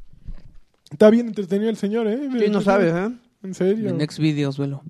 Está 0.92 1.10
bien 1.10 1.26
entretenido 1.28 1.70
el 1.70 1.76
señor, 1.76 2.06
¿eh? 2.06 2.28
¿Quién 2.38 2.52
no 2.52 2.60
sabe, 2.60 2.88
eh? 2.90 3.10
En 3.42 3.54
serio. 3.54 3.88
En 3.90 3.96
Next 3.98 4.18
Videos, 4.18 4.58
velo. 4.58 4.82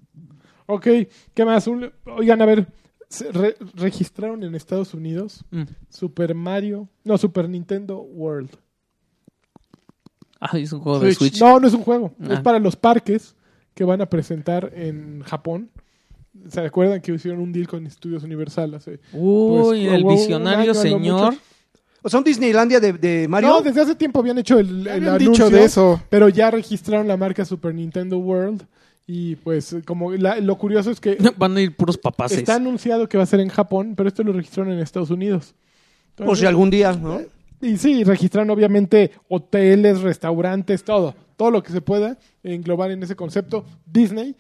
Ok, 0.67 0.87
¿qué 1.35 1.45
más? 1.45 1.67
Un- 1.67 1.91
Oigan, 2.17 2.43
a 2.43 2.47
ver, 2.47 2.67
se 3.09 3.31
re- 3.33 3.57
registraron 3.75 4.43
en 4.43 4.55
Estados 4.55 4.95
Unidos 4.95 5.45
Mm. 5.51 5.62
Super 5.88 6.35
Mario, 6.35 6.88
no, 7.05 7.17
Super 7.19 7.49
Nintendo 7.49 8.01
World. 8.01 8.51
Ah, 10.41 10.59
es 10.59 10.73
un 10.73 10.81
juego 10.81 10.99
de 11.01 11.15
Switch. 11.15 11.41
No, 11.41 11.61
no 11.61 11.69
es 11.69 11.75
un 11.75 11.83
juego, 11.83 12.12
es 12.21 12.38
Ah. 12.38 12.43
para 12.43 12.59
los 12.59 12.75
parques 12.77 13.37
que 13.75 13.85
van 13.85 14.01
a 14.01 14.07
presentar 14.07 14.73
en 14.75 15.23
Japón. 15.23 15.71
¿Se 16.49 16.61
acuerdan 16.61 17.01
que 17.01 17.12
hicieron 17.12 17.41
un 17.41 17.53
deal 17.53 17.69
con 17.69 17.87
Estudios 17.87 18.25
Universal 18.25 18.75
hace 18.75 18.99
Uy, 19.12 19.61
Pues, 19.61 19.81
el 19.95 20.03
hubo 20.03 20.11
un 20.11 20.17
visionario 20.17 20.61
año 20.61 20.71
a 20.73 20.75
lo 20.75 20.81
señor. 20.81 21.01
mucho. 21.33 21.43
O 22.03 22.09
sea, 22.09 22.19
un 22.19 22.25
Disneylandia 22.25 22.81
de, 22.81 22.93
de 22.95 23.29
Mario. 23.29 23.49
No, 23.51 23.61
desde 23.62 23.81
hace 23.81 23.95
tiempo 23.95 24.19
habían 24.21 24.38
hecho 24.38 24.59
el, 24.59 24.87
el 24.87 24.88
Habían 24.88 25.09
anuncio, 25.15 25.45
dicho 25.47 25.51
de 25.51 25.65
eso. 25.65 26.03
pero 26.11 26.29
ya 26.29 26.51
registraron 26.51 27.07
la 27.07 27.17
marca 27.17 27.45
Super 27.45 27.75
Nintendo 27.75 28.19
World 28.19 28.62
y 29.07 29.37
pues 29.37 29.77
como 29.87 30.12
la- 30.12 30.38
lo 30.41 30.57
curioso 30.59 30.91
es 30.91 31.01
que 31.01 31.17
Van 31.37 31.57
a 31.57 31.61
ir 31.61 31.77
puros 31.77 31.97
papaces. 31.99 32.38
está 32.38 32.57
anunciado 32.57 33.09
que 33.09 33.17
va 33.19 33.23
a 33.25 33.27
ser 33.27 33.41
en 33.41 33.49
Japón, 33.49 33.95
pero 33.97 34.09
esto 34.09 34.23
lo 34.25 34.33
registraron 34.33 34.73
en 34.73 34.81
Estados 34.81 35.11
Unidos. 35.11 35.55
Por 36.15 36.17
si 36.17 36.23
Entonces- 36.25 36.49
algún 36.49 36.71
día, 36.71 36.93
¿no? 36.93 37.21
Y 37.61 37.77
sí, 37.77 38.03
registraron 38.03 38.51
obviamente 38.51 39.12
hoteles, 39.29 40.01
restaurantes, 40.01 40.83
todo. 40.83 41.15
Todo 41.37 41.51
lo 41.53 41.62
que 41.62 41.71
se 41.73 41.81
pueda 41.81 42.19
englobar 42.43 42.91
en 42.91 43.03
ese 43.05 43.15
concepto. 43.15 43.65
Disney 43.87 44.35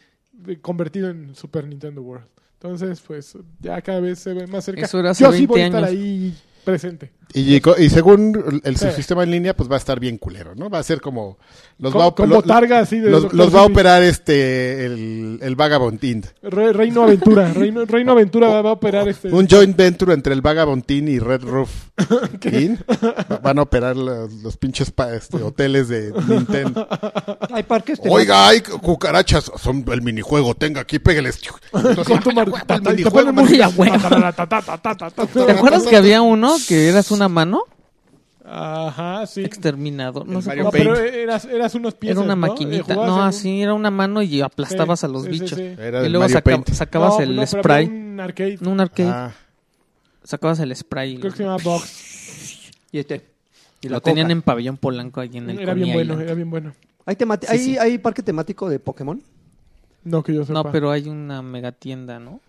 eh, 0.48 0.58
convertido 0.60 1.08
en 1.10 1.34
Super 1.36 1.66
Nintendo 1.68 2.02
World. 2.02 2.26
Entonces, 2.54 3.00
pues 3.00 3.36
ya 3.60 3.80
cada 3.80 4.00
vez 4.00 4.18
se 4.18 4.34
ve 4.34 4.46
más 4.48 4.64
cerca. 4.64 4.82
Eso 4.84 4.98
era 4.98 5.10
hace 5.10 5.22
Yo 5.24 5.32
sí 5.32 5.46
voy 5.46 5.60
a 5.60 5.64
20 5.64 5.76
estar 5.78 5.90
años. 5.90 6.00
ahí 6.02 6.34
presente. 6.64 7.12
Y, 7.34 7.56
y 7.78 7.90
según 7.90 8.60
el 8.64 8.76
Sí. 8.76 8.86
subsistema 8.86 9.22
en 9.24 9.30
línea, 9.30 9.54
pues 9.56 9.70
va 9.70 9.74
a 9.74 9.78
estar 9.78 9.98
bien 10.00 10.18
culero, 10.18 10.54
¿no? 10.54 10.68
Va 10.70 10.78
a 10.78 10.82
ser 10.82 11.00
como... 11.00 11.38
Los 11.78 11.92
Como- 11.92 12.04
va 12.04 12.10
a, 12.10 12.14
como 12.14 12.42
targa 12.42 12.78
así 12.78 13.00
de 13.00 13.10
los, 13.10 13.32
los 13.32 13.52
va 13.52 13.60
a 13.60 13.64
operar 13.64 14.02
este 14.04 14.84
el, 14.86 15.38
el. 15.42 15.56
Re- 16.42 16.72
Reino 16.72 17.02
Aventura. 17.02 17.52
Reino, 17.52 17.84
Reino 17.86 18.12
Aventura 18.12 18.46
va, 18.48 18.62
va 18.62 18.70
a 18.70 18.72
operar 18.74 19.08
este. 19.08 19.28
Un 19.32 19.48
joint 19.48 19.76
venture 19.76 20.12
entre 20.14 20.32
el 20.32 20.42
Vagabondín 20.42 21.08
y 21.08 21.18
Red 21.18 21.42
Roof 21.42 21.70
Inn. 22.52 22.78
Van 23.42 23.58
a 23.58 23.62
operar 23.62 23.96
los, 23.96 24.32
los 24.34 24.56
pinches 24.56 24.92
pa- 24.92 25.12
este, 25.14 25.38
hoteles 25.42 25.88
de 25.88 26.12
Nintendo. 26.28 26.86
Hay 27.50 27.64
parques. 27.64 27.98
Oiga, 28.08 28.46
hay 28.48 28.60
cucarachas. 28.60 29.50
Son 29.60 29.84
el 29.90 30.02
minijuego. 30.02 30.54
Tenga 30.54 30.82
aquí, 30.82 30.98
pégueles. 31.00 31.40
con 32.06 32.20
tu 32.20 32.30
mar- 32.32 32.48
el 32.48 32.82
te 32.82 32.90
minijuego, 32.90 33.10
ponen 33.10 33.34
man. 33.34 33.44
música. 33.44 33.66
güey. 33.74 33.90
¿Te 35.46 35.52
acuerdas 35.52 35.82
que 35.84 35.96
había 35.96 36.22
uno 36.22 36.56
que 36.68 36.88
eras 36.88 37.10
una 37.10 37.21
mano? 37.28 37.64
Ajá, 38.44 39.24
sí. 39.26 39.42
Exterminador. 39.44 40.26
No 40.26 40.38
El 40.38 40.44
sé 40.44 40.56
No, 40.56 40.70
pero 40.70 40.96
eras, 40.96 41.44
eras 41.44 41.74
unos 41.76 41.94
piezas, 41.94 42.16
Era 42.24 42.24
una 42.24 42.34
¿no? 42.34 42.46
Eh, 42.46 42.50
maquinita. 42.50 42.94
No, 42.94 43.04
en 43.04 43.10
un- 43.12 43.20
así 43.20 43.62
era 43.62 43.72
una 43.74 43.90
mano 43.90 44.20
y 44.22 44.40
aplastabas 44.40 45.00
Sí, 45.00 45.06
a 45.06 45.08
los 45.08 45.22
sí, 45.24 45.32
sí, 45.34 45.40
bichos. 45.40 45.58
sí. 45.58 45.62
Era 45.78 46.04
Y 46.04 46.08
luego 46.08 46.28
saca- 46.28 46.62
sacabas 46.72 47.14
No, 47.18 47.20
el 47.20 47.36
no, 47.36 47.42
pero 47.48 47.62
spray. 47.62 47.86
Un 47.86 48.20
arcade. 48.20 48.58
Un 48.66 48.80
arcade. 48.80 49.08
Ah, 49.08 49.32
Sacabas 50.24 50.58
el 50.60 50.74
spray. 50.76 51.16
Creo 51.16 51.24
lo- 51.26 51.30
que 51.32 51.36
se 51.36 51.42
llama 51.44 51.56
Box. 51.62 52.70
Y 52.92 52.98
este. 52.98 53.24
Y 53.80 53.88
lo 53.88 54.00
tenían 54.00 54.30
en 54.30 54.42
Pabellón 54.42 54.76
Polanco 54.76 55.20
allí 55.20 55.38
en 55.38 55.48
el 55.50 55.58
Era 55.60 55.74
bien 55.74 55.92
bueno, 55.94 56.20
era 56.20 56.34
bien 56.34 56.50
bueno. 56.50 56.72
¿Hay, 57.06 57.16
temati- 57.16 57.46
Sí, 57.46 57.52
hay, 57.52 57.58
sí. 57.58 57.78
hay 57.78 57.98
parque 57.98 58.22
temático 58.22 58.68
de 58.68 58.78
Pokémon? 58.78 59.20
No, 60.04 60.22
que 60.22 60.34
yo 60.34 60.44
sepa. 60.44 60.62
No, 60.62 60.70
pero 60.70 60.90
hay 60.90 61.08
una 61.08 61.42
megatienda, 61.42 62.18
¿no? 62.20 62.40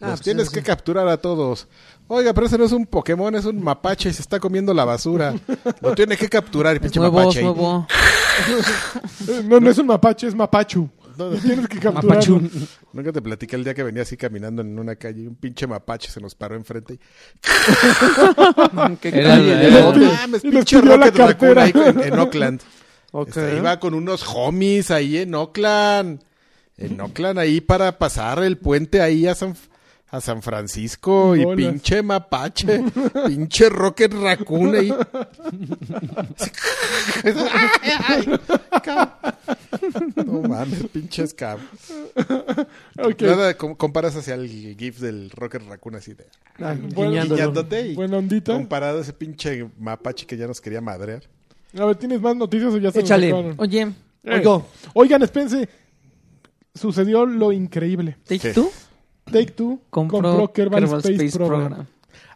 Ah, 0.00 0.06
los 0.06 0.10
pues 0.12 0.20
tienes 0.22 0.48
que 0.50 0.60
sí. 0.60 0.64
capturar 0.66 1.06
a 1.08 1.16
todos. 1.18 1.68
Oiga, 2.08 2.32
pero 2.32 2.46
ese 2.46 2.56
no 2.58 2.64
es 2.64 2.72
un 2.72 2.86
Pokémon, 2.86 3.34
es 3.34 3.44
un 3.44 3.62
mapache 3.62 4.08
y 4.08 4.12
se 4.12 4.22
está 4.22 4.40
comiendo 4.40 4.72
la 4.74 4.84
basura. 4.84 5.34
Lo 5.82 5.94
tiene 5.94 6.16
que 6.16 6.28
capturar, 6.28 6.76
Es 6.76 6.80
pinche 6.82 6.98
nuevo, 7.00 7.18
mapache. 7.18 7.40
es 7.40 7.46
ahí. 7.46 7.52
nuevo. 7.54 7.86
Eh, 9.28 9.42
No, 9.44 9.60
no 9.60 9.70
es 9.70 9.76
un 9.78 9.86
mapache, 9.86 10.26
es 10.26 10.34
mapachu. 10.34 10.88
No, 11.18 11.28
Lo 11.30 11.36
Tienes 11.36 11.68
que 11.68 11.78
capturarlo. 11.78 12.08
Mapachu. 12.40 12.40
Nunca 12.94 13.12
te 13.12 13.20
platiqué 13.20 13.56
el 13.56 13.64
día 13.64 13.74
que 13.74 13.82
venía 13.82 14.02
así 14.02 14.16
caminando 14.16 14.62
en 14.62 14.78
una 14.78 14.96
calle 14.96 15.22
y 15.22 15.26
un 15.26 15.34
pinche 15.36 15.66
mapache 15.66 16.10
se 16.10 16.20
nos 16.20 16.34
paró 16.34 16.54
enfrente. 16.56 16.94
Y... 16.94 16.98
¿Qué 19.00 19.08
Era 19.08 19.28
calle? 19.30 19.52
el- 19.52 19.58
¿De 19.58 19.66
el- 19.66 20.00
No 20.00 20.12
mames, 20.14 20.42
pinche 20.42 20.80
pidió 20.80 20.96
la 20.96 21.06
Rocket 21.06 21.16
Raccoon 21.18 21.58
ahí 21.58 21.72
en, 21.74 22.00
en 22.00 22.18
Oakland. 22.18 22.60
Ok. 23.12 23.28
Este, 23.28 23.56
iba 23.56 23.78
con 23.80 23.94
unos 23.94 24.24
homies 24.26 24.90
ahí 24.90 25.18
en 25.18 25.34
Oakland. 25.34 26.22
En 26.76 27.00
Oakland 27.00 27.38
ahí 27.38 27.60
para 27.60 27.98
pasar 27.98 28.42
el 28.42 28.56
puente 28.56 29.02
ahí 29.02 29.26
a 29.26 29.34
San, 29.34 29.54
a 30.12 30.20
San 30.20 30.42
Francisco. 30.42 31.36
Y 31.36 31.44
pinche 31.56 32.02
mapache. 32.02 32.82
pinche 33.26 33.68
Rocket 33.68 34.12
Raccoon 34.14 34.74
ahí. 34.74 34.92
no 40.26 40.42
mames, 40.42 40.86
pinches 40.92 41.34
cabros. 41.34 41.66
Ok. 42.98 43.22
Nada, 43.22 43.56
com- 43.56 43.74
comparas 43.74 44.16
hacia 44.16 44.34
el 44.34 44.48
gif 44.78 44.98
del 45.00 45.30
Rocket 45.30 45.62
Raccoon 45.68 45.96
así 45.96 46.14
de... 46.14 46.26
Ah, 46.58 46.74
guiñándote 46.74 47.88
y 47.88 47.94
Buena 47.94 48.18
ondita. 48.18 48.52
comparado 48.52 48.98
a 48.98 49.02
ese 49.02 49.12
pinche 49.12 49.68
mapache 49.78 50.26
que 50.26 50.36
ya 50.36 50.46
nos 50.46 50.60
quería 50.60 50.80
madrear. 50.80 51.22
A 51.78 51.84
ver, 51.84 51.96
¿tienes 51.96 52.20
más 52.20 52.36
noticias 52.36 52.72
o 52.74 52.78
ya 52.78 52.90
se 52.90 53.00
Échale. 53.00 53.28
acabaron? 53.28 53.54
Oye, 53.58 53.82
Eh, 54.24 54.34
Oigo. 54.34 54.66
Oigan, 54.94 55.22
espérense. 55.22 55.68
Sucedió 56.74 57.24
lo 57.26 57.52
increíble. 57.52 58.16
¿Qué? 58.28 58.38
Two 58.52 58.70
Take 59.30 59.52
Two 59.52 59.80
compró, 59.90 60.20
compró 60.22 60.52
Kerbal, 60.52 60.80
Kerbal 60.84 61.00
Space, 61.00 61.36
Program. 61.38 61.86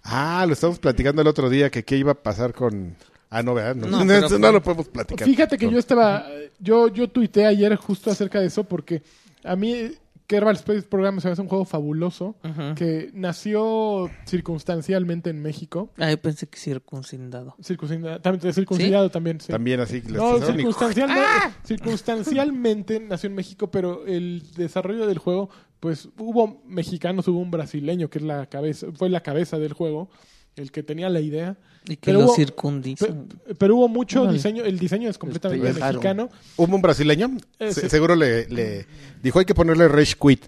Ah, 0.03 0.45
lo 0.47 0.53
estamos 0.53 0.79
platicando 0.79 1.23
el 1.23 1.29
otro 1.29 1.49
día, 1.49 1.71
que 1.71 1.85
qué 1.85 1.97
iba 1.97 2.13
a 2.13 2.15
pasar 2.23 2.53
con... 2.53 2.95
Ah, 3.31 3.43
no, 3.43 3.55
¿verdad? 3.55 3.75
No, 3.75 3.87
No, 3.89 3.99
no, 4.01 4.07
pero- 4.07 4.27
eso 4.27 4.39
no 4.39 4.53
lo 4.53 4.63
podemos 4.63 4.89
platicar. 4.89 5.27
Fíjate 5.27 5.57
que 5.59 5.67
No. 5.67 5.73
yo 5.73 5.79
estaba, 5.79 6.27
yo, 6.59 6.89
yo 6.89 7.09
tuiteé 7.09 7.47
ayer 7.47 7.75
justo 7.77 8.11
acerca 8.11 8.39
de 8.41 8.47
eso 8.47 8.65
porque 8.65 9.03
a 9.43 9.57
mí 9.57 9.91
Kerbal 10.27 10.57
Space 10.57 10.83
Program 10.83 11.21
se 11.21 11.29
me 11.29 11.33
hace 11.33 11.43
un 11.43 11.49
juego 11.49 11.65
fabuloso 11.65 12.37
que 12.77 13.11
nació 13.13 14.09
circunstancialmente 14.27 15.31
en 15.31 15.43
México. 15.43 15.91
Ah, 15.99 16.11
yo 16.11 16.19
pensé 16.19 16.47
que 16.47 16.59
circuncidado. 16.59 17.57
Circuncida- 17.61 18.21
también, 18.23 18.53
circuncidado 18.55 19.11
también, 19.11 19.41
sí. 19.41 19.51
También 19.53 19.81
así. 19.81 20.03
No, 20.07 20.39
circunstancialmente, 20.41 21.29
circunstancialmente 21.65 23.01
nació 23.01 23.29
en 23.29 23.35
México, 23.35 23.71
pero 23.71 24.07
el 24.07 24.43
desarrollo 24.57 25.07
del 25.07 25.19
juego, 25.19 25.51
pues 25.85 26.09
hubo 26.19 26.63
mexicanos, 26.67 27.29
hubo 27.29 27.41
un 27.41 27.51
brasileño 27.51 28.09
que 28.09 28.17
es 28.17 28.25
la 28.25 28.47
cabeza, 28.47 28.87
fue 28.95 29.11
la 29.11 29.21
cabeza 29.23 29.59
del 29.59 29.75
juego 29.75 30.09
el 30.57 30.73
que 30.73 30.83
tenía 30.83 31.11
la 31.11 31.21
idea. 31.21 31.59
Y 31.85 31.97
que 31.97 32.07
Pero 32.07 32.21
lo 32.21 32.25
hubo- 32.29 32.35
circundizan. 32.37 33.27
Pe- 33.47 33.55
pero 33.57 33.77
hubo 33.77 33.87
mucho 33.89 34.23
Órale. 34.23 34.39
diseño, 34.39 34.65
el 34.65 34.79
diseño 34.79 35.11
es 35.11 35.19
completamente 35.19 35.63
Despellejaron. 35.67 35.97
mexicano. 35.97 36.29
Hubo 36.57 36.75
un 36.75 36.81
brasileño, 36.81 37.37
Eh, 37.59 37.71
se- 37.75 37.83
sí. 37.83 37.89
seguro 37.91 38.17
le, 38.17 38.49
le 38.49 38.87
dijo 39.23 39.41
hay 39.41 39.45
que 39.45 39.55
ponerle 39.55 39.89
rage 39.89 40.15
quit. 40.19 40.47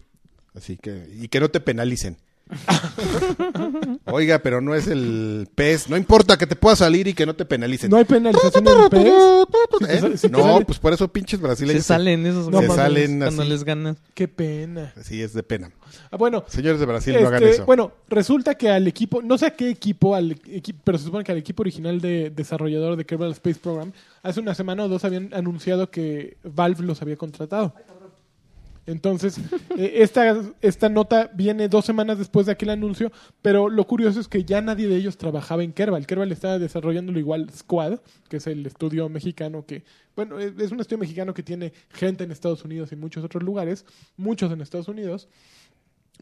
Así 0.54 0.78
que, 0.78 1.06
y 1.20 1.28
que 1.28 1.38
no 1.38 1.50
te 1.50 1.60
penalicen. 1.60 2.16
Oiga, 4.06 4.38
pero 4.38 4.60
no 4.60 4.74
es 4.74 4.86
el 4.86 5.48
pez. 5.54 5.88
No 5.88 5.96
importa 5.96 6.36
que 6.36 6.46
te 6.46 6.56
pueda 6.56 6.76
salir 6.76 7.08
y 7.08 7.14
que 7.14 7.26
no 7.26 7.34
te 7.34 7.44
penalicen. 7.44 7.90
No 7.90 7.96
hay 7.96 8.04
penalización 8.04 8.66
en 8.66 8.72
el. 8.78 8.82
Si 8.84 9.84
te 9.86 9.94
¿Eh? 9.96 10.00
sale- 10.00 10.16
si 10.16 10.28
te 10.28 10.32
no, 10.32 10.42
sale- 10.42 10.64
pues 10.64 10.78
por 10.78 10.92
eso 10.92 11.08
pinches 11.08 11.40
Se 11.40 11.44
brasileños. 11.46 11.84
salen 11.86 12.26
esos 12.26 12.48
No 12.48 12.60
se 12.60 12.68
salen 12.68 13.18
cuando 13.20 13.42
así. 13.42 13.50
les 13.50 13.64
ganan. 13.64 13.96
Qué 14.14 14.28
pena. 14.28 14.92
Sí, 15.02 15.22
es 15.22 15.32
de 15.32 15.42
pena. 15.42 15.70
Ah, 16.10 16.16
bueno, 16.16 16.44
Señores 16.48 16.78
de 16.80 16.86
Brasil, 16.86 17.16
no 17.20 17.26
hagan 17.28 17.42
Este, 17.42 17.56
eso. 17.56 17.66
Bueno, 17.66 17.92
resulta 18.08 18.54
que 18.54 18.70
al 18.70 18.86
equipo, 18.86 19.22
no 19.22 19.38
sé 19.38 19.46
a 19.46 19.50
qué 19.50 19.70
equipo, 19.70 20.14
al 20.14 20.32
equipo, 20.32 20.80
pero 20.84 20.98
se 20.98 21.04
supone 21.04 21.24
que 21.24 21.32
al 21.32 21.38
equipo 21.38 21.62
original 21.62 22.00
de 22.00 22.30
desarrollador 22.30 22.96
de 22.96 23.04
Kerbal 23.04 23.32
Space 23.32 23.58
Program, 23.60 23.92
hace 24.22 24.40
una 24.40 24.54
semana 24.54 24.84
o 24.84 24.88
dos 24.88 25.04
habían 25.04 25.32
anunciado 25.34 25.90
que 25.90 26.36
Valve 26.44 26.84
los 26.84 27.02
había 27.02 27.16
contratado. 27.16 27.74
Entonces, 28.86 29.38
eh, 29.76 29.94
esta, 29.96 30.40
esta 30.60 30.88
nota 30.88 31.30
viene 31.34 31.68
dos 31.68 31.84
semanas 31.84 32.18
después 32.18 32.46
de 32.46 32.52
aquel 32.52 32.70
anuncio, 32.70 33.10
pero 33.42 33.68
lo 33.68 33.86
curioso 33.86 34.20
es 34.20 34.28
que 34.28 34.44
ya 34.44 34.60
nadie 34.60 34.86
de 34.88 34.96
ellos 34.96 35.18
trabajaba 35.18 35.64
en 35.64 35.72
Kerbal. 35.72 36.06
Kerbal 36.06 36.30
estaba 36.32 36.58
desarrollándolo 36.58 37.18
igual 37.18 37.50
Squad, 37.50 37.98
que 38.28 38.36
es 38.38 38.46
el 38.46 38.64
estudio 38.64 39.08
mexicano 39.08 39.66
que, 39.66 39.84
bueno, 40.14 40.38
es 40.38 40.70
un 40.70 40.80
estudio 40.80 40.98
mexicano 40.98 41.34
que 41.34 41.42
tiene 41.42 41.72
gente 41.90 42.24
en 42.24 42.30
Estados 42.30 42.64
Unidos 42.64 42.92
y 42.92 42.96
muchos 42.96 43.24
otros 43.24 43.42
lugares, 43.42 43.84
muchos 44.16 44.52
en 44.52 44.60
Estados 44.60 44.88
Unidos. 44.88 45.28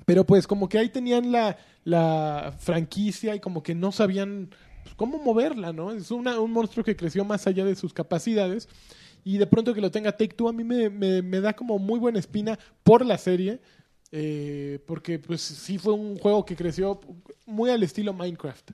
Pero 0.06 0.24
pues 0.24 0.46
como 0.46 0.68
que 0.68 0.78
ahí 0.78 0.88
tenían 0.88 1.30
la, 1.30 1.56
la 1.84 2.54
franquicia 2.58 3.34
y 3.36 3.40
como 3.40 3.62
que 3.62 3.74
no 3.76 3.92
sabían 3.92 4.50
pues, 4.82 4.94
cómo 4.96 5.18
moverla, 5.18 5.72
¿no? 5.72 5.92
Es 5.92 6.10
una- 6.10 6.40
un 6.40 6.50
monstruo 6.50 6.84
que 6.84 6.96
creció 6.96 7.24
más 7.24 7.46
allá 7.46 7.64
de 7.64 7.76
sus 7.76 7.92
capacidades 7.94 8.68
y 9.24 9.38
de 9.38 9.46
pronto 9.46 9.72
que 9.74 9.80
lo 9.80 9.90
tenga 9.90 10.12
Take 10.12 10.34
Two 10.34 10.48
a 10.48 10.52
mí 10.52 10.62
me, 10.64 10.90
me- 10.90 11.22
me 11.22 11.40
da 11.40 11.52
como 11.54 11.78
muy 11.78 11.98
buena 11.98 12.18
espina 12.18 12.58
por 12.82 13.04
la 13.04 13.16
serie 13.18 13.58
eh, 14.12 14.78
porque 14.86 15.18
pues 15.18 15.40
sí 15.40 15.78
fue 15.78 15.92
un 15.94 16.16
juego 16.18 16.44
que 16.44 16.54
creció 16.56 17.00
muy 17.46 17.70
al 17.70 17.82
estilo 17.82 18.12
Minecraft 18.12 18.70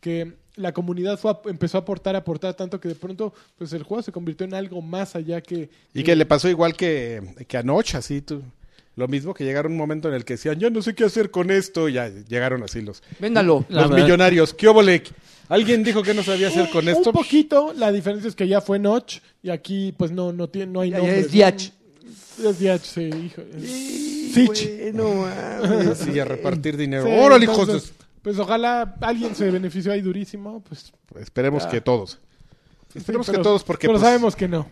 que 0.00 0.32
la 0.56 0.72
comunidad 0.72 1.18
fue 1.18 1.32
a- 1.32 1.40
empezó 1.46 1.76
a 1.78 1.82
aportar, 1.82 2.14
a 2.14 2.18
aportar 2.20 2.54
tanto 2.54 2.80
que 2.80 2.88
de 2.88 2.94
pronto 2.94 3.34
pues 3.58 3.72
el 3.72 3.82
juego 3.82 4.02
se 4.02 4.12
convirtió 4.12 4.46
en 4.46 4.54
algo 4.54 4.80
más 4.80 5.14
allá 5.16 5.40
que... 5.42 5.68
Y 5.92 6.02
que 6.02 6.16
le 6.16 6.24
pasó 6.24 6.48
igual 6.48 6.74
que, 6.74 7.20
que 7.46 7.56
anoche, 7.58 7.98
así 7.98 8.22
tú. 8.22 8.42
Lo 8.96 9.08
mismo 9.08 9.32
que 9.34 9.44
llegaron 9.44 9.72
un 9.72 9.78
momento 9.78 10.08
en 10.08 10.14
el 10.14 10.24
que 10.24 10.34
decían, 10.34 10.58
yo 10.58 10.68
no 10.70 10.82
sé 10.82 10.94
qué 10.94 11.04
hacer 11.04 11.30
con 11.30 11.50
esto. 11.50 11.88
Y 11.88 11.94
ya 11.94 12.08
llegaron 12.08 12.62
así 12.62 12.80
los, 12.82 13.02
Véndalo. 13.18 13.64
Los 13.68 13.88
verdad. 13.88 14.02
millonarios. 14.04 14.52
¿Qué 14.52 14.68
óvole? 14.68 15.02
¿Alguien 15.50 15.82
dijo 15.82 16.02
que 16.04 16.14
no 16.14 16.22
sabía 16.22 16.46
hacer 16.46 16.70
con 16.70 16.88
esto? 16.88 17.10
Un 17.10 17.14
poquito, 17.14 17.74
la 17.76 17.90
diferencia 17.90 18.28
es 18.28 18.36
que 18.36 18.46
ya 18.46 18.60
fue 18.60 18.78
Notch 18.78 19.18
y 19.42 19.50
aquí 19.50 19.92
pues 19.96 20.12
no 20.12 20.32
no 20.32 20.48
tiene 20.48 20.72
no 20.72 20.80
hay 20.80 20.92
nombres, 20.92 21.26
es 21.26 21.32
Diach. 21.32 21.72
Es 22.44 22.58
Diach, 22.60 22.80
sí, 22.80 23.02
hijo. 23.02 23.42
Sí, 23.58 24.32
Sich. 24.32 24.92
bueno, 24.94 25.26
mames. 25.26 25.98
Sí, 25.98 26.18
a 26.20 26.24
repartir 26.24 26.76
dinero. 26.76 27.04
Sí, 27.04 27.10
¡Órale, 27.12 27.44
hijos! 27.44 27.66
de- 27.66 27.72
entonces, 27.74 27.92
Pues 28.22 28.38
ojalá 28.38 28.94
alguien 29.00 29.34
se 29.34 29.50
benefició 29.50 29.92
ahí 29.92 30.00
durísimo, 30.00 30.62
pues 30.62 30.92
Esperemos 31.18 31.66
que 31.66 31.80
todos. 31.80 32.20
Esperemos 32.94 33.26
sí, 33.26 33.32
que 33.32 33.38
todos, 33.38 33.64
porque 33.64 33.88
Pero 33.88 33.98
pues, 33.98 34.02
sabemos 34.08 34.36
que 34.36 34.46
no. 34.46 34.68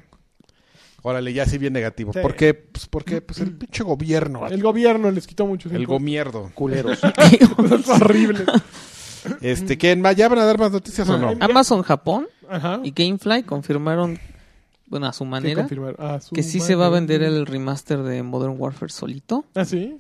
Órale, 1.03 1.33
ya 1.33 1.45
sí 1.47 1.59
bien 1.59 1.73
negativo. 1.73 2.13
Sí. 2.13 2.21
¿Por 2.21 2.37
qué? 2.37 2.55
Pues 2.55 2.87
porque 2.87 3.21
pues, 3.21 3.41
el 3.41 3.53
pinche 3.57 3.83
gobierno. 3.83 4.47
El 4.47 4.63
gobierno 4.63 5.11
les 5.11 5.27
quitó 5.27 5.45
mucho 5.47 5.69
gomierdo. 5.87 6.53
Culeros. 6.55 6.99
Es 7.81 7.89
horrible. 7.89 8.45
Este, 9.41 9.79
¿qué? 9.79 10.01
¿Ya 10.17 10.29
van 10.29 10.39
a 10.39 10.45
dar 10.45 10.59
más 10.59 10.73
noticias 10.73 11.09
o 11.09 11.19
no? 11.19 11.35
Amazon 11.41 11.83
Japón 11.83 12.27
Ajá. 12.49 12.81
y 12.83 12.91
Gamefly 12.93 13.43
confirmaron, 13.45 14.19
bueno, 14.87 15.07
a 15.07 15.13
su 15.13 15.25
Sí, 15.25 15.31
manera, 15.31 15.63
confirmar. 15.63 15.97
Ah, 15.99 16.19
su 16.21 16.35
que 16.35 16.43
sí 16.43 16.61
se 16.61 16.75
va 16.75 16.87
a 16.87 16.91
madre. 16.91 17.01
vender 17.07 17.23
el 17.23 17.47
remaster 17.47 18.03
de 18.03 18.23
Modern 18.23 18.55
Warfare 18.59 18.91
solito. 18.93 19.45
Ah, 19.55 19.65
sí. 19.65 19.97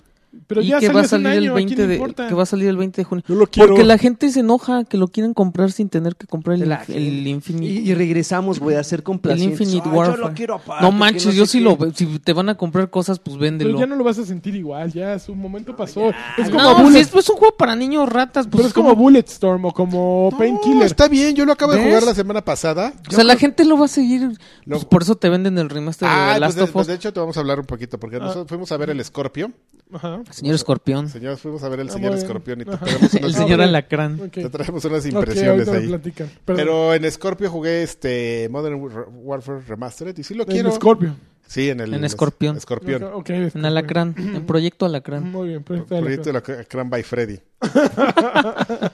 Pero 0.46 0.60
y 0.60 0.66
ya 0.68 0.78
que 0.78 0.90
va 0.90 1.00
a 1.00 1.04
salir 1.04 1.26
el 1.26 1.32
año, 1.44 1.52
¿a 1.52 1.56
quién 1.56 1.66
20 1.68 1.76
le 1.82 1.88
de 1.88 1.94
importa? 1.94 2.28
que 2.28 2.34
va 2.34 2.42
a 2.42 2.46
salir 2.46 2.68
el 2.68 2.76
20 2.76 3.00
de 3.00 3.04
junio. 3.04 3.24
Yo 3.26 3.34
lo 3.34 3.46
quiero. 3.46 3.68
Porque 3.70 3.84
la 3.84 3.96
gente 3.96 4.30
se 4.30 4.40
enoja 4.40 4.84
que 4.84 4.98
lo 4.98 5.08
quieren 5.08 5.32
comprar 5.32 5.72
sin 5.72 5.88
tener 5.88 6.16
que 6.16 6.26
comprar 6.26 6.56
el, 6.60 6.68
La 6.68 6.82
el. 6.86 7.26
Infinite. 7.26 7.64
Y, 7.66 7.90
y 7.90 7.94
regresamos, 7.94 8.60
güey, 8.60 8.76
a 8.76 8.84
ser 8.84 8.98
el 9.00 9.02
complacientes. 9.04 9.60
Infinite 9.60 9.88
Ay, 9.90 9.96
Warfare. 9.96 10.18
Yo 10.22 10.28
lo 10.28 10.34
quiero 10.34 10.54
aparte, 10.56 10.84
no 10.84 10.92
manches, 10.92 11.26
no 11.26 11.32
yo 11.32 11.46
sí 11.46 11.58
qué. 11.58 11.64
lo 11.64 11.78
si 11.94 12.18
te 12.18 12.32
van 12.34 12.50
a 12.50 12.56
comprar 12.56 12.90
cosas, 12.90 13.18
pues 13.18 13.38
véndelo. 13.38 13.70
Pero 13.70 13.80
ya 13.80 13.86
no 13.86 13.96
lo 13.96 14.04
vas 14.04 14.18
a 14.18 14.24
sentir 14.26 14.54
igual, 14.54 14.92
ya 14.92 15.18
su 15.18 15.34
momento 15.34 15.74
pasó. 15.74 16.10
es 16.36 16.50
como 16.50 16.62
no, 16.62 16.74
Bullet, 16.82 16.92
si 16.92 16.98
es, 17.00 17.14
es 17.14 17.28
un 17.30 17.36
juego 17.36 17.56
para 17.56 17.74
niños 17.74 18.08
ratas, 18.08 18.46
pues 18.46 18.56
pero 18.58 18.68
es 18.68 18.74
como 18.74 18.94
Bulletstorm 18.94 19.64
o 19.64 19.72
como 19.72 20.28
No, 20.30 20.36
Painkiller. 20.38 20.82
está 20.84 21.08
bien, 21.08 21.34
yo 21.34 21.46
lo 21.46 21.52
acabo 21.52 21.72
de 21.72 21.82
jugar 21.82 22.02
la 22.02 22.14
semana 22.14 22.44
pasada. 22.44 22.92
o 23.08 23.12
sea, 23.12 23.24
la 23.24 23.36
gente 23.36 23.64
lo 23.64 23.78
va 23.78 23.86
a 23.86 23.88
seguir. 23.88 24.22
Lo- 24.66 24.76
pues 24.76 24.84
por 24.84 25.02
eso 25.02 25.16
te 25.16 25.28
venden 25.30 25.56
el 25.58 25.70
remaster 25.70 26.06
de 26.08 26.14
Ah, 26.14 26.18
The 26.18 26.30
pues 26.32 26.40
Last 26.40 26.56
de, 26.58 26.62
of 26.64 26.70
pues 26.72 26.82
Us. 26.84 26.88
de 26.88 26.94
hecho 26.94 27.12
te 27.12 27.20
vamos 27.20 27.36
a 27.36 27.40
hablar 27.40 27.58
un 27.60 27.66
poquito, 27.66 27.98
porque 27.98 28.18
nosotros 28.18 28.46
fuimos 28.48 28.70
a 28.72 28.76
ver 28.76 28.90
el 28.90 29.02
Scorpio. 29.04 29.50
Ajá. 29.92 30.20
Señor 30.30 30.54
Escorpión. 30.54 31.08
Señores, 31.08 31.40
fuimos 31.40 31.62
a 31.62 31.68
ver 31.68 31.80
el 31.80 31.88
Ah, 31.88 31.92
señor. 31.92 32.14
Escorpión 32.14 32.60
y 32.60 32.64
te 32.64 32.76
traemos 32.76 33.14
El 33.14 33.24
unas, 33.24 33.36
señor 33.36 33.60
Ah, 33.60 33.64
Alacrán. 33.64 34.20
Ok. 34.20 34.32
te 34.32 34.50
traemos 34.50 34.84
unas 34.84 35.06
impresiones 35.06 35.68
me 35.68 35.76
ahí. 35.76 36.00
Pero 36.44 36.94
en 36.94 37.10
Scorpio 37.10 37.50
jugué 37.50 37.82
este 37.82 38.48
Modern 38.50 38.80
Warfare 39.24 39.60
Remastered 39.66 40.16
y 40.18 40.22
sí 40.22 40.34
lo 40.34 40.44
En 40.44 40.50
quiero. 40.50 40.70
Scorpio. 40.72 41.14
Sí, 41.46 41.70
en 41.70 41.80
el 41.80 41.94
En 41.94 42.04
Escorpión. 42.04 42.56
Escorpión. 42.58 43.02
Ok, 43.04 43.14
ok, 43.14 43.30
En 43.54 43.64
Alacrán. 43.64 44.14
En 44.18 44.44
Proyecto 44.44 44.84
Alacrán. 44.84 45.30
Muy 45.32 45.48
bien, 45.48 45.62
proyecto 45.62 45.94
de 45.94 46.00
Proyecto 46.02 46.30
Alacrán. 46.30 46.90
by 46.90 47.02
Freddy. 47.02 47.38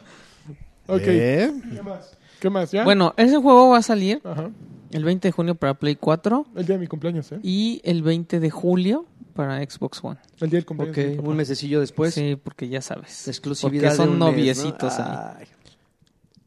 Ok. 0.87 1.01
¿Eh? 1.07 1.51
¿Qué 1.75 1.83
más? 1.83 2.17
¿Qué 2.41 2.51
más? 2.51 2.71
¿Ya? 2.71 2.85
Bueno, 2.85 3.15
ese 3.17 3.37
juego 3.39 3.71
va 3.71 3.79
a 3.79 3.83
salir 3.83 4.21
Ajá. 4.23 4.51
El 4.95 5.05
20 5.05 5.29
de 5.29 5.33
junio 5.33 5.55
para 5.55 5.75
Play 5.75 5.97
4 5.97 6.47
El 6.57 6.67
día 6.67 6.77
de 6.77 6.81
mi 6.81 6.87
cumpleaños, 6.87 7.31
¿eh? 7.33 7.41
y 7.43 7.81
el 7.85 8.03
20 8.03 8.41
de 8.41 8.51
julio 8.51 9.07
para 9.35 9.59
Xbox 9.63 10.03
One. 10.03 10.19
El 10.41 10.51
día 10.51 10.59
del 10.59 10.67
cumpleaños. 10.67 10.97
Ok, 10.97 11.03
de 11.03 11.11
mi 11.11 11.17
papá. 11.17 11.29
un 11.29 11.37
mesecillo 11.37 11.81
después. 11.81 12.15
sí, 12.15 12.37
porque 12.43 12.69
ya 12.69 12.81
sabes. 12.81 13.29
Exclusividad 13.29 13.97
Porque 13.97 13.97
son 13.97 14.07
de 14.07 14.13
un 14.13 14.19
mes, 14.19 14.29
noviecitos 14.31 14.99
¿no? 14.99 15.05
ahí. 15.05 15.17
Ay. 15.41 15.47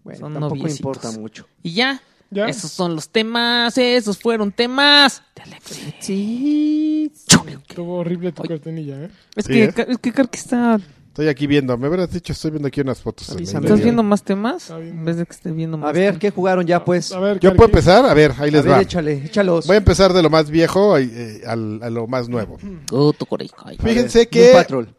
Bueno, 0.04 0.20
Son 0.20 0.34
tampoco 0.34 0.56
noviecitos. 0.56 0.80
importa 0.80 1.12
mucho. 1.20 1.48
Y 1.64 1.74
ya. 1.74 2.02
¿Ya? 2.30 2.46
Esos 2.48 2.72
son 2.72 2.96
los 2.96 3.10
temas. 3.10 3.78
Esos 3.78 4.18
fueron 4.18 4.52
temas. 4.52 5.22
de 5.36 5.42
Alexis. 5.44 5.94
Sí. 6.00 7.12
Estuvo 7.16 7.98
horrible 8.00 8.32
tu 8.34 8.44
cortinilla, 8.44 9.04
¿eh? 9.04 9.10
Es, 9.36 9.46
Sí, 9.46 9.54
que, 9.54 9.64
¿eh? 9.64 9.86
es 9.90 9.98
que 9.98 10.12
Karki 10.12 10.38
está. 10.38 10.80
Estoy 11.18 11.30
aquí 11.30 11.48
viendo. 11.48 11.76
Me 11.80 11.88
hubieras 11.88 12.12
dicho, 12.12 12.32
estoy 12.32 12.52
viendo 12.52 12.68
aquí 12.68 12.80
unas 12.80 13.02
fotos. 13.02 13.30
¿Estás 13.30 13.82
viendo 13.82 14.04
más 14.04 14.22
temas? 14.22 14.62
Está 14.62 14.78
bien. 14.78 15.00
En 15.00 15.04
vez 15.06 15.18
de 15.18 15.26
que 15.26 15.32
esté 15.34 15.50
viendo 15.52 15.76
más 15.76 15.90
A 15.90 15.92
ver, 15.92 16.10
temas. 16.10 16.20
¿qué 16.20 16.30
jugaron 16.30 16.64
ya, 16.68 16.86
pues? 16.86 17.12
A 17.12 17.20
ver, 17.20 17.40
¿Yo 17.40 17.56
puedo 17.56 17.70
empezar? 17.70 18.06
A 18.06 18.14
ver, 18.14 18.34
ahí 18.38 18.50
A 18.50 18.52
les 18.52 18.64
ver, 18.64 18.74
va. 18.74 18.82
échale, 18.82 19.14
échalos. 19.26 19.66
Voy 19.66 19.74
a 19.74 19.78
empezar 19.80 20.14
de 20.14 20.22
lo 20.22 20.30
más 20.30 20.52
viejo 20.52 20.96
eh, 21.00 21.42
al- 21.48 21.82
a 21.82 21.90
lo 21.90 22.06
más 22.06 22.30
nuevo. 22.30 22.60
Oh, 22.92 23.12
coreja. 23.28 23.56
Ay. 23.66 23.78
Fíjense 23.84 24.28
que 24.30 24.52
Patrol. 24.54 24.90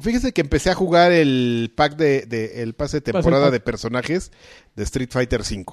fíjense 0.00 0.32
que 0.32 0.40
empecé 0.40 0.70
a 0.70 0.74
jugar 0.74 1.12
el 1.12 1.70
pack 1.76 1.96
de, 1.96 2.22
de- 2.24 2.62
el 2.62 2.72
pase 2.72 2.96
de 2.96 3.00
temporada 3.12 3.44
pack. 3.44 3.52
de 3.52 3.60
personajes 3.60 4.32
de 4.76 4.82
Street 4.82 5.10
Fighter 5.12 5.42
V. 5.42 5.64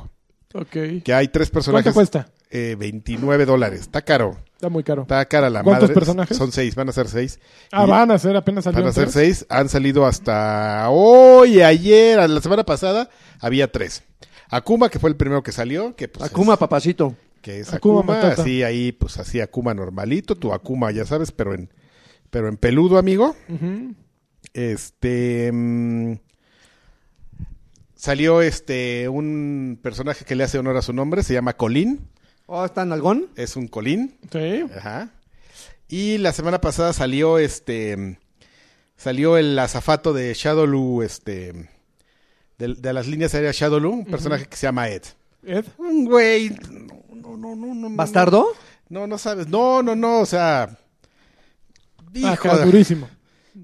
Ok. 0.53 1.01
Que 1.01 1.13
hay 1.13 1.29
tres 1.29 1.49
personajes. 1.49 1.93
¿Cuánto 1.93 1.95
cuesta? 1.95 2.32
Eh, 2.55 2.75
29 2.77 3.45
dólares. 3.45 3.81
Está 3.81 4.01
caro. 4.03 4.37
Está 4.53 4.69
muy 4.69 4.83
caro. 4.83 5.01
Está 5.01 5.25
cara 5.25 5.49
la 5.49 5.63
¿Cuántos 5.63 5.89
madre. 5.89 5.93
personajes? 5.95 6.37
Son 6.37 6.51
seis, 6.51 6.75
van 6.75 6.87
a 6.87 6.91
ser 6.93 7.07
seis. 7.09 7.39
Ah, 7.71 7.83
Y- 7.85 7.89
van 7.89 8.11
a 8.11 8.17
ser 8.19 8.35
apenas 8.37 8.63
Van 8.63 8.73
salieron 8.75 8.89
a 8.91 8.93
ser 8.93 9.03
tres. 9.05 9.13
seis. 9.13 9.45
Han 9.49 9.67
salido 9.69 10.05
hasta 10.05 10.87
hoy, 10.89 11.61
ayer, 11.61 12.29
la 12.29 12.39
semana 12.41 12.63
pasada, 12.63 13.09
había 13.39 13.71
tres. 13.71 14.03
Akuma, 14.49 14.89
que 14.89 14.99
fue 14.99 15.09
el 15.09 15.15
primero 15.17 15.41
que 15.43 15.51
salió, 15.51 15.95
que 15.95 16.07
pues, 16.07 16.23
Akuma, 16.29 16.53
es- 16.53 16.59
papacito. 16.59 17.15
que 17.41 17.59
es 17.59 17.73
Akuma 17.73 17.99
Akuma, 18.01 18.19
así 18.29 18.61
ahí, 18.63 18.91
pues 18.91 19.17
así 19.17 19.41
Akuma 19.41 19.73
normalito, 19.73 20.35
tu 20.35 20.53
Akuma, 20.53 20.91
ya 20.91 21.05
sabes, 21.05 21.31
pero 21.31 21.53
en, 21.55 21.69
pero 22.29 22.47
en 22.47 22.55
peludo, 22.57 22.97
amigo. 22.99 23.35
Este 24.53 25.49
mm, 25.51 26.13
salió 27.95 28.41
este 28.41 29.09
un 29.09 29.79
personaje 29.81 30.25
que 30.25 30.35
le 30.35 30.43
hace 30.43 30.59
honor 30.59 30.77
a 30.77 30.81
su 30.81 30.93
nombre, 30.93 31.23
se 31.23 31.33
llama 31.33 31.53
Colin, 31.53 32.07
Oh, 32.55 32.65
¿está 32.65 32.83
en 32.83 32.91
algón? 32.91 33.29
es 33.35 33.55
un 33.55 33.67
Colin. 33.67 34.15
Sí. 34.31 34.63
Ajá. 34.77 35.09
Y 35.87 36.17
la 36.19 36.31
semana 36.33 36.61
pasada 36.61 36.93
salió 36.93 37.39
este 37.39 38.19
salió 38.95 39.37
el 39.37 39.57
azafato 39.57 40.13
de 40.13 40.33
Shadowloo, 40.35 41.01
este 41.01 41.69
de, 42.59 42.75
de 42.75 42.93
las 42.93 43.07
líneas 43.07 43.33
aéreas 43.33 43.55
Shadowloo, 43.55 43.91
un 43.91 44.05
personaje 44.05 44.45
que 44.45 44.55
se 44.55 44.67
llama 44.67 44.87
Ed. 44.89 45.01
Ed. 45.43 45.65
Un 45.77 46.05
güey, 46.05 46.49
no, 46.69 47.01
no, 47.15 47.35
no, 47.37 47.55
no, 47.55 47.73
no, 47.89 47.89
¿Bastardo? 47.95 48.47
No, 48.89 49.07
no 49.07 49.17
sabes. 49.17 49.47
No, 49.47 49.81
no, 49.81 49.95
no, 49.95 50.19
o 50.19 50.25
sea, 50.25 50.77
hijo, 52.13 52.27
Acá, 52.29 52.51
Ah, 52.53 52.65
durísimo. 52.65 53.09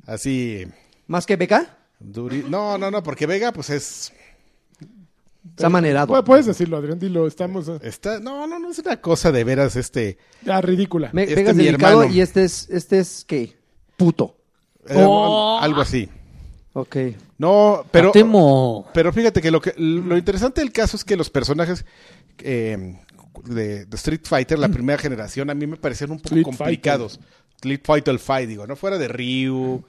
así 0.08 0.66
¿Más 1.08 1.26
que 1.28 1.36
Beca? 1.36 1.78
duri- 2.00 2.44
No, 2.50 2.78
no, 2.80 2.90
no, 2.90 3.04
porque 3.04 3.28
Vega 3.28 3.52
pues 3.54 3.70
es 3.70 4.14
Está 5.50 5.70
manerado. 5.70 6.14
Pu- 6.14 6.24
Puedes 6.24 6.46
decirlo, 6.46 6.78
Adrián, 6.78 7.00
dilo. 7.00 7.28
Estamos 7.28 7.68
eh, 7.68 7.80
está 7.84 8.20
no, 8.20 8.48
no, 8.48 8.60
no 8.60 8.72
es 8.72 8.80
una 8.80 9.00
cosa 9.02 9.32
de 9.32 9.44
veras 9.44 9.76
este 9.76 10.18
ya 10.44 10.62
ridícula. 10.62 11.10
Me- 11.14 11.24
este 11.24 11.36
Vega 11.36 11.52
es 11.52 11.56
mi 11.58 11.66
delicado 11.66 12.02
hermano. 12.04 12.16
y 12.16 12.22
este 12.22 12.44
es, 12.44 12.70
este 12.70 13.00
es, 13.00 13.26
¿qué? 13.28 13.58
Puto. 13.98 14.36
eh, 14.88 14.96
Oh. 14.98 15.60
algo 15.62 15.82
así. 15.82 16.10
Ok. 16.74 16.96
No, 17.38 17.84
pero... 17.92 18.12
Temo. 18.12 18.88
Pero 18.94 19.12
fíjate 19.12 19.42
que 19.42 19.52
lo 19.52 19.60
que 19.62 19.74
lo 19.78 20.16
interesante 20.18 20.62
del 20.62 20.72
caso 20.72 20.96
es 20.98 21.04
que 21.04 21.18
los 21.18 21.30
personajes 21.30 21.84
eh, 22.40 22.98
de, 23.46 23.86
de 23.86 23.96
Street 23.98 24.22
Fighter, 24.24 24.60
la 24.60 24.70
primera 24.70 24.98
generación, 25.02 25.50
a 25.50 25.54
mí 25.56 25.66
me 25.68 25.78
parecían 25.78 26.12
un 26.12 26.18
poco 26.18 26.28
Street 26.36 26.44
complicados. 26.46 27.20
Street 27.56 27.82
Fighter 27.84 28.18
Fight, 28.20 28.48
digo, 28.48 28.66
no 28.68 28.76
fuera 28.76 28.98
de 28.98 29.08
Ryu. 29.10 29.84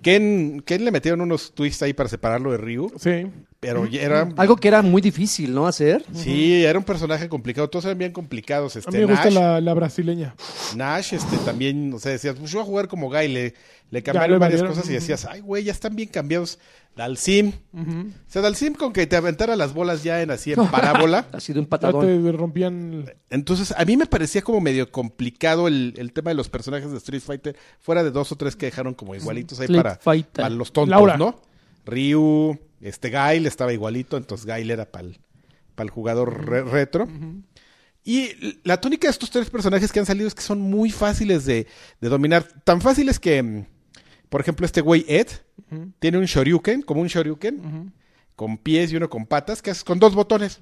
Ken, 0.00 0.62
Ken 0.64 0.84
le 0.84 0.90
metieron 0.90 1.20
unos 1.20 1.52
twists 1.54 1.82
ahí 1.82 1.92
para 1.92 2.08
separarlo 2.08 2.50
de 2.50 2.58
Ryu, 2.58 2.92
Sí. 2.98 3.26
pero 3.60 3.86
ya 3.86 4.02
era... 4.02 4.28
Algo 4.36 4.56
que 4.56 4.66
era 4.68 4.82
muy 4.82 5.00
difícil, 5.00 5.54
¿no? 5.54 5.66
Hacer. 5.66 6.04
Sí, 6.12 6.64
era 6.64 6.78
un 6.78 6.84
personaje 6.84 7.28
complicado. 7.28 7.68
Todos 7.70 7.84
eran 7.84 7.98
bien 7.98 8.12
complicados. 8.12 8.74
A 8.74 8.80
Este, 8.80 8.90
mí 8.90 8.98
me 8.98 9.04
gusta 9.12 9.26
Nash, 9.26 9.34
la, 9.34 9.60
la 9.60 9.74
brasileña. 9.74 10.34
Nash, 10.74 11.14
este, 11.14 11.36
también, 11.38 11.92
o 11.94 11.98
sea, 12.00 12.10
decías, 12.12 12.34
pues 12.36 12.50
yo 12.50 12.58
voy 12.58 12.64
a 12.64 12.66
jugar 12.68 12.88
como 12.88 13.08
Guy, 13.10 13.28
le, 13.28 13.42
le 13.44 13.54
le 13.90 14.02
cambiaron 14.02 14.40
varias 14.40 14.60
valieron. 14.62 14.74
cosas 14.76 14.90
y 14.90 14.94
decías, 14.94 15.24
ay, 15.26 15.40
güey, 15.40 15.62
ya 15.64 15.72
están 15.72 15.94
bien 15.94 16.08
cambiados. 16.08 16.58
Dalsim. 16.96 17.52
O 17.74 18.04
sea, 18.26 18.42
Dalsim 18.42 18.74
con 18.74 18.92
que 18.92 19.06
te 19.06 19.16
aventara 19.16 19.56
las 19.56 19.72
bolas 19.72 20.02
ya 20.02 20.20
en 20.22 20.30
así 20.30 20.52
en 20.52 20.66
parábola. 20.70 21.26
Ha 21.32 21.40
sido 21.40 21.60
un 21.60 21.66
patadón. 21.66 22.04
te 22.04 22.32
rompían... 22.32 23.10
Entonces, 23.30 23.72
a 23.76 23.84
mí 23.84 23.96
me 23.96 24.06
parecía 24.06 24.42
como 24.42 24.60
medio 24.60 24.90
complicado 24.92 25.68
el, 25.68 25.94
el 25.96 26.12
tema 26.12 26.30
de 26.30 26.34
los 26.34 26.48
personajes 26.50 26.90
de 26.90 26.98
Street 26.98 27.22
Fighter, 27.22 27.56
fuera 27.80 28.04
de 28.04 28.10
dos 28.10 28.30
o 28.32 28.36
tres 28.36 28.56
que 28.56 28.66
dejaron 28.66 28.94
como 28.94 29.14
igualitos 29.14 29.58
ahí 29.60 29.68
para, 29.68 29.98
los 30.50 30.72
tontos, 30.72 30.90
Laura. 30.90 31.16
¿no? 31.16 31.40
Ryu, 31.86 32.58
este 32.80 33.10
Gail 33.10 33.46
estaba 33.46 33.72
igualito, 33.72 34.16
entonces 34.16 34.46
Gail 34.46 34.70
era 34.70 34.84
para 34.84 35.08
el, 35.08 35.90
jugador 35.90 36.46
re- 36.46 36.62
retro. 36.62 37.08
Y 38.04 38.60
la 38.64 38.80
tónica 38.80 39.06
de 39.06 39.12
estos 39.12 39.30
tres 39.30 39.48
personajes 39.48 39.92
que 39.92 40.00
han 40.00 40.06
salido 40.06 40.26
es 40.26 40.34
que 40.34 40.42
son 40.42 40.60
muy 40.60 40.90
fáciles 40.90 41.44
de, 41.44 41.66
de 42.00 42.08
dominar. 42.08 42.46
Tan 42.64 42.80
fáciles 42.80 43.18
que, 43.20 43.40
mm, 43.42 43.64
por 44.32 44.40
ejemplo, 44.40 44.64
este 44.64 44.80
güey 44.80 45.04
Ed 45.08 45.26
tiene 45.98 46.16
un 46.16 46.24
Shoryuken, 46.24 46.80
como 46.80 47.02
un 47.02 47.08
Shoryuken, 47.08 47.92
con 48.34 48.56
pies 48.56 48.90
y 48.90 48.96
uno 48.96 49.10
con 49.10 49.26
patas, 49.26 49.60
que 49.60 49.70
haces 49.70 49.84
con 49.84 49.98
dos 49.98 50.14
botones. 50.14 50.58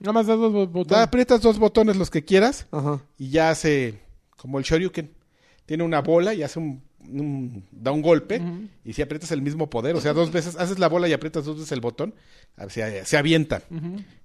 Nada 0.00 0.12
más 0.12 0.26
das 0.26 0.36
dos 0.36 0.52
bo- 0.52 0.66
Da, 0.66 0.72
botones. 0.72 1.04
aprietas 1.04 1.40
dos 1.40 1.60
botones 1.60 1.96
los 1.96 2.10
que 2.10 2.24
quieras 2.24 2.66
Ajá. 2.72 3.00
y 3.16 3.30
ya 3.30 3.50
hace 3.50 4.00
como 4.36 4.58
el 4.58 4.64
Shoryuken. 4.64 5.12
Tiene 5.64 5.84
una 5.84 6.00
bola 6.02 6.34
y 6.34 6.42
hace 6.42 6.58
un, 6.58 6.82
un- 7.08 7.64
da 7.70 7.92
un 7.92 8.02
golpe 8.02 8.42
y 8.84 8.92
si 8.92 9.02
aprietas 9.02 9.30
el 9.32 9.40
mismo 9.42 9.70
poder, 9.70 9.96
o 9.96 10.00
sea, 10.00 10.12
dos 10.12 10.30
veces, 10.30 10.56
haces 10.56 10.78
la 10.78 10.88
bola 10.88 11.08
y 11.08 11.12
aprietas 11.12 11.44
dos 11.44 11.56
veces 11.56 11.72
el 11.72 11.80
botón, 11.80 12.14
se, 12.68 13.04
se 13.04 13.16
avienta. 13.16 13.62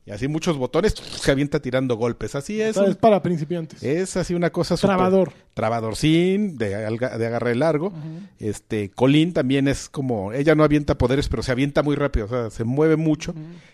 Y 0.06 0.12
así 0.12 0.28
muchos 0.28 0.58
botones, 0.58 0.94
se 0.96 1.32
avienta 1.32 1.62
tirando 1.62 1.96
golpes. 1.96 2.34
Así 2.36 2.60
O 2.62 2.66
es. 2.66 2.76
sea, 2.76 2.86
es 2.86 2.96
para 2.96 3.22
principiantes. 3.22 3.82
es 3.84 4.18
así 4.18 4.34
una 4.34 4.50
cosa 4.50 4.76
súper- 4.76 4.96
Trabador. 4.96 5.34
Trabadorcín, 5.54 6.58
de, 6.58 6.70
de 6.70 7.28
agarre 7.28 7.56
largo. 7.56 7.94
Este, 8.40 8.90
Colin 8.92 9.34
también 9.34 9.68
es 9.68 9.88
como, 9.90 10.34
ella 10.34 10.56
no 10.56 10.64
avienta 10.64 10.98
poderes, 10.98 11.30
pero 11.30 11.44
se 11.44 11.52
avienta 11.52 11.84
muy 11.84 11.96
rápido, 11.96 12.26
o 12.26 12.30
sea, 12.30 12.50
se 12.50 12.64
mueve 12.64 12.96
mucho 12.96 13.34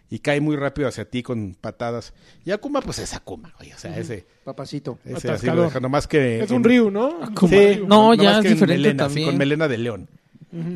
y 0.10 0.20
cae 0.20 0.42
muy 0.42 0.56
rápido 0.56 0.88
hacia 0.88 1.06
ti 1.10 1.24
con 1.24 1.56
patadas. 1.60 2.14
Y 2.46 2.52
Akuma, 2.52 2.82
pues 2.82 3.00
es 3.00 3.14
Akuma, 3.14 3.54
oye, 3.60 3.74
o 3.74 3.78
sea, 3.78 3.98
ese, 3.98 4.26
Papacito. 4.44 5.00
ese 5.06 5.14
así 5.16 5.28
lo 5.28 5.34
Atascador. 5.34 5.66
deja, 5.66 5.80
nomás 5.80 6.08
que... 6.08 6.42
Es 6.42 6.52
un 6.52 6.58
en- 6.58 6.64
Ryu, 6.66 6.92
¿no? 6.92 7.20
Sí, 7.50 7.82
No, 7.88 8.14
ya 8.14 8.38
es 8.40 8.44
diferente 8.44 8.66
melena, 8.68 9.06
así, 9.06 9.14
también. 9.16 9.28
con 9.30 9.38
melena 9.38 9.68
de 9.68 9.78
león. 9.78 10.10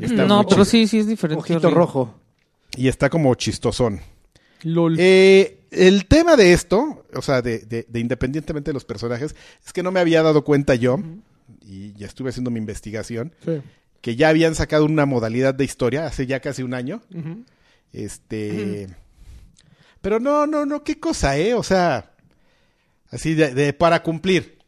Está 0.02 0.26
No, 0.26 0.46
pero 0.48 0.66
sí, 0.66 0.88
sí 0.88 1.00
es 1.00 1.08
diferente. 1.08 1.40
Ojito 1.42 1.68
Río. 1.70 1.78
rojo. 1.78 2.16
Y 2.76 2.88
está 2.88 3.10
como 3.10 3.34
chistosón. 3.36 4.02
LOL. 4.64 4.98
Eh, 5.00 5.60
el 5.72 6.06
tema 6.08 6.36
de 6.36 6.54
esto, 6.54 7.06
o 7.14 7.22
sea, 7.22 7.42
de, 7.42 7.60
de- 7.60 7.86
de 7.88 8.00
independientemente 8.00 8.70
de 8.72 8.74
los 8.74 8.86
personajes, 8.86 9.36
es 9.66 9.74
que 9.74 9.84
no 9.84 9.92
me 9.92 10.00
había 10.00 10.22
dado 10.22 10.44
cuenta 10.44 10.76
yo, 10.76 11.00
y 11.66 11.94
ya 11.94 12.08
estuve 12.08 12.30
haciendo 12.30 12.52
mi 12.52 12.60
investigación, 12.60 13.34
Sí. 13.46 13.62
que 14.02 14.16
ya 14.16 14.30
habían 14.30 14.56
sacado 14.56 14.86
una 14.86 15.06
modalidad 15.06 15.54
de 15.54 15.64
historia 15.64 16.06
hace 16.06 16.26
ya 16.28 16.40
casi 16.42 16.62
un 16.64 16.74
año. 16.74 17.02
Este. 17.94 18.88
Pero 20.02 20.20
no, 20.20 20.46
no, 20.48 20.66
no, 20.66 20.84
qué 20.84 21.00
cosa, 21.00 21.38
¿eh? 21.38 21.54
O 21.54 21.64
sea, 21.64 22.12
así 23.12 23.34
de, 23.34 23.54
de- 23.54 23.74
para 23.74 24.04
cumplir. 24.04 24.59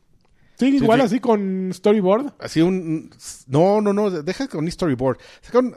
Sí, 0.69 0.75
igual 0.77 0.99
sí. 0.99 1.05
así 1.05 1.19
con 1.19 1.71
storyboard. 1.73 2.33
Así 2.39 2.61
un... 2.61 3.09
No, 3.47 3.81
no, 3.81 3.93
no, 3.93 4.09
deja 4.11 4.47
con 4.47 4.69
storyboard. 4.71 5.17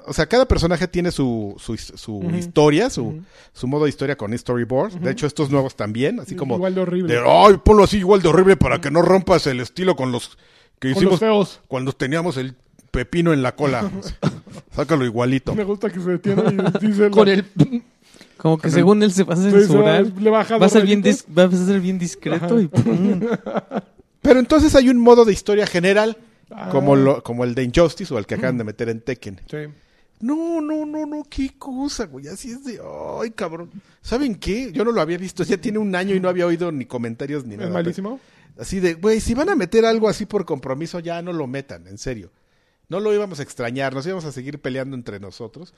O 0.06 0.12
sea, 0.12 0.26
cada 0.26 0.46
personaje 0.46 0.86
tiene 0.88 1.10
su, 1.10 1.54
su, 1.58 1.74
his- 1.74 1.92
su 1.96 2.22
historia, 2.38 2.90
su, 2.90 3.22
su 3.52 3.66
modo 3.66 3.84
de 3.84 3.90
historia 3.90 4.16
con 4.16 4.36
storyboard. 4.36 4.92
De 5.00 5.10
hecho, 5.10 5.26
estos 5.26 5.50
nuevos 5.50 5.74
también, 5.74 6.20
así 6.20 6.36
como... 6.36 6.56
Igual 6.56 6.74
de 6.74 6.80
horrible. 6.82 7.18
Ay, 7.26 7.54
ponlo 7.64 7.84
así 7.84 7.96
igual 7.98 8.20
de 8.22 8.28
horrible 8.28 8.56
para 8.56 8.80
que 8.80 8.90
no 8.90 9.00
rompas 9.02 9.46
el 9.46 9.60
estilo 9.60 9.96
con 9.96 10.12
los 10.12 10.36
que 10.78 10.88
Con 10.88 10.90
hicimos 10.98 11.12
los 11.12 11.20
feos. 11.20 11.60
cuando 11.68 11.92
teníamos 11.92 12.36
el 12.36 12.54
pepino 12.90 13.32
en 13.32 13.42
la 13.42 13.56
cola. 13.56 13.90
Sácalo 14.76 15.04
igualito. 15.04 15.54
Me 15.54 15.64
gusta 15.64 15.88
que 15.90 15.98
se 16.00 16.10
detiene 16.10 16.42
y 16.82 16.86
dice... 16.86 17.10
Con 17.10 17.28
el... 17.28 17.44
Como 18.36 18.58
que 18.58 18.68
según 18.68 19.02
él 19.02 19.10
se 19.12 19.22
va 19.24 19.32
a 19.34 19.36
censurar. 19.38 20.04
va- 20.04 20.40
a 20.40 20.68
ser 20.68 20.84
bien 20.84 21.02
rayitas. 21.02 21.26
dis- 21.26 21.38
va 21.38 21.44
a 21.44 21.50
ser 21.66 21.80
bien 21.80 21.98
discreto 21.98 22.60
y 22.60 22.66
pum. 22.68 23.20
Pero 24.24 24.40
entonces 24.40 24.74
hay 24.74 24.88
un 24.88 24.98
modo 24.98 25.24
de 25.24 25.32
historia 25.32 25.66
general, 25.66 26.16
Ah. 26.50 26.68
como, 26.70 26.94
lo, 26.96 27.22
como 27.22 27.44
el 27.44 27.54
de 27.54 27.62
Injustice 27.64 28.12
o 28.12 28.18
el 28.18 28.26
que 28.26 28.34
acaban 28.34 28.58
de 28.58 28.64
meter 28.64 28.88
en 28.88 29.00
Tekken. 29.00 29.40
Sí. 29.50 29.56
No, 30.20 30.60
no, 30.60 30.86
no, 30.86 31.04
no, 31.06 31.24
qué 31.28 31.50
cosa, 31.58 32.06
güey. 32.06 32.28
Así 32.28 32.50
es 32.52 32.64
de, 32.64 32.80
ay, 33.20 33.30
cabrón. 33.30 33.70
¿Saben 34.02 34.34
qué? 34.36 34.70
Yo 34.72 34.84
no 34.84 34.92
lo 34.92 35.00
había 35.00 35.18
visto, 35.18 35.42
ya 35.44 35.56
tiene 35.58 35.78
un 35.78 35.94
año 35.94 36.14
y 36.14 36.20
no 36.20 36.28
había 36.28 36.46
oído 36.46 36.70
ni 36.72 36.84
comentarios 36.86 37.44
ni 37.44 37.56
nada. 37.56 37.68
Es 37.68 37.74
malísimo. 37.74 38.20
Así 38.58 38.78
de, 38.80 38.94
güey, 38.94 39.20
si 39.20 39.34
van 39.34 39.48
a 39.48 39.56
meter 39.56 39.84
algo 39.84 40.08
así 40.08 40.26
por 40.26 40.44
compromiso, 40.44 41.00
ya 41.00 41.20
no 41.22 41.32
lo 41.32 41.46
metan, 41.46 41.86
en 41.88 41.98
serio. 41.98 42.30
No 42.88 43.00
lo 43.00 43.14
íbamos 43.14 43.40
a 43.40 43.42
extrañar, 43.42 43.94
nos 43.94 44.04
íbamos 44.06 44.24
a 44.26 44.32
seguir 44.32 44.60
peleando 44.60 44.94
entre 44.94 45.18
nosotros. 45.18 45.72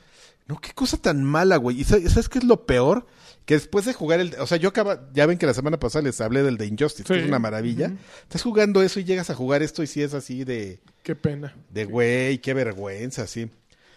No, 0.49 0.61
qué 0.61 0.73
cosa 0.73 0.97
tan 0.97 1.23
mala, 1.23 1.57
güey. 1.57 1.81
¿Y 1.81 1.85
sa- 1.85 2.01
sabes 2.09 2.29
qué 2.29 2.39
es 2.39 2.45
lo 2.45 2.67
peor? 2.67 3.07
Que 3.45 3.55
después 3.55 3.85
de 3.85 3.93
jugar 3.95 4.19
el... 4.21 4.35
O 4.41 4.47
sea, 4.47 4.59
yo 4.59 4.69
acaba... 4.71 5.09
Ya 5.15 5.25
ven 5.27 5.39
que 5.39 5.47
la 5.47 5.55
semana 5.55 5.79
pasada 5.79 6.03
les 6.03 6.21
hablé 6.21 6.43
del 6.43 6.57
de 6.59 6.67
Injustice, 6.67 7.05
que 7.05 7.15
Sí. 7.15 7.21
es 7.21 7.29
una 7.29 7.39
maravilla. 7.39 7.93
Estás 8.23 8.43
jugando 8.43 8.83
eso 8.83 8.99
y 8.99 9.05
llegas 9.05 9.31
a 9.31 9.35
jugar 9.37 9.63
esto 9.63 9.83
y 9.85 9.87
sí 9.87 10.03
es 10.03 10.15
así 10.15 10.43
de... 10.45 10.81
Qué 11.05 11.15
pena. 11.15 11.55
De 11.71 11.85
güey, 11.85 12.39
qué 12.39 12.55
vergüenza, 12.55 13.29
sí. 13.29 13.49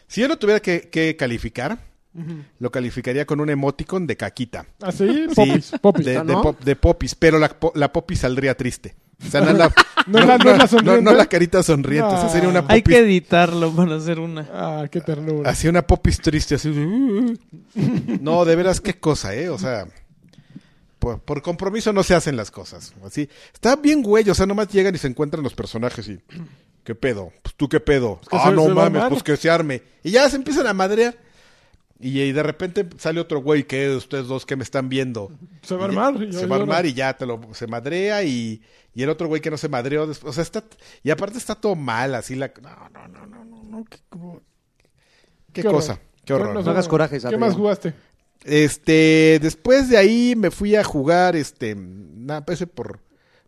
Si 0.07 0.21
yo 0.21 0.27
lo 0.27 0.37
tuviera 0.37 0.59
que, 0.59 0.89
que 0.89 1.15
calificar, 1.15 1.79
lo 2.59 2.71
calificaría 2.71 3.25
con 3.25 3.39
un 3.39 3.49
emoticon 3.49 4.05
de 4.05 4.17
caquita. 4.17 4.65
Así, 4.81 5.07
Sí, 5.29 5.35
popis, 5.35 5.71
popis. 5.81 6.05
De, 6.05 6.17
Ah, 6.17 6.23
de 6.23 6.33
¿no? 6.33 6.41
pop- 6.43 6.59
de 6.63 6.75
popis, 6.75 7.15
pero 7.15 7.39
la, 7.39 7.49
po- 7.49 7.71
la 7.75 7.91
popis 7.91 8.19
saldría 8.19 8.55
triste. 8.55 8.95
O 9.25 9.29
sea, 9.29 9.41
no 9.41 9.53
la, 9.53 9.71
No 10.07 10.19
es 10.19 10.25
la- 10.25 10.37
no 10.37 10.49
es 10.51 10.57
la 10.57 10.63
no, 10.63 10.67
sonriente. 10.67 11.01
no 11.03 11.13
la 11.13 11.25
carita 11.27 11.61
sonriente. 11.61 12.15
Sería 12.31 12.49
una. 12.49 12.63
Hay 12.67 12.81
que 12.81 12.97
editarlo 12.99 13.71
para 13.75 13.95
hacer 13.97 14.19
una. 14.19 14.47
Ah, 14.53 14.87
qué 14.91 15.01
ternura. 15.01 15.49
así 15.49 15.67
una 15.67 15.85
popis 15.85 16.19
triste, 16.21 16.55
así. 16.55 16.71
de, 16.71 16.85
"Uh, 16.85 17.33
uh". 17.75 18.17
No, 18.21 18.45
de 18.45 18.55
veras, 18.55 18.81
qué 18.81 18.99
cosa, 18.99 19.35
¿eh? 19.35 19.49
O 19.49 19.57
sea, 19.59 19.85
por, 20.99 21.19
por 21.19 21.41
compromiso 21.41 21.93
no 21.93 22.03
se 22.03 22.15
hacen 22.15 22.35
las 22.37 22.51
cosas. 22.51 22.93
Así, 23.05 23.29
está 23.53 23.75
bien 23.75 24.01
güey, 24.03 24.29
o 24.29 24.33
sea, 24.35 24.45
nomás 24.45 24.67
llegan 24.69 24.95
y 24.95 24.97
se 24.97 25.07
encuentran 25.07 25.43
los 25.43 25.53
personajes 25.53 26.07
y... 26.07 26.19
¿Qué 26.83 26.95
pedo? 26.95 27.31
Pues 27.43 27.53
tú 27.55 27.69
qué 27.69 27.79
pedo. 27.79 28.19
que 28.29 28.35
ah, 28.37 28.45
se- 28.49 28.55
no 28.55 28.63
se 28.65 28.73
mames, 28.73 29.03
pues 29.09 29.21
que 29.21 29.37
se 29.37 29.49
arme. 29.49 29.83
Y 30.03 30.11
ya 30.11 30.27
se 30.29 30.37
empiezan 30.37 30.65
a 30.65 30.73
madrear. 30.73 31.15
Y, 31.99 32.21
y 32.21 32.31
de 32.31 32.43
repente 32.43 32.87
sale 32.97 33.19
otro 33.19 33.41
güey 33.41 33.65
que 33.65 33.89
ustedes 33.95 34.27
dos 34.27 34.45
que 34.45 34.55
me 34.55 34.63
están 34.63 34.87
viendo. 34.89 35.31
Se 35.63 35.75
va 35.75 35.83
a 35.83 35.87
armar. 35.89 36.23
y 36.23 36.31
Se 36.31 36.45
va 36.47 36.55
a 36.55 36.59
armar 36.59 36.85
y 36.85 36.93
ya 36.93 37.15
te 37.17 37.25
lo, 37.25 37.41
se 37.53 37.67
madrea 37.67 38.23
y, 38.23 38.61
y 38.95 39.03
el 39.03 39.09
otro 39.09 39.27
güey 39.27 39.41
que 39.41 39.51
no 39.51 39.57
se 39.57 39.67
madreó. 39.67 40.07
después- 40.07 40.29
O 40.29 40.33
sea, 40.33 40.43
está. 40.43 40.63
Y 41.03 41.09
aparte 41.11 41.37
está 41.37 41.55
todo 41.55 41.75
mal, 41.75 42.15
así 42.15 42.35
la. 42.35 42.51
No, 42.61 42.89
no, 42.89 43.07
no, 43.09 43.25
no, 43.27 43.45
no, 43.45 43.63
no. 43.63 43.85
Qué, 43.85 43.97
cómo- 44.09 44.41
qué 45.51 45.61
Qué 45.61 45.67
horror. 45.67 45.81
cosa. 45.81 45.99
Qué 46.23 46.33
horror. 46.33 46.53
nos- 46.53 46.65
No 46.65 46.71
hagas 46.71 46.87
corajes, 46.87 47.25
¿Qué 47.25 47.37
más 47.37 47.55
jugaste? 47.55 47.93
Este, 48.45 49.37
después 49.41 49.89
de 49.89 49.97
ahí 49.97 50.33
me 50.37 50.51
fui 50.51 50.75
a 50.75 50.83
jugar, 50.85 51.35
este, 51.35 51.75
nada, 51.75 52.45
pues, 52.45 52.65
por, 52.73 53.01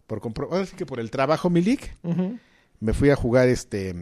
por 0.08 0.20
compro- 0.20 0.50
ahora 0.52 0.66
sí 0.66 0.76
que 0.76 0.86
por 0.86 1.00
el 1.00 1.10
trabajo, 1.10 1.50
Milik, 1.50 1.96
Ujú. 2.04 2.38
me 2.82 2.94
fui 2.94 3.10
a 3.10 3.16
jugar, 3.16 3.48
este, 3.48 3.96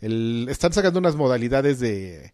el, 0.00 0.46
están 0.50 0.72
sacando 0.72 0.98
unas 0.98 1.14
modalidades 1.14 1.78
de, 1.78 2.32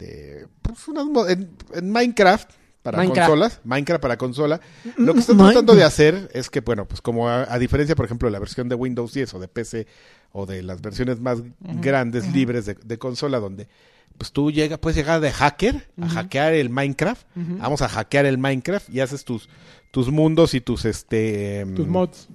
de 0.00 0.48
pues, 0.62 0.88
unas 0.88 1.06
en, 1.30 1.50
en 1.74 1.90
Minecraft 1.90 2.50
para 2.82 2.98
Minecraft. 2.98 3.28
consolas, 3.28 3.60
Minecraft 3.64 4.02
para 4.02 4.16
consola. 4.16 4.60
Lo 4.96 5.12
que 5.14 5.20
están 5.20 5.36
tratando 5.36 5.74
de 5.74 5.84
hacer 5.84 6.30
es 6.32 6.48
que, 6.50 6.60
bueno, 6.60 6.88
pues 6.88 7.00
como 7.02 7.28
a, 7.28 7.42
a 7.52 7.58
diferencia, 7.58 7.94
por 7.94 8.06
ejemplo, 8.06 8.26
de 8.26 8.32
la 8.32 8.38
versión 8.38 8.68
de 8.68 8.74
Windows 8.74 9.12
10 9.12 9.34
o 9.34 9.38
de 9.38 9.48
PC 9.48 9.86
o 10.32 10.46
de 10.46 10.62
las 10.62 10.80
versiones 10.80 11.20
más 11.20 11.38
grandes, 11.60 12.32
libres 12.32 12.64
de, 12.66 12.74
de 12.74 12.98
consola, 12.98 13.38
donde 13.38 13.68
pues 14.16 14.32
tú 14.32 14.50
llega, 14.50 14.76
puedes 14.78 14.96
llegar 14.96 15.20
de 15.20 15.30
hacker 15.30 15.88
a 16.00 16.08
hackear 16.08 16.52
el 16.54 16.68
Minecraft. 16.70 17.26
Vamos 17.34 17.82
a 17.82 17.88
hackear 17.88 18.26
el 18.26 18.38
Minecraft 18.38 18.88
y 18.90 19.00
haces 19.00 19.24
tus, 19.24 19.48
tus 19.90 20.10
mundos 20.10 20.54
y 20.54 20.60
tus 20.60 20.84
este 20.84 21.66
Tus 21.76 21.86
mm, 21.86 21.90
mods. 21.90 22.28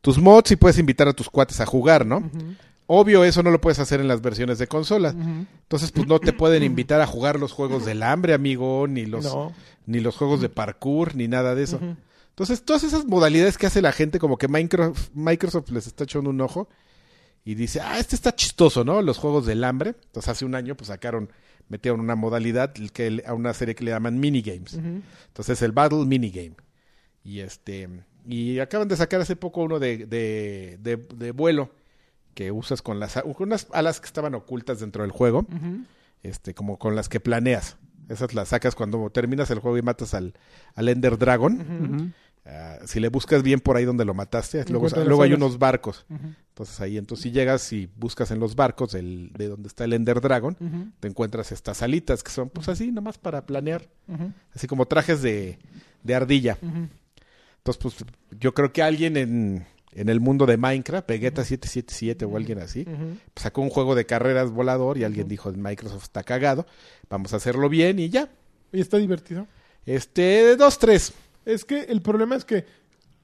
tus 0.00 0.18
mods 0.18 0.50
y 0.50 0.56
puedes 0.56 0.78
invitar 0.78 1.08
a 1.08 1.12
tus 1.12 1.30
cuates 1.30 1.60
a 1.60 1.66
jugar, 1.66 2.04
¿no? 2.06 2.30
Obvio, 2.86 3.24
eso 3.24 3.42
no 3.42 3.50
lo 3.50 3.60
puedes 3.60 3.78
hacer 3.78 4.00
en 4.00 4.08
las 4.08 4.20
versiones 4.20 4.58
de 4.58 4.66
consola. 4.66 5.10
Entonces, 5.10 5.90
pues 5.92 6.06
no 6.06 6.18
te 6.18 6.32
pueden 6.32 6.62
invitar 6.62 7.00
a 7.00 7.06
jugar 7.06 7.40
los 7.40 7.52
juegos 7.52 7.84
del 7.86 8.02
hambre, 8.02 8.34
amigo, 8.34 8.86
ni 8.88 9.06
los, 9.06 9.24
No. 9.24 9.52
ni 9.86 10.00
los 10.00 10.16
juegos 10.16 10.40
de 10.42 10.48
parkour, 10.50 11.14
ni 11.14 11.26
nada 11.28 11.54
de 11.54 11.62
eso. 11.62 11.80
Entonces, 12.30 12.62
todas 12.64 12.82
esas 12.84 13.06
modalidades 13.06 13.56
que 13.56 13.66
hace 13.66 13.80
la 13.80 13.92
gente, 13.92 14.18
como 14.18 14.36
que 14.36 14.48
Minecraft, 14.48 15.14
Microsoft 15.14 15.70
les 15.70 15.86
está 15.86 16.04
echando 16.04 16.30
un 16.30 16.40
ojo. 16.40 16.68
y 17.46 17.54
dice, 17.56 17.80
ah, 17.82 17.98
este 17.98 18.16
está 18.16 18.34
chistoso, 18.34 18.84
¿no? 18.84 19.02
Los 19.02 19.18
juegos 19.18 19.44
del 19.44 19.64
hambre. 19.64 19.94
Entonces 20.06 20.30
hace 20.30 20.44
un 20.46 20.54
año 20.54 20.76
pues 20.76 20.88
sacaron, 20.88 21.28
metieron 21.68 22.00
una 22.00 22.14
modalidad 22.16 22.72
que, 22.72 23.22
a 23.26 23.34
una 23.34 23.52
serie 23.52 23.74
que 23.74 23.84
le 23.84 23.90
llaman 23.90 24.18
minigames. 24.18 24.74
Entonces 25.28 25.60
el 25.60 25.72
Battle 25.72 26.06
Minigame. 26.06 26.54
Y 27.22 27.40
este 27.40 27.88
y 28.26 28.60
acaban 28.60 28.88
de 28.88 28.96
sacar 28.96 29.20
hace 29.20 29.36
poco 29.36 29.62
uno 29.62 29.78
de, 29.78 30.06
de, 30.06 30.78
de, 30.80 30.96
de 30.96 31.30
vuelo 31.32 31.70
que 32.34 32.52
usas 32.52 32.82
con 32.82 33.00
las 33.00 33.20
unas 33.38 33.68
alas 33.72 34.00
que 34.00 34.06
estaban 34.06 34.34
ocultas 34.34 34.80
dentro 34.80 35.02
del 35.02 35.12
juego, 35.12 35.46
este 36.22 36.54
como 36.54 36.78
con 36.78 36.96
las 36.96 37.08
que 37.08 37.20
planeas. 37.20 37.76
Esas 38.08 38.34
las 38.34 38.48
sacas 38.48 38.74
cuando 38.74 39.08
terminas 39.10 39.50
el 39.50 39.60
juego 39.60 39.78
y 39.78 39.82
matas 39.82 40.12
al, 40.12 40.34
al 40.74 40.88
Ender 40.88 41.16
Dragon. 41.16 42.12
Ah, 42.46 42.76
si 42.84 43.00
le 43.00 43.08
buscas 43.08 43.42
bien 43.42 43.60
por 43.60 43.78
ahí 43.78 43.86
donde 43.86 44.04
lo 44.04 44.12
mataste, 44.12 44.62
luego, 44.68 44.88
luego 44.88 45.22
hay 45.22 45.32
unos 45.32 45.58
barcos. 45.58 46.04
Entonces 46.10 46.78
ahí, 46.80 46.98
entonces 46.98 47.22
si 47.22 47.30
llegas 47.30 47.72
y 47.72 47.88
buscas 47.96 48.30
en 48.30 48.38
los 48.38 48.54
barcos 48.54 48.94
el, 48.94 49.32
de 49.32 49.48
donde 49.48 49.68
está 49.68 49.84
el 49.84 49.94
Ender 49.94 50.20
Dragon, 50.20 50.92
te 51.00 51.08
encuentras 51.08 51.52
estas 51.52 51.82
alitas 51.82 52.22
que 52.22 52.30
son 52.30 52.50
pues 52.50 52.68
así, 52.68 52.92
nomás 52.92 53.16
para 53.16 53.46
planear, 53.46 53.88
así 54.54 54.66
como 54.66 54.86
trajes 54.86 55.22
de, 55.22 55.58
de 56.02 56.14
ardilla. 56.14 56.58
Entonces, 56.60 57.82
pues 57.82 57.96
yo 58.38 58.52
creo 58.52 58.74
que 58.74 58.82
alguien 58.82 59.16
en, 59.16 59.66
en 59.94 60.08
el 60.08 60.20
mundo 60.20 60.46
de 60.46 60.56
Minecraft, 60.56 61.08
Vegeta 61.08 61.44
777 61.44 62.24
o 62.24 62.36
alguien 62.36 62.58
así, 62.58 62.84
pues, 62.84 63.42
sacó 63.42 63.60
un 63.62 63.70
juego 63.70 63.94
de 63.94 64.06
carreras 64.06 64.50
volador 64.50 64.98
y 64.98 65.04
alguien 65.04 65.28
dijo, 65.28 65.52
Microsoft 65.52 66.04
está 66.04 66.22
cagado, 66.24 66.66
vamos 67.08 67.32
a 67.32 67.36
hacerlo 67.36 67.68
bien 67.68 67.98
y 67.98 68.08
ya. 68.08 68.28
Y 68.72 68.80
está 68.80 68.98
divertido. 68.98 69.46
Este, 69.86 70.56
dos, 70.56 70.78
tres. 70.78 71.12
Es 71.44 71.64
que 71.64 71.82
el 71.82 72.00
problema 72.02 72.36
es 72.36 72.44
que 72.44 72.64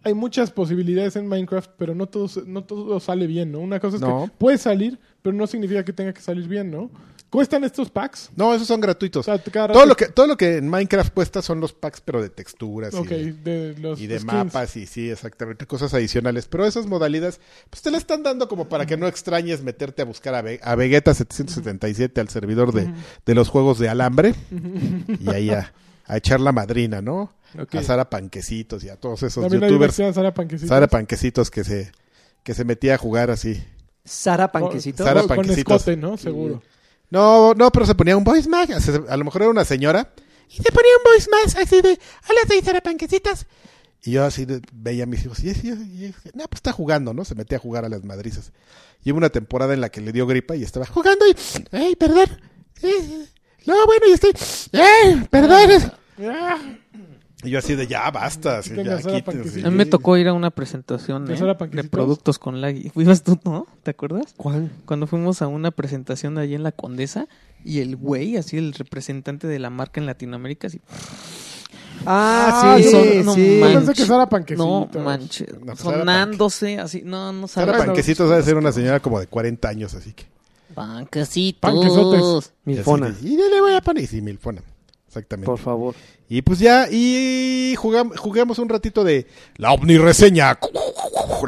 hay 0.03 0.15
muchas 0.15 0.51
posibilidades 0.51 1.17
en 1.17 1.27
Minecraft, 1.27 1.71
pero 1.77 1.95
no 1.95 2.07
todo, 2.07 2.29
no 2.47 2.65
todo 2.65 3.01
sale 3.01 3.27
bien, 3.27 3.53
¿no? 3.53 3.61
Una 3.61 3.81
cosa 3.81 3.97
es 3.97 4.03
No. 4.03 4.25
que 4.27 4.31
puede 4.39 4.57
salir, 4.59 4.99
pero 5.23 5.35
no 5.37 5.47
significa 5.47 5.85
que 5.85 5.93
tenga 5.93 6.13
que 6.13 6.21
salir 6.23 6.47
bien, 6.49 6.71
¿no? 6.71 6.91
¿Cuestan 7.31 7.63
estos 7.63 7.91
packs? 7.91 8.31
No, 8.35 8.53
esos 8.53 8.67
son 8.67 8.81
O 8.81 8.83
gratuitos. 8.83 9.25
sea, 9.25 9.39
todo, 9.39 9.87
lo 9.87 9.95
que, 9.97 10.07
todo 10.07 10.27
lo 10.27 10.37
que 10.37 10.57
en 10.57 10.69
Minecraft 10.69 11.15
cuesta 11.15 11.41
son 11.43 11.61
los 11.61 11.73
packs, 11.73 12.01
pero 12.01 12.21
de 12.21 12.29
texturas 12.29 12.93
y, 12.93 13.31
de 13.31 13.77
los 13.79 14.01
y 14.01 14.09
de 14.09 14.19
skins. 14.19 14.33
mapas 14.33 14.77
y 14.77 14.87
sí, 14.87 15.09
exactamente, 15.11 15.65
cosas 15.67 15.95
adicionales. 15.95 16.47
Pero 16.49 16.67
esas 16.67 16.87
modalidades, 16.87 17.41
pues 17.71 17.83
te 17.83 17.93
la 17.93 17.99
están 17.99 18.25
dando 18.25 18.49
como 18.49 18.69
para 18.69 18.85
que 18.85 18.97
no 18.97 19.07
extrañes 19.07 19.63
meterte 19.63 20.03
a 20.03 20.07
buscar 20.07 20.35
a, 20.35 20.43
Ve- 20.43 20.59
a 20.63 20.75
Vegeta 20.75 21.15
777 21.15 22.21
al 22.21 22.29
servidor 22.31 22.73
de, 22.73 22.93
de 23.25 23.35
los 23.37 23.49
juegos 23.49 23.79
de 23.79 23.89
alambre 23.89 24.35
y 25.21 25.31
ahí 25.31 25.51
a, 25.51 25.73
a 26.07 26.17
echar 26.17 26.41
la 26.41 26.51
madrina, 26.51 27.01
¿no? 27.01 27.33
A 27.73 27.83
Sara 27.83 28.11
Panquecitos 28.11 28.83
y 28.85 28.89
a 28.89 28.97
todos 28.97 29.23
esos 29.23 29.43
También 29.43 29.63
youtubers. 29.71 29.95
Sara 29.95 30.35
Panquecitos. 30.35 30.69
Sara 30.69 30.89
Panquecitos 30.89 31.51
que 31.51 31.63
se, 31.63 31.93
que 32.43 32.55
se 32.55 32.65
metía 32.65 32.95
a 32.95 32.99
jugar 32.99 33.31
así. 33.31 33.63
Sara 34.05 34.51
Panquecito. 34.51 35.05
Sara 35.05 35.21
Con 35.21 35.29
Panquecitos. 35.37 35.77
escote, 35.83 35.97
¿no? 35.97 36.17
Seguro. 36.17 36.63
No, 37.11 37.55
no, 37.55 37.71
pero 37.71 37.87
se 37.87 37.95
ponía 37.95 38.17
un 38.17 38.25
voice 38.25 38.49
sea, 38.81 39.01
A 39.09 39.17
lo 39.17 39.25
mejor 39.25 39.43
era 39.43 39.51
una 39.51 39.65
señora. 39.65 40.13
Y 40.49 40.57
se 40.63 40.73
ponía 40.73 40.91
un 40.97 41.05
voice 41.05 41.29
mag 41.31 41.63
así 41.65 41.81
de, 41.81 41.91
hola, 41.91 42.41
soy 42.49 42.61
Sara 42.61 42.81
Panquecitas. 42.81 43.47
Y 44.03 44.13
yo 44.13 44.25
así 44.25 44.45
de- 44.47 44.63
veía 44.73 45.05
a 45.05 45.07
mis 45.07 45.25
hijos. 45.25 45.41
Y, 45.45 45.49
y- 45.51 46.07
y- 46.07 46.15
no, 46.35 46.45
pues 46.49 46.55
está 46.59 46.73
jugando, 46.73 47.13
¿no? 47.13 47.25
Se 47.25 47.35
metía 47.35 47.59
a 47.59 47.61
jugar 47.61 47.85
a 47.85 47.89
las 47.89 48.03
madrizas. 48.05 48.53
Y 49.05 49.11
hubo 49.13 49.19
una 49.19 49.29
temporada 49.31 49.75
en 49.75 49.81
la 49.81 49.89
que 49.91 50.01
le 50.01 50.13
dio 50.13 50.27
gripa 50.27 50.57
y 50.57 50.63
estaba 50.63 50.87
jugando 50.87 51.27
y, 51.27 51.35
¡ay, 51.73 51.97
perdón! 51.97 52.27
Eh, 52.83 53.27
No, 53.67 53.87
bueno, 53.87 54.07
y 54.09 54.13
estoy, 54.13 54.33
¡ay, 54.73 55.27
perdón! 55.31 55.93
Y 57.43 57.51
yo 57.51 57.59
así 57.59 57.75
de, 57.75 57.87
ya, 57.87 58.11
basta. 58.11 58.59
así, 58.59 58.75
ya, 58.77 58.99
quítense. 58.99 59.67
A 59.67 59.71
mí 59.71 59.77
me 59.77 59.87
tocó 59.87 60.17
ir 60.17 60.29
a 60.29 60.33
una 60.33 60.51
presentación 60.51 61.25
¿De 61.25 61.35
¿eh? 61.35 61.57
De 61.73 61.85
productos 61.85 62.39
con 62.39 62.61
lag. 62.61 62.77
¿Fuimos 62.95 63.23
tú, 63.23 63.39
no? 63.45 63.67
¿Te 63.83 63.93
acuerdas? 63.93 64.35
¿Cuál? 64.37 64.71
Cuando 64.85 65.07
fuimos 65.07 65.41
a 65.43 65.47
una 65.49 65.71
presentación 65.71 66.35
de 66.35 66.43
allí 66.43 66.55
en 66.55 66.63
la 66.63 66.73
Condesa 66.73 67.29
y 67.65 67.81
el 67.81 67.97
güey, 67.97 68.37
así 68.37 68.59
el 68.59 68.75
representante 68.75 69.47
de 69.47 69.59
la 69.59 69.71
marca 69.71 70.01
en 70.01 70.07
Latinoamérica, 70.07 70.67
así. 70.67 70.81
Ah, 72.07 72.75
Ah, 72.75 72.79
sí, 72.79 72.91
son- 72.91 73.25
no 73.27 73.35
sí. 73.35 73.61
Pensé 73.63 73.93
que 73.93 74.07
Sara 74.07 74.29
Panquecitos. 74.29 74.67
No 74.67 75.01
manches, 75.03 75.49
No, 75.61 75.67
pues 75.67 75.81
sonándose 75.81 76.79
así, 76.79 77.03
no, 77.05 77.33
no 77.33 77.47
Sara. 77.47 77.77
Panquecitos 77.77 78.29
debe 78.31 78.43
ser 78.43 78.57
una 78.57 78.73
señora 78.73 79.01
como 79.01 79.21
de 79.21 79.27
40 79.27 79.69
años, 79.69 79.95
así 79.95 80.13
que. 80.13 80.25
Panquecitos. 80.75 81.61
Panquesotes. 81.61 82.53
Milfona, 82.65 83.09
Y, 83.09 83.11
así 83.11 83.35
y 83.35 83.37
le 83.37 83.61
voy 83.61 83.75
a 83.75 83.81
poner. 83.81 84.05
Y 84.05 84.07
sí, 84.07 84.23
Milfona. 84.23 84.63
Exactamente. 85.11 85.47
por 85.47 85.59
favor. 85.59 85.95
Y 86.29 86.43
pues 86.43 86.61
ya, 86.61 86.87
y 86.89 87.75
jugam- 87.77 88.15
juguemos 88.17 88.61
un 88.61 88.69
ratito 88.69 89.03
de 89.03 89.27
la 89.57 89.73
ovni 89.73 89.99
reseña. 89.99 90.57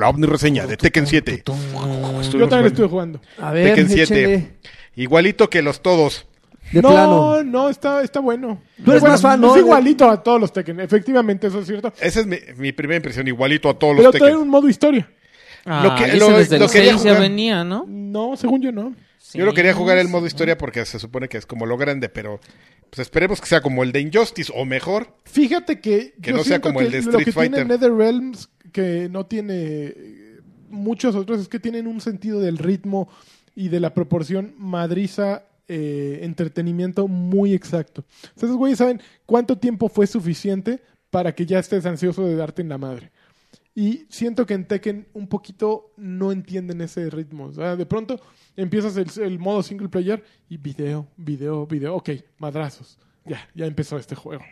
La 0.01 0.09
ovni 0.09 0.27
reseña 0.27 0.67
de 0.67 0.77
Tekken 0.77 1.07
7. 1.07 1.45
Yo 1.47 2.49
también 2.49 2.67
estuve 2.67 2.89
jugando. 2.89 3.21
A 3.39 3.53
ver, 3.53 3.69
Tekken 3.69 3.89
7. 3.89 4.03
échale. 4.03 4.51
Igualito 4.97 5.49
que 5.49 5.63
los 5.63 5.81
todos. 5.81 6.27
De 6.73 6.83
no, 6.83 6.91
plano. 6.91 7.45
no, 7.45 7.69
está, 7.69 8.03
está 8.03 8.19
bueno. 8.19 8.61
Tú 8.85 8.91
eres 8.91 9.01
Bueno, 9.01 9.13
más 9.15 9.23
fan, 9.23 9.35
Es 9.45 9.51
¿no? 9.51 9.57
igualito 9.59 10.11
a 10.11 10.21
todos 10.23 10.41
los 10.41 10.53
Tekken. 10.53 10.81
Efectivamente, 10.81 11.47
eso 11.47 11.61
es 11.61 11.67
cierto. 11.69 11.93
Esa 12.01 12.21
es 12.21 12.27
mi, 12.27 12.39
mi 12.57 12.73
primera 12.73 12.97
impresión, 12.97 13.29
igualito 13.29 13.69
a 13.69 13.79
todos 13.79 13.95
Pero 13.97 14.09
los 14.09 14.17
trae 14.19 14.31
Tekken. 14.31 14.43
un 14.43 14.49
modo 14.49 14.69
historia. 14.69 15.09
Ah, 15.65 15.83
Lo 15.85 15.95
que- 15.95 16.17
lo- 16.17 16.31
desde 16.37 16.59
lo 16.59 16.69
quería 16.69 16.93
6 16.95 17.05
ya 17.05 17.11
jugar. 17.13 17.21
venía, 17.21 17.63
¿no? 17.63 17.85
No, 17.87 18.37
según 18.37 18.61
yo 18.61 18.73
no. 18.73 18.93
Yo 19.35 19.45
lo 19.47 19.55
quería 19.55 19.73
jugar 19.73 19.99
el 19.99 20.09
modo 20.09 20.27
historia 20.27 20.59
porque 20.59 20.85
se 20.85 20.99
supone 20.99 21.29
que 21.29 21.39
es 21.39 21.47
como 21.47 21.65
lo 21.65 21.77
grande, 21.79 22.09
pero 22.09 22.41
pues 22.93 23.07
esperemos 23.07 23.41
que 23.41 23.47
sea 23.47 23.63
como 23.63 23.83
el 23.83 23.91
de 23.91 24.01
Injustice 24.01 24.53
o 24.55 24.67
mejor. 24.67 25.17
Fíjate 25.25 25.81
que. 25.81 26.13
Que 26.21 26.31
yo 26.31 26.37
no 26.37 26.45
sea 26.45 26.61
como 26.61 26.79
que 26.79 26.85
el 26.85 26.93
de 26.93 27.01
Lo 27.01 27.11
Street 27.19 27.25
que 27.25 27.33
tiene 27.33 27.57
Fighter. 27.57 27.67
NetherRealms, 27.67 28.51
que 28.71 29.09
no 29.11 29.25
tiene 29.25 29.55
eh, 29.57 30.41
muchos 30.69 31.15
otros, 31.15 31.41
es 31.41 31.49
que 31.49 31.59
tienen 31.59 31.87
un 31.87 32.03
sentido 32.03 32.39
del 32.39 32.59
ritmo 32.59 33.09
y 33.55 33.71
de 33.71 33.81
la 33.81 33.95
proporción 33.95 34.55
madriza. 34.59 35.45
eh, 35.69 36.19
entretenimiento 36.23 37.09
muy 37.09 37.55
exacto. 37.55 38.05
Esos 38.37 38.57
güeyes 38.57 38.77
saben 38.77 39.01
cuánto 39.25 39.57
tiempo 39.57 39.89
fue 39.89 40.07
suficiente 40.07 40.83
para 41.09 41.35
que 41.35 41.47
ya 41.47 41.61
estés 41.61 41.87
ansioso 41.87 42.27
de 42.27 42.37
darte 42.37 42.61
en 42.61 42.69
la 42.69 42.77
madre. 42.77 43.11
Y 43.75 44.05
siento 44.11 44.45
que 44.45 44.55
en 44.55 44.67
Tekken 44.67 45.07
un 45.15 45.27
poquito 45.29 45.93
no 45.97 46.31
entienden 46.31 46.81
ese 46.83 47.09
ritmo. 47.09 47.47
O 47.47 47.53
sea, 47.53 47.75
de 47.75 47.87
pronto 47.87 48.21
empiezas 48.55 48.97
el, 49.17 49.39
modo 49.39 49.63
single 49.63 49.89
player 49.89 50.23
y 50.49 50.59
video, 50.59 51.09
video, 51.17 51.67
video. 51.67 51.95
Ok, 51.97 52.11
madrazos. 52.39 52.99
Ya, 53.25 53.49
ya 53.55 53.67
empezó 53.67 53.97
este 53.97 54.15
juego. 54.15 54.43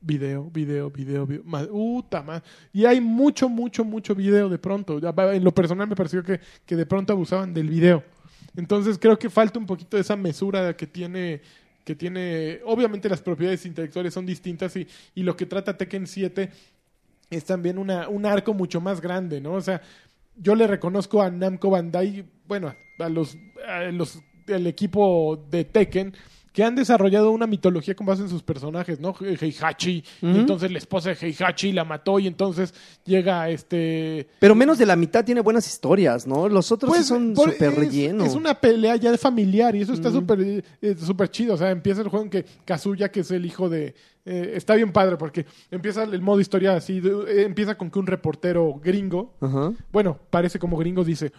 Video, 0.00 0.50
video, 0.50 0.90
video, 0.90 1.26
video. 1.26 1.42
Ma- 1.44 1.66
Uta, 1.70 2.22
ma- 2.22 2.42
Y 2.72 2.84
hay 2.84 3.00
mucho, 3.00 3.48
mucho, 3.48 3.84
mucho 3.84 4.14
video 4.14 4.50
de 4.50 4.58
pronto. 4.58 5.00
En 5.32 5.44
lo 5.44 5.54
personal 5.54 5.88
me 5.88 5.96
pareció 5.96 6.22
que, 6.22 6.38
que 6.66 6.76
de 6.76 6.84
pronto 6.84 7.14
abusaban 7.14 7.54
del 7.54 7.70
video. 7.70 8.04
Entonces 8.54 8.98
creo 8.98 9.18
que 9.18 9.30
falta 9.30 9.58
un 9.58 9.66
poquito 9.66 9.96
de 9.96 10.02
esa 10.02 10.16
mesura 10.16 10.76
que 10.76 10.86
tiene 10.86 11.40
que 11.84 11.94
tiene 11.94 12.60
obviamente 12.66 13.08
las 13.08 13.22
propiedades 13.22 13.64
intelectuales 13.64 14.12
son 14.12 14.26
distintas 14.26 14.76
y, 14.76 14.86
y 15.14 15.22
lo 15.22 15.34
que 15.34 15.46
trata 15.46 15.74
Tekken 15.74 16.06
7 16.06 16.50
es 17.30 17.44
también 17.44 17.78
una, 17.78 18.08
un 18.08 18.26
arco 18.26 18.54
mucho 18.54 18.80
más 18.80 19.00
grande, 19.00 19.40
¿no? 19.40 19.54
O 19.54 19.60
sea, 19.60 19.80
yo 20.36 20.54
le 20.54 20.66
reconozco 20.66 21.22
a 21.22 21.30
Namco 21.30 21.70
Bandai, 21.70 22.24
bueno, 22.46 22.74
a 22.98 23.08
los, 23.08 23.36
a 23.66 23.82
los 23.84 24.20
el 24.46 24.66
equipo 24.66 25.46
de 25.50 25.64
Tekken 25.64 26.14
que 26.58 26.64
han 26.64 26.74
desarrollado 26.74 27.30
una 27.30 27.46
mitología 27.46 27.94
con 27.94 28.04
base 28.04 28.22
en 28.22 28.28
sus 28.28 28.42
personajes, 28.42 28.98
¿no? 28.98 29.14
Heihachi, 29.20 30.02
y 30.22 30.26
entonces 30.40 30.72
la 30.72 30.78
esposa 30.78 31.10
de 31.10 31.14
Heihachi 31.28 31.70
la 31.70 31.84
mató 31.84 32.18
y 32.18 32.26
entonces 32.26 32.74
llega 33.04 33.48
este 33.48 34.26
Pero 34.40 34.56
menos 34.56 34.76
de 34.76 34.84
la 34.84 34.96
mitad 34.96 35.24
tiene 35.24 35.40
buenas 35.40 35.68
historias, 35.68 36.26
¿no? 36.26 36.48
Los 36.48 36.72
otros 36.72 36.96
sí 36.96 37.04
son 37.04 37.36
súper 37.36 37.68
es- 37.70 37.76
relleno. 37.76 38.24
Es 38.24 38.34
una 38.34 38.54
pelea 38.54 38.96
ya 38.96 39.12
de 39.12 39.18
familiar 39.18 39.76
y 39.76 39.82
eso 39.82 39.92
está 39.92 40.10
súper 40.10 40.64
eh, 40.82 40.96
súper 40.98 41.30
chido. 41.30 41.54
O 41.54 41.56
sea, 41.56 41.70
empieza 41.70 42.00
el 42.02 42.08
juego 42.08 42.24
en 42.24 42.30
que 42.30 42.44
Kazuya, 42.64 43.08
que 43.12 43.20
es 43.20 43.30
el 43.30 43.46
hijo 43.46 43.68
de... 43.68 43.94
eh, 44.24 44.52
está 44.56 44.74
bien 44.74 44.90
padre 44.90 45.16
porque 45.16 45.46
empieza 45.70 46.02
el 46.02 46.20
modo 46.20 46.40
historia 46.40 46.74
así. 46.74 46.98
de- 46.98 47.10
eh, 47.28 47.44
empieza 47.44 47.78
con 47.78 47.88
que 47.88 48.00
un 48.00 48.08
reportero 48.08 48.80
gringo, 48.82 49.32
Ajá. 49.40 49.72
bueno, 49.92 50.18
parece 50.28 50.58
como 50.58 50.76
gringo, 50.76 51.04
dice... 51.04 51.30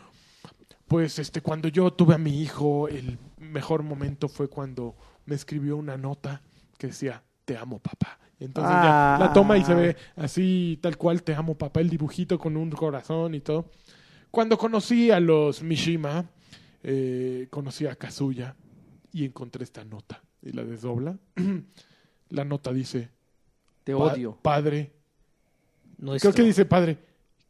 Pues 0.90 1.20
este, 1.20 1.42
cuando 1.42 1.68
yo 1.70 1.92
tuve 1.94 2.16
a 2.16 2.18
mi 2.18 2.42
hijo, 2.42 2.88
el 2.90 3.18
mejor 3.38 3.84
momento 3.84 4.28
fue 4.28 4.50
cuando 4.50 4.96
me 5.26 5.36
escribió 5.36 5.78
una 5.78 5.98
nota 5.98 6.42
que 6.78 6.88
decía, 6.88 7.24
te 7.46 7.56
amo 7.56 7.80
papá. 7.80 8.20
Entonces 8.40 8.72
ya 8.72 9.18
la 9.20 9.32
toma 9.34 9.58
y 9.58 9.64
se 9.64 9.76
ve 9.76 9.96
así, 10.16 10.80
tal 10.82 10.98
cual, 10.98 11.22
te 11.24 11.36
amo 11.36 11.56
papá, 11.56 11.80
el 11.82 11.90
dibujito 11.90 12.40
con 12.40 12.58
un 12.58 12.72
corazón 12.72 13.36
y 13.36 13.40
todo. 13.42 13.70
Cuando 14.32 14.58
conocí 14.58 15.12
a 15.12 15.20
los 15.20 15.62
Mishima, 15.62 16.26
eh, 16.82 17.48
conocí 17.52 17.86
a 17.86 17.96
Kazuya 17.96 18.56
y 19.14 19.26
encontré 19.26 19.64
esta 19.64 19.84
nota. 19.86 20.22
Y 20.42 20.54
la 20.54 20.64
desdobla. 20.64 21.18
la 22.30 22.46
nota 22.46 22.74
dice, 22.74 23.10
Te 23.84 23.92
"Pa- 23.94 24.00
odio. 24.00 24.38
Padre, 24.42 24.92
Nuestro. 25.98 26.32
Creo 26.32 26.44
que 26.44 26.48
dice, 26.48 26.66
padre, 26.66 26.98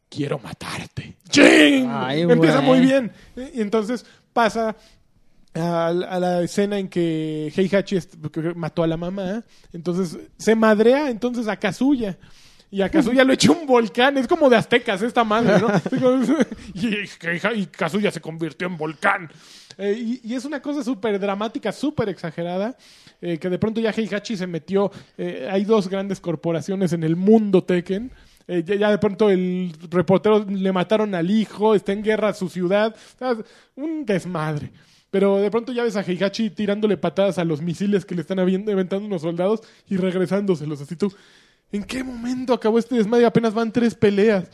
quiero 0.08 0.38
matarte. 0.40 0.89
¡Ching! 1.30 1.88
Ay, 1.90 2.22
Empieza 2.22 2.60
muy 2.60 2.80
bien. 2.80 3.12
Y 3.54 3.60
entonces 3.60 4.04
pasa 4.32 4.76
a, 5.54 5.86
a 5.88 6.20
la 6.20 6.42
escena 6.42 6.78
en 6.78 6.88
que 6.88 7.52
Heihachi 7.56 7.98
mató 8.54 8.82
a 8.82 8.86
la 8.86 8.96
mamá. 8.96 9.42
Entonces 9.72 10.18
se 10.36 10.54
madrea 10.54 11.10
entonces 11.10 11.48
a 11.48 11.56
Kazuya. 11.56 12.18
Y 12.72 12.82
a 12.82 12.88
Kazuya 12.88 13.24
lo 13.24 13.32
echa 13.32 13.50
un 13.50 13.66
volcán. 13.66 14.16
Es 14.16 14.28
como 14.28 14.48
de 14.48 14.56
aztecas 14.56 15.02
esta 15.02 15.24
madre, 15.24 15.58
¿no? 15.58 15.68
y, 16.74 16.98
y 17.60 17.66
Kazuya 17.66 18.12
se 18.12 18.20
convirtió 18.20 18.68
en 18.68 18.76
volcán. 18.76 19.28
Eh, 19.76 19.96
y, 19.98 20.20
y 20.22 20.34
es 20.34 20.44
una 20.44 20.62
cosa 20.62 20.84
súper 20.84 21.18
dramática, 21.18 21.72
súper 21.72 22.08
exagerada. 22.10 22.76
eh, 23.20 23.38
que 23.38 23.48
de 23.50 23.58
pronto 23.58 23.80
ya 23.80 23.90
Heihachi 23.90 24.36
se 24.36 24.46
metió. 24.46 24.92
eh, 25.18 25.48
hay 25.50 25.64
dos 25.64 25.88
grandes 25.88 26.20
corporaciones 26.20 26.92
en 26.92 27.02
el 27.02 27.16
mundo 27.16 27.64
Tekken. 27.64 28.12
Eh, 28.52 28.64
ya, 28.64 28.90
de 28.90 28.98
pronto 28.98 29.30
el 29.30 29.72
reportero 29.90 30.44
le 30.44 30.72
mataron 30.72 31.14
al 31.14 31.30
hijo, 31.30 31.76
está 31.76 31.92
en 31.92 32.02
guerra 32.02 32.34
su 32.34 32.48
ciudad. 32.48 32.96
Un 33.76 34.04
desmadre. 34.04 34.72
Pero 35.08 35.36
de 35.36 35.48
pronto 35.52 35.72
ya 35.72 35.84
ves 35.84 35.94
a 35.94 36.00
Heihachi 36.00 36.50
tirándole 36.50 36.96
patadas 36.96 37.38
a 37.38 37.44
los 37.44 37.62
misiles 37.62 38.04
que 38.04 38.16
le 38.16 38.22
están 38.22 38.40
aventando 38.40 39.06
unos 39.06 39.22
soldados 39.22 39.60
y 39.88 39.96
regresándoselos. 39.96 40.80
Así 40.80 40.96
tú, 40.96 41.14
¿en 41.70 41.84
qué 41.84 42.02
momento 42.02 42.52
acabó 42.52 42.80
este 42.80 42.96
desmadre? 42.96 43.24
Apenas 43.24 43.54
van 43.54 43.70
tres 43.70 43.94
peleas. 43.94 44.50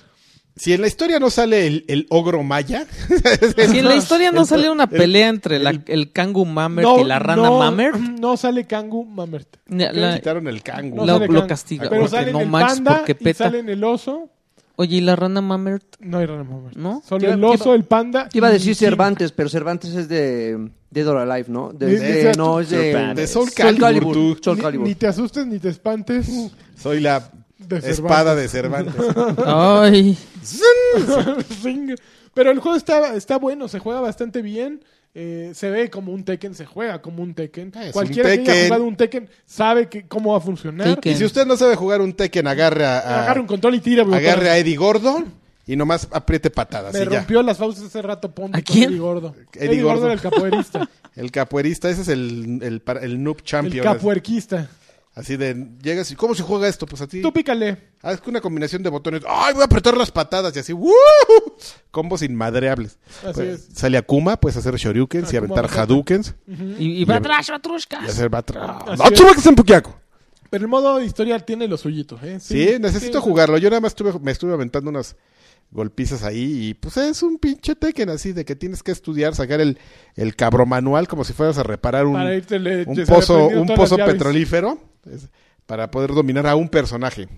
Si 0.59 0.73
en 0.73 0.81
la 0.81 0.87
historia 0.87 1.19
no 1.21 1.29
sale 1.29 1.67
el, 1.67 1.85
el 1.87 2.07
ogro 2.09 2.43
maya, 2.43 2.87
Si 3.69 3.79
en 3.79 3.85
la 3.85 3.95
historia 3.97 4.33
no 4.33 4.41
el- 4.41 4.47
sale 4.47 4.71
una 4.71 4.85
el- 4.85 4.89
pelea 4.89 5.29
entre 5.29 5.59
la- 5.59 5.79
el 5.87 6.13
Kangu 6.13 6.47
Mamert 6.47 6.89
y 7.01 7.05
la 7.05 7.19
rana 7.19 7.43
no, 7.43 7.59
Mamert, 7.59 7.97
No 7.99 8.37
sale 8.39 8.65
Kangu 8.67 9.05
Mamert. 9.05 9.57
la- 9.69 9.93
la- 9.93 10.15
quitaron 10.17 10.49
el 10.49 10.63
cango. 10.63 11.05
No 11.05 11.19
lo, 11.19 11.27
lo 11.27 11.47
castiga. 11.47 11.91
Pero 11.91 12.09
sale 12.09 12.33
no 12.33 12.41
el 12.41 12.51
panda 12.51 12.97
porque 12.99 13.13
y 13.13 13.25
peta. 13.25 13.45
sale 13.45 13.59
en 13.59 13.69
el 13.69 13.85
oso. 13.85 14.31
Oye, 14.79 14.97
¿y 14.97 15.01
la 15.01 15.17
rana 15.17 15.41
Mamert? 15.41 15.85
No 16.01 16.19
hay 16.19 16.27
rana 16.27 16.45
Mamert. 16.45 16.77
¿No? 16.77 17.03
Solo 17.07 17.31
el 17.33 17.43
oso, 17.45 17.67
iba- 17.67 17.75
el 17.77 17.85
panda. 17.85 18.29
Iba 18.33 18.49
a 18.49 18.51
decir. 18.51 18.75
Cervantes, 18.75 19.33
pero 19.33 19.49
Cervantes 19.49 19.95
es 19.95 20.09
de 20.09 20.71
Dead 20.91 21.07
or 21.09 21.19
Alive, 21.19 21.49
¿no? 21.51 21.73
De, 21.73 21.99
de- 21.99 22.31
ni- 22.33 22.37
no, 22.39 22.61
es 22.61 22.71
de, 22.71 22.95
De 23.15 23.27
Soul 23.27 23.51
Calibur. 23.55 24.39
Soul 24.43 24.57
Ni, 24.57 24.63
Calibur. 24.63 24.87
ni 24.89 24.95
te 24.95 25.07
asustes 25.07 25.47
ni 25.47 25.59
te 25.59 25.69
espantes. 25.71 26.29
Soy 26.79 27.01
la 27.01 27.31
De 27.59 27.79
espada 27.91 28.35
de 28.35 28.49
Cervantes. 28.49 28.95
Ay, 29.45 30.17
Zing. 31.63 31.95
Pero 32.35 32.51
el 32.51 32.59
juego 32.61 32.77
está, 32.77 33.15
está 33.15 33.39
bueno, 33.39 33.69
se 33.69 33.79
juega 33.79 34.01
bastante 34.01 34.43
bien. 34.43 34.83
eh, 35.15 35.53
se 35.55 35.71
ve 35.71 35.89
como 35.89 36.13
un 36.13 36.25
Tekken, 36.25 36.55
se 36.55 36.67
juega 36.67 37.01
como 37.01 37.23
un 37.23 37.35
Tekken. 37.35 37.73
Es 37.81 37.87
un 37.87 37.93
Cualquiera 37.93 38.37
que 38.37 38.51
haya 38.51 38.65
jugado 38.67 38.85
un 38.85 38.97
Tekken 38.97 39.29
sabe 39.47 39.89
que, 39.89 40.07
cómo 40.07 40.33
va 40.33 40.39
a 40.39 40.41
funcionar. 40.43 40.87
Tekken. 40.97 41.13
y 41.13 41.17
si 41.17 41.25
usted 41.25 41.47
no 41.47 41.57
sabe 41.57 41.75
jugar 41.77 42.03
un 42.03 42.13
Tekken, 42.13 42.47
agarre 42.47 42.85
a, 42.85 42.99
a- 42.99 43.23
Agarra 43.23 43.41
un 43.41 43.47
control 43.47 43.75
y 43.77 43.81
tira. 43.81 44.03
agarre 44.03 44.51
a 44.51 44.59
Eddie 44.59 44.77
Gordo 44.77 45.25
y 45.67 45.75
nomás 45.77 46.07
apriete 46.13 46.51
patadas. 46.51 46.93
Me 46.93 47.01
y 47.01 47.05
ya. 47.05 47.09
rompió 47.21 47.43
las 47.43 47.57
fauces 47.57 47.85
hace 47.85 48.03
rato 48.03 48.31
Ponte 48.35 48.59
¿A 48.59 48.63
con 48.63 48.75
quién? 48.75 48.91
Eddie 48.91 48.99
Gordo. 49.01 49.35
Eddie 49.55 49.67
Eddie, 49.71 49.83
Gordo 49.83 50.01
Gordo. 50.01 50.05
era 50.07 50.15
el 50.15 50.21
capoeirista. 50.21 50.89
El 51.17 51.31
capoeirista, 51.31 51.89
ese 51.89 52.03
es 52.03 52.09
el, 52.09 52.61
el, 52.63 52.83
el 53.01 53.23
noob 53.25 53.39
el 53.39 53.43
champion. 53.45 53.83
capuerquista. 53.83 54.69
Así 55.17 55.39
de, 55.39 55.69
llegas 55.83 56.11
y, 56.11 56.15
¿cómo 56.15 56.35
se 56.35 56.43
juega 56.43 56.69
esto? 56.69 56.85
Pues 56.85 57.01
a 57.01 57.07
ti. 57.07 57.23
Tú 57.23 57.33
pícale. 57.33 57.79
Haz 58.03 58.21
una 58.27 58.43
combinación 58.43 58.83
de 58.83 58.91
botones. 58.91 59.23
¡Ay, 59.27 59.55
voy 59.55 59.63
a 59.63 59.65
apretar 59.65 59.97
las 59.97 60.11
patadas! 60.11 60.55
Y 60.55 60.59
así, 60.59 60.75
¡woo! 60.75 60.93
Combos 61.91 62.21
inmadreables. 62.21 62.99
Así 63.25 63.33
Pues, 63.33 63.39
es. 63.39 63.69
Sale 63.73 63.97
Akuma, 63.97 64.37
puedes 64.39 64.59
hacer 64.59 64.75
shoryukens 64.77 65.33
y 65.33 65.37
Akuma 65.39 65.55
aventar 65.59 65.81
hadoukens. 65.81 66.35
y, 66.79 67.01
y 67.01 67.05
va 67.07 67.17
atrás, 67.17 67.49
Batrushka. 67.49 68.01
Y 68.05 68.09
hacer 68.11 68.29
batra. 68.29 68.77
Así 68.87 68.99
¡No, 69.03 69.05
es. 69.07 69.13
chupa 69.15 69.35
que 69.35 69.41
se 69.41 69.49
empuquiaco! 69.49 69.99
Pero 70.51 70.65
el 70.65 70.69
modo 70.69 71.01
historia 71.01 71.39
tiene 71.39 71.67
lo 71.67 71.79
suyito. 71.79 72.21
¿eh? 72.23 72.39
Sí, 72.39 72.77
necesito 72.79 73.19
sí. 73.19 73.25
jugarlo. 73.25 73.57
Yo 73.57 73.71
nada 73.71 73.81
más 73.81 73.93
estuve, 73.93 74.13
me 74.21 74.33
estuve 74.33 74.53
aventando 74.53 74.91
unas 74.91 75.17
golpizas 75.71 76.23
ahí 76.25 76.69
y 76.69 76.75
pues 76.75 76.97
es 76.99 77.23
un 77.23 77.39
pinche 77.39 77.75
Tekken 77.75 78.11
así 78.11 78.33
de 78.33 78.45
que 78.45 78.55
tienes 78.55 78.83
que 78.83 78.93
estudiar, 78.93 79.35
sacar 79.35 79.61
el, 79.61 79.79
el 80.15 80.35
manual 80.67 81.09
como 81.09 81.25
si 81.25 81.33
fueras 81.33 81.59
a 81.59 81.63
reparar 81.65 82.07
un, 82.07 82.17
un 82.17 83.05
pozo, 83.07 83.49
un 83.49 83.67
pozo 83.67 83.97
petrolífero 83.97 84.79
es- 85.13 85.29
para 85.67 85.91
poder 85.91 86.11
dominar 86.13 86.47
a 86.47 86.55
un 86.57 86.69
personaje. 86.69 87.29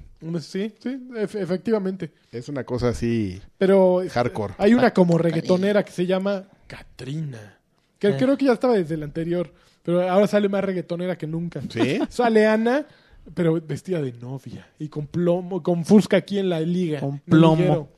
Sí, 0.41 0.75
sí, 0.81 0.89
ef- 1.14 1.35
efectivamente. 1.41 2.11
Es 2.31 2.49
una 2.49 2.64
cosa 2.64 2.89
así 2.91 3.41
Pero 3.57 4.03
hardcore. 4.11 4.55
hay 4.59 4.75
una 4.75 4.93
como 4.93 5.16
reggaetonera 5.16 5.83
que 5.85 5.93
se 5.93 6.05
llama 6.07 6.45
Katrina. 6.66 7.57
Que 7.99 8.09
Eh. 8.09 8.16
creo 8.19 8.37
que 8.37 8.45
ya 8.47 8.53
estaba 8.53 8.75
desde 8.75 8.95
el 8.97 9.03
anterior. 9.03 9.53
Pero 9.83 10.09
ahora 10.09 10.27
sale 10.27 10.49
más 10.51 10.62
reggaetonera 10.62 11.16
que 11.16 11.27
nunca. 11.27 11.62
¿Sí? 11.71 11.99
Sale 12.11 12.47
Ana, 12.47 12.85
pero 13.33 13.59
vestida 13.61 14.03
de 14.03 14.12
novia. 14.12 14.69
Y 14.79 14.89
con 14.89 15.07
plomo, 15.07 15.62
con 15.62 15.85
fusca 15.87 16.19
aquí 16.19 16.39
en 16.39 16.51
la 16.51 16.61
liga. 16.61 17.01
Con 17.01 17.21
plomo. 17.21 17.89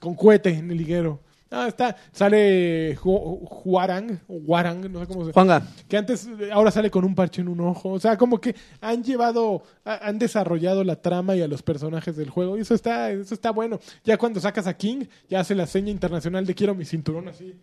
Con 0.00 0.14
cohete 0.16 0.50
en 0.50 0.70
el 0.70 0.76
liguero. 0.78 1.20
Ah, 1.50 1.68
está. 1.68 1.96
Sale 2.12 2.96
Ju- 2.96 3.46
Juarang, 3.46 4.18
o 4.26 4.34
Warang, 4.38 4.90
no 4.92 5.00
sé 5.00 5.06
cómo 5.06 5.24
se 5.24 5.32
Juanga, 5.32 5.62
que 5.88 5.96
antes, 5.96 6.28
ahora 6.52 6.70
sale 6.72 6.90
con 6.90 7.04
un 7.04 7.14
parche 7.14 7.40
en 7.40 7.48
un 7.48 7.60
ojo. 7.60 7.90
O 7.92 8.00
sea, 8.00 8.16
como 8.18 8.40
que 8.40 8.54
han 8.80 9.04
llevado, 9.04 9.62
ha- 9.84 10.08
han 10.08 10.18
desarrollado 10.18 10.82
la 10.82 10.96
trama 11.00 11.36
y 11.36 11.42
a 11.42 11.48
los 11.48 11.62
personajes 11.62 12.16
del 12.16 12.30
juego. 12.30 12.58
Y 12.58 12.62
eso 12.62 12.74
está, 12.74 13.10
eso 13.12 13.32
está 13.32 13.52
bueno. 13.52 13.78
Ya 14.04 14.18
cuando 14.18 14.40
sacas 14.40 14.66
a 14.66 14.76
King, 14.76 15.04
ya 15.28 15.40
hace 15.40 15.54
la 15.54 15.66
seña 15.68 15.90
internacional 15.90 16.44
de 16.46 16.54
quiero 16.54 16.74
mi 16.74 16.84
cinturón 16.84 17.28
así. 17.28 17.54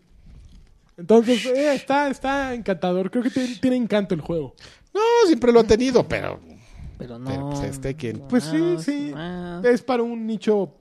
Entonces, 0.98 1.46
eh, 1.46 1.74
está, 1.74 2.08
está 2.10 2.54
encantador. 2.54 3.10
Creo 3.12 3.24
que 3.24 3.32
tiene, 3.32 3.56
tiene 3.56 3.76
encanto 3.76 4.14
el 4.16 4.22
juego. 4.22 4.56
No, 4.94 5.02
siempre 5.26 5.52
lo 5.52 5.60
ha 5.62 5.64
tenido, 5.64 6.08
pero 6.08 6.40
Pero 6.98 7.18
no. 7.20 7.30
Pero, 7.30 7.50
pues, 7.50 7.64
es 7.64 7.82
Tekken. 7.82 8.20
Pues 8.30 8.44
sí, 8.44 8.76
sí. 8.80 9.12
más. 9.14 9.66
Es 9.66 9.82
para 9.82 10.04
un 10.04 10.26
nicho 10.28 10.76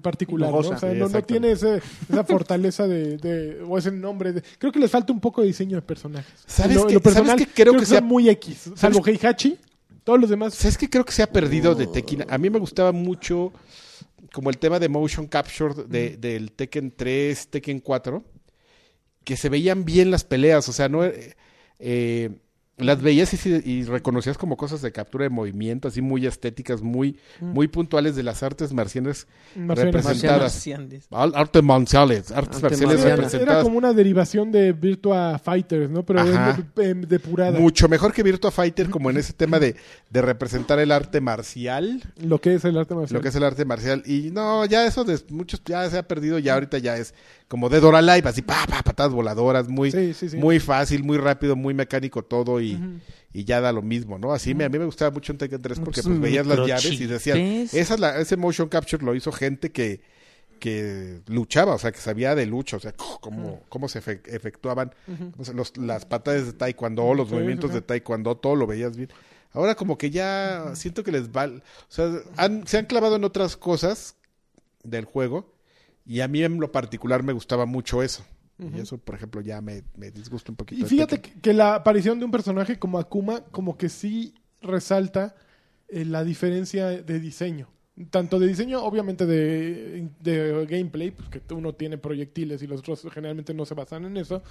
particular, 0.00 0.50
¿no? 0.50 0.58
O 0.58 0.62
sea, 0.62 0.78
Sí, 0.92 0.98
no, 0.98 1.08
no 1.08 1.22
tiene 1.22 1.50
ese- 1.52 1.80
esa 2.08 2.24
fortaleza 2.24 2.86
de, 2.86 3.16
de- 3.18 3.62
o 3.66 3.76
ese 3.76 3.90
nombre. 3.90 4.32
de- 4.32 4.42
creo 4.58 4.72
que 4.72 4.78
les 4.78 4.90
falta 4.90 5.12
un 5.12 5.20
poco 5.20 5.40
de 5.40 5.48
diseño 5.48 5.76
de 5.76 5.82
personajes. 5.82 6.32
¿Sabes 6.46 6.76
lo, 6.76 6.82
qué- 6.86 6.88
en 6.88 6.94
lo 6.94 7.00
personal, 7.02 7.26
sabes 7.38 7.46
qué 7.48 7.62
creo 7.64 7.76
que 7.76 7.86
sea- 7.86 8.00
muy 8.00 8.28
X. 8.30 8.70
Salvo 8.76 9.04
Heihachi, 9.04 9.58
todos 10.04 10.20
los 10.20 10.30
demás. 10.30 10.54
¿Sabes 10.54 10.78
qué 10.78 10.88
creo 10.88 11.04
que 11.04 11.12
se 11.12 11.22
ha 11.22 11.30
perdido 11.32 11.74
de 11.74 11.86
Tekken? 11.88 12.24
A 12.28 12.38
mí 12.38 12.48
me 12.48 12.58
gustaba 12.60 12.92
mucho 12.92 13.52
como 14.32 14.50
el 14.50 14.58
tema 14.58 14.78
de 14.78 14.88
motion 14.88 15.26
capture 15.26 15.74
de, 15.88 16.16
del 16.16 16.52
Tekken 16.52 16.92
3, 16.94 17.48
Tekken 17.48 17.80
4, 17.80 18.22
que 19.24 19.36
se 19.36 19.48
veían 19.48 19.84
bien 19.84 20.10
las 20.10 20.24
peleas, 20.24 20.68
o 20.68 20.72
sea, 20.72 20.88
no 20.88 21.04
eh, 21.04 21.34
eh, 21.78 22.30
las 22.78 23.00
veías 23.00 23.32
y, 23.46 23.84
reconocías 23.84 24.36
como 24.36 24.56
cosas 24.58 24.82
de 24.82 24.92
captura 24.92 25.22
de 25.24 25.30
movimiento, 25.30 25.88
así 25.88 26.02
muy 26.02 26.26
estéticas, 26.26 26.82
muy, 26.82 27.18
muy 27.40 27.68
puntuales 27.68 28.16
de 28.16 28.22
las 28.22 28.42
artes 28.42 28.72
marcianas 28.74 29.26
representadas. 29.56 30.66
Al- 31.10 31.34
Artes 31.34 31.62
marciales, 31.62 32.30
artes 32.32 32.56
Arte 32.56 32.62
marciales 32.62 32.80
marciana. 32.88 33.06
Era 33.14 33.16
representadas. 33.16 33.64
como 33.64 33.78
una 33.78 33.92
derivación 33.92 34.52
de 34.52 34.72
Virtua 34.72 35.38
Fighters, 35.38 35.90
¿no? 35.90 36.04
Pero 36.04 36.20
Ajá. 36.20 36.58
de- 36.74 36.94
de- 36.94 37.06
depurada. 37.06 37.58
Mucho 37.58 37.88
mejor 37.88 38.12
que 38.12 38.22
Virtua 38.22 38.50
Fighter, 38.50 38.90
como 38.90 39.10
en 39.10 39.16
ese 39.16 39.32
tema 39.32 39.58
de, 39.58 39.76
de 40.10 40.22
representar 40.22 40.78
el 40.78 40.92
arte 40.92 41.20
marcial. 41.20 42.02
Lo 42.22 42.40
que 42.40 42.54
es 42.54 42.64
el 42.64 42.76
arte 42.76 42.94
marcial. 42.94 43.16
lo 43.16 43.22
que 43.22 43.28
es 43.28 43.34
el 43.36 43.44
arte 43.44 43.64
marcial. 43.64 44.02
Y 44.06 44.30
no, 44.32 44.64
ya 44.66 44.86
eso 44.86 45.04
de 45.04 45.18
muchos 45.30 45.62
ya 45.64 45.88
se 45.88 45.98
ha 45.98 46.06
perdido, 46.06 46.38
ya 46.38 46.54
ahorita 46.54 46.78
ya 46.78 46.96
es 46.96 47.14
como 47.48 47.68
Dead 47.68 47.82
or 47.84 47.94
Alive, 47.94 48.28
así 48.28 48.42
pa, 48.42 48.66
pa, 48.66 48.82
patadas 48.82 49.12
voladoras, 49.12 49.68
muy, 49.68 49.90
Sí, 49.92 50.14
sí, 50.14 50.28
sí. 50.30 50.36
muy 50.36 50.58
fácil, 50.58 51.04
muy 51.04 51.16
rápido, 51.18 51.54
muy 51.56 51.74
mecánico 51.74 52.22
todo 52.24 52.60
y, 52.60 52.78
y 53.32 53.44
ya 53.44 53.60
da 53.60 53.72
lo 53.72 53.82
mismo, 53.82 54.18
¿no? 54.18 54.32
Así 54.32 54.54
me, 54.54 54.64
a 54.64 54.68
mí 54.68 54.78
me 54.78 54.84
gustaba 54.84 55.10
mucho 55.12 55.32
en 55.32 55.38
Tekken 55.38 55.62
3 55.62 55.78
porque 55.80 56.02
pues 56.02 56.20
veías 56.20 56.46
las 56.46 56.56
llaves 56.68 57.00
y 57.00 57.06
decían, 57.06 57.38
esa 57.78 57.94
es 57.94 58.00
la, 58.00 58.18
ese 58.18 58.36
motion 58.36 58.68
capture 58.68 59.04
lo 59.04 59.14
hizo 59.14 59.30
gente 59.32 59.70
que 59.70 60.00
que 60.58 61.20
luchaba, 61.26 61.74
o 61.74 61.78
sea, 61.78 61.92
que 61.92 61.98
sabía 61.98 62.34
de 62.34 62.46
lucha, 62.46 62.78
o 62.78 62.80
sea, 62.80 62.92
cómo, 63.20 63.60
cómo 63.68 63.88
se 63.90 64.00
efe- 64.02 64.22
efectuaban 64.24 64.90
los- 65.54 65.76
las 65.76 66.06
patadas 66.06 66.46
de 66.46 66.52
taekwondo, 66.54 67.12
los 67.12 67.30
movimientos 67.30 67.74
de 67.74 67.82
taekwondo, 67.82 68.36
todo 68.38 68.56
lo 68.56 68.66
veías 68.66 68.96
bien. 68.96 69.10
Ahora 69.52 69.74
como 69.74 69.98
que 69.98 70.08
ya 70.08 70.70
siento 70.74 71.04
que 71.04 71.12
les 71.12 71.28
va, 71.28 71.44
o 71.44 71.60
sea, 71.88 72.10
han- 72.38 72.66
se 72.66 72.78
han 72.78 72.86
clavado 72.86 73.16
en 73.16 73.24
otras 73.24 73.58
cosas 73.58 74.16
del 74.82 75.04
juego 75.04 75.52
y 76.06 76.20
a 76.20 76.28
mí 76.28 76.42
en 76.42 76.58
lo 76.58 76.70
particular 76.70 77.22
me 77.22 77.32
gustaba 77.32 77.66
mucho 77.66 78.02
eso. 78.02 78.24
Y 78.58 78.80
eso, 78.80 78.96
por 78.96 79.14
ejemplo, 79.14 79.42
ya 79.42 79.60
me, 79.60 79.82
me 79.96 80.10
disgusta 80.10 80.50
un 80.50 80.56
poquito. 80.56 80.80
Y 80.80 80.82
de 80.84 80.88
fíjate 80.88 81.20
que 81.20 81.52
la 81.52 81.74
aparición 81.74 82.18
de 82.18 82.24
un 82.24 82.30
personaje 82.30 82.78
como 82.78 82.98
Akuma, 82.98 83.44
como 83.50 83.76
que 83.76 83.90
sí 83.90 84.32
resalta 84.62 85.34
eh, 85.88 86.06
la 86.06 86.24
diferencia 86.24 86.86
de 86.86 87.20
diseño. 87.20 87.68
Tanto 88.08 88.38
de 88.38 88.46
diseño, 88.46 88.82
obviamente 88.82 89.26
de, 89.26 90.08
de 90.20 90.66
gameplay, 90.66 91.10
pues 91.10 91.28
que 91.28 91.54
uno 91.54 91.74
tiene 91.74 91.98
proyectiles 91.98 92.62
y 92.62 92.66
los 92.66 92.80
otros 92.80 93.06
generalmente 93.12 93.52
no 93.52 93.66
se 93.66 93.74
basan 93.74 94.06
en 94.06 94.16
eso, 94.16 94.42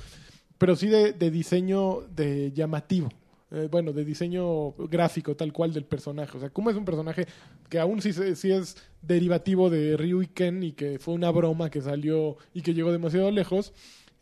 pero 0.60 0.76
sí 0.76 0.88
de, 0.88 1.14
de 1.14 1.32
diseño 1.32 2.02
de 2.16 2.52
llamativo. 2.52 3.10
Eh, 3.58 3.70
bueno, 3.72 3.94
de 3.94 4.04
diseño 4.04 4.72
gráfico 4.74 5.34
tal 5.36 5.54
cual 5.54 5.72
del 5.74 5.86
personaje. 5.86 6.36
O 6.38 6.40
sea, 6.42 6.50
Kuma 6.50 6.72
es 6.72 6.78
un 6.78 6.84
personaje 6.84 7.26
que 7.70 7.80
aún 7.80 8.02
sí, 8.02 8.12
sí 8.12 8.52
es 8.52 8.76
derivativo 9.02 9.70
de 9.70 9.96
Ryu 9.96 10.22
y 10.24 10.28
Ken 10.28 10.62
y 10.62 10.74
que 10.74 11.00
fue 11.00 11.14
una 11.14 11.32
broma 11.32 11.70
que 11.70 11.80
salió 11.82 12.36
y 12.54 12.62
que 12.62 12.74
llegó 12.74 12.92
demasiado 12.92 13.32
lejos. 13.32 13.72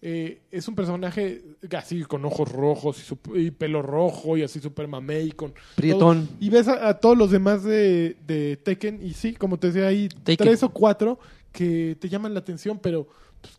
Eh, 0.06 0.42
es 0.52 0.68
un 0.68 0.76
personaje 0.76 1.42
así 1.78 2.04
con 2.04 2.26
ojos 2.26 2.52
rojos 2.52 3.00
y, 3.00 3.04
su- 3.04 3.18
y 3.36 3.52
pelo 3.52 3.82
rojo 3.82 4.36
y 4.38 4.44
así 4.44 4.60
super 4.60 4.86
mamey 4.88 5.32
con 5.32 5.54
Prietón. 5.78 6.28
todo. 6.28 6.36
y 6.42 6.50
ves 6.50 6.68
a, 6.68 6.90
a 6.90 7.00
todos 7.00 7.18
los 7.18 7.32
demás 7.32 7.64
de, 7.64 8.18
de 8.28 8.58
Tekken 8.58 9.00
y 9.02 9.14
sí, 9.14 9.34
como 9.34 9.58
te 9.58 9.72
decía 9.72 10.10
Tekken. 10.26 10.46
tres 10.46 10.62
o 10.62 10.70
cuatro 10.70 11.18
que 11.54 11.96
te 12.00 12.10
llaman 12.10 12.34
la 12.34 12.42
atención, 12.42 12.80
pero 12.84 13.08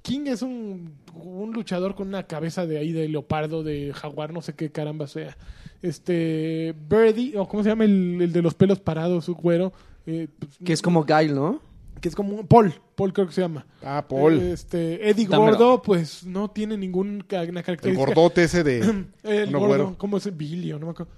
King 0.03 0.27
es 0.27 0.43
un, 0.43 0.95
un 1.15 1.53
luchador 1.53 1.95
con 1.95 2.09
una 2.09 2.25
cabeza 2.25 2.67
de 2.67 2.79
ahí 2.79 2.93
de 2.93 3.09
leopardo, 3.09 3.63
de 3.63 3.93
jaguar, 3.95 4.33
no 4.33 4.43
sé 4.43 4.55
qué 4.55 4.71
caramba 4.71 5.07
sea. 5.07 5.37
Este 5.83 6.75
Birdie, 6.89 7.37
o 7.39 7.47
cómo 7.47 7.63
se 7.63 7.69
llama 7.69 7.85
el, 7.85 8.19
el 8.23 8.33
de 8.33 8.43
los 8.43 8.55
pelos 8.55 8.81
parados, 8.81 9.25
su 9.27 9.35
cuero, 9.37 9.73
eh, 10.07 10.29
pues, 10.39 10.59
Que 10.65 10.73
es 10.73 10.83
como 10.83 11.05
Guile, 11.05 11.33
¿no? 11.35 11.61
que 12.01 12.09
es 12.09 12.15
como 12.15 12.37
un- 12.37 12.47
Paul, 12.47 12.75
Paul 12.97 13.13
creo 13.15 13.27
que 13.27 13.33
se 13.33 13.41
llama. 13.41 13.65
Ah, 13.83 14.05
Paul. 14.07 14.35
Este, 14.39 15.09
Eddie 15.09 15.27
Dámelo. 15.27 15.53
Gordo, 15.53 15.83
pues 15.83 16.25
no 16.27 16.51
tiene 16.51 16.77
ninguna 16.77 17.13
el 17.13 17.25
característica. 17.27 17.95
gordote 17.97 18.43
ese 18.45 18.63
de... 18.63 18.81
El 19.23 19.49
uno 19.49 19.59
gordo. 19.61 19.95
¿cómo 19.97 20.19
es? 20.19 20.37
Billy, 20.37 20.73
o 20.73 20.79
no 20.79 20.87
me 20.87 20.93
acuerdo. 20.93 21.11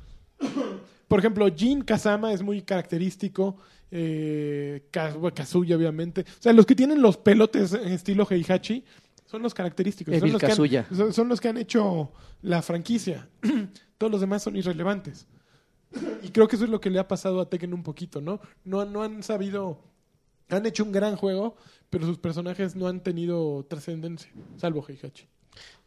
Por 1.09 1.19
ejemplo, 1.19 1.47
Jin 1.53 1.83
Kazama 1.83 2.33
es 2.33 2.43
muy 2.43 2.63
característico. 2.63 3.57
Eh, 3.91 4.89
Kazuya, 4.91 5.77
obviamente. 5.77 6.23
O 6.23 6.43
sea, 6.43 6.53
los 6.53 6.67
que 6.67 6.75
tienen 6.75 7.01
los 7.01 7.17
pelotes 7.17 7.73
en 7.73 7.93
estilo 7.93 8.27
Heihachi 8.29 8.85
son 9.27 9.43
los 9.43 9.55
característicos. 9.55 10.19
Son 10.19 10.33
los, 10.33 10.41
que 10.41 10.47
han, 10.47 11.13
son 11.13 11.29
los 11.29 11.41
que 11.41 11.49
han 11.49 11.57
hecho 11.57 12.13
la 12.43 12.63
franquicia. 12.63 13.29
Todos 13.99 14.11
los 14.11 14.21
demás 14.21 14.43
son 14.43 14.57
irrelevantes. 14.57 15.27
Y 16.23 16.29
creo 16.29 16.49
que 16.49 16.57
eso 16.57 16.65
es 16.65 16.71
lo 16.71 16.81
que 16.81 16.91
le 16.91 16.99
ha 16.99 17.09
pasado 17.09 17.41
a 17.41 17.49
Tekken 17.49 17.73
un 17.73 17.83
poquito, 17.83 18.21
¿no? 18.21 18.41
No, 18.65 18.85
no 18.85 19.03
han 19.03 19.23
sabido. 19.23 19.81
Han 20.49 20.67
hecho 20.67 20.85
un 20.85 20.93
gran 20.93 21.17
juego, 21.17 21.57
pero 21.91 22.07
sus 22.07 22.19
personajes 22.19 22.77
no 22.77 22.87
han 22.87 23.01
tenido 23.01 23.65
trascendencia, 23.69 24.31
salvo 24.57 24.85
Heihachi. 24.87 25.27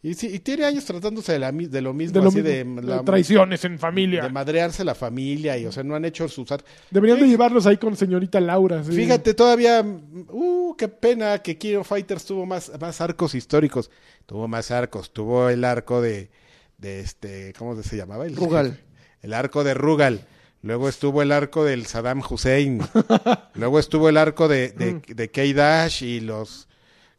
Y, 0.01 0.13
sí, 0.13 0.28
y 0.34 0.39
tiene 0.39 0.63
años 0.63 0.86
tratándose 0.86 1.34
de, 1.34 1.39
la 1.39 1.51
de 1.51 1.82
lo 1.82 1.93
mismo, 1.93 2.13
De 2.13 2.22
lo 2.22 2.30
así 2.30 2.41
mismo, 2.41 2.80
de, 2.82 2.88
la- 2.88 3.03
traiciones 3.03 3.65
en 3.65 3.78
familia. 3.78 4.24
de 4.24 4.30
madrearse 4.30 4.86
la 4.86 4.95
familia 4.95 5.57
y, 5.57 5.65
o 5.65 5.74
sea, 5.74 5.84
no 5.84 5.93
han 5.93 6.05
hecho 6.05 6.28
sus... 6.30 6.47
Deberían 6.89 7.20
de 7.20 7.28
llevarlos 7.28 7.65
ahí 7.65 7.76
con 7.76 7.97
señorita 7.97 8.39
Laura. 8.39 8.82
sí. 8.82 8.93
Fíjate, 8.93 9.34
todavía, 9.34 9.82
uh, 10.30 10.74
qué 10.78 10.88
pena 10.88 11.39
que 11.39 11.57
King 11.57 11.78
of 11.80 11.88
Fighters 11.89 12.24
tuvo 12.24 12.45
más, 12.45 12.72
más 12.80 13.01
arcos 13.01 13.36
históricos. 13.36 13.91
Tuvo 14.26 14.47
más 14.47 14.72
arcos, 14.72 15.11
tuvo 15.11 15.49
el 15.49 15.65
arco 15.65 16.01
de, 16.01 16.30
de 16.78 17.01
este, 17.01 17.51
¿cómo 17.57 17.76
se 17.84 17.97
llamaba? 17.97 18.26
El, 18.26 18.38
Rugal. 18.38 18.80
El 19.22 19.34
arco 19.34 19.65
de 19.65 19.74
Rugal. 19.74 20.22
Luego 20.61 20.88
estuvo 20.88 21.22
el 21.22 21.34
arco 21.34 21.65
del 21.65 21.86
Saddam 21.88 22.22
Hussein. 22.30 22.80
Luego 23.55 23.80
estuvo 23.80 24.07
el 24.07 24.15
arco 24.15 24.47
de, 24.47 24.70
de, 24.72 25.01
de 25.13 25.30
K-Dash 25.30 26.03
y 26.03 26.22
los... 26.22 26.68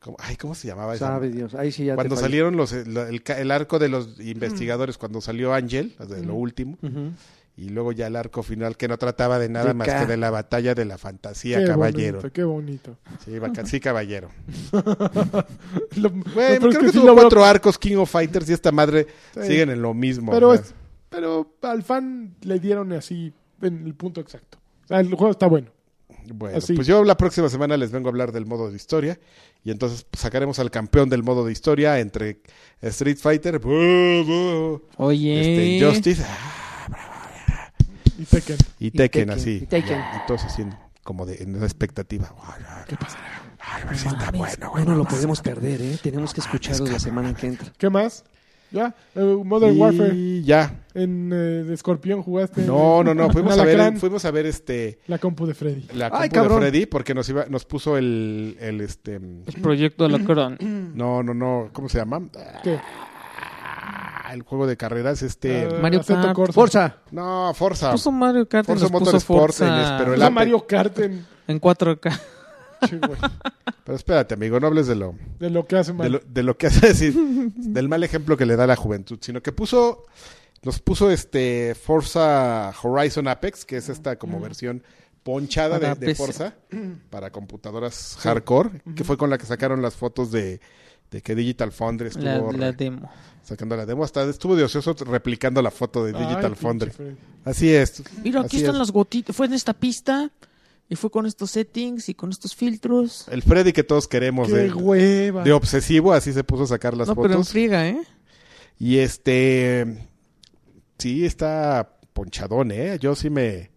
¿cómo, 0.00 0.16
ay, 0.18 0.36
¿cómo 0.36 0.54
se 0.54 0.66
llamaba 0.66 0.94
esa? 0.94 1.06
Sabe 1.06 1.30
Dios. 1.30 1.54
Ahí 1.54 1.70
sí 1.72 1.84
ya 1.84 1.94
Cuando 1.94 2.16
salieron 2.16 2.56
los, 2.56 2.72
el, 2.72 3.22
el 3.26 3.50
arco 3.50 3.78
de 3.78 3.88
los 3.88 4.18
investigadores, 4.20 4.98
cuando 4.98 5.20
salió 5.20 5.54
Ángel, 5.54 5.94
de 6.08 6.24
lo 6.24 6.34
último, 6.34 6.76
Ujú. 6.82 7.12
y 7.56 7.68
luego 7.68 7.92
ya 7.92 8.06
el 8.06 8.16
arco 8.16 8.42
final 8.42 8.76
que 8.76 8.88
no 8.88 8.96
trataba 8.98 9.38
de 9.38 9.48
nada 9.48 9.66
De 9.68 9.74
más 9.74 9.86
que 9.88 10.06
de 10.06 10.16
la 10.16 10.30
batalla 10.30 10.74
de 10.74 10.84
la 10.86 10.98
fantasía, 10.98 11.58
Qué 11.60 11.66
caballero. 11.66 12.18
bonito, 12.18 12.32
qué 12.32 12.44
bonito. 12.44 12.96
Sí, 13.66 13.80
caballero. 13.80 14.30
Lo- 15.96 16.10
Bueno, 16.10 16.20
lo 16.20 16.22
peor 16.34 16.52
es 16.52 16.58
creo 16.58 16.80
que 16.80 16.88
sí 16.88 16.98
tuvo 17.00 17.14
cuatro 17.14 17.44
arcos 17.44 17.78
King 17.78 17.96
of 17.96 18.10
Fighters 18.10 18.48
y 18.50 18.52
esta 18.52 18.72
madre 18.72 19.06
Sí. 19.34 19.42
siguen 19.42 19.70
en 19.70 19.82
lo 19.82 19.94
mismo. 19.94 20.32
pero, 20.32 20.54
es- 20.54 20.74
pero 21.08 21.54
al 21.62 21.82
fan 21.82 22.34
le 22.42 22.58
dieron 22.58 22.92
así 22.92 23.32
en 23.62 23.86
el 23.86 23.94
punto 23.94 24.20
exacto. 24.20 24.58
O 24.84 24.86
sea, 24.88 25.00
el 25.00 25.08
juego 25.08 25.30
está 25.30 25.46
bueno. 25.46 25.68
Bueno, 26.32 26.58
así. 26.58 26.74
pues 26.74 26.86
yo 26.86 27.04
la 27.04 27.16
próxima 27.16 27.48
semana 27.48 27.76
les 27.76 27.90
vengo 27.90 28.08
a 28.08 28.10
hablar 28.10 28.32
del 28.32 28.46
modo 28.46 28.70
de 28.70 28.76
historia 28.76 29.18
y 29.64 29.70
entonces 29.70 30.06
pues, 30.10 30.20
sacaremos 30.20 30.58
al 30.58 30.70
campeón 30.70 31.08
del 31.08 31.22
modo 31.22 31.44
de 31.44 31.52
historia 31.52 31.98
entre 32.00 32.40
Street 32.82 33.18
Fighter 33.18 33.60
Oye. 33.64 34.80
este, 35.76 35.86
Justice 35.86 36.24
ah, 36.26 37.72
Y 38.18 38.24
Tekken. 38.24 38.56
y 38.78 38.90
Tekken, 38.90 39.30
así. 39.30 39.60
y 39.62 39.66
Tekken. 39.66 39.98
Y 39.98 40.26
todos 40.26 40.44
haciendo 40.44 40.76
como 41.02 41.26
de 41.26 41.42
en 41.42 41.58
la 41.58 41.66
expectativa. 41.66 42.32
¿Qué 42.86 42.96
pasará? 42.96 43.50
a 43.60 43.84
ver 43.84 43.96
si 43.96 44.08
está 44.08 44.30
bueno, 44.30 44.70
güey. 44.70 44.84
No 44.84 44.94
lo 44.94 45.04
podemos 45.04 45.40
perder, 45.40 45.80
¿eh? 45.82 45.98
Tenemos 46.02 46.34
que 46.34 46.40
escucharlo 46.40 46.86
la 46.86 46.98
semana 46.98 47.34
que 47.34 47.46
entra. 47.46 47.72
¿Qué 47.78 47.90
más? 47.90 48.24
¿Ya? 48.72 48.94
Eh, 49.16 49.20
Modern 49.44 49.78
Warfare. 49.80 50.14
Y 50.14 50.42
ya. 50.44 50.84
En 50.94 51.30
eh, 51.32 51.72
Escorpión 51.72 52.22
jugaste. 52.22 52.62
No, 52.62 53.02
no, 53.02 53.14
no. 53.14 53.24
en 53.26 53.32
Fuimos 53.32 53.58
a 53.58 53.64
ver, 53.64 53.74
Alacrán, 53.80 53.98
fuimos 54.00 54.24
a 54.24 54.30
ver 54.30 54.46
este 54.46 54.98
La 55.08 55.18
compu 55.18 55.44
de 55.46 55.54
Freddy. 55.54 55.86
la 55.94 56.06
Ay, 56.06 56.10
compu 56.10 56.22
de 56.22 56.28
cabrón. 56.30 56.58
Freddy 56.60 56.86
porque 56.86 57.14
nos 57.14 57.28
iba, 57.28 57.46
nos 57.46 57.64
puso 57.64 57.96
el, 57.96 58.56
el 58.60 58.80
este 58.80 59.16
El 59.16 59.44
proyecto 59.62 60.06
de 60.08 60.18
la 60.18 60.24
Corona. 60.24 60.56
no, 60.60 61.22
no, 61.22 61.34
no, 61.34 61.70
¿cómo 61.72 61.88
se 61.88 61.98
llama? 61.98 62.20
¿Qué? 62.62 62.78
Ah, 63.52 64.30
el 64.32 64.42
juego 64.42 64.66
de 64.66 64.76
carreras 64.76 65.22
este 65.22 65.62
Eh, 65.64 65.68
Mario 65.80 66.02
Kart. 66.06 66.32
Corsa. 66.34 66.52
Forza. 66.52 66.96
no, 67.10 67.52
Forza. 67.54 67.90
Puso 67.92 68.12
Mario 68.12 68.48
Kart 68.48 68.66
Forza 68.66 68.82
nos 68.84 68.92
puso 68.92 69.04
Motorsport 69.04 69.40
en 69.42 69.68
Forza 69.68 69.82
es- 69.82 69.90
pero 69.98 70.10
el 70.12 70.20
Puso 70.20 70.24
Apex. 70.26 70.34
Mario 70.34 70.66
Kart 70.66 70.98
en... 71.00 71.26
en 71.48 71.60
4K. 71.60 72.20
Pero 72.80 73.96
espérate, 73.96 74.34
amigo, 74.34 74.58
no 74.60 74.66
hables 74.68 74.86
de 74.86 74.94
lo 74.96 75.14
de 75.38 75.50
lo 75.50 75.66
que 75.66 75.76
hace 75.76 75.92
de 75.92 75.98
mal. 75.98 76.12
lo, 76.12 76.18
de 76.20 76.42
lo 76.42 76.56
que 76.56 76.66
hace 76.68 76.86
decir 76.88 77.14
del 77.54 77.88
mal 77.88 78.02
ejemplo 78.04 78.36
que 78.36 78.46
le 78.46 78.56
da 78.56 78.64
a 78.64 78.68
la 78.68 78.76
juventud, 78.76 79.18
sino 79.20 79.42
que 79.42 79.52
puso 79.52 80.04
nos 80.62 80.80
puso 80.80 81.10
este 81.10 81.74
Forza 81.74 82.72
Horizon 82.82 83.28
Apex, 83.28 83.64
que 83.64 83.76
es 83.78 83.88
esta 83.88 84.16
como 84.16 84.40
versión 84.40 84.82
ponchada 85.22 85.78
de. 85.94 86.14
Forza 86.14 86.54
para 87.10 87.30
computadoras 87.30 88.16
hardcore, 88.20 88.82
que 88.94 89.04
fue 89.04 89.16
con 89.16 89.30
la 89.30 89.38
que 89.38 89.46
sacaron 89.46 89.80
las 89.82 89.94
fotos 89.94 90.30
de, 90.30 90.60
de 91.10 91.22
que 91.22 91.34
Digital 91.34 91.72
Foundry 91.72 92.08
estuvo 92.08 92.24
La, 92.24 92.40
re- 92.52 92.58
la 92.58 92.72
demo. 92.72 93.10
sacando 93.42 93.76
la 93.76 93.86
demo. 93.86 94.04
Hasta 94.04 94.22
estuvo 94.24 94.54
de 94.56 94.64
ocioso 94.64 94.94
replicando 95.06 95.62
la 95.62 95.70
foto 95.70 96.04
de 96.04 96.12
Digital 96.12 96.56
Foundry. 96.56 96.92
Así 97.44 97.70
es. 97.72 98.02
Mira, 98.22 98.40
aquí 98.40 98.48
así 98.48 98.56
están 98.58 98.74
es. 98.74 98.78
las 98.80 98.90
gotitas. 98.92 99.34
Fue 99.34 99.46
en 99.46 99.54
esta 99.54 99.72
pista 99.72 100.30
y 100.90 100.96
fue 100.96 101.10
con 101.10 101.24
estos 101.24 101.52
settings 101.52 102.08
y 102.10 102.14
con 102.14 102.28
estos 102.30 102.54
filtros. 102.54 103.26
El 103.30 103.42
Freddy 103.42 103.72
que 103.72 103.84
todos 103.84 104.06
queremos 104.08 104.48
Qué 104.48 104.54
de, 104.54 104.72
hueva. 104.74 105.42
de 105.44 105.52
obsesivo, 105.52 106.12
así 106.12 106.32
se 106.34 106.44
puso 106.44 106.64
a 106.64 106.66
sacar 106.66 106.94
las 106.96 107.08
no, 107.08 107.14
pero 107.14 107.28
en 107.28 107.32
fotos. 107.34 107.50
friega, 107.50 107.88
¿eh? 107.88 108.02
Y 108.78 108.98
este 108.98 110.08
sí 110.98 111.24
está 111.24 111.96
ponchadón, 112.12 112.72
eh. 112.72 112.98
Yo 113.00 113.14
sí 113.14 113.30
me 113.30 113.70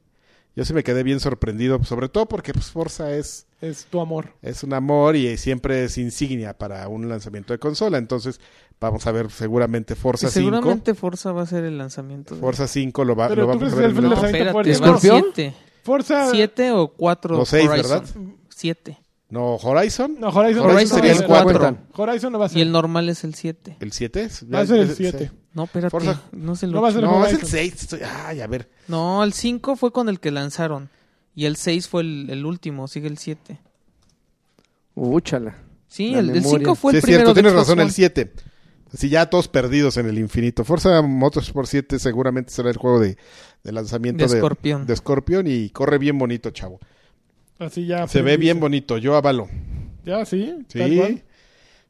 yo 0.56 0.66
sí 0.66 0.74
me 0.74 0.84
quedé 0.84 1.02
bien 1.04 1.20
sorprendido, 1.20 1.84
sobre 1.84 2.10
todo 2.10 2.28
porque 2.28 2.54
pues 2.54 2.66
Forza 2.72 3.16
es 3.16 3.48
Es 3.60 3.86
tu 3.86 4.00
amor. 4.00 4.34
es 4.42 4.64
un 4.64 4.74
amor 4.74 5.16
y 5.16 5.36
siempre 5.38 5.84
es 5.86 5.98
insignia 5.98 6.56
para 6.58 6.88
un 6.88 7.10
lanzamiento 7.10 7.54
de 7.54 7.60
consola, 7.60 7.98
entonces 7.98 8.40
vamos 8.80 9.08
a 9.08 9.12
ver 9.12 9.32
seguramente 9.32 9.96
Forza 9.96 10.28
Y 10.28 10.30
5. 10.32 10.34
seguramente 10.52 10.94
Forza 10.94 11.32
va 11.32 11.42
a 11.42 11.46
ser 11.48 11.64
el 11.64 11.78
lanzamiento. 11.78 12.36
de- 12.36 12.42
Forza 12.42 12.68
5 12.68 13.04
lo, 13.04 13.16
va, 13.16 13.30
Pero 13.30 13.48
lo 13.48 13.54
tú 13.54 13.60
vamos 13.60 13.74
a 13.74 13.76
ver 13.78 13.86
el 13.86 13.96
No, 13.96 14.02
lanzamiento 14.10 14.60
espérate, 14.60 15.00
siete. 15.34 15.54
Forza... 15.84 16.32
¿Siete 16.32 16.72
o 16.72 16.88
cuatro? 16.88 17.38
No, 17.38 17.46
seis, 17.46 17.68
Horizon. 17.70 17.90
¿verdad? 17.92 18.10
Siete. 18.50 18.98
No, 19.30 19.56
Horizon. 19.56 20.16
No, 20.20 20.30
Horizon, 20.30 20.64
Horizon 20.64 20.68
no 20.68 20.74
va 20.74 20.80
a 20.82 20.86
sería 20.86 21.14
ser. 21.14 21.22
el 21.24 21.28
cuatro. 21.28 21.60
Cuentan. 21.60 21.88
Horizon 21.96 22.32
no 22.34 22.40
va 22.40 22.46
a 22.46 22.50
ser. 22.50 22.58
Y 22.58 22.62
el 22.62 22.72
normal 22.72 23.10
es 23.10 23.24
el 23.24 23.34
siete. 23.36 23.78
¿El 23.80 23.92
7? 23.92 24.30
Va 24.54 24.60
a 24.60 24.66
ser 24.66 24.80
el 24.80 24.96
7. 24.96 25.32
No, 25.54 25.64
espérate. 25.66 25.90
Forza. 25.90 26.22
No 26.32 26.54
es 26.54 26.64
el 26.64 26.72
No 26.72 26.82
va 26.82 26.90
a 26.90 26.92
ser- 26.92 27.02
No, 27.04 27.26
es 27.26 27.32
el 27.34 27.38
Horizon. 27.40 27.50
6. 27.50 27.88
Ay, 28.26 28.42
a 28.42 28.48
ver. 28.48 28.70
No, 28.88 29.24
el 29.24 29.34
5 29.34 29.76
fue 29.76 29.92
con 29.92 30.08
el 30.10 30.20
que 30.20 30.32
lanzaron. 30.32 30.90
Y 31.36 31.46
el 31.46 31.56
6 31.58 31.88
fue 31.88 32.02
el, 32.04 32.30
el 32.30 32.46
último, 32.46 32.88
sigue 32.88 33.08
el 33.08 33.18
7. 33.18 33.60
Úchala. 34.96 35.58
Sí, 35.88 36.12
La 36.12 36.20
el, 36.20 36.30
el 36.30 36.36
memoria. 36.42 36.60
5 36.60 36.76
fue 36.76 36.92
sí, 36.92 36.96
el 36.96 37.00
es 37.00 37.04
primero 37.04 37.20
cierto, 37.26 37.34
de 37.34 37.42
tienes 37.42 37.54
razón, 37.60 37.80
el 37.80 37.86
One. 37.86 37.94
7. 37.94 38.34
Así 38.94 39.10
ya 39.10 39.28
todos 39.28 39.48
perdidos 39.48 39.98
en 39.98 40.08
el 40.08 40.20
infinito. 40.20 40.64
Forza 40.64 41.02
Motorsport 41.02 41.68
7 41.68 41.98
seguramente 41.98 42.52
será 42.54 42.70
el 42.70 42.78
juego 42.78 43.00
de, 43.00 43.18
de 43.64 43.72
lanzamiento 43.72 44.26
De 44.26 44.32
de, 44.34 44.40
Scorpion. 44.40 44.86
de 44.86 44.96
Scorpion 44.96 45.48
y 45.48 45.70
corre 45.70 45.98
bien 45.98 46.18
bonito, 46.20 46.52
chavo. 46.52 46.80
Así 47.60 47.86
ya. 47.86 48.08
Se 48.08 48.22
ve 48.22 48.38
bien 48.38 48.60
bonito, 48.60 48.98
yo 48.98 49.16
avalo. 49.16 49.48
Ya, 50.06 50.26
sí. 50.26 50.54
tal 50.74 50.90
Sí. 50.90 50.98
cual. 50.98 51.24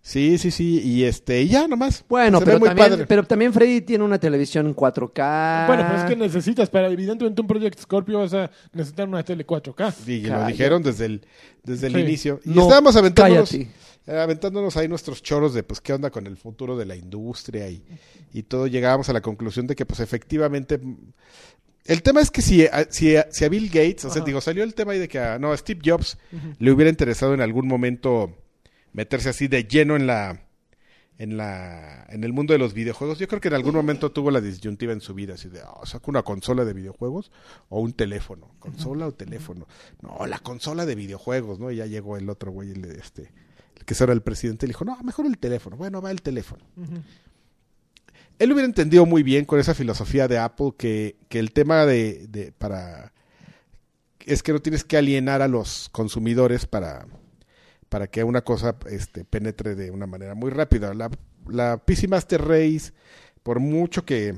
Sí, 0.05 0.37
sí, 0.37 0.51
sí. 0.51 0.81
Y 0.83 1.05
este, 1.05 1.41
y 1.43 1.47
ya 1.47 1.65
nomás. 1.65 2.03
Bueno, 2.09 2.39
Se 2.39 2.45
pero 2.45 2.55
ve 2.57 2.59
muy 2.59 2.67
también, 2.69 2.89
padre. 2.89 3.05
pero 3.07 3.23
también 3.23 3.53
Freddy 3.53 3.79
tiene 3.81 4.03
una 4.03 4.19
televisión 4.19 4.67
en 4.67 4.75
4K. 4.75 5.65
Bueno, 5.67 5.83
pero 5.87 5.97
es 5.97 6.03
que 6.03 6.15
necesitas, 6.17 6.69
para 6.69 6.87
evidentemente 6.89 7.39
un 7.41 7.47
Project 7.47 7.79
Scorpio 7.79 8.19
vas 8.19 8.33
a 8.33 8.51
necesitar 8.73 9.07
una 9.07 9.23
tele 9.23 9.45
4K. 9.47 9.93
Y 10.05 10.21
lo 10.27 10.45
dijeron 10.45 10.83
desde 10.83 11.05
el, 11.05 11.21
desde 11.63 11.87
el 11.87 11.93
Sí. 11.95 11.99
inicio. 12.01 12.41
Y 12.43 12.49
No, 12.49 12.63
estábamos 12.63 12.97
aventándonos, 12.97 13.53
eh, 13.53 13.69
aventándonos 14.07 14.75
ahí 14.75 14.89
nuestros 14.89 15.23
choros 15.23 15.53
de 15.53 15.63
pues 15.63 15.79
qué 15.79 15.93
onda 15.93 16.09
con 16.11 16.27
el 16.27 16.35
futuro 16.35 16.77
de 16.77 16.85
la 16.85 16.97
industria 16.97 17.69
y, 17.69 17.81
y 18.33 18.43
todo. 18.43 18.67
Llegábamos 18.67 19.07
a 19.07 19.13
la 19.13 19.21
conclusión 19.21 19.67
de 19.67 19.75
que 19.77 19.85
pues 19.85 20.01
efectivamente 20.01 20.81
el 21.85 22.01
tema 22.01 22.21
es 22.21 22.31
que 22.31 22.41
si 22.41 22.65
a, 22.65 22.87
si 22.89 23.15
a, 23.15 23.27
si 23.31 23.45
a 23.45 23.49
Bill 23.49 23.67
Gates, 23.67 24.05
o 24.05 24.09
sea, 24.09 24.21
Ajá. 24.21 24.25
digo, 24.25 24.41
salió 24.41 24.63
el 24.63 24.73
tema 24.73 24.93
ahí 24.93 24.99
de 24.99 25.07
que 25.07 25.19
a, 25.19 25.37
no, 25.39 25.51
a 25.51 25.57
Steve 25.57 25.81
Jobs 25.83 26.17
le 26.59 26.71
hubiera 26.71 26.89
interesado 26.89 27.33
en 27.33 27.41
algún 27.41 27.67
momento 27.67 28.33
meterse 28.93 29.29
así 29.29 29.47
de 29.47 29.65
lleno 29.65 29.95
en 29.95 30.07
la 30.07 30.39
en 31.17 31.37
la 31.37 32.05
en 32.09 32.23
el 32.23 32.33
mundo 32.33 32.53
de 32.53 32.59
los 32.59 32.73
videojuegos. 32.73 33.19
Yo 33.19 33.27
creo 33.27 33.41
que 33.41 33.49
en 33.49 33.53
algún 33.53 33.75
momento 33.75 34.11
tuvo 34.11 34.31
la 34.31 34.41
disyuntiva 34.41 34.93
en 34.93 35.01
su 35.01 35.13
vida 35.13 35.35
así 35.35 35.49
de, 35.49 35.61
oh, 35.61 35.85
saco 35.85 36.09
una 36.09 36.23
consola 36.23 36.65
de 36.65 36.73
videojuegos 36.73 37.31
o 37.69 37.81
un 37.81 37.93
teléfono, 37.93 38.51
consola 38.59 39.07
o 39.07 39.11
teléfono. 39.11 39.67
No, 40.01 40.25
la 40.25 40.39
consola 40.39 40.85
de 40.85 40.95
videojuegos, 40.95 41.59
¿no? 41.59 41.71
Y 41.71 41.77
ya 41.77 41.85
llegó 41.85 42.17
el 42.17 42.29
otro 42.29 42.51
güey, 42.51 42.71
el, 42.71 42.81
de 42.81 42.97
este 42.97 43.31
el 43.75 43.85
que 43.85 43.95
era 44.01 44.13
el 44.13 44.21
presidente, 44.21 44.67
le 44.67 44.71
dijo, 44.71 44.85
"No, 44.85 45.01
mejor 45.03 45.25
el 45.25 45.37
teléfono." 45.37 45.75
Bueno, 45.75 46.01
va 46.01 46.11
el 46.11 46.21
teléfono. 46.21 46.63
Él 48.39 48.51
hubiera 48.51 48.65
entendido 48.65 49.05
muy 49.05 49.23
bien 49.23 49.45
con 49.45 49.59
esa 49.59 49.73
filosofía 49.73 50.27
de 50.27 50.37
Apple 50.37 50.71
que, 50.77 51.15
que 51.29 51.39
el 51.39 51.51
tema 51.53 51.85
de, 51.85 52.27
de 52.27 52.51
para 52.51 53.13
es 54.25 54.41
que 54.43 54.53
no 54.53 54.59
tienes 54.61 54.83
que 54.83 54.97
alienar 54.97 55.41
a 55.41 55.47
los 55.47 55.89
consumidores 55.91 56.65
para, 56.65 57.05
para 57.89 58.07
que 58.07 58.23
una 58.23 58.41
cosa 58.43 58.77
este, 58.89 59.25
penetre 59.25 59.75
de 59.75 59.91
una 59.91 60.07
manera 60.07 60.33
muy 60.35 60.49
rápida. 60.49 60.93
La, 60.93 61.09
la 61.47 61.77
PC 61.77 62.07
Master 62.07 62.41
Race, 62.41 62.93
por 63.43 63.59
mucho 63.59 64.05
que, 64.05 64.37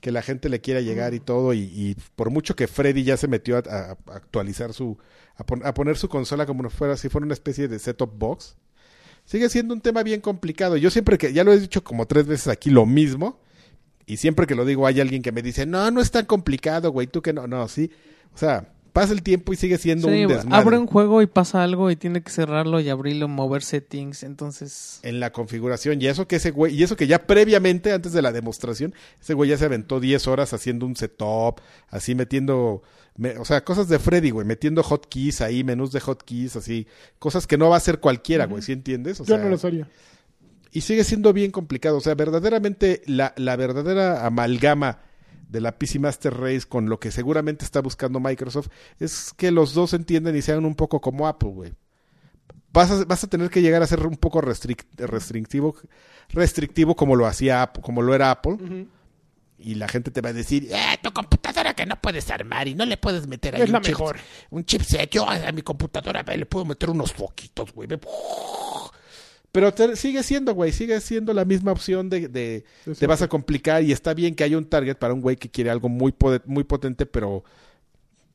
que 0.00 0.10
la 0.12 0.22
gente 0.22 0.48
le 0.48 0.60
quiera 0.60 0.80
llegar 0.80 1.12
y 1.14 1.20
todo, 1.20 1.52
y, 1.52 1.60
y 1.60 1.96
por 2.16 2.30
mucho 2.30 2.56
que 2.56 2.66
Freddy 2.66 3.04
ya 3.04 3.16
se 3.16 3.28
metió 3.28 3.56
a, 3.56 3.60
a- 3.60 3.90
a 3.90 4.16
actualizar 4.16 4.72
su, 4.72 4.96
a, 5.36 5.44
pon- 5.44 5.66
a 5.66 5.74
poner 5.74 5.96
su 5.98 6.08
consola 6.08 6.46
como 6.46 6.68
fuera, 6.70 6.96
si 6.96 7.08
fuera 7.08 7.26
una 7.26 7.34
especie 7.34 7.68
de 7.68 7.78
set-top 7.78 8.12
box, 8.16 8.56
sigue 9.28 9.50
siendo 9.50 9.74
un 9.74 9.82
tema 9.82 10.02
bien 10.02 10.22
complicado. 10.22 10.76
Yo 10.78 10.90
siempre 10.90 11.18
que, 11.18 11.32
ya 11.34 11.44
lo 11.44 11.52
he 11.52 11.60
dicho 11.60 11.84
como 11.84 12.06
tres 12.06 12.26
veces 12.26 12.48
aquí, 12.48 12.70
lo 12.70 12.86
mismo, 12.86 13.38
y 14.06 14.16
siempre 14.16 14.46
que 14.46 14.54
lo 14.54 14.64
digo 14.64 14.86
hay 14.86 15.00
alguien 15.00 15.20
que 15.20 15.32
me 15.32 15.42
dice, 15.42 15.66
no, 15.66 15.90
no 15.90 16.00
es 16.00 16.10
tan 16.10 16.24
complicado, 16.24 16.90
güey, 16.90 17.06
tú 17.06 17.20
que 17.20 17.34
no, 17.34 17.46
no, 17.46 17.68
sí. 17.68 17.90
O 18.34 18.38
sea, 18.38 18.72
pasa 18.94 19.12
el 19.12 19.22
tiempo 19.22 19.52
y 19.52 19.56
sigue 19.56 19.76
siendo 19.76 20.08
Sí, 20.08 20.24
un 20.24 20.32
desmadre. 20.32 20.62
abre 20.62 20.78
un 20.78 20.86
juego 20.86 21.20
y 21.20 21.26
pasa 21.26 21.62
algo 21.62 21.90
y 21.90 21.96
tiene 21.96 22.22
que 22.22 22.30
cerrarlo 22.30 22.80
y 22.80 22.88
abrirlo, 22.88 23.28
mover 23.28 23.62
settings, 23.62 24.22
entonces... 24.22 24.98
en 25.02 25.20
la 25.20 25.30
configuración. 25.30 26.00
Y 26.00 26.06
eso 26.06 26.26
que 26.26 26.36
ese 26.36 26.50
güey, 26.50 26.74
y 26.74 26.82
eso 26.82 26.96
que 26.96 27.06
ya 27.06 27.26
previamente, 27.26 27.92
antes 27.92 28.14
de 28.14 28.22
la 28.22 28.32
demostración, 28.32 28.94
ese 29.20 29.34
güey 29.34 29.50
ya 29.50 29.58
se 29.58 29.66
aventó 29.66 30.00
10 30.00 30.26
horas 30.26 30.54
haciendo 30.54 30.86
un 30.86 30.96
setup, 30.96 31.60
así 31.90 32.14
metiendo, 32.14 32.82
me- 33.18 33.36
o 33.36 33.44
sea, 33.44 33.62
cosas 33.62 33.88
de 33.88 33.98
Freddy, 33.98 34.30
güey, 34.30 34.46
metiendo 34.46 34.82
hotkeys 34.82 35.42
ahí, 35.42 35.62
menús 35.64 35.92
de 35.92 36.00
hotkeys, 36.00 36.56
así, 36.56 36.86
cosas 37.18 37.46
que 37.46 37.58
no 37.58 37.68
va 37.68 37.74
a 37.74 37.78
hacer 37.78 38.00
cualquiera, 38.00 38.46
güey, 38.46 38.62
¿sí 38.62 38.72
entiendes? 38.72 39.20
O 39.20 39.24
Yo 39.24 39.34
sea, 39.34 39.44
no 39.44 39.50
lo 39.50 39.58
sabía. 39.58 39.86
y 40.72 40.80
sigue 40.80 41.04
siendo 41.04 41.32
bien 41.34 41.50
complicado. 41.50 41.98
O 41.98 42.00
sea, 42.00 42.14
verdaderamente 42.14 43.02
la, 43.06 43.34
la 43.36 43.56
verdadera 43.56 44.24
amalgama 44.24 45.00
de 45.48 45.60
la 45.60 45.78
PC 45.78 45.98
Master 45.98 46.34
Race 46.34 46.62
con 46.68 46.88
lo 46.90 47.00
que 47.00 47.10
seguramente 47.10 47.64
está 47.64 47.80
buscando 47.80 48.20
Microsoft 48.20 48.68
es 49.00 49.32
que 49.36 49.50
los 49.50 49.72
dos 49.74 49.94
entienden 49.94 50.36
y 50.36 50.42
sean 50.42 50.64
un 50.64 50.74
poco 50.74 51.00
como 51.00 51.26
Apple, 51.26 51.50
güey. 51.50 51.72
Vas 52.70 52.90
a, 52.90 53.04
vas 53.06 53.24
a 53.24 53.28
tener 53.28 53.48
que 53.48 53.62
llegar 53.62 53.82
a 53.82 53.86
ser 53.86 54.06
un 54.06 54.16
poco 54.18 54.42
restric- 54.42 54.84
restrictivo, 54.98 55.74
restrictivo 56.28 56.94
como 56.96 57.16
lo 57.16 57.26
hacía 57.26 57.62
Apple- 57.62 57.82
como 57.82 58.02
lo 58.02 58.14
era 58.14 58.30
Apple. 58.30 58.86
Y 59.60 59.74
la 59.74 59.88
gente 59.88 60.10
te 60.12 60.20
va 60.20 60.28
a 60.28 60.32
decir, 60.32 60.68
Eh, 60.70 60.98
tu 61.02 61.10
computadora 61.12 61.57
que 61.78 61.86
no 61.86 61.96
puedes 62.00 62.28
armar 62.30 62.66
y 62.68 62.74
no 62.74 62.84
le 62.84 62.96
puedes 62.96 63.26
meter 63.26 63.54
ahí 63.56 63.62
Es 63.62 63.70
la 63.70 63.78
un, 63.78 63.84
chips- 63.84 63.88
mejor. 63.88 64.16
un 64.50 64.64
chipset. 64.64 65.10
Yo 65.10 65.28
a 65.28 65.52
mi 65.52 65.62
computadora 65.62 66.22
ve, 66.24 66.36
le 66.36 66.46
puedo 66.46 66.64
meter 66.64 66.90
unos 66.90 67.12
foquitos, 67.12 67.72
güey. 67.72 67.88
Pero 69.52 69.72
te- 69.72 69.96
sigue 69.96 70.22
siendo, 70.22 70.54
güey, 70.54 70.72
sigue 70.72 71.00
siendo 71.00 71.32
la 71.32 71.44
misma 71.44 71.72
opción 71.72 72.10
de, 72.10 72.28
de 72.28 72.64
Sí, 72.84 72.92
te 72.94 73.06
vas 73.06 73.22
a 73.22 73.28
complicar 73.28 73.82
y 73.82 73.92
está 73.92 74.12
bien 74.12 74.34
que 74.34 74.44
haya 74.44 74.58
un 74.58 74.66
target 74.66 74.96
para 74.96 75.14
un 75.14 75.20
güey 75.22 75.36
que 75.36 75.48
quiere 75.50 75.70
algo 75.70 75.88
muy, 75.88 76.12
poder- 76.12 76.42
muy 76.44 76.64
potente, 76.64 77.06
pero 77.06 77.44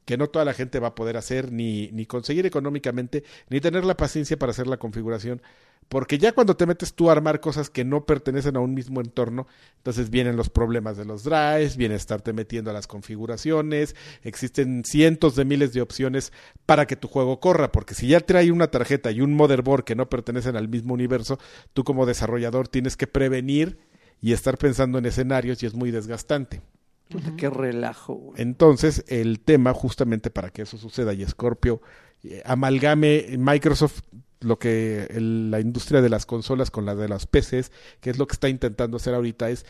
que 0.05 0.17
no 0.17 0.27
toda 0.27 0.43
la 0.43 0.53
gente 0.53 0.79
va 0.79 0.89
a 0.89 0.95
poder 0.95 1.15
hacer 1.17 1.51
ni, 1.51 1.89
ni 1.91 2.05
conseguir 2.05 2.45
económicamente, 2.45 3.23
ni 3.49 3.61
tener 3.61 3.85
la 3.85 3.95
paciencia 3.95 4.37
para 4.37 4.51
hacer 4.51 4.67
la 4.67 4.77
configuración. 4.77 5.41
Porque 5.89 6.17
ya 6.17 6.31
cuando 6.31 6.55
te 6.55 6.65
metes 6.65 6.93
tú 6.93 7.09
a 7.09 7.13
armar 7.13 7.39
cosas 7.39 7.69
que 7.69 7.83
no 7.83 8.05
pertenecen 8.05 8.55
a 8.55 8.59
un 8.59 8.73
mismo 8.73 9.01
entorno, 9.01 9.47
entonces 9.77 10.09
vienen 10.09 10.35
los 10.35 10.49
problemas 10.49 10.97
de 10.97 11.05
los 11.05 11.23
drives, 11.23 11.77
viene 11.77 11.95
estarte 11.95 12.33
metiendo 12.33 12.71
a 12.71 12.73
las 12.73 12.87
configuraciones, 12.87 13.95
existen 14.23 14.83
cientos 14.85 15.35
de 15.35 15.45
miles 15.45 15.73
de 15.73 15.81
opciones 15.81 16.31
para 16.65 16.87
que 16.87 16.95
tu 16.95 17.07
juego 17.07 17.39
corra, 17.39 17.71
porque 17.71 17.93
si 17.93 18.07
ya 18.07 18.19
trae 18.19 18.51
una 18.51 18.67
tarjeta 18.67 19.11
y 19.11 19.21
un 19.21 19.33
motherboard 19.33 19.83
que 19.83 19.95
no 19.95 20.09
pertenecen 20.09 20.55
al 20.55 20.67
mismo 20.67 20.93
universo, 20.93 21.39
tú 21.73 21.83
como 21.83 22.05
desarrollador 22.05 22.67
tienes 22.67 22.97
que 22.97 23.07
prevenir 23.07 23.77
y 24.21 24.33
estar 24.33 24.57
pensando 24.57 24.97
en 24.97 25.05
escenarios 25.05 25.61
y 25.63 25.65
es 25.65 25.73
muy 25.73 25.91
desgastante. 25.91 26.61
Puta, 27.09 27.33
Qué 27.35 27.49
relajo, 27.49 28.13
güey. 28.13 28.41
Entonces, 28.41 29.03
el 29.07 29.41
tema 29.41 29.73
justamente 29.73 30.29
para 30.29 30.49
que 30.49 30.61
eso 30.61 30.77
suceda 30.77 31.13
y 31.13 31.25
Scorpio 31.25 31.81
eh, 32.23 32.41
amalgame 32.45 33.35
Microsoft 33.37 34.01
lo 34.43 34.59
que 34.59 35.07
el- 35.09 35.51
la 35.51 35.59
industria 35.59 36.01
de 36.01 36.09
las 36.09 36.25
consolas 36.25 36.71
con 36.71 36.85
la 36.85 36.95
de 36.95 37.07
las 37.09 37.25
PCs, 37.27 37.71
que 38.01 38.09
es 38.09 38.17
lo 38.17 38.27
que 38.27 38.33
está 38.33 38.49
intentando 38.49 38.97
hacer 38.97 39.13
ahorita, 39.13 39.49
es 39.49 39.65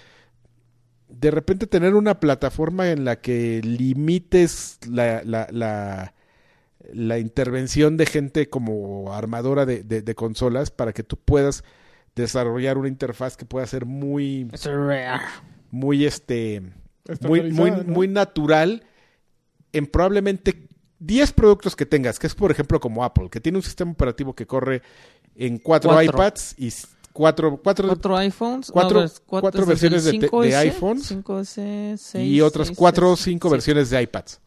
de 1.09 1.32
repente 1.32 1.67
tener 1.67 1.93
una 1.95 2.19
plataforma 2.19 2.89
en 2.91 3.05
la 3.05 3.21
que 3.21 3.61
limites 3.63 4.80
la, 4.89 5.21
la, 5.24 5.47
la, 5.51 6.13
la 6.91 7.19
intervención 7.19 7.97
de 7.97 8.05
gente 8.07 8.49
como 8.49 9.13
armadora 9.13 9.65
de, 9.65 9.84
de- 9.84 10.01
de 10.01 10.15
consolas 10.15 10.71
para 10.71 10.91
que 10.93 11.03
tú 11.03 11.17
puedas 11.17 11.63
desarrollar 12.15 12.78
una 12.78 12.88
interfaz 12.88 13.38
que 13.38 13.45
pueda 13.45 13.65
ser 13.67 13.86
muy, 13.86 14.47
muy 15.71 16.05
este 16.05 16.61
muy, 17.28 17.39
muy, 17.51 17.71
muy 17.93 18.07
natural 18.07 18.84
en 19.71 19.88
probablemente 19.88 20.67
10 21.06 21.34
productos 21.34 21.76
que 21.76 21.86
tengas, 21.86 22.18
que 22.20 22.28
es 22.28 22.36
por 22.36 22.49
ejemplo 22.51 22.80
como 22.80 23.04
Apple, 23.04 23.30
que 23.30 23.41
tiene 23.41 23.58
un 23.58 23.64
sistema 23.64 23.91
operativo 23.91 24.34
que 24.34 24.45
corre 24.45 24.82
en 25.36 25.58
cuatro, 25.58 25.91
Cuatro. 25.91 26.14
iPads 26.14 26.56
y 26.58 26.68
s- 26.68 26.88
cuatro, 27.12 27.60
cuatro, 27.62 27.88
Cuatro 27.88 28.16
iPhones. 28.18 28.72
cuatro- 28.72 29.01
ves, 29.01 29.22
cuatro 29.26 29.66
desde 29.66 29.88
el 29.88 29.93
versiones 29.93 30.04
de 30.06 30.12
te- 30.12 30.18
de 30.20 30.28
5S, 30.30 30.56
iPhones 30.58 31.04
5S, 31.12 31.97
6, 31.97 32.32
y 32.32 32.41
otras 32.41 32.68
6, 32.68 32.78
cuatro 32.78 33.12
o 33.12 33.16
6, 33.16 33.24
cinco 33.26 33.47
sí. 33.49 33.51
versiones 33.51 33.89
de 33.89 34.01
iPads. 34.01 34.39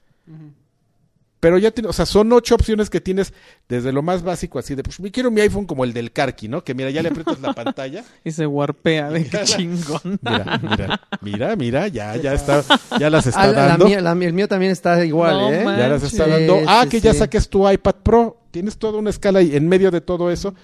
Pero 1.39 1.59
ya 1.59 1.71
tiene, 1.71 1.89
o 1.89 1.93
sea, 1.93 2.07
son 2.07 2.33
ocho 2.33 2.55
opciones 2.55 2.89
que 2.89 3.01
tienes 3.01 3.35
desde 3.69 3.93
lo 3.93 4.03
más 4.03 4.23
básico 4.23 4.59
así 4.59 4.75
de, 4.75 4.83
pues 4.83 4.99
me 5.01 5.11
quiero 5.11 5.31
mi 5.31 5.43
iPhone 5.43 5.67
como 5.67 5.85
el 5.85 5.93
del 5.93 6.11
Karki, 6.11 6.49
¿no? 6.49 6.65
Que 6.65 6.75
mira, 6.75 6.89
ya 6.91 7.03
le 7.03 7.11
aprietas 7.11 7.39
la 7.41 7.53
pantalla. 7.55 8.05
Y 8.25 8.31
se 8.33 8.47
warpea 8.47 9.11
de 9.11 9.27
qué 9.29 9.43
chingón. 9.45 10.19
Mira, 10.23 10.59
mira, 10.63 11.01
mira, 11.21 11.57
mira, 11.57 11.89
ya, 11.89 12.17
ya 12.17 12.33
está, 12.33 12.65
ya 12.99 13.11
las 13.11 13.27
está 13.27 13.43
Ah, 13.43 13.47
la- 13.49 13.53
la 13.53 13.67
dando. 13.77 13.89
la- 13.89 14.13
el 14.27 14.33
mío 14.33 14.49
también 14.49 14.73
está 14.73 15.05
igual, 15.05 15.33
No, 15.39 15.53
¿eh? 15.53 15.63
man. 15.65 15.79
Ya 15.79 15.89
las 15.89 16.03
está 16.05 16.27
dando. 16.27 16.59
Ah, 16.67 16.83
sí, 16.85 16.89
que 16.89 17.01
ya 17.03 17.13
sí. 17.13 17.19
saques 17.19 17.49
tu 17.51 17.71
iPad 17.71 17.97
Pro. 18.03 18.41
Tienes 18.51 18.79
toda 18.79 18.99
una 18.99 19.11
escala 19.11 19.41
ahí 19.41 19.55
en 19.55 19.69
medio 19.69 19.91
de 19.91 20.01
todo 20.01 20.31
eso, 20.31 20.55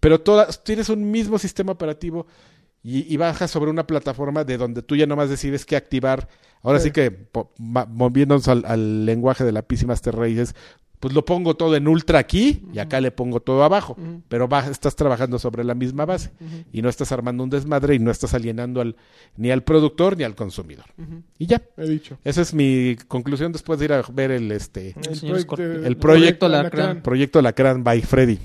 pero 0.00 0.18
todas, 0.22 0.64
tienes 0.64 0.88
un 0.88 1.10
mismo 1.10 1.38
sistema 1.38 1.72
operativo 1.72 2.26
y, 2.82 3.12
y 3.12 3.16
bajas 3.18 3.50
sobre 3.50 3.70
una 3.70 3.86
plataforma 3.86 4.44
de 4.44 4.56
donde 4.56 4.80
tú 4.82 4.96
ya 4.96 5.04
nomás 5.06 5.28
decides 5.28 5.66
qué 5.66 5.76
activar. 5.76 6.26
Ahora 6.62 6.78
sí, 6.78 6.88
Sí. 6.88 6.92
que, 6.92 7.26
moviéndonos 7.58 8.48
al, 8.48 8.64
al 8.66 9.04
lenguaje 9.06 9.44
de 9.44 9.52
la 9.52 9.62
PC 9.62 9.86
Master 9.86 10.14
Race, 10.16 10.40
es, 10.42 10.54
pues 11.00 11.14
lo 11.14 11.24
pongo 11.24 11.56
todo 11.56 11.74
en 11.74 11.88
ultra 11.88 12.20
aquí 12.20 12.62
y 12.72 12.78
acá 12.78 13.00
le 13.00 13.10
pongo 13.10 13.40
todo 13.40 13.64
abajo, 13.64 13.96
pero 14.28 14.48
va- 14.48 14.68
estás 14.68 14.94
trabajando 14.94 15.40
sobre 15.40 15.64
la 15.64 15.74
misma 15.74 16.04
base 16.04 16.30
y 16.72 16.80
no 16.80 16.88
estás 16.88 17.10
armando 17.10 17.42
un 17.42 17.50
desmadre 17.50 17.96
y 17.96 17.98
no 17.98 18.12
estás 18.12 18.34
alienando 18.34 18.80
al, 18.80 18.94
ni 19.36 19.50
al 19.50 19.64
productor 19.64 20.16
ni 20.16 20.22
al 20.22 20.36
consumidor. 20.36 20.84
Y 21.38 21.46
ya. 21.46 21.60
He 21.76 21.88
dicho. 21.88 22.18
Esa 22.22 22.42
es 22.42 22.54
mi 22.54 22.94
conclusión 23.08 23.50
después 23.50 23.80
de 23.80 23.86
ir 23.86 23.92
a 23.94 24.02
ver 24.12 24.30
el 24.30 24.52
este 24.52 24.94
El 25.84 25.96
proyecto 25.96 26.48
Lacrán. 26.48 27.02
proyecto 27.02 27.42
by 27.82 28.00
Freddy. 28.02 28.38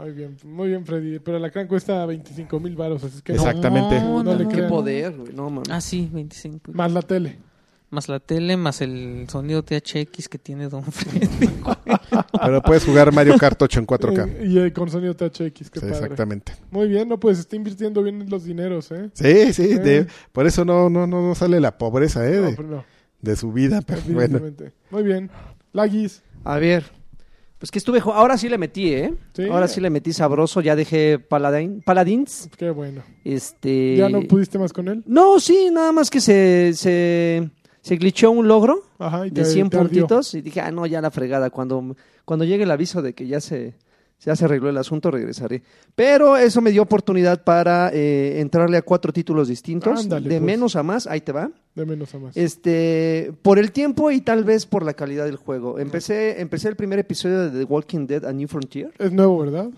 Muy 0.00 0.12
bien, 0.12 0.36
muy 0.44 0.68
bien, 0.68 0.86
Freddy. 0.86 1.18
Pero 1.18 1.38
la 1.38 1.50
Cran 1.50 1.66
cuesta 1.66 2.06
25 2.06 2.58
mil 2.58 2.74
baros, 2.74 3.04
así 3.04 3.16
es 3.18 3.22
que. 3.22 3.32
Exactamente. 3.32 4.00
No, 4.00 4.22
No 4.22 4.32
no, 4.32 4.34
le 4.36 4.44
no. 4.44 4.48
Qué 4.48 4.56
crean. 4.56 4.68
poder, 4.70 5.16
güey. 5.16 5.32
No, 5.34 5.50
mames. 5.50 5.68
Ah, 5.70 5.80
sí, 5.80 6.08
25. 6.10 6.72
Más 6.72 6.90
la 6.92 7.02
tele. 7.02 7.38
Más 7.90 8.08
la 8.08 8.20
tele, 8.20 8.56
más 8.56 8.80
el 8.82 9.26
sonido 9.28 9.64
THX 9.64 10.28
que 10.28 10.38
tiene 10.38 10.68
Don 10.68 10.84
Freddy. 10.84 11.28
Pero 12.40 12.62
puedes 12.62 12.84
jugar 12.84 13.12
Mario 13.12 13.36
Kart 13.36 13.60
8 13.60 13.80
en 13.80 13.86
4K. 13.86 14.28
Eh, 14.28 14.44
y 14.46 14.58
eh, 14.60 14.72
con 14.72 14.88
sonido 14.88 15.14
THX, 15.16 15.30
qué 15.52 15.64
Sí, 15.64 15.80
padre. 15.80 15.94
exactamente. 15.96 16.52
Muy 16.70 16.86
bien, 16.88 17.08
no, 17.08 17.18
pues 17.18 17.40
está 17.40 17.56
invirtiendo 17.56 18.02
bien 18.02 18.30
los 18.30 18.44
dineros, 18.44 18.92
¿eh? 18.92 19.10
Sí, 19.14 19.52
sí, 19.52 19.72
Eh. 19.72 19.78
de- 19.80 20.06
por 20.30 20.46
eso 20.46 20.64
no, 20.64 20.88
no, 20.88 21.06
no, 21.08 21.20
no 21.20 21.34
sale 21.34 21.58
la 21.58 21.76
pobreza 21.78 22.24
eh, 22.30 22.36
No, 22.36 22.46
de, 22.50 22.56
pero 22.56 22.68
no, 22.68 22.84
de 23.22 23.36
su 23.36 23.52
vida. 23.52 23.82
Pero 23.84 24.00
bueno. 24.08 24.40
Muy 24.90 25.02
bien. 25.02 25.28
Lagis. 25.72 26.22
A 26.44 26.58
ver. 26.58 26.84
Pues 27.58 27.70
que 27.72 27.78
estuve. 27.78 28.00
Ahora 28.04 28.38
sí 28.38 28.48
le 28.48 28.56
metí, 28.56 28.92
¿eh? 28.94 29.12
Sí. 29.34 29.44
Ahora 29.50 29.66
sí 29.68 29.80
le 29.80 29.90
metí 29.90 30.12
sabroso. 30.14 30.60
Ya 30.62 30.74
dejé 30.76 31.18
Paladin, 31.18 31.82
Paladins. 31.82 32.48
Qué 32.56 32.70
bueno. 32.70 33.02
Este. 33.24 33.96
¿Ya 33.96 34.08
no 34.08 34.22
pudiste 34.22 34.58
más 34.58 34.72
con 34.72 34.88
él? 34.88 35.02
No, 35.06 35.38
sí, 35.40 35.68
nada 35.70 35.92
más 35.92 36.08
que 36.08 36.20
se. 36.22 36.72
se... 36.74 37.50
Se 37.82 37.96
glitchó 37.96 38.30
un 38.30 38.46
logro 38.48 38.82
Ajá, 38.98 39.22
de 39.22 39.30
te- 39.30 39.44
100 39.44 39.70
te 39.70 39.76
ardió. 39.78 39.88
puntitos 40.06 40.34
y 40.34 40.42
dije, 40.42 40.60
ah, 40.60 40.70
no, 40.70 40.86
ya 40.86 41.00
la 41.00 41.10
fregada. 41.10 41.50
Cuando, 41.50 41.96
cuando 42.24 42.44
llegue 42.44 42.64
el 42.64 42.70
aviso 42.70 43.00
de 43.02 43.14
que 43.14 43.26
ya 43.26 43.40
se, 43.40 43.74
ya 44.20 44.36
se 44.36 44.44
arregló 44.44 44.68
el 44.68 44.76
asunto, 44.76 45.10
regresaré. 45.10 45.62
Pero 45.94 46.36
eso 46.36 46.60
me 46.60 46.72
dio 46.72 46.82
oportunidad 46.82 47.42
para 47.42 47.90
eh, 47.94 48.40
entrarle 48.40 48.76
a 48.76 48.82
cuatro 48.82 49.12
títulos 49.14 49.48
distintos. 49.48 49.98
Ándale, 50.00 50.28
de 50.28 50.36
pues. 50.36 50.42
menos 50.42 50.76
a 50.76 50.82
más, 50.82 51.06
ahí 51.06 51.22
te 51.22 51.32
va. 51.32 51.50
De 51.74 51.86
menos 51.86 52.14
a 52.14 52.18
más. 52.18 52.36
Este, 52.36 53.32
por 53.42 53.58
el 53.58 53.72
tiempo 53.72 54.10
y 54.10 54.20
tal 54.20 54.44
vez 54.44 54.66
por 54.66 54.84
la 54.84 54.92
calidad 54.92 55.24
del 55.24 55.36
juego. 55.36 55.78
Empecé, 55.78 56.40
empecé 56.40 56.68
el 56.68 56.76
primer 56.76 56.98
episodio 56.98 57.48
de 57.50 57.58
The 57.60 57.64
Walking 57.64 58.06
Dead 58.06 58.24
A 58.26 58.32
New 58.34 58.48
Frontier. 58.48 58.92
Es 58.98 59.10
nuevo, 59.12 59.38
¿verdad? 59.38 59.70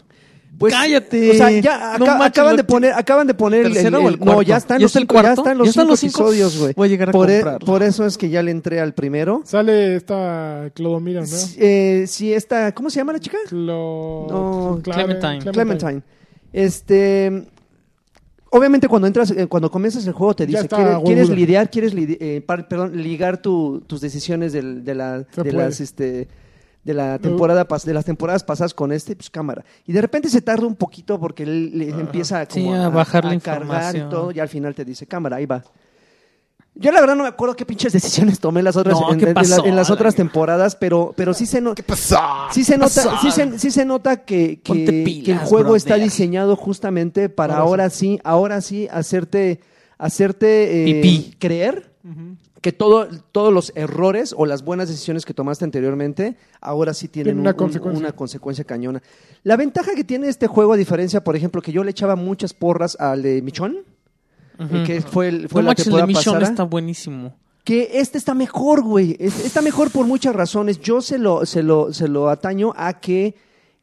Pues, 0.58 0.72
¡Cállate! 0.74 1.30
O 1.30 1.34
sea, 1.34 1.50
ya 1.50 1.96
No 1.98 2.04
manches, 2.06 2.26
acaban 2.26 2.56
de 2.56 2.64
poner, 2.64 2.92
acaban 2.92 3.26
de 3.26 3.34
poner 3.34 3.66
el, 3.66 3.72
¿Tercero 3.72 3.98
el- 3.98 4.04
o 4.04 4.08
el 4.08 4.14
el- 4.14 4.20
no, 4.20 4.42
ya 4.42 4.58
están 4.58 4.78
¿Ya 4.78 4.82
los 4.84 4.92
cinco, 4.92 5.20
ya 5.22 5.32
están 5.32 5.58
los 5.58 5.66
¿Ya 5.66 5.70
están 5.70 5.82
cinco 5.84 5.90
los 5.92 6.00
cinco? 6.00 6.20
episodios, 6.24 6.58
güey. 6.58 6.72
Voy 6.76 6.86
a 6.86 6.90
llegar 6.90 7.08
a 7.08 7.12
por, 7.12 7.30
e- 7.30 7.44
por 7.64 7.82
eso 7.82 8.04
es 8.06 8.18
que 8.18 8.28
ya 8.28 8.42
le 8.42 8.50
entré 8.50 8.78
al 8.78 8.92
primero. 8.92 9.40
Sale 9.44 9.96
esta 9.96 10.70
Clodomira, 10.74 11.20
¿no? 11.22 11.26
Sí, 11.26 11.56
eh, 11.58 12.04
sí, 12.06 12.32
esta, 12.34 12.72
¿cómo 12.72 12.90
se 12.90 12.96
llama 13.00 13.14
la 13.14 13.20
chica? 13.20 13.38
Clo... 13.48 14.26
No, 14.28 14.80
Clementine. 14.82 15.38
Clementine. 15.50 16.02
Este, 16.52 17.48
obviamente 18.50 18.88
cuando 18.88 19.06
entras, 19.08 19.30
eh, 19.30 19.46
cuando 19.46 19.70
comienzas 19.70 20.06
el 20.06 20.12
juego 20.12 20.34
te 20.36 20.46
dice, 20.46 20.60
está 20.60 21.00
¿quieres, 21.02 21.30
lidiar, 21.30 21.70
quieres 21.70 21.94
lidi- 21.94 22.18
eh, 22.20 22.42
par- 22.46 22.68
perdón, 22.68 23.02
ligar 23.02 23.40
tu- 23.40 23.82
tus 23.86 24.00
decisiones 24.02 24.52
del- 24.52 24.84
de, 24.84 24.94
la, 24.94 25.24
las, 25.44 25.80
este, 25.80 26.28
de 26.84 26.94
la 26.94 27.18
temporada 27.18 27.66
pas- 27.68 27.84
de 27.84 27.94
las 27.94 28.04
temporadas 28.04 28.42
pasadas 28.42 28.74
con 28.74 28.92
este, 28.92 29.14
pues 29.14 29.30
cámara. 29.30 29.64
Y 29.86 29.92
de 29.92 30.00
repente 30.00 30.28
se 30.28 30.42
tarda 30.42 30.66
un 30.66 30.74
poquito 30.76 31.20
porque 31.20 31.44
él 31.44 31.78
le 31.78 31.90
empieza 31.90 32.44
Sí, 32.48 32.62
como 32.64 32.74
a 32.74 32.88
bajar 32.88 33.24
la 33.24 33.38
cargar 33.38 33.94
y 33.96 34.00
todo, 34.08 34.32
y 34.32 34.40
al 34.40 34.48
final 34.48 34.74
te 34.74 34.84
dice 34.84 35.06
cámara, 35.06 35.36
ahí 35.36 35.46
va. 35.46 35.62
Yo 36.74 36.90
la 36.90 37.00
verdad 37.00 37.16
no 37.16 37.24
me 37.24 37.28
acuerdo 37.28 37.54
qué 37.54 37.66
pinches 37.66 37.92
decisiones 37.92 38.40
tomé 38.40 38.60
en 38.60 38.64
las 38.64 38.76
otras, 38.76 38.98
No, 38.98 39.12
en, 39.12 39.76
las 39.76 39.90
otras 39.90 40.14
temporadas, 40.14 40.74
pero, 40.74 41.12
pero 41.16 41.34
sí 41.34 41.44
se 41.46 41.60
nota. 41.60 41.74
¿Qué 41.74 41.82
pasó? 41.82 42.18
Sí 42.50 42.64
se 42.64 42.78
nota, 42.78 43.04
pasó? 43.04 43.18
sí 43.20 43.30
se, 43.30 43.58
sí 43.58 43.70
se 43.70 43.84
nota 43.84 44.24
que, 44.24 44.60
que- 44.62 45.04
el 45.30 45.38
juego 45.38 45.76
está 45.76 45.96
diseñado 45.96 46.56
justamente 46.56 47.28
para 47.28 47.58
Ahora 47.58 47.84
ahora 47.84 47.90
sí, 47.90 48.18
ahora 48.24 48.60
sí 48.62 48.88
hacerte, 48.90 49.60
hacerte 49.98 50.88
eh, 51.00 51.34
creer. 51.38 51.92
Que 52.62 52.72
todo, 52.72 53.08
todos 53.32 53.52
los 53.52 53.72
errores 53.74 54.34
o 54.38 54.46
las 54.46 54.64
buenas 54.64 54.88
decisiones 54.88 55.26
que 55.26 55.34
tomaste 55.34 55.64
anteriormente 55.66 56.36
ahora 56.60 56.94
sí 56.94 57.08
tienen 57.08 57.34
Tienen 57.34 57.38
un- 57.40 57.42
una 57.42 57.50
un- 57.50 57.56
consecuencia. 57.56 58.00
una 58.00 58.12
consecuencia 58.12 58.64
cañona. 58.64 59.02
La 59.42 59.56
ventaja 59.56 59.94
que 59.94 60.04
tiene 60.04 60.28
este 60.28 60.46
juego, 60.46 60.72
a 60.72 60.76
diferencia, 60.76 61.22
por 61.22 61.36
ejemplo, 61.36 61.60
que 61.60 61.72
yo 61.72 61.84
le 61.84 61.90
echaba 61.90 62.16
muchas 62.16 62.54
porras 62.54 62.96
al 62.98 63.20
de 63.22 63.42
Michón, 63.42 63.78
eh, 64.58 64.84
que 64.86 65.00
fue, 65.02 65.28
el, 65.28 65.48
fue 65.48 65.62
no 65.62 65.68
la 65.70 65.74
que 65.74 65.82
el 65.82 65.90
de 65.90 66.42
está 66.44 66.62
buenísimo. 66.62 67.34
Que 67.64 67.90
este 68.00 68.16
está 68.18 68.34
mejor, 68.34 68.82
güey. 68.82 69.16
Es- 69.18 69.44
Está 69.44 69.60
mejor 69.60 69.90
por 69.90 70.06
muchas 70.06 70.34
razones. 70.34 70.80
Yo 70.80 71.00
se 71.00 71.18
lo, 71.18 71.44
se 71.46 71.62
lo, 71.62 71.92
se 71.92 72.08
lo 72.08 72.28
ataño 72.28 72.72
a 72.76 73.00
que 73.00 73.34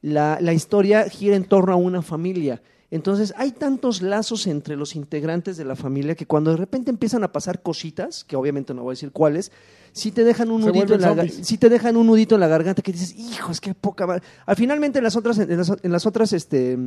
la, 0.01 0.37
la 0.41 0.53
historia 0.53 1.09
gira 1.09 1.35
en 1.35 1.43
torno 1.45 1.73
a 1.73 1.75
una 1.75 2.01
familia. 2.01 2.61
Entonces, 2.91 3.33
hay 3.37 3.51
tantos 3.51 4.01
lazos 4.01 4.47
entre 4.47 4.75
los 4.75 4.95
integrantes 4.95 5.57
de 5.57 5.65
la 5.65 5.75
familia 5.75 6.15
que 6.15 6.25
cuando 6.25 6.51
de 6.51 6.57
repente 6.57 6.89
empiezan 6.89 7.23
a 7.23 7.31
pasar 7.31 7.61
cositas, 7.61 8.23
que 8.23 8.35
obviamente 8.35 8.73
no 8.73 8.81
voy 8.81 8.93
a 8.93 8.93
decir 8.93 9.11
cuáles, 9.11 9.51
sí 9.91 10.11
te 10.11 10.23
dejan 10.23 10.49
un 10.49 10.63
Se 10.63 10.69
nudito 10.69 10.95
en 10.95 11.01
la, 11.01 11.27
sí 11.27 11.57
te 11.57 11.69
dejan 11.69 11.97
un 11.97 12.07
nudito 12.07 12.35
en 12.35 12.41
la 12.41 12.47
garganta 12.47 12.81
que 12.81 12.91
dices, 12.91 13.15
hijo, 13.15 13.51
es 13.51 13.61
que 13.61 13.75
poca 13.75 14.07
madre". 14.07 14.23
Al 14.45 14.55
finalmente 14.55 14.97
en 14.97 15.03
las 15.03 15.15
otras, 15.15 15.37
en 15.37 15.55
las, 15.55 15.71
en 15.81 15.91
las 15.91 16.05
otras, 16.07 16.33
este, 16.33 16.77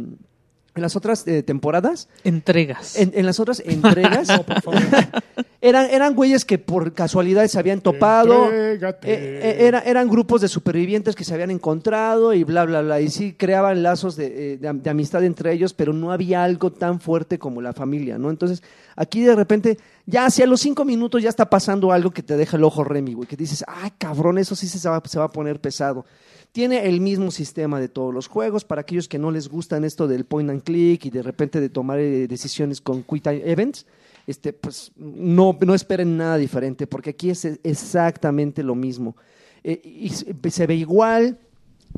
en 0.75 0.83
las 0.83 0.97
otras 0.97 1.27
eh, 1.29 1.43
temporadas, 1.43 2.09
Entregas. 2.25 2.97
en, 2.97 3.12
en 3.14 3.27
las 3.27 3.39
otras 3.41 3.61
entregas, 3.64 4.29
eran, 5.61 5.91
eran 5.91 6.14
güeyes 6.14 6.45
que 6.45 6.59
por 6.59 6.93
casualidad 6.93 7.47
se 7.47 7.59
habían 7.59 7.81
topado. 7.81 8.51
Eh, 8.51 8.79
eh, 9.05 9.57
era- 9.61 9.81
eran 9.81 10.09
grupos 10.09 10.41
de 10.41 10.49
supervivientes 10.49 11.14
que 11.14 11.25
se 11.25 11.35
habían 11.35 11.51
encontrado 11.51 12.33
y 12.35 12.45
bla, 12.45 12.64
bla, 12.64 12.81
bla. 12.83 13.01
Y 13.01 13.11
sí 13.11 13.35
creaban 13.35 13.83
lazos 13.83 14.16
de, 14.16 14.55
eh, 14.55 14.59
de 14.59 14.73
de 14.73 14.91
amistad 14.91 15.23
entre 15.25 15.53
ellos, 15.53 15.75
pero 15.75 15.93
no 15.93 16.11
había 16.12 16.43
algo 16.43 16.73
tan 16.73 17.01
fuerte 17.01 17.39
como 17.39 17.61
la 17.61 17.73
familia, 17.73 18.16
¿no? 18.18 18.31
Entonces, 18.31 18.62
aquí 18.97 19.20
de 19.23 19.37
repente, 19.37 19.79
ya 20.07 20.25
hacia 20.27 20.47
los 20.47 20.61
cinco 20.61 20.85
minutos 20.85 21.23
ya 21.23 21.29
está 21.29 21.49
pasando 21.51 21.93
algo 21.93 22.11
que 22.11 22.23
te 22.23 22.37
deja 22.37 22.57
el 22.57 22.64
ojo 22.64 22.83
remi, 22.85 23.12
güey, 23.14 23.29
que 23.29 23.37
dices, 23.37 23.64
ay, 23.68 23.91
cabrón, 23.99 24.39
eso 24.39 24.57
sí 24.57 24.66
se 24.68 24.89
va, 24.89 25.03
se 25.05 25.18
va 25.18 25.27
a 25.27 25.33
poner 25.33 25.61
pesado. 25.61 26.05
Tiene 26.53 26.86
el 26.86 27.00
mismo 27.00 27.30
sistema 27.30 27.80
de 27.80 27.88
todos 27.88 28.12
los 28.12 28.28
juegos. 28.28 28.64
Para 28.64 28.82
aquellos 28.82 29.09
que 29.09 29.18
no 29.18 29.30
les 29.30 29.48
gustan 29.48 29.84
esto 29.84 30.07
del 30.07 30.26
point 30.26 30.50
and 30.50 30.62
click 30.62 31.07
y 31.07 31.11
de 31.11 31.22
repente 31.22 31.61
de 31.61 31.70
tomar 31.70 31.98
eh, 31.98 32.28
decisiones 32.28 32.80
con 32.80 33.03
quick 33.03 33.22
time 33.22 33.42
events, 33.50 33.86
este, 34.26 34.53
pues 34.53 34.92
no, 34.96 35.59
no 35.61 35.74
esperen 35.74 36.16
nada 36.16 36.36
diferente, 36.36 36.86
porque 36.86 37.11
aquí 37.11 37.30
es 37.30 37.46
exactamente 37.62 38.62
lo 38.62 38.74
mismo. 38.74 39.16
Eh, 39.64 39.80
y 39.82 40.11
se 40.11 40.34
se 40.50 40.66
ve 40.66 40.74
igual. 40.74 41.38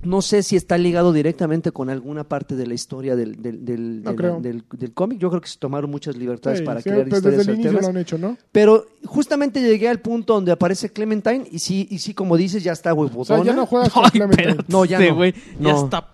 No 0.02 0.20
sé 0.20 0.42
si 0.42 0.56
está 0.56 0.76
ligado 0.76 1.12
directamente 1.12 1.72
con 1.72 1.88
alguna 1.88 2.24
parte 2.24 2.56
de 2.56 2.66
la 2.66 2.74
historia 2.74 3.16
del, 3.16 3.40
del, 3.40 3.64
del, 3.64 4.02
No 4.02 4.12
del- 4.12 4.42
del- 4.42 4.64
del 4.70 4.92
cómic. 4.92 5.18
Yo 5.18 5.30
creo 5.30 5.40
que 5.40 5.48
se 5.48 5.58
tomaron 5.58 5.90
muchas 5.90 6.16
libertades 6.16 6.58
Sí, 6.58 6.64
para 6.64 6.80
sí, 6.80 6.90
crear 6.90 7.08
pues 7.08 7.18
historias 7.20 7.38
desde 7.38 7.52
el 7.52 7.58
inicio 7.58 7.72
lo 7.72 7.78
alternas. 7.78 7.96
han 7.96 8.02
hecho, 8.02 8.18
¿no? 8.18 8.36
Pero 8.52 8.86
justamente 9.06 9.62
llegué 9.62 9.88
al 9.88 10.00
punto 10.00 10.34
donde 10.34 10.52
aparece 10.52 10.90
Clementine 10.90 11.46
y 11.50 11.58
sí, 11.58 11.86
y 11.90 11.98
sí 11.98 12.12
como 12.12 12.36
dices, 12.36 12.62
ya 12.62 12.72
está 12.72 12.92
O 12.92 12.96
sea, 12.96 13.02
huevotona. 13.04 13.44
ya 13.44 13.52
no 13.54 13.64
juegas 13.66 13.88
con 13.92 14.04
Ay, 14.04 14.10
Clementine. 14.10 14.48
espérate, 14.50 14.72
No, 14.72 14.84
ya 14.84 14.98
no. 14.98 15.24
Ya 15.24 15.32
No. 15.60 15.84
está. 15.84 16.10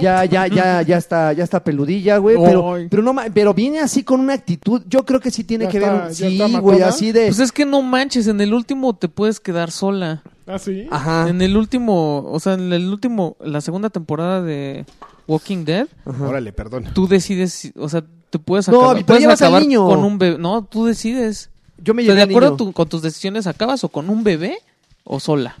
Ya, 0.00 0.24
ya, 0.24 0.46
ya, 0.46 0.82
ya 0.82 0.96
está, 0.98 1.32
ya 1.32 1.42
está 1.42 1.64
peludilla, 1.64 2.18
güey. 2.18 2.36
Pero, 2.36 2.76
pero 2.88 3.02
no, 3.02 3.12
ma- 3.12 3.26
pero 3.34 3.52
viene 3.54 3.80
así 3.80 4.04
con 4.04 4.20
una 4.20 4.34
actitud. 4.34 4.82
Yo 4.88 5.04
creo 5.04 5.18
que 5.20 5.30
sí 5.32 5.42
tiene 5.42 5.64
Ya 5.64 5.70
que 5.70 5.78
está- 5.78 6.04
ver. 6.04 6.14
Sí, 6.14 6.40
güey, 6.60 6.82
así 6.82 7.10
de. 7.12 7.26
Pues 7.26 7.40
es 7.40 7.50
que 7.50 7.64
no 7.64 7.82
manches, 7.82 8.26
en 8.28 8.40
el 8.40 8.54
último 8.54 8.94
te 8.94 9.08
puedes 9.08 9.40
quedar 9.40 9.70
sola. 9.72 10.22
¿Ah, 10.46 10.58
sí? 10.58 10.86
Ajá. 10.90 11.28
En 11.28 11.40
el 11.42 11.56
último, 11.56 12.24
o 12.30 12.38
sea, 12.40 12.54
en 12.54 12.72
el 12.72 12.86
último, 12.90 13.36
la 13.40 13.60
segunda 13.60 13.88
temporada 13.90 14.42
de 14.42 14.84
Walking 15.26 15.64
Dead, 15.64 15.86
Órale, 16.20 16.52
perdón. 16.52 16.84
tú 16.94 17.08
decides, 17.08 17.72
o 17.76 17.88
sea, 17.88 18.04
te 18.30 18.38
puedes 18.38 18.68
No, 18.68 18.78
acabar, 18.80 19.04
puedes 19.06 19.22
llevas 19.22 19.40
al 19.42 19.46
acabar 19.48 19.62
niño. 19.62 19.86
con 19.86 20.04
un 20.04 20.18
bebé. 20.18 20.38
No, 20.38 20.64
tú 20.64 20.84
decides. 20.86 21.50
Yo 21.78 21.94
me 21.94 22.02
O 22.02 22.04
sea, 22.06 22.14
llevé 22.14 22.26
de 22.26 22.32
acuerdo 22.32 22.48
niño. 22.50 22.56
tu- 22.58 22.72
con 22.72 22.88
tus 22.88 23.00
decisiones, 23.02 23.46
¿acabas 23.46 23.84
o 23.84 23.88
con 23.88 24.10
un 24.10 24.22
bebé 24.24 24.58
o 25.04 25.18
sola? 25.20 25.56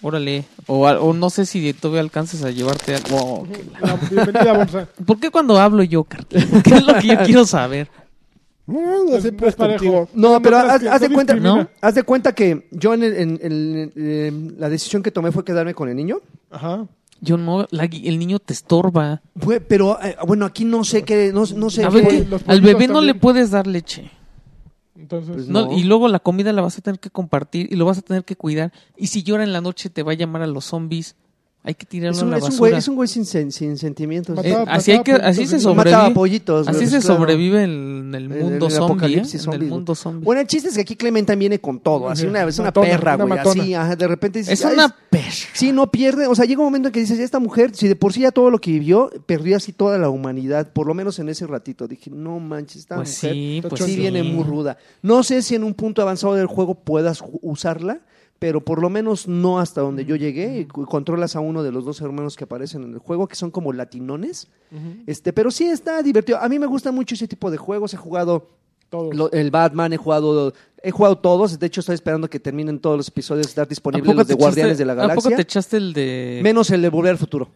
Órale. 0.00 0.44
O, 0.66 0.86
a- 0.86 1.00
o 1.00 1.12
no 1.12 1.28
sé 1.30 1.44
si 1.46 1.72
todavía 1.72 2.00
alcances 2.02 2.44
a 2.44 2.50
llevarte 2.50 2.94
algo. 2.94 3.16
Oh, 3.16 3.46
qué 3.50 3.64
la- 3.72 3.80
La- 3.88 3.96
Bienvenida, 3.96 4.52
Bonza. 4.52 4.88
¿Por 5.06 5.18
qué 5.18 5.30
cuando 5.30 5.58
hablo 5.58 5.82
yo, 5.82 6.04
Carlos? 6.04 6.28
¿Qué 6.62 6.74
es 6.74 6.84
lo 6.84 6.94
que 7.00 7.06
yo 7.08 7.14
quiero 7.24 7.44
saber? 7.46 7.88
No, 8.68 9.14
Es- 9.16 9.22
siempre 9.22 9.48
es 9.48 9.54
es 9.54 9.56
contigo. 9.56 9.92
parejo. 9.92 10.08
No, 10.14 10.40
pero 10.42 10.58
haz, 10.58 10.84
haz 10.84 11.00
de 11.00 11.08
no 11.08 11.14
cuenta. 11.14 11.34
¿No? 11.34 11.68
haz 11.80 11.94
de 11.94 12.02
cuenta 12.02 12.34
que 12.34 12.68
yo 12.70 12.92
en, 12.94 13.02
el- 13.02 13.14
en- 13.16 13.40
en- 13.42 13.92
en- 13.96 14.54
la 14.60 14.68
decisión 14.68 15.02
que 15.02 15.10
tomé 15.10 15.32
fue 15.32 15.44
quedarme 15.44 15.74
con 15.74 15.88
el 15.88 15.96
niño. 15.96 16.18
Ajá. 16.50 16.86
Yo 17.20 17.36
no, 17.36 17.66
la 17.70 17.84
el 17.84 18.18
niño 18.18 18.38
te 18.38 18.52
estorba. 18.52 19.22
Fue- 19.40 19.60
pero 19.60 20.00
eh, 20.02 20.16
bueno, 20.26 20.44
aquí 20.46 20.64
no 20.64 20.84
sé 20.84 21.02
qué, 21.02 21.32
no, 21.32 21.44
no 21.56 21.70
sé 21.70 21.84
A 21.84 21.88
qué- 21.90 22.00
ver, 22.02 22.26
al 22.46 22.60
bebé 22.60 22.86
no 22.88 23.00
le 23.00 23.14
puedes 23.14 23.50
dar 23.50 23.66
leche. 23.66 24.10
Entonces, 24.96 25.34
Pues 25.34 25.48
No, 25.48 25.66
No. 25.66 25.72
Y 25.72 25.84
luego 25.84 26.06
la 26.08 26.18
comida 26.18 26.52
la 26.52 26.60
vas 26.62 26.76
a 26.76 26.80
tener 26.82 27.00
que 27.00 27.10
compartir 27.10 27.68
y 27.72 27.76
lo 27.76 27.86
vas 27.86 27.98
a 27.98 28.02
tener 28.02 28.24
que 28.24 28.36
cuidar. 28.36 28.72
Y 28.96 29.06
si 29.08 29.22
llora 29.22 29.42
en 29.44 29.52
la 29.52 29.60
noche 29.60 29.90
te 29.90 30.02
va 30.02 30.12
a 30.12 30.14
llamar 30.16 30.42
a 30.42 30.46
los 30.46 30.66
zombies. 30.66 31.16
Hay 31.64 31.74
que 31.74 31.84
tirarlo 31.84 32.16
es 32.16 32.22
a 32.22 32.26
la 32.26 32.36
es 32.38 32.42
un 32.44 32.48
basura. 32.50 32.58
güey, 32.70 32.74
es 32.78 32.88
un 32.88 32.94
güey 32.94 33.08
sin, 33.08 33.24
sen- 33.24 33.50
sin 33.50 33.76
sentimientos. 33.76 34.38
Eh, 34.42 34.52
Mataba- 34.52 34.72
así 34.72 34.92
hay 34.92 35.02
que, 35.02 35.12
así 35.12 35.46
se 35.46 35.58
sobrevive. 35.58 35.90
Mataba 35.96 36.14
pollitos. 36.14 36.66
Así 36.68 36.86
se 36.86 37.00
claro. 37.00 37.16
sobrevive 37.16 37.62
en 37.64 38.14
el 38.14 38.32
En 38.32 38.38
mundo 38.42 38.66
el 38.66 38.72
zombie. 38.72 39.16
¿eh? 39.18 39.24
zombie, 39.24 39.52
el 39.54 39.58
güey. 39.58 39.68
mundo 39.70 39.94
zombie. 39.94 40.24
Bueno, 40.24 40.40
el 40.40 40.46
chiste 40.46 40.68
es 40.68 40.76
que 40.76 40.80
aquí 40.82 40.96
Clementine 40.96 41.36
viene 41.36 41.58
con 41.60 41.80
todo, 41.80 42.08
así 42.08 42.26
una, 42.26 42.44
es 42.44 42.58
una 42.58 42.68
Matona, 42.68 42.86
perra, 42.88 43.14
una 43.16 43.24
güey, 43.26 43.36
matona. 43.38 43.62
así, 43.62 43.74
ajá, 43.74 43.96
de 43.96 44.08
repente 44.08 44.38
dices, 44.38 44.58
es 44.60 44.64
"Ay, 44.64 44.74
una 44.74 44.96
perra. 45.10 45.24
Sí, 45.52 45.72
no 45.72 45.90
pierde, 45.90 46.26
o 46.26 46.34
sea, 46.34 46.44
llega 46.46 46.60
un 46.60 46.66
momento 46.66 46.88
en 46.88 46.92
que 46.92 47.00
dices, 47.00 47.18
esta 47.18 47.38
mujer, 47.40 47.74
si 47.74 47.86
de 47.88 47.96
por 47.96 48.12
sí 48.14 48.20
ya 48.20 48.30
todo 48.30 48.50
lo 48.50 48.60
que 48.60 48.70
vivió, 48.70 49.10
perdió 49.26 49.56
así 49.56 49.72
toda 49.72 49.98
la 49.98 50.08
humanidad, 50.08 50.72
por 50.72 50.86
lo 50.86 50.94
menos 50.94 51.18
en 51.18 51.28
ese 51.28 51.46
ratito. 51.46 51.86
Dije, 51.88 52.08
no 52.10 52.38
manches, 52.38 52.76
esta 52.82 52.94
Pues 52.96 53.10
mujer 53.16 53.32
sí, 53.34 53.62
pues 53.68 53.84
sí 53.84 53.92
sí. 53.94 53.98
viene 53.98 54.22
muy 54.22 54.44
ruda. 54.44 54.78
No 55.02 55.22
sé 55.22 55.42
si 55.42 55.54
en 55.56 55.64
un 55.64 55.74
punto 55.74 56.00
avanzado 56.02 56.34
del 56.34 56.46
juego 56.46 56.76
puedas 56.76 57.22
usarla, 57.42 57.98
pero 58.38 58.64
por 58.64 58.80
lo 58.80 58.88
menos 58.90 59.26
no 59.26 59.58
hasta 59.58 59.80
donde 59.80 60.04
yo 60.04 60.14
llegué. 60.16 60.60
Y 60.60 60.64
controlas 60.66 61.34
a 61.36 61.40
uno 61.40 61.62
de 61.62 61.72
los 61.72 61.84
dos 61.84 62.00
hermanos 62.00 62.36
que 62.36 62.44
aparecen 62.44 62.82
en 62.84 62.92
el 62.92 62.98
juego, 62.98 63.26
que 63.26 63.34
son 63.36 63.50
como 63.50 63.72
latinones. 63.72 64.48
este, 65.06 65.32
pero 65.32 65.50
sí 65.50 65.64
está 65.66 66.02
divertido. 66.02 66.38
A 66.40 66.48
mí 66.48 66.58
me 66.58 66.66
gusta 66.66 66.92
mucho 66.92 67.14
ese 67.14 67.26
tipo 67.28 67.50
de 67.50 67.56
juegos. 67.56 67.94
He 67.94 67.96
jugado 67.96 68.50
todos. 68.90 69.14
lo- 69.14 69.30
el 69.32 69.50
Batman, 69.50 69.92
he 69.92 69.96
jugado, 69.96 70.52
he 70.82 70.90
jugado 70.90 71.18
todos. 71.18 71.58
De 71.58 71.66
hecho, 71.66 71.80
estoy 71.80 71.94
esperando 71.96 72.30
que 72.30 72.38
terminen 72.40 72.78
todos 72.78 72.96
los 72.96 73.08
episodios 73.08 73.46
estar 73.48 73.64
¿A 73.64 73.68
disponibles 73.68 74.14
los 74.14 74.26
de 74.28 74.34
Guardianes 74.34 74.74
echaste- 74.74 74.78
de 74.78 74.84
la 74.84 74.92
¿A 74.92 74.96
poco 74.96 75.08
Galaxia. 75.08 75.36
te 75.36 75.42
echaste 75.42 75.76
el 75.76 75.92
de...? 75.92 76.40
Menos 76.42 76.70
el 76.70 76.80
de 76.82 76.88
Volver 76.88 77.10
al 77.12 77.18
Futuro. 77.18 77.50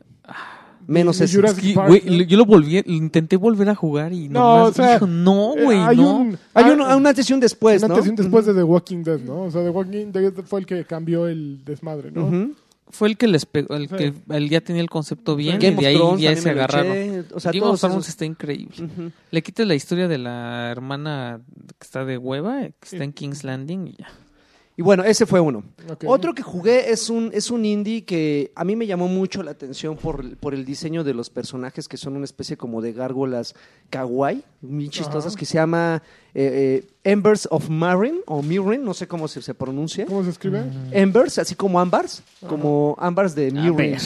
Menos 0.92 1.18
Ni 1.18 1.24
ese. 1.24 1.36
Jurassic 1.36 1.64
Sí, 1.64 1.72
Park, 1.74 1.88
güey, 1.88 2.02
¿no? 2.04 2.22
yo 2.24 2.36
lo 2.36 2.44
volví, 2.44 2.82
lo 2.82 2.92
intenté 2.92 3.36
volver 3.36 3.68
a 3.70 3.74
jugar 3.74 4.12
y 4.12 4.28
No, 4.28 4.40
nomás 4.58 4.70
o 4.70 4.72
sea, 4.74 4.92
dijo, 4.94 5.06
no, 5.06 5.54
eh, 5.56 5.64
güey, 5.64 5.78
hay 5.78 5.96
no. 5.96 6.16
un- 6.16 6.38
Hay 6.54 6.64
hay 6.64 6.70
un, 6.70 6.80
un 6.82 7.06
antes 7.06 7.28
y 7.28 7.32
un 7.32 7.40
después, 7.40 7.82
un 7.82 7.88
¿no? 7.88 7.94
antes 7.96 8.16
después 8.16 8.46
de 8.46 8.54
The 8.54 8.62
Walking 8.62 9.02
Dead, 9.02 9.20
¿no? 9.20 9.42
O 9.44 9.50
sea, 9.50 9.62
The 9.62 9.70
Walking 9.70 10.12
Dead 10.12 10.32
fue 10.44 10.60
el 10.60 10.66
que 10.66 10.84
cambió 10.84 11.26
el 11.26 11.64
desmadre, 11.64 12.10
¿no? 12.10 12.50
Fue 12.88 13.08
el 13.08 13.16
que 13.16 13.26
les 13.26 13.46
pegó, 13.46 13.74
el 13.74 13.88
Sí. 13.88 13.94
que 13.96 14.48
ya 14.50 14.60
tenía 14.60 14.82
el 14.82 14.90
concepto 14.90 15.34
bien 15.34 15.58
Game 15.58 15.76
y 15.78 15.80
de 15.80 15.86
ahí 15.86 15.96
Thrones 15.96 16.20
ya 16.20 16.36
se 16.36 16.50
agarraron. 16.50 17.26
O 17.34 17.40
sea, 17.40 17.50
Game 17.50 17.62
of 17.64 17.68
todos 17.68 17.80
Thrones 17.80 17.96
esos- 17.98 18.08
está 18.08 18.26
increíble. 18.26 18.74
Le 19.30 19.42
quitas 19.42 19.66
la 19.66 19.74
historia 19.74 20.08
de 20.08 20.18
la 20.18 20.70
hermana 20.70 21.40
que 21.78 21.84
está 21.84 22.04
de 22.04 22.18
hueva, 22.18 22.64
que 22.64 22.74
está 22.82 23.02
en 23.02 23.14
King's 23.14 23.44
Landing 23.44 23.86
y 23.88 23.92
ya. 23.92 24.08
Y 24.82 24.84
bueno, 24.84 25.04
ese 25.04 25.26
fue 25.26 25.38
uno. 25.38 25.62
Otro 26.06 26.34
que 26.34 26.42
jugué 26.42 26.90
es 26.90 27.08
un, 27.08 27.30
es 27.32 27.52
un 27.52 27.64
indie 27.64 28.04
que 28.04 28.50
a 28.56 28.64
mí 28.64 28.74
me 28.74 28.84
llamó 28.84 29.06
mucho 29.06 29.40
la 29.44 29.52
atención 29.52 29.96
por, 29.96 30.36
por 30.38 30.54
el 30.54 30.64
diseño 30.64 31.04
de 31.04 31.14
los 31.14 31.30
personajes, 31.30 31.86
que 31.86 31.96
son 31.96 32.16
una 32.16 32.24
especie 32.24 32.56
como 32.56 32.82
de 32.82 32.92
gárgolas 32.92 33.54
kawaii, 33.90 34.42
muy 34.60 34.88
chistosas, 34.88 35.34
Ajá. 35.34 35.38
que 35.38 35.44
se 35.46 35.54
llama 35.54 36.02
eh, 36.34 36.82
eh, 36.82 36.86
Embers 37.04 37.46
of 37.52 37.68
Marin, 37.68 38.22
o 38.26 38.42
Mirren, 38.42 38.84
no 38.84 38.92
sé 38.92 39.06
cómo 39.06 39.28
se, 39.28 39.40
se 39.40 39.54
pronuncia. 39.54 40.04
¿Cómo 40.06 40.24
se 40.24 40.30
escribe? 40.30 40.64
Embers, 40.90 41.38
así 41.38 41.54
como 41.54 41.78
ámbars, 41.78 42.24
como 42.48 42.96
ámbars 42.98 43.36
de 43.36 43.52
Mirren. 43.52 43.98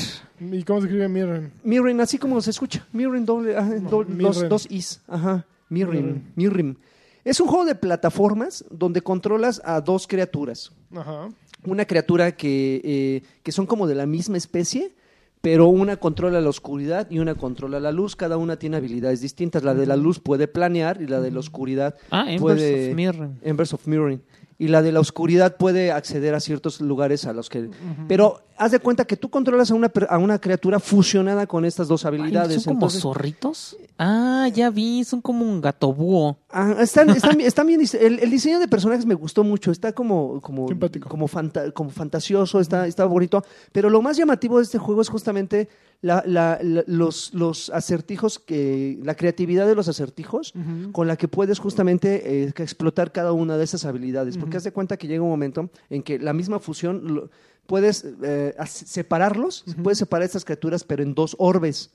¿Y 0.53 0.63
cómo 0.63 0.81
se 0.83 0.89
escribe 0.89 1.09
Mirren? 1.09 1.53
Mirren, 1.65 2.03
así 2.03 2.19
como 2.19 2.39
se 2.43 2.51
escucha. 2.51 2.87
Mirren, 2.93 3.25
doble, 3.25 3.57
ajá, 3.57 3.77
do- 3.77 4.05
dos, 4.05 4.47
dos 4.47 4.67
is. 4.69 5.01
Ajá. 5.09 5.47
Mirren, 5.71 6.05
Mirren. 6.05 6.33
Mirren. 6.37 6.79
Es 7.27 7.41
un 7.41 7.49
juego 7.49 7.65
de 7.65 7.75
plataformas 7.75 8.65
donde 8.71 9.03
controlas 9.03 9.61
a 9.65 9.81
dos 9.81 10.07
criaturas. 10.07 10.71
Ajá. 10.95 11.29
Una 11.65 11.85
criatura 11.85 12.37
que, 12.37 12.81
eh, 12.85 13.23
que 13.43 13.51
son 13.51 13.67
como 13.67 13.89
de 13.89 13.97
la 13.97 14.07
misma 14.07 14.37
especie, 14.37 14.95
pero 15.41 15.67
una 15.67 15.97
controla 15.97 16.41
la 16.41 16.49
oscuridad 16.49 17.11
y 17.11 17.19
una 17.19 17.35
controla 17.35 17.81
la 17.81 17.91
luz. 17.91 18.15
Cada 18.15 18.37
una 18.37 18.57
tiene 18.61 18.77
habilidades 18.77 19.21
distintas. 19.21 19.65
La 19.65 19.75
de 19.75 19.87
la 19.87 19.97
luz 19.97 20.21
puede 20.21 20.47
planear 20.47 21.03
y 21.03 21.09
la 21.09 21.21
de 21.21 21.33
la 21.33 21.41
oscuridad 21.41 21.97
Ah, 22.13 22.21
Embers 22.29 22.41
puede... 22.41 22.91
of 22.91 22.95
Mirren. 22.97 23.39
Embers 23.43 23.75
of 23.75 23.87
Mirroring. 23.89 24.23
Y 24.59 24.69
la 24.69 24.81
de 24.81 24.91
la 24.91 25.01
oscuridad 25.01 25.57
puede 25.57 25.93
acceder 25.93 26.35
a 26.35 26.41
ciertos 26.41 26.81
lugares 26.81 27.27
a 27.27 27.35
los 27.35 27.51
que... 27.51 27.69
Pero 28.09 28.41
haz 28.57 28.73
de 28.73 28.79
cuenta 28.79 29.05
que 29.05 29.19
tú 29.19 29.29
controlas 29.29 29.71
a 29.71 29.75
una, 29.75 29.91
per- 29.91 30.07
a 30.09 30.17
una 30.17 30.39
criatura 30.41 30.81
fusionada 30.81 31.47
con 31.47 31.67
estas 31.67 31.89
dos 31.89 32.07
Ay, 32.07 32.09
habilidades. 32.09 32.63
¿Son 32.63 32.73
como 32.73 32.77
Entonces, 32.87 33.03
zorritos? 33.03 33.77
Ah, 33.99 34.49
ya 34.55 34.71
vi, 34.71 35.05
son 35.05 35.21
como 35.21 35.45
un 35.45 35.61
gato 35.61 35.93
búho. 35.93 36.39
Ah, 36.49 36.75
están, 36.81 37.11
están, 37.11 37.37
bien- 37.37 37.47
están 37.47 37.67
bien 37.67 37.83
el, 38.01 38.19
el 38.19 38.31
diseño 38.31 38.59
de 38.59 38.67
personajes 38.67 39.05
me 39.05 39.15
gustó 39.15 39.45
mucho. 39.45 39.71
Está 39.71 39.93
como, 39.93 40.41
como, 40.41 40.69
Simpático. 40.69 41.11
como, 41.11 41.29
fanta- 41.29 41.71
como 41.75 41.91
fantasioso, 41.91 42.59
está, 42.59 42.87
está 42.87 43.05
bonito. 43.05 43.45
Pero 43.73 43.91
lo 43.91 44.01
más 44.01 44.17
llamativo 44.17 44.57
de 44.57 44.65
este 44.65 44.79
juego 44.79 45.03
es 45.03 45.11
justamente 45.11 45.69
la, 46.03 46.23
la- 46.27 46.59
la- 46.63 46.85
los, 46.87 47.33
los 47.35 47.71
acertijos, 47.71 48.39
que, 48.39 48.99
la 49.03 49.15
creatividad 49.15 49.67
de 49.67 49.75
los 49.75 49.89
acertijos 49.89 50.53
con 50.93 51.07
la 51.09 51.17
que 51.17 51.29
puedes 51.29 51.59
justamente 51.59 52.43
eh, 52.45 52.53
explotar 52.57 53.13
cada 53.13 53.33
una 53.33 53.57
de 53.57 53.65
esas 53.65 53.85
habilidades. 53.85 54.37
Porque 54.39 54.57
haz 54.59 54.65
de 54.65 54.73
cuenta 54.73 54.97
que 54.97 55.07
llega 55.09 55.23
un 55.23 55.31
momento 55.31 55.71
en 55.91 56.03
que 56.03 56.19
la 56.19 56.33
misma 56.33 56.61
fusión 56.61 57.15
lo- 57.15 57.31
puedes 57.67 58.05
eh, 58.23 58.55
separarlos, 58.67 59.65
puedes 59.83 59.99
separar 59.99 60.25
estas 60.25 60.45
criaturas, 60.45 60.85
pero 60.85 61.03
en 61.03 61.15
dos 61.15 61.35
orbes. 61.39 61.91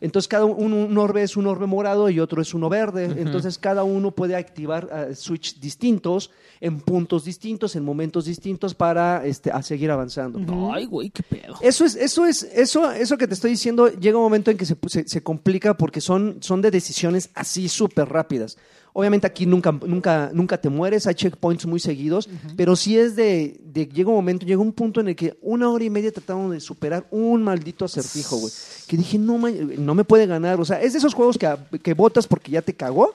Entonces 0.00 0.28
cada 0.28 0.44
un, 0.44 0.72
un 0.72 0.98
orbe 0.98 1.22
es 1.22 1.36
un 1.36 1.46
orbe 1.46 1.66
morado 1.66 2.10
y 2.10 2.20
otro 2.20 2.42
es 2.42 2.54
uno 2.54 2.68
verde. 2.68 3.04
Entonces 3.04 3.58
cada 3.58 3.84
uno 3.84 4.10
puede 4.10 4.36
activar 4.36 4.88
eh, 4.92 5.14
switch 5.14 5.60
distintos 5.60 6.30
en 6.60 6.80
puntos 6.80 7.24
distintos, 7.24 7.76
en 7.76 7.84
momentos 7.84 8.24
distintos 8.24 8.74
para 8.74 9.24
este, 9.24 9.50
a 9.50 9.62
seguir 9.62 9.90
avanzando. 9.90 10.72
Ay, 10.72 10.86
güey, 10.86 11.10
qué 11.10 11.22
pedo. 11.22 11.54
Eso 11.60 11.84
es, 11.84 11.94
eso 11.94 12.26
es, 12.26 12.42
eso, 12.42 12.90
eso 12.90 13.16
que 13.16 13.28
te 13.28 13.34
estoy 13.34 13.50
diciendo, 13.52 13.88
llega 13.88 14.18
un 14.18 14.24
momento 14.24 14.50
en 14.50 14.56
que 14.56 14.66
se, 14.66 14.76
se, 14.88 15.08
se 15.08 15.22
complica 15.22 15.74
porque 15.74 16.00
son, 16.00 16.38
son 16.40 16.60
de 16.60 16.70
decisiones 16.70 17.30
así 17.34 17.68
súper 17.68 18.08
rápidas. 18.08 18.56
Obviamente 18.98 19.28
aquí 19.28 19.46
nunca, 19.46 19.70
nunca, 19.70 20.28
nunca 20.34 20.60
te 20.60 20.68
mueres, 20.68 21.06
hay 21.06 21.14
checkpoints 21.14 21.66
muy 21.66 21.78
seguidos, 21.78 22.28
pero 22.56 22.74
sí 22.74 22.98
es 22.98 23.14
de, 23.14 23.56
de, 23.62 23.86
llega 23.86 24.08
un 24.08 24.16
momento, 24.16 24.44
llega 24.44 24.60
un 24.60 24.72
punto 24.72 25.00
en 25.00 25.06
el 25.06 25.14
que 25.14 25.38
una 25.40 25.70
hora 25.70 25.84
y 25.84 25.88
media 25.88 26.10
tratamos 26.10 26.50
de 26.50 26.58
superar 26.58 27.06
un 27.12 27.44
maldito 27.44 27.84
acertijo, 27.84 28.38
güey. 28.38 28.52
Que 28.88 28.96
dije, 28.96 29.16
no, 29.16 29.38
no 29.38 29.94
me 29.94 30.02
puede 30.02 30.26
ganar. 30.26 30.60
O 30.60 30.64
sea, 30.64 30.82
es 30.82 30.94
de 30.94 30.98
esos 30.98 31.14
juegos 31.14 31.38
que, 31.38 31.48
que 31.80 31.94
votas 31.94 32.26
porque 32.26 32.50
ya 32.50 32.60
te 32.60 32.74
cagó, 32.74 33.14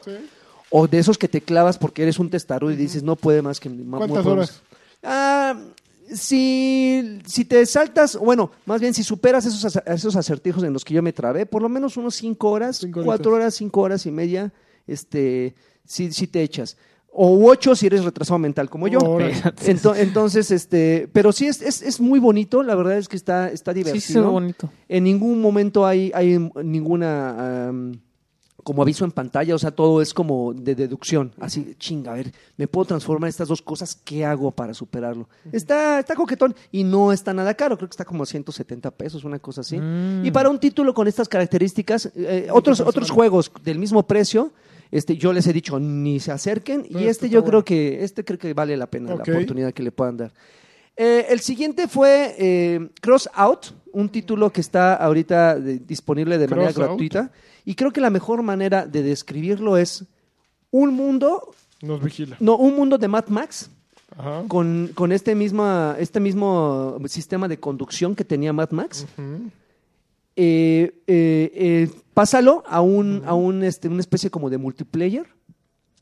o 0.69 0.87
de 0.87 0.99
esos 0.99 1.17
que 1.17 1.27
te 1.27 1.41
clavas 1.41 1.77
porque 1.77 2.03
eres 2.03 2.17
un 2.17 2.29
testarudo 2.29 2.71
y 2.71 2.77
dices, 2.77 3.03
no 3.03 3.17
puede 3.17 3.41
más 3.41 3.59
que... 3.59 3.69
¿Cuántas 3.69 4.25
horas? 4.25 4.37
más". 4.37 4.61
Ah, 5.03 5.61
si, 6.13 7.19
si 7.25 7.43
te 7.43 7.65
saltas, 7.65 8.15
bueno, 8.15 8.51
más 8.65 8.79
bien 8.79 8.93
si 8.93 9.03
superas 9.03 9.45
esos, 9.45 9.77
esos 9.85 10.15
acertijos 10.15 10.63
en 10.63 10.71
los 10.71 10.85
que 10.85 10.93
yo 10.93 11.03
me 11.03 11.11
trabé, 11.11 11.45
por 11.45 11.61
lo 11.61 11.67
menos 11.67 11.97
unos 11.97 12.15
cinco 12.15 12.51
horas, 12.51 12.87
cuatro 13.03 13.33
horas, 13.33 13.55
cinco 13.55 13.81
horas 13.81 14.05
y 14.05 14.11
media, 14.11 14.53
este, 14.87 15.55
si, 15.85 16.11
si 16.11 16.27
te 16.27 16.41
echas. 16.41 16.77
O 17.15 17.47
ocho 17.47 17.75
si 17.75 17.85
eres 17.85 18.03
retrasado 18.03 18.39
mental 18.39 18.69
como 18.69 18.87
yo. 18.87 18.99
Órale. 18.99 19.35
Ento- 19.67 19.95
entonces, 19.95 20.49
este, 20.49 21.07
pero 21.13 21.31
sí 21.31 21.45
es, 21.45 21.61
es, 21.61 21.83
es 21.83 22.01
muy 22.01 22.19
bonito, 22.19 22.63
la 22.63 22.73
verdad 22.73 22.97
es 22.97 23.07
que 23.07 23.15
está, 23.15 23.49
está 23.49 23.71
divertido. 23.71 24.01
sí, 24.01 24.19
bonito. 24.19 24.69
En 24.89 25.03
ningún 25.03 25.39
momento 25.39 25.85
hay, 25.85 26.11
hay 26.15 26.39
ninguna 26.63 27.71
como 28.63 28.81
aviso 28.81 29.05
en 29.05 29.11
pantalla, 29.11 29.53
o 29.55 29.59
sea, 29.59 29.71
todo 29.71 30.01
es 30.01 30.13
como 30.13 30.53
de 30.53 30.73
deducción. 30.75 31.33
Así, 31.39 31.75
chinga, 31.77 32.13
a 32.13 32.15
ver, 32.15 32.31
me 32.57 32.67
puedo 32.67 32.85
transformar 32.85 33.29
estas 33.29 33.47
dos 33.47 33.61
cosas, 33.61 33.95
¿qué 33.95 34.25
hago 34.25 34.51
para 34.51 34.73
superarlo? 34.73 35.27
Está, 35.51 35.99
está 35.99 36.15
coquetón 36.15 36.55
y 36.71 36.83
no 36.83 37.11
está 37.11 37.33
nada 37.33 37.53
caro, 37.53 37.77
creo 37.77 37.89
que 37.89 37.93
está 37.93 38.05
como 38.05 38.25
170 38.25 38.89
pesos, 38.91 39.23
una 39.23 39.39
cosa 39.39 39.61
así. 39.61 39.77
Mm. 39.77 40.25
Y 40.25 40.31
para 40.31 40.49
un 40.49 40.59
título 40.59 40.93
con 40.93 41.07
estas 41.07 41.27
características, 41.27 42.11
eh, 42.15 42.47
otros, 42.51 42.79
otros 42.79 43.11
juegos 43.11 43.51
del 43.63 43.79
mismo 43.79 44.03
precio. 44.07 44.51
Este, 44.93 45.17
yo 45.17 45.33
les 45.33 45.47
he 45.47 45.53
dicho, 45.53 45.79
ni 45.79 46.19
se 46.19 46.31
acerquen. 46.31 46.83
Pero 46.83 46.99
y 46.99 47.07
este 47.07 47.09
este 47.25 47.29
yo 47.29 47.41
bueno. 47.41 47.49
creo 47.49 47.65
que, 47.65 48.03
este 48.03 48.23
creo 48.23 48.37
que 48.37 48.53
vale 48.53 48.77
la 48.77 48.85
pena 48.87 49.09
la 49.15 49.15
oportunidad 49.23 49.73
que 49.73 49.81
le 49.83 49.91
puedan 49.91 50.17
dar. 50.17 50.31
Eh, 50.95 51.25
el 51.29 51.39
siguiente 51.39 51.87
fue 51.87 52.35
eh, 52.37 52.89
Cross 53.01 53.27
Out, 53.33 53.65
un 53.91 54.09
título 54.09 54.51
que 54.51 54.61
está 54.61 54.93
ahorita 54.95 55.59
de- 55.59 55.79
disponible 55.79 56.37
de 56.37 56.47
manera 56.47 56.67
Out. 56.69 56.77
gratuita. 56.77 57.31
Y 57.65 57.73
creo 57.73 57.91
que 57.91 58.01
la 58.01 58.11
mejor 58.11 58.43
manera 58.43 58.85
de 58.85 59.01
describirlo 59.01 59.77
es 59.77 60.05
un 60.69 60.93
mundo, 60.93 61.53
Nos 61.81 62.03
vigila. 62.03 62.37
no, 62.39 62.57
un 62.57 62.75
mundo 62.75 62.97
de 62.99 63.07
Mad 63.07 63.27
Max 63.29 63.71
Ajá. 64.15 64.43
con, 64.47 64.91
con 64.93 65.11
este, 65.11 65.33
misma, 65.33 65.95
este 65.97 66.19
mismo 66.19 66.99
sistema 67.07 67.47
de 67.47 67.57
conducción 67.59 68.15
que 68.15 68.23
tenía 68.25 68.53
Mad 68.53 68.69
Max. 68.71 69.07
Eh, 70.35 71.89
pásalo 72.13 72.63
a 72.67 72.81
un, 72.81 73.23
a 73.25 73.33
un 73.33 73.63
este, 73.63 73.87
una 73.87 73.99
especie 73.99 74.29
como 74.29 74.49
de 74.49 74.57
multiplayer. 74.57 75.27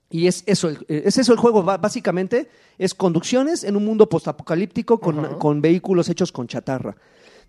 Y 0.10 0.28
es 0.28 0.44
eso, 0.46 0.68
el, 0.68 0.86
eh, 0.90 1.04
es 1.06 1.18
eso 1.18 1.32
el 1.32 1.40
juego, 1.40 1.64
básicamente. 1.64 2.50
Es 2.78 2.94
conducciones 2.94 3.64
en 3.64 3.76
un 3.76 3.86
mundo 3.86 4.10
postapocalíptico 4.10 5.00
con, 5.00 5.40
con 5.40 5.62
vehículos 5.62 6.10
hechos 6.10 6.32
con 6.32 6.48
chatarra. 6.48 6.96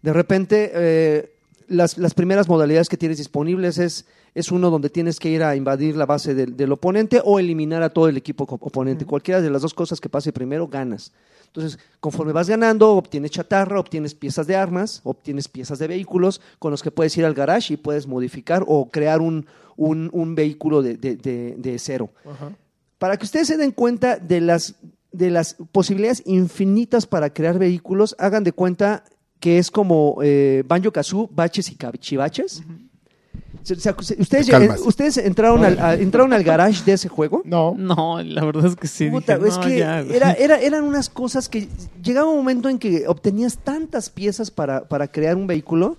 De 0.01 0.13
repente, 0.13 0.71
eh, 0.75 1.35
las, 1.69 1.99
las 1.99 2.15
primeras 2.15 2.49
modalidades 2.49 2.89
que 2.89 2.97
tienes 2.97 3.19
disponibles 3.19 3.79
es, 3.79 4.07
es 4.35 4.51
uno 4.51 4.71
donde 4.71 4.89
tienes 4.91 5.19
que 5.21 5.29
ir 5.29 5.43
a 5.43 5.55
invadir 5.57 5.97
la 5.97 6.07
base 6.07 6.35
del, 6.35 6.57
del 6.57 6.73
oponente 6.73 7.21
o 7.25 7.39
eliminar 7.39 7.83
a 7.83 7.91
todo 7.91 8.09
el 8.09 8.17
equipo 8.17 8.45
oponente. 8.49 9.05
Cualquiera 9.05 9.41
de 9.41 9.51
las 9.51 9.63
dos 9.63 9.75
cosas 9.75 10.01
que 10.01 10.09
pase 10.09 10.33
primero, 10.33 10.69
ganas. 10.69 11.13
Entonces, 11.47 11.79
conforme 12.01 12.33
vas 12.33 12.49
ganando, 12.49 12.93
obtienes 12.93 13.31
chatarra, 13.31 13.79
obtienes 13.79 14.15
piezas 14.15 14.47
de 14.47 14.57
armas, 14.57 15.03
obtienes 15.05 15.49
piezas 15.49 15.79
de 15.79 15.87
vehículos 15.87 16.41
con 16.59 16.71
los 16.71 16.83
que 16.83 16.91
puedes 16.91 17.15
ir 17.19 17.27
al 17.27 17.35
garage 17.35 17.75
y 17.75 17.77
puedes 17.77 18.07
modificar 18.07 18.65
o 18.67 18.89
crear 18.91 19.21
un, 19.21 19.45
un, 19.77 20.09
un 20.15 20.35
vehículo 20.35 20.81
de, 20.81 20.97
de- 20.97 21.17
de- 21.17 21.55
de 21.59 21.79
cero. 21.79 22.09
Para 22.99 23.19
que 23.19 23.25
ustedes 23.27 23.49
se 23.49 23.59
den 23.59 23.73
cuenta 23.73 24.17
de 24.17 24.41
las, 24.41 24.77
de 25.13 25.31
las 25.31 25.57
posibilidades 25.73 26.23
infinitas 26.25 27.07
para 27.07 27.29
crear 27.35 27.59
vehículos, 27.59 28.17
hagan 28.19 28.45
de 28.45 28.53
cuenta 28.53 29.05
que 29.39 29.59
es 29.59 29.71
como 29.71 30.21
eh, 30.23 30.63
Banjo 30.67 30.91
Kazoo, 30.91 31.29
baches 31.31 31.71
y 31.71 31.75
cachivaches. 31.75 32.63
Se- 33.63 33.77
se- 33.77 33.91
ustedes, 34.19 34.47
Te 34.47 34.53
calmas. 34.53 34.81
ustedes 34.81 35.17
entraron, 35.19 35.65
al, 35.65 35.79
a- 35.79 35.95
entraron 35.95 36.33
al 36.33 36.43
garage 36.43 36.83
de 36.85 36.93
ese 36.95 37.09
juego. 37.09 37.43
No. 37.45 37.75
No, 37.79 38.23
la 38.23 38.45
verdad 38.45 38.67
es 38.67 38.77
que 38.77 38.87
sí. 38.89 39.09
Puta, 39.09 39.37
dije, 39.37 39.49
es 39.49 39.57
no, 39.57 39.63
que 39.65 39.79
ya, 39.79 40.01
era, 40.01 40.33
era- 40.39 40.57
eran 40.61 40.85
unas 40.85 41.09
cosas 41.09 41.49
que 41.49 41.69
llegaba 42.03 42.29
un 42.29 42.37
momento 42.37 42.69
en 42.69 42.79
que 42.79 43.07
obtenías 43.07 43.59
tantas 43.59 44.11
piezas 44.11 44.51
para, 44.51 44.89
para 44.89 45.09
crear 45.09 45.37
un 45.37 45.47
vehículo 45.47 45.97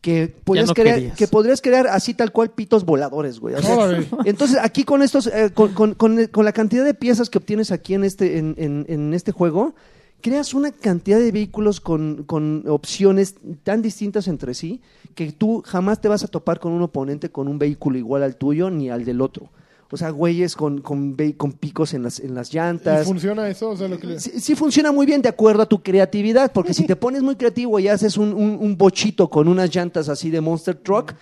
que 0.00 0.34
podías 0.44 0.66
no 0.66 0.74
crear, 0.74 0.96
querías. 0.96 1.16
que 1.16 1.28
podrías 1.28 1.60
crear 1.60 1.86
así 1.86 2.12
tal 2.12 2.32
cual 2.32 2.50
pitos 2.50 2.84
voladores, 2.84 3.38
güey. 3.38 3.54
O 3.54 3.62
sea, 3.62 3.76
Órale. 3.76 4.06
entonces 4.24 4.58
aquí 4.60 4.82
con 4.84 5.00
estos, 5.02 5.28
eh, 5.28 5.50
con, 5.54 5.72
con- 5.74 5.94
con- 5.94 6.26
con 6.26 6.44
la 6.44 6.52
cantidad 6.52 6.84
de 6.84 6.94
piezas 6.94 7.30
que 7.30 7.38
obtienes 7.38 7.70
aquí 7.70 7.94
en 7.94 8.02
este, 8.04 8.38
en, 8.38 8.54
en- 8.58 8.84
en 8.88 9.14
este 9.14 9.30
juego, 9.30 9.74
creas 10.22 10.54
una 10.54 10.70
cantidad 10.70 11.18
de 11.18 11.30
vehículos 11.32 11.80
con, 11.80 12.22
con 12.24 12.64
opciones 12.68 13.34
tan 13.64 13.82
distintas 13.82 14.28
entre 14.28 14.54
sí 14.54 14.80
que 15.14 15.32
tú 15.32 15.62
jamás 15.66 16.00
te 16.00 16.08
vas 16.08 16.24
a 16.24 16.28
topar 16.28 16.58
con 16.60 16.72
un 16.72 16.80
oponente 16.82 17.30
con 17.30 17.48
un 17.48 17.58
vehículo 17.58 17.98
igual 17.98 18.22
al 18.22 18.36
tuyo 18.36 18.70
ni 18.70 18.88
al 18.88 19.04
del 19.04 19.20
otro. 19.20 19.50
O 19.90 19.98
sea, 19.98 20.08
güeyes 20.08 20.56
con, 20.56 20.80
con, 20.80 21.14
con 21.36 21.52
picos 21.52 21.92
en 21.92 22.02
las, 22.04 22.18
en 22.18 22.34
las 22.34 22.50
¿Y 22.50 22.56
llantas. 22.56 23.06
funciona 23.06 23.46
eso? 23.50 23.68
O 23.68 23.76
sea, 23.76 23.88
lo 23.88 23.98
que 23.98 24.18
Sí, 24.18 24.40
sí 24.40 24.54
funciona 24.54 24.90
muy 24.90 25.04
bien 25.04 25.20
de 25.20 25.28
acuerdo 25.28 25.60
a 25.64 25.66
tu 25.66 25.82
creatividad, 25.82 26.50
porque 26.50 26.72
si 26.72 26.86
te 26.86 26.96
pones 26.96 27.22
muy 27.22 27.36
creativo 27.36 27.78
y 27.78 27.88
haces 27.88 28.16
un, 28.16 28.32
un- 28.32 28.56
un 28.58 28.78
bochito 28.78 29.28
con 29.28 29.48
unas 29.48 29.68
llantas 29.74 30.08
así 30.08 30.30
de 30.30 30.40
Monster 30.40 30.76
Truck, 30.76 31.12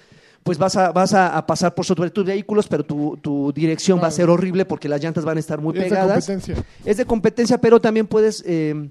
pues 0.42 0.58
vas 0.58 0.76
a, 0.76 0.90
vas 0.92 1.12
a, 1.14 1.36
a 1.36 1.46
pasar 1.46 1.74
por 1.74 1.84
sobre 1.84 2.10
tus 2.10 2.24
vehículos, 2.24 2.66
pero 2.68 2.82
tu, 2.84 3.16
tu 3.20 3.52
dirección 3.52 4.00
va 4.02 4.06
a 4.06 4.10
ser 4.10 4.30
horrible 4.30 4.64
porque 4.64 4.88
las 4.88 5.02
llantas 5.02 5.24
van 5.24 5.36
a 5.36 5.40
estar 5.40 5.60
muy 5.60 5.74
es 5.76 5.84
de 5.84 5.88
pegadas. 5.90 6.26
competencia. 6.26 6.64
Es 6.84 6.96
de 6.96 7.04
competencia, 7.04 7.58
pero 7.60 7.80
también 7.80 8.06
puedes 8.06 8.42
eh, 8.46 8.88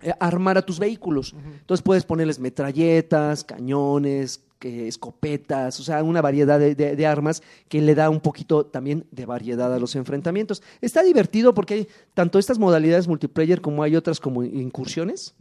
eh, 0.00 0.12
armar 0.18 0.56
a 0.58 0.62
tus 0.62 0.78
vehículos. 0.78 1.34
Entonces 1.60 1.82
puedes 1.82 2.04
ponerles 2.04 2.38
metralletas, 2.38 3.44
cañones, 3.44 4.40
que, 4.58 4.88
escopetas, 4.88 5.78
o 5.78 5.84
sea, 5.84 6.02
una 6.02 6.20
variedad 6.20 6.58
de, 6.58 6.74
de- 6.74 6.96
de 6.96 7.06
armas 7.06 7.42
que 7.68 7.80
le 7.80 7.94
da 7.94 8.10
un 8.10 8.18
poquito 8.18 8.66
también 8.66 9.04
de 9.12 9.24
variedad 9.24 9.72
a 9.72 9.78
los 9.78 9.94
enfrentamientos. 9.94 10.64
Está 10.80 11.04
divertido 11.04 11.54
porque 11.54 11.74
hay 11.74 11.88
tanto 12.14 12.40
estas 12.40 12.58
modalidades 12.58 13.06
multiplayer 13.06 13.60
como 13.60 13.84
hay 13.84 13.94
otras 13.94 14.18
como 14.18 14.42
incursiones, 14.42 15.34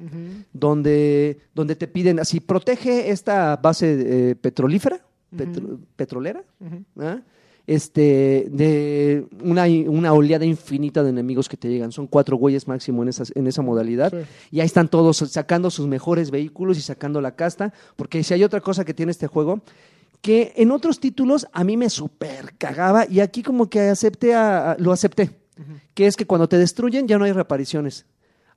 donde, 0.54 1.40
donde 1.56 1.76
te 1.76 1.88
piden 1.88 2.20
así, 2.20 2.40
protege 2.40 3.10
esta 3.12 3.56
base 3.58 4.30
eh, 4.32 4.36
petrolífera, 4.36 5.02
petro- 5.36 5.80
petrolera, 5.96 6.44
¿ah? 7.00 7.20
este, 7.66 8.48
de 8.50 9.28
una, 9.44 9.66
una 9.90 10.14
oleada 10.14 10.46
infinita 10.46 11.04
de 11.04 11.10
enemigos 11.10 11.50
que 11.50 11.58
te 11.58 11.68
llegan. 11.68 11.92
Son 11.92 12.08
cuatro 12.08 12.38
güeyes 12.38 12.68
máximo 12.68 13.04
en, 13.04 13.10
esas, 13.10 13.34
en 13.36 13.46
esa 13.48 13.62
modalidad. 13.62 14.12
Sí. 14.12 14.26
Y 14.52 14.60
ahí 14.62 14.66
están 14.66 14.88
todos 14.88 15.18
sacando 15.18 15.70
sus 15.70 15.86
mejores 15.88 16.32
vehículos 16.32 16.78
y 16.78 16.82
sacando 16.82 17.20
la 17.20 17.36
casta. 17.36 17.74
Porque 17.98 18.24
si 18.24 18.34
hay 18.34 18.44
otra 18.44 18.62
cosa 18.62 18.86
que 18.86 18.94
tiene 18.94 19.12
este 19.12 19.28
juego, 19.28 19.62
que 20.22 20.54
en 20.56 20.72
otros 20.72 21.00
títulos 21.00 21.46
a 21.52 21.64
mí 21.66 21.76
me 21.78 21.90
super 21.90 22.54
cagaba 22.58 23.06
y 23.10 23.20
aquí 23.20 23.44
como 23.44 23.70
que 23.70 23.82
acepté 23.82 24.34
a- 24.34 24.72
a- 24.72 24.78
lo 24.78 24.92
acepté. 24.94 25.32
Que 25.94 26.06
es 26.08 26.16
que 26.16 26.26
cuando 26.28 26.48
te 26.48 26.58
destruyen 26.58 27.08
ya 27.08 27.18
no 27.18 27.26
hay 27.26 27.32
reapariciones. 27.34 28.06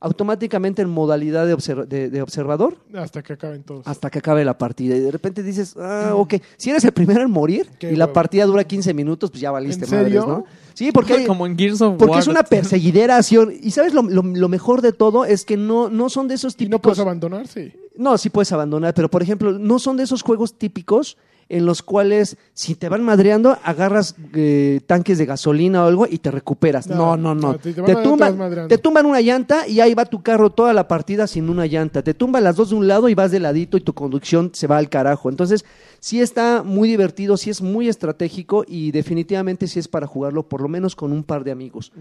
Automáticamente 0.02 0.80
en 0.80 0.88
modalidad 0.88 1.46
de, 1.46 1.54
obser- 1.54 1.86
de- 1.86 2.08
de 2.08 2.22
observador 2.22 2.78
Hasta 2.94 3.22
que 3.22 3.34
acaben 3.34 3.62
todos. 3.62 3.86
hasta 3.86 4.08
que 4.08 4.18
acabe 4.18 4.44
la 4.46 4.56
partida. 4.56 4.96
Y 4.96 5.00
de 5.00 5.10
repente 5.10 5.42
dices, 5.42 5.76
ah, 5.78 6.12
ok. 6.16 6.34
Si 6.56 6.70
eres 6.70 6.82
el 6.84 6.92
primero 6.92 7.20
en 7.20 7.30
morir 7.30 7.68
Qué 7.78 7.92
y 7.92 7.96
la 7.96 8.06
huevo. 8.06 8.14
partida 8.14 8.46
dura 8.46 8.64
15 8.64 8.94
minutos, 8.94 9.30
pues 9.30 9.42
ya 9.42 9.50
valiste 9.50 9.84
¿En 9.84 9.90
serio? 9.90 10.26
madres, 10.26 10.38
¿no? 10.38 10.44
Sí, 10.72 10.90
porque, 10.90 11.12
hay- 11.14 11.26
Como 11.26 11.46
en 11.46 11.58
Gears 11.58 11.82
of 11.82 11.96
porque 11.98 12.12
War. 12.12 12.20
es 12.20 12.28
una 12.28 12.42
perseguidera 12.44 13.16
acción. 13.16 13.52
Y 13.62 13.72
sabes 13.72 13.92
lo, 13.92 14.00
lo- 14.02 14.22
lo 14.22 14.48
mejor 14.48 14.80
de 14.80 14.92
todo 14.94 15.26
es 15.26 15.44
que 15.44 15.58
no, 15.58 15.90
no 15.90 16.08
son 16.08 16.28
de 16.28 16.34
esos 16.34 16.54
y 16.54 16.64
no 16.64 16.78
típicos. 16.78 16.80
puedes 16.80 16.98
abandonar, 17.00 17.46
sí. 17.46 17.70
No, 17.96 18.16
sí 18.16 18.30
puedes 18.30 18.50
abandonar, 18.52 18.94
pero 18.94 19.10
por 19.10 19.22
ejemplo, 19.22 19.52
no 19.58 19.78
son 19.78 19.98
de 19.98 20.04
esos 20.04 20.22
juegos 20.22 20.54
típicos 20.54 21.18
en 21.50 21.66
los 21.66 21.82
cuales 21.82 22.36
si 22.54 22.74
te 22.76 22.88
van 22.88 23.02
madreando, 23.02 23.58
agarras 23.64 24.14
eh, 24.34 24.80
tanques 24.86 25.18
de 25.18 25.26
gasolina 25.26 25.84
o 25.84 25.88
algo 25.88 26.06
y 26.08 26.18
te 26.18 26.30
recuperas. 26.30 26.86
No, 26.86 27.16
no, 27.16 27.34
No, 27.34 27.54
te- 27.58 27.72
te 27.86 27.92
tumban, 28.04 28.28
te 28.68 28.78
tumban 28.78 29.04
una 29.06 29.20
llanta 29.20 29.66
y 29.68 29.80
ahí 29.80 29.92
va 29.94 30.04
tu 30.06 30.22
carro 30.22 30.50
toda 30.50 30.72
la 30.72 30.86
partida 30.88 31.26
sin 31.26 31.50
una 31.50 31.66
llanta. 31.66 32.02
Te 32.02 32.14
tumban 32.14 32.44
las 32.44 32.56
dos 32.56 32.70
de 32.70 32.76
un 32.76 32.86
lado 32.86 33.08
y 33.08 33.14
vas 33.14 33.30
de 33.32 33.40
ladito 33.40 33.76
y 33.76 33.80
tu 33.80 33.92
conducción 33.92 34.50
se 34.54 34.66
va 34.68 34.78
al 34.78 34.88
carajo. 34.88 35.28
Entonces, 35.28 35.64
sí 35.98 36.20
está 36.20 36.62
muy 36.64 36.88
divertido, 36.88 37.36
sí 37.36 37.50
es 37.50 37.60
muy 37.60 37.88
estratégico 37.88 38.64
y 38.66 38.92
definitivamente 38.92 39.66
sí 39.66 39.78
es 39.80 39.88
para 39.88 40.06
jugarlo 40.06 40.48
por 40.48 40.60
lo 40.60 40.68
menos 40.68 40.94
con 40.94 41.12
un 41.12 41.24
par 41.24 41.42
de 41.44 41.50
amigos. 41.50 41.92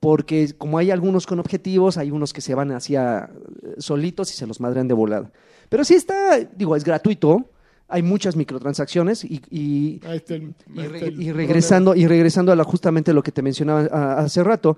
Porque 0.00 0.52
como 0.56 0.78
hay 0.78 0.90
algunos 0.90 1.26
con 1.26 1.40
objetivos, 1.40 1.96
hay 1.96 2.10
unos 2.10 2.32
que 2.32 2.40
se 2.40 2.54
van 2.54 2.72
hacia 2.72 3.30
eh, 3.62 3.74
solitos 3.78 4.30
y 4.32 4.36
se 4.36 4.46
los 4.46 4.60
madrean 4.60 4.86
de 4.86 4.94
volada. 4.94 5.30
Pero 5.70 5.82
sí 5.84 5.94
está, 5.94 6.38
digo, 6.56 6.76
es 6.76 6.84
gratuito. 6.84 7.46
Hay 7.88 8.02
muchas 8.02 8.36
microtransacciones 8.36 9.24
y, 9.24 9.40
y- 9.50 10.00
Ahí 10.06 10.18
está 10.18 10.34
el- 10.34 10.54
y, 10.74 10.80
ahí 10.80 10.88
re- 10.88 10.96
está 10.98 11.06
el 11.08 11.22
y 11.22 11.32
regresando 11.32 11.94
y 11.94 12.06
regresando 12.06 12.52
a 12.52 12.56
la, 12.56 12.64
justamente 12.64 13.12
lo 13.14 13.22
que 13.22 13.32
te 13.32 13.40
mencionaba 13.42 13.88
a- 13.90 14.18
hace 14.20 14.44
rato, 14.44 14.76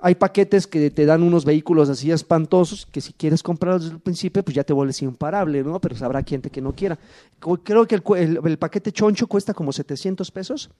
hay 0.00 0.14
paquetes 0.14 0.66
que 0.68 0.90
te 0.92 1.06
dan 1.06 1.24
unos 1.24 1.44
vehículos 1.44 1.88
así 1.88 2.12
espantosos 2.12 2.86
que 2.86 3.00
si 3.00 3.12
quieres 3.12 3.42
comprarlos 3.42 3.82
desde 3.84 3.96
el 3.96 4.00
principio, 4.00 4.44
pues 4.44 4.54
ya 4.54 4.62
te 4.62 4.72
vuelves 4.72 5.02
imparable, 5.02 5.64
¿no? 5.64 5.80
Pero 5.80 5.96
sabrá 5.96 6.22
gente 6.22 6.50
que 6.50 6.60
no 6.60 6.72
quiera. 6.72 6.96
Creo 7.64 7.86
que 7.86 7.96
el, 7.96 8.02
el- 8.16 8.40
el 8.44 8.58
paquete 8.58 8.92
choncho 8.92 9.26
cuesta 9.26 9.54
como 9.54 9.72
700 9.72 10.30
pesos. 10.30 10.70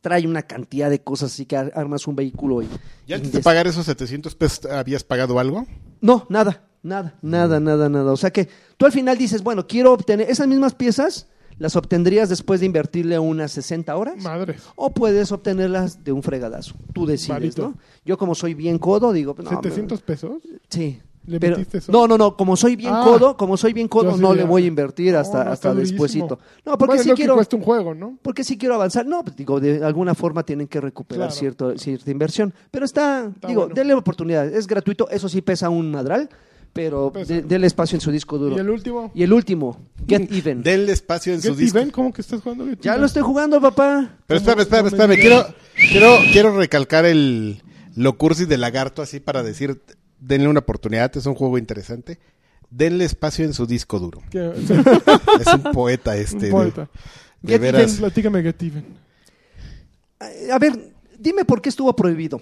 Trae 0.00 0.26
una 0.26 0.42
cantidad 0.42 0.90
de 0.90 1.00
cosas 1.00 1.32
así 1.32 1.44
que 1.46 1.56
ar- 1.56 1.72
armas 1.76 2.06
un 2.08 2.16
vehículo 2.16 2.62
y... 2.62 2.68
¿Ya 3.06 3.16
antes 3.16 3.30
de 3.32 3.40
pagar 3.40 3.66
esos 3.68 3.86
700 3.86 4.34
pesos 4.34 4.66
habías 4.66 5.04
pagado 5.04 5.38
algo? 5.38 5.66
no, 6.00 6.26
nada, 6.28 6.62
nada, 6.82 7.14
nada, 7.22 7.60
nada, 7.60 7.88
nada. 7.88 8.12
O 8.12 8.16
sea 8.16 8.30
que 8.30 8.48
tú 8.76 8.86
al 8.86 8.92
final 8.92 9.16
dices, 9.18 9.42
bueno, 9.42 9.66
quiero 9.66 9.92
obtener 9.92 10.30
esas 10.30 10.46
mismas 10.48 10.74
piezas, 10.74 11.26
las 11.58 11.76
obtendrías 11.76 12.28
después 12.30 12.60
de 12.60 12.66
invertirle 12.66 13.18
unas 13.18 13.52
60 13.52 13.94
horas. 13.96 14.16
Madre. 14.22 14.56
O 14.76 14.90
puedes 14.90 15.30
obtenerlas 15.30 16.02
de 16.04 16.12
un 16.12 16.22
fregadazo. 16.22 16.74
Tú 16.94 17.04
decides. 17.06 17.58
¿no? 17.58 17.74
Yo 18.04 18.16
como 18.16 18.34
soy 18.34 18.54
bien 18.54 18.78
codo, 18.78 19.12
digo... 19.12 19.34
No, 19.42 19.50
700 19.50 20.00
pesos. 20.02 20.42
sí. 20.68 21.00
¿Le 21.26 21.38
Pero- 21.38 21.58
eso? 21.58 21.92
no, 21.92 22.08
no, 22.08 22.16
no, 22.16 22.34
como 22.34 22.56
soy 22.56 22.76
bien 22.76 22.94
Ah. 22.94 23.02
codo, 23.04 23.36
como 23.36 23.58
soy 23.58 23.74
bien 23.74 23.88
codo, 23.88 24.14
sí 24.14 24.20
no 24.22 24.30
ya- 24.34 24.40
le 24.40 24.44
voy 24.48 24.64
a 24.64 24.66
invertir 24.66 25.14
hasta, 25.14 25.40
No, 25.40 25.44
no, 25.44 25.50
hasta 25.52 25.74
despuesito. 25.74 26.38
No, 26.64 26.78
porque 26.78 26.86
Bueno, 26.86 26.94
es 26.94 27.02
sí 27.02 27.10
que 27.10 27.14
quiero, 27.14 27.36
un 27.36 27.60
juego, 27.62 27.94
¿no? 27.94 28.18
porque 28.22 28.42
sí 28.42 28.56
quiero 28.56 28.74
avanzar. 28.74 29.04
No, 29.06 29.22
pues, 29.22 29.36
digo, 29.36 29.60
de 29.60 29.84
alguna 29.84 30.14
forma 30.14 30.42
tienen 30.44 30.66
que 30.66 30.80
recuperar 30.80 31.26
Claro. 31.28 31.38
cierto, 31.38 31.78
cierta 31.78 32.10
inversión. 32.10 32.54
Pero 32.70 32.86
está, 32.86 33.26
Está 33.34 33.48
digo, 33.48 33.60
bueno. 33.60 33.74
denle 33.74 33.92
oportunidad. 33.94 34.46
Es 34.46 34.66
gratuito, 34.66 35.10
eso 35.10 35.28
sí 35.28 35.42
pesa 35.42 35.68
un 35.68 35.90
madral, 35.92 36.30
pero 36.72 37.10
de- 37.10 37.42
denle 37.42 37.66
espacio 37.66 37.96
en 37.96 38.00
su 38.00 38.10
disco 38.10 38.38
duro. 38.38 38.56
Y 38.56 38.60
el 38.60 38.70
último. 38.70 39.10
Y 39.14 39.22
el 39.22 39.32
último, 39.32 39.78
Get 40.06 40.30
Even. 40.32 40.62
Denle 40.62 40.92
espacio 40.92 41.32
en 41.34 41.42
su 41.42 41.48
Get 41.50 41.56
disco. 41.58 41.78
Even, 41.78 41.90
¿cómo 41.90 42.12
que 42.12 42.20
estás 42.22 42.40
jugando? 42.40 42.66
Get 42.66 42.80
Ya 42.80 42.92
Even? 42.92 43.00
lo 43.00 43.06
estoy 43.06 43.22
jugando, 43.22 43.60
papá. 43.60 44.18
Pero 44.26 44.38
espérame, 44.38 44.60
espérame, 44.62 44.86
espérame. 44.86 45.14
Quiero, 45.20 45.46
quiero, 45.90 46.16
quiero 46.32 46.56
recalcar 46.56 47.04
el 47.04 47.62
lo 47.96 48.16
cursi 48.16 48.44
de 48.46 48.56
lagarto 48.56 49.02
así 49.02 49.18
para 49.20 49.42
decir, 49.42 49.82
denle 50.20 50.48
una 50.48 50.60
oportunidad, 50.60 51.14
es 51.16 51.26
un 51.26 51.34
juego 51.34 51.58
interesante. 51.58 52.18
Denle 52.70 53.04
espacio 53.04 53.44
en 53.44 53.52
su 53.52 53.66
disco 53.66 53.98
duro. 53.98 54.20
Es 54.32 55.46
un 55.54 55.62
poeta 55.72 56.16
este. 56.16 56.36
un 56.36 56.40
de- 56.42 56.50
poeta. 56.50 56.88
De, 57.42 57.52
Get 57.54 57.60
veras. 57.60 57.82
Even, 57.82 57.96
platícame 57.96 58.42
Get 58.42 58.62
Even. 58.62 58.84
A 60.52 60.58
ver, 60.58 60.92
dime 61.18 61.44
por 61.44 61.60
qué 61.62 61.68
estuvo 61.70 61.94
prohibido. 61.96 62.40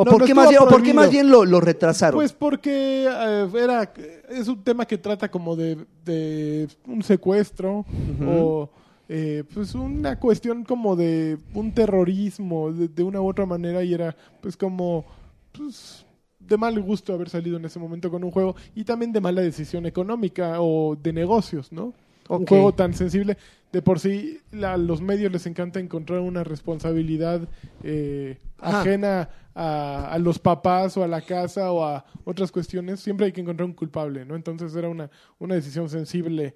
O, 0.00 0.04
No, 0.04 0.12
por, 0.12 0.20
no 0.20 0.26
qué 0.26 0.34
más 0.34 0.48
bien, 0.48 0.62
o 0.62 0.68
por 0.68 0.80
qué 0.80 0.94
más 0.94 1.10
bien 1.10 1.28
lo, 1.28 1.44
lo 1.44 1.60
retrasaron. 1.60 2.18
Pues 2.20 2.32
porque 2.32 3.04
eh, 3.10 3.48
era 3.60 3.92
es 4.28 4.46
un 4.46 4.62
tema 4.62 4.86
que 4.86 4.96
trata 4.96 5.28
como 5.28 5.56
de, 5.56 5.76
de 6.04 6.68
un 6.86 7.02
secuestro 7.02 7.84
o 8.24 8.70
eh, 9.08 9.42
pues 9.52 9.74
una 9.74 10.16
cuestión 10.20 10.62
como 10.62 10.94
de 10.94 11.36
un 11.52 11.72
terrorismo 11.72 12.70
de, 12.72 12.86
de 12.86 13.02
una 13.02 13.20
u 13.20 13.26
otra 13.28 13.44
manera 13.44 13.82
y 13.82 13.92
era 13.92 14.14
pues 14.40 14.56
como 14.56 15.04
pues 15.50 16.06
de 16.38 16.56
mal 16.56 16.80
gusto 16.80 17.12
haber 17.12 17.28
salido 17.28 17.56
en 17.56 17.64
ese 17.64 17.80
momento 17.80 18.08
con 18.08 18.22
un 18.22 18.30
juego 18.30 18.54
y 18.76 18.84
también 18.84 19.12
de 19.12 19.20
mala 19.20 19.40
decisión 19.40 19.84
económica 19.84 20.60
o 20.60 20.94
de 20.94 21.12
negocios, 21.12 21.72
¿no? 21.72 21.86
Un 22.28 22.42
Ok. 22.42 22.48
juego 22.50 22.72
tan 22.72 22.94
sensible 22.94 23.36
de 23.72 23.82
por 23.82 24.00
sí 24.00 24.40
a 24.62 24.76
los 24.76 25.00
medios 25.02 25.30
les 25.32 25.46
encanta 25.46 25.78
encontrar 25.80 26.20
una 26.20 26.42
responsabilidad 26.44 27.48
eh, 27.82 28.38
ajena 28.58 29.28
a, 29.54 30.12
a 30.12 30.18
los 30.18 30.38
papás 30.38 30.96
o 30.96 31.02
a 31.04 31.08
la 31.08 31.20
casa 31.20 31.70
o 31.72 31.84
a 31.84 32.04
otras 32.24 32.50
cuestiones, 32.50 33.00
siempre 33.00 33.26
hay 33.26 33.32
que 33.32 33.40
encontrar 33.42 33.66
un 33.66 33.74
culpable, 33.74 34.24
¿no? 34.24 34.36
Entonces 34.36 34.74
era 34.74 34.88
una, 34.88 35.10
una 35.38 35.54
decisión 35.54 35.88
sensible 35.90 36.54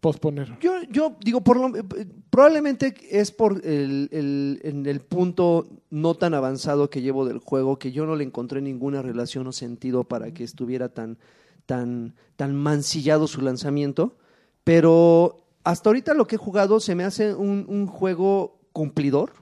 posponer. 0.00 0.56
Yo, 0.60 0.72
yo 0.90 1.16
digo, 1.24 1.40
por 1.42 1.56
lo- 1.58 1.76
eh, 1.76 1.82
probablemente 2.30 2.94
es 3.10 3.32
por 3.32 3.64
el, 3.66 4.08
el- 4.12 4.60
en 4.62 4.86
el 4.86 5.00
punto 5.00 5.66
no 5.90 6.14
tan 6.14 6.34
avanzado 6.34 6.88
que 6.90 7.02
llevo 7.02 7.24
del 7.26 7.38
juego 7.38 7.78
que 7.78 7.92
yo 7.92 8.06
no 8.06 8.14
le 8.16 8.24
encontré 8.24 8.60
ninguna 8.60 9.02
relación 9.02 9.46
o 9.46 9.52
sentido 9.52 10.04
para 10.04 10.32
que 10.32 10.44
estuviera 10.44 10.88
tan, 10.90 11.18
tan, 11.66 12.14
tan 12.36 12.54
mancillado 12.54 13.26
su 13.26 13.40
lanzamiento. 13.40 14.16
Pero 14.64 15.38
hasta 15.70 15.88
ahorita 15.90 16.14
lo 16.14 16.26
que 16.26 16.36
he 16.36 16.38
jugado 16.38 16.78
se 16.80 16.94
me 16.94 17.04
hace 17.04 17.34
un, 17.34 17.66
un 17.68 17.86
juego 17.86 18.60
cumplidor. 18.72 19.32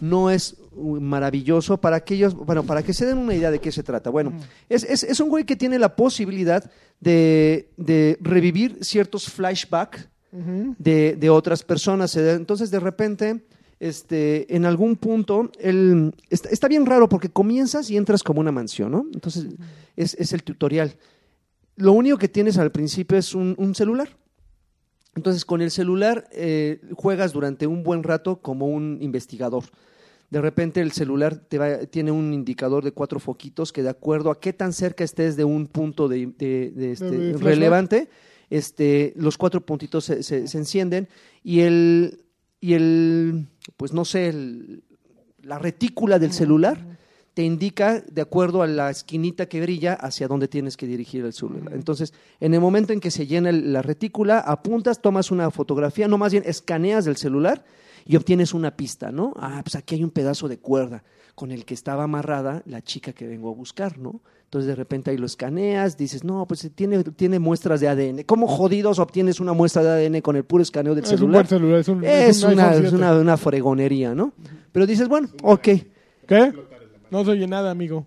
No 0.00 0.30
es 0.30 0.56
uh, 0.72 0.98
maravilloso 0.98 1.78
para 1.78 1.96
aquellos, 1.96 2.34
bueno, 2.34 2.62
para 2.64 2.82
que 2.82 2.94
se 2.94 3.04
den 3.04 3.18
una 3.18 3.34
idea 3.34 3.50
de 3.50 3.58
qué 3.58 3.70
se 3.70 3.82
trata. 3.82 4.08
Bueno, 4.08 4.32
es, 4.70 4.82
es, 4.84 5.02
es 5.02 5.20
un 5.20 5.28
güey 5.28 5.44
que 5.44 5.56
tiene 5.56 5.78
la 5.78 5.94
posibilidad 5.94 6.62
de, 7.00 7.68
de 7.76 8.16
revivir 8.22 8.78
ciertos 8.80 9.28
flashbacks 9.28 10.08
de, 10.78 11.16
de 11.16 11.28
otras 11.28 11.62
personas. 11.62 12.14
Da- 12.14 12.32
Entonces, 12.32 12.70
de 12.70 12.80
repente, 12.80 13.44
este, 13.80 14.46
en 14.56 14.64
algún 14.64 14.96
punto, 14.96 15.50
el, 15.58 16.14
está, 16.30 16.48
está 16.48 16.66
bien 16.68 16.86
raro 16.86 17.06
porque 17.08 17.28
comienzas 17.28 17.90
y 17.90 17.96
entras 17.98 18.22
como 18.22 18.40
una 18.40 18.52
mansión, 18.52 18.92
¿no? 18.92 19.04
Entonces, 19.12 19.48
es, 19.96 20.14
es 20.14 20.32
el 20.32 20.42
tutorial. 20.44 20.96
Lo 21.76 21.92
único 21.92 22.16
que 22.16 22.28
tienes 22.28 22.56
al 22.56 22.70
principio 22.70 23.18
es 23.18 23.34
un, 23.34 23.54
un 23.58 23.74
celular. 23.74 24.08
Entonces, 25.20 25.44
con 25.44 25.60
el 25.60 25.70
celular 25.70 26.26
eh, 26.32 26.80
juegas 26.94 27.34
durante 27.34 27.66
un 27.66 27.82
buen 27.82 28.02
rato 28.02 28.40
como 28.40 28.66
un 28.68 28.96
investigador. 29.02 29.64
De 30.30 30.40
repente 30.40 30.80
el 30.80 30.92
celular 30.92 31.36
te 31.36 31.58
va- 31.58 31.78
tiene 31.86 32.10
un 32.10 32.32
indicador 32.32 32.82
de 32.84 32.92
cuatro 32.92 33.20
foquitos 33.20 33.70
que 33.70 33.82
de 33.82 33.90
acuerdo 33.90 34.30
a 34.30 34.40
qué 34.40 34.54
tan 34.54 34.72
cerca 34.72 35.04
estés 35.04 35.36
de 35.36 35.44
un 35.44 35.66
punto 35.66 36.08
de, 36.08 36.26
de- 36.38 36.70
de 36.70 36.92
este, 36.92 37.04
relevante, 37.44 38.08
este, 38.48 39.12
los 39.16 39.36
cuatro 39.36 39.60
puntitos 39.60 40.04
se, 40.06 40.22
se- 40.22 40.46
se 40.48 40.56
encienden 40.58 41.06
y 41.44 41.60
el, 41.60 42.24
y 42.60 42.72
el, 42.74 43.46
pues 43.76 43.92
no 43.92 44.04
sé, 44.06 44.28
el- 44.28 44.82
la 45.42 45.58
retícula 45.58 46.18
del 46.18 46.32
celular 46.32 46.89
te 47.40 47.44
indica 47.46 48.02
de 48.06 48.20
acuerdo 48.20 48.60
a 48.60 48.66
la 48.66 48.90
esquinita 48.90 49.46
que 49.46 49.62
brilla 49.62 49.94
hacia 49.94 50.28
dónde 50.28 50.46
tienes 50.46 50.76
que 50.76 50.86
dirigir 50.86 51.24
el 51.24 51.32
celular. 51.32 51.72
Entonces, 51.72 52.12
en 52.38 52.52
el 52.52 52.60
momento 52.60 52.92
en 52.92 53.00
que 53.00 53.10
se 53.10 53.26
llena 53.26 53.48
el- 53.48 53.72
la 53.72 53.80
retícula, 53.80 54.40
apuntas, 54.40 55.00
tomas 55.00 55.30
una 55.30 55.50
fotografía, 55.50 56.06
no 56.06 56.18
más 56.18 56.32
bien 56.32 56.44
escaneas 56.44 57.06
del 57.06 57.16
celular 57.16 57.64
y 58.04 58.16
obtienes 58.16 58.52
una 58.52 58.76
pista, 58.76 59.10
¿no? 59.10 59.32
Ah, 59.38 59.62
pues 59.64 59.74
aquí 59.74 59.94
hay 59.94 60.04
un 60.04 60.10
pedazo 60.10 60.48
de 60.48 60.58
cuerda 60.58 61.02
con 61.34 61.50
el 61.50 61.64
que 61.64 61.72
estaba 61.72 62.04
amarrada 62.04 62.62
la 62.66 62.82
chica 62.82 63.14
que 63.14 63.26
vengo 63.26 63.48
a 63.50 63.54
buscar, 63.54 63.96
¿no? 63.96 64.20
Entonces 64.44 64.66
de 64.68 64.74
repente 64.74 65.10
ahí 65.10 65.16
lo 65.16 65.24
escaneas, 65.24 65.96
dices, 65.96 66.22
no, 66.22 66.44
pues 66.46 66.70
tiene, 66.74 67.02
tiene 67.04 67.38
muestras 67.38 67.80
de 67.80 67.88
ADN. 67.88 68.24
¿Cómo 68.26 68.48
jodidos 68.48 68.98
obtienes 68.98 69.40
una 69.40 69.54
muestra 69.54 69.82
de 69.82 69.88
ADN 70.06 70.20
con 70.20 70.36
el 70.36 70.44
puro 70.44 70.62
escaneo 70.62 70.94
del 70.94 71.04
Es 71.04 71.10
un 71.12 71.16
celular? 71.16 71.46
buen 71.46 71.48
celular, 71.48 71.80
es 71.80 71.88
un, 71.88 72.04
Es, 72.04 72.42
un 72.42 72.52
una, 72.52 72.64
iPhone 72.68 72.84
es 72.84 72.90
7. 72.90 72.96
una, 72.96 73.18
una 73.18 73.36
fregonería, 73.38 74.14
¿no? 74.14 74.34
Pero 74.72 74.86
dices, 74.86 75.08
bueno, 75.08 75.28
ok. 75.42 75.68
¿Qué? 76.28 76.52
No 77.10 77.24
se 77.24 77.30
oye 77.32 77.46
nada, 77.46 77.70
amigo. 77.70 78.06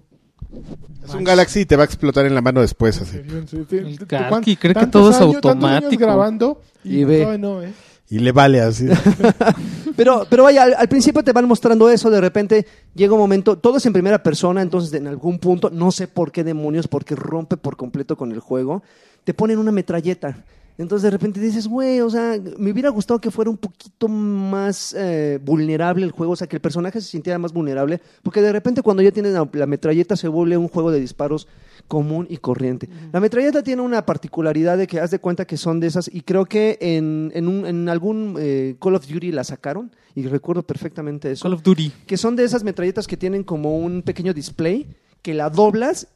Es 1.03 1.13
un 1.13 1.23
Galaxy 1.23 1.61
y 1.61 1.65
te 1.65 1.75
va 1.75 1.83
a 1.83 1.85
explotar 1.85 2.25
en 2.25 2.35
la 2.35 2.41
mano 2.41 2.61
después 2.61 3.01
así. 3.01 3.17
El 3.17 3.99
Karki 4.07 4.55
cree 4.55 4.73
que 4.75 4.87
todo 4.87 5.11
es 5.11 5.19
automático. 5.19 6.03
grabando 6.05 6.61
y, 6.83 6.99
Y 6.99 7.03
ve. 7.03 7.19
todavía 7.21 7.37
no, 7.37 7.61
¿eh? 7.61 7.73
Y 8.09 8.19
le 8.19 8.31
vale 8.31 8.61
así. 8.61 8.87
Pero, 9.95 10.25
pero 10.27 10.43
vaya, 10.43 10.63
al, 10.63 10.73
al 10.73 10.87
principio 10.87 11.23
te 11.23 11.31
van 11.33 11.47
mostrando 11.47 11.87
eso, 11.87 12.09
de 12.09 12.19
repente 12.19 12.65
llega 12.95 13.13
un 13.13 13.19
momento, 13.19 13.59
todo 13.59 13.77
es 13.77 13.85
en 13.85 13.93
primera 13.93 14.23
persona, 14.23 14.63
entonces 14.63 14.91
en 14.93 15.05
algún 15.05 15.37
punto, 15.37 15.69
no 15.69 15.91
sé 15.91 16.07
por 16.07 16.31
qué 16.31 16.43
demonios, 16.43 16.87
porque 16.87 17.15
rompe 17.15 17.57
por 17.57 17.77
completo 17.77 18.17
con 18.17 18.31
el 18.31 18.39
juego, 18.39 18.81
te 19.23 19.35
ponen 19.35 19.59
una 19.59 19.71
metralleta. 19.71 20.43
Entonces 20.77 21.03
de 21.03 21.11
repente 21.11 21.39
dices, 21.39 21.67
güey, 21.67 22.01
o 22.01 22.09
sea, 22.09 22.39
me 22.57 22.71
hubiera 22.71 22.89
gustado 22.89 23.21
que 23.21 23.29
fuera 23.29 23.51
un 23.51 23.57
poquito 23.57 24.07
más 24.07 24.95
eh, 24.97 25.39
vulnerable 25.43 26.03
el 26.05 26.11
juego, 26.11 26.33
o 26.33 26.35
sea, 26.35 26.47
que 26.47 26.55
el 26.55 26.61
personaje 26.61 26.99
se 26.99 27.07
sintiera 27.09 27.37
más 27.37 27.53
vulnerable, 27.53 28.01
porque 28.23 28.41
de 28.41 28.51
repente 28.51 28.81
cuando 28.81 29.03
ya 29.03 29.11
tienes 29.11 29.33
la, 29.33 29.47
la 29.53 29.65
metralleta 29.67 30.15
se 30.15 30.27
vuelve 30.27 30.57
un 30.57 30.67
juego 30.67 30.91
de 30.91 30.99
disparos 30.99 31.47
común 31.87 32.25
y 32.29 32.37
corriente. 32.37 32.89
La 33.11 33.19
metralleta 33.19 33.61
tiene 33.61 33.81
una 33.81 34.05
particularidad 34.05 34.77
de 34.77 34.87
que 34.87 34.99
haz 34.99 35.11
de 35.11 35.19
cuenta 35.19 35.45
que 35.45 35.57
son 35.57 35.79
de 35.79 35.87
esas, 35.87 36.09
y 36.11 36.21
creo 36.21 36.45
que 36.45 36.77
en, 36.81 37.31
en, 37.35 37.47
un- 37.47 37.65
en 37.67 37.87
algún 37.89 38.35
eh, 38.39 38.75
Call 38.81 38.95
of 38.95 39.07
Duty 39.07 39.31
la 39.31 39.43
sacaron, 39.43 39.91
y 40.15 40.23
recuerdo 40.27 40.63
perfectamente 40.63 41.31
eso, 41.31 41.43
Call 41.43 41.53
of 41.53 41.63
Duty. 41.63 41.91
que 42.07 42.17
son 42.17 42.35
de 42.35 42.45
esas 42.45 42.63
metralletas 42.63 43.05
que 43.07 43.17
tienen 43.17 43.43
como 43.43 43.77
un 43.77 44.01
pequeño 44.01 44.33
display, 44.33 44.87
que 45.21 45.33
la 45.33 45.49
doblas 45.49 46.07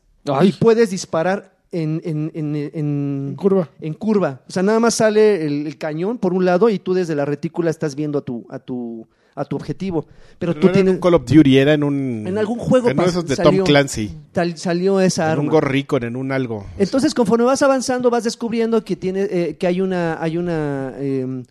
y 0.44 0.52
puedes 0.54 0.90
disparar 0.90 1.57
en, 1.72 2.02
en, 2.06 2.32
en, 2.34 2.56
en- 2.56 3.28
En 3.30 3.36
curva. 3.36 3.70
en 3.82 3.94
curva. 3.94 4.42
O 4.48 4.52
sea, 4.52 4.64
nada 4.64 4.80
más 4.80 4.96
sale 4.96 5.46
el, 5.46 5.68
el 5.68 5.78
cañón 5.78 6.18
por 6.18 6.34
un 6.34 6.46
lado 6.46 6.70
y 6.70 6.80
tú 6.80 6.94
desde 6.94 7.16
la 7.16 7.26
retícula 7.26 7.70
estás 7.70 7.96
viendo 7.96 8.20
a 8.20 8.22
tu, 8.22 8.46
a 8.50 8.60
tu, 8.60 9.08
a 9.36 9.46
tu 9.46 9.56
objetivo. 9.56 10.06
Pero, 10.40 10.54
Pero 10.54 10.60
tú 10.62 10.68
no 10.68 10.72
era 10.72 10.80
en 10.80 10.86
tienes... 10.86 10.94
un 10.96 11.02
Call 11.02 11.14
of 11.16 11.26
Duty, 11.26 11.58
era 11.58 11.74
en 11.74 11.84
un... 11.84 12.24
En 12.26 12.38
algún 12.38 12.58
juego 12.58 12.90
En 12.90 12.94
uno 12.96 13.04
de 13.04 13.08
pas- 13.08 13.12
esos 13.12 13.26
de 13.28 13.36
salió. 13.36 13.64
Tom 13.64 13.68
Clancy. 13.68 14.12
tal- 14.32 14.58
salió 14.58 15.00
esa 15.00 15.26
En 15.26 15.32
arma. 15.32 15.44
un 15.44 15.50
gorricon, 15.50 16.04
en 16.04 16.16
un 16.16 16.32
algo. 16.32 16.66
Entonces, 16.78 17.14
conforme 17.14 17.44
vas 17.46 17.62
avanzando, 17.62 18.10
vas 18.10 18.24
descubriendo 18.24 18.84
que 18.84 18.96
tiene, 18.96 19.28
eh, 19.30 19.58
que 19.60 19.68
hay 19.68 19.82
una, 19.82 20.22
hay 20.24 20.38
una, 20.38 20.94
eh, 20.98 21.44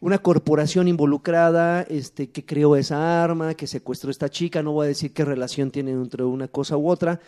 una 0.00 0.18
corporación 0.18 0.88
involucrada, 0.88 1.82
este, 1.82 2.30
que 2.30 2.44
creó 2.44 2.74
esa 2.76 3.22
arma, 3.22 3.54
que 3.54 3.66
secuestró 3.66 4.08
a 4.08 4.12
esta 4.12 4.28
chica. 4.30 4.62
No 4.62 4.72
voy 4.72 4.86
a 4.86 4.88
decir 4.88 5.12
qué 5.12 5.24
relación 5.24 5.70
tiene 5.70 5.92
entre 5.92 6.24
una 6.24 6.48
cosa 6.48 6.76
u 6.76 6.88
otra, 6.88 7.20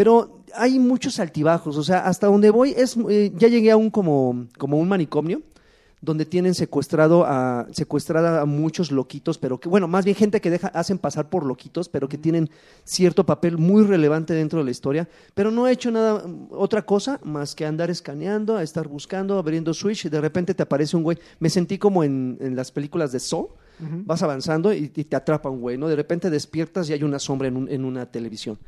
pero 0.00 0.44
hay 0.54 0.78
muchos 0.78 1.20
altibajos. 1.20 1.76
O 1.76 1.82
sea, 1.82 2.06
hasta 2.06 2.26
donde 2.26 2.48
voy 2.48 2.70
es, 2.74 2.96
eh, 3.10 3.30
ya 3.36 3.48
llegué 3.48 3.70
a 3.70 3.76
un 3.76 3.90
como, 3.90 4.46
como 4.56 4.78
un 4.78 4.88
manicomio 4.88 5.42
donde 6.00 6.24
tienen 6.24 6.54
secuestrado 6.54 7.26
a 7.26 7.66
secuestrada 7.72 8.40
a 8.40 8.46
muchos 8.46 8.92
loquitos, 8.92 9.36
pero 9.36 9.60
que 9.60 9.68
bueno, 9.68 9.88
más 9.88 10.06
bien 10.06 10.16
gente 10.16 10.40
que 10.40 10.48
deja 10.48 10.68
hacen 10.68 10.96
pasar 10.96 11.28
por 11.28 11.44
loquitos, 11.44 11.90
pero 11.90 12.08
que 12.08 12.16
tienen 12.16 12.48
cierto 12.82 13.26
papel 13.26 13.58
muy 13.58 13.84
relevante 13.84 14.32
dentro 14.32 14.60
de 14.60 14.64
la 14.64 14.70
historia, 14.70 15.06
pero 15.34 15.50
no 15.50 15.68
he 15.68 15.72
hecho 15.72 15.90
nada 15.90 16.24
otra 16.48 16.86
cosa 16.86 17.20
más 17.22 17.54
que 17.54 17.66
andar 17.66 17.90
escaneando, 17.90 18.56
a 18.56 18.62
estar 18.62 18.88
buscando, 18.88 19.36
abriendo 19.36 19.74
Switch 19.74 20.06
y 20.06 20.08
de 20.08 20.22
repente 20.22 20.54
te 20.54 20.62
aparece 20.62 20.96
un 20.96 21.02
güey. 21.02 21.18
Me 21.40 21.50
sentí 21.50 21.76
como 21.76 22.04
en, 22.04 22.38
en 22.40 22.56
las 22.56 22.72
películas 22.72 23.12
de 23.12 23.20
Saw. 23.20 23.50
Vas 24.04 24.22
avanzando 24.22 24.72
y, 24.72 24.90
y 24.94 25.04
te 25.04 25.16
atrapa 25.16 25.48
un 25.48 25.60
güey, 25.60 25.78
¿no? 25.78 25.88
De 25.88 25.96
repente 25.96 26.30
despiertas 26.30 26.88
y 26.90 26.92
hay 26.92 27.02
una 27.02 27.18
sombra 27.18 27.48
en, 27.48 27.56
un- 27.56 27.68
en 27.70 27.84
una 27.84 28.06
televisión. 28.06 28.58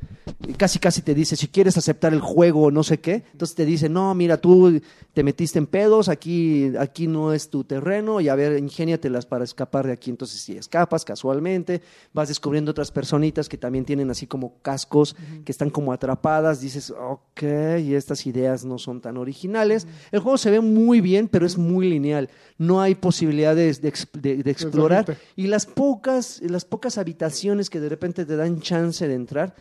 Y 0.48 0.54
casi, 0.54 0.78
casi 0.78 1.02
te 1.02 1.14
dice, 1.14 1.36
si 1.36 1.48
quieres 1.48 1.76
aceptar 1.76 2.12
el 2.12 2.20
juego 2.20 2.62
o 2.64 2.70
no 2.70 2.82
sé 2.82 2.98
qué, 3.00 3.22
entonces 3.32 3.54
te 3.56 3.64
dice, 3.64 3.88
no, 3.88 4.14
mira, 4.14 4.36
tú 4.38 4.80
te 5.14 5.22
metiste 5.22 5.58
en 5.58 5.66
pedos, 5.66 6.08
aquí, 6.08 6.72
aquí 6.78 7.06
no 7.06 7.32
es 7.32 7.48
tu 7.50 7.64
terreno 7.64 8.20
y 8.20 8.28
a 8.28 8.34
ver, 8.34 8.58
ingéniatelas 8.58 9.26
para 9.26 9.44
escapar 9.44 9.86
de 9.86 9.92
aquí. 9.92 10.10
Entonces, 10.10 10.40
si 10.40 10.56
escapas 10.56 11.04
casualmente, 11.04 11.82
vas 12.12 12.28
descubriendo 12.28 12.70
otras 12.70 12.90
personitas 12.90 13.48
que 13.48 13.58
también 13.58 13.84
tienen 13.84 14.10
así 14.10 14.26
como 14.26 14.54
cascos, 14.62 15.14
que 15.44 15.52
están 15.52 15.70
como 15.70 15.92
atrapadas, 15.92 16.60
dices, 16.60 16.90
ok, 16.90 17.42
y 17.80 17.94
estas 17.94 18.26
ideas 18.26 18.64
no 18.64 18.78
son 18.78 19.00
tan 19.00 19.16
originales. 19.16 19.86
El 20.10 20.20
juego 20.20 20.38
se 20.38 20.50
ve 20.50 20.60
muy 20.60 21.00
bien, 21.00 21.28
pero 21.28 21.46
es 21.46 21.58
muy 21.58 21.88
lineal. 21.88 22.28
No 22.58 22.80
hay 22.80 22.94
posibilidades 22.94 23.82
de, 23.82 23.88
ex- 23.88 24.08
de- 24.12 24.42
de 24.42 24.50
explorar 24.50 25.01
y 25.36 25.46
las 25.46 25.66
pocas, 25.66 26.40
las 26.42 26.64
pocas 26.64 26.98
habitaciones 26.98 27.70
que 27.70 27.80
de 27.80 27.88
repente 27.88 28.24
te 28.24 28.36
dan 28.36 28.60
chance 28.60 29.06
de 29.06 29.14
entrar 29.14 29.54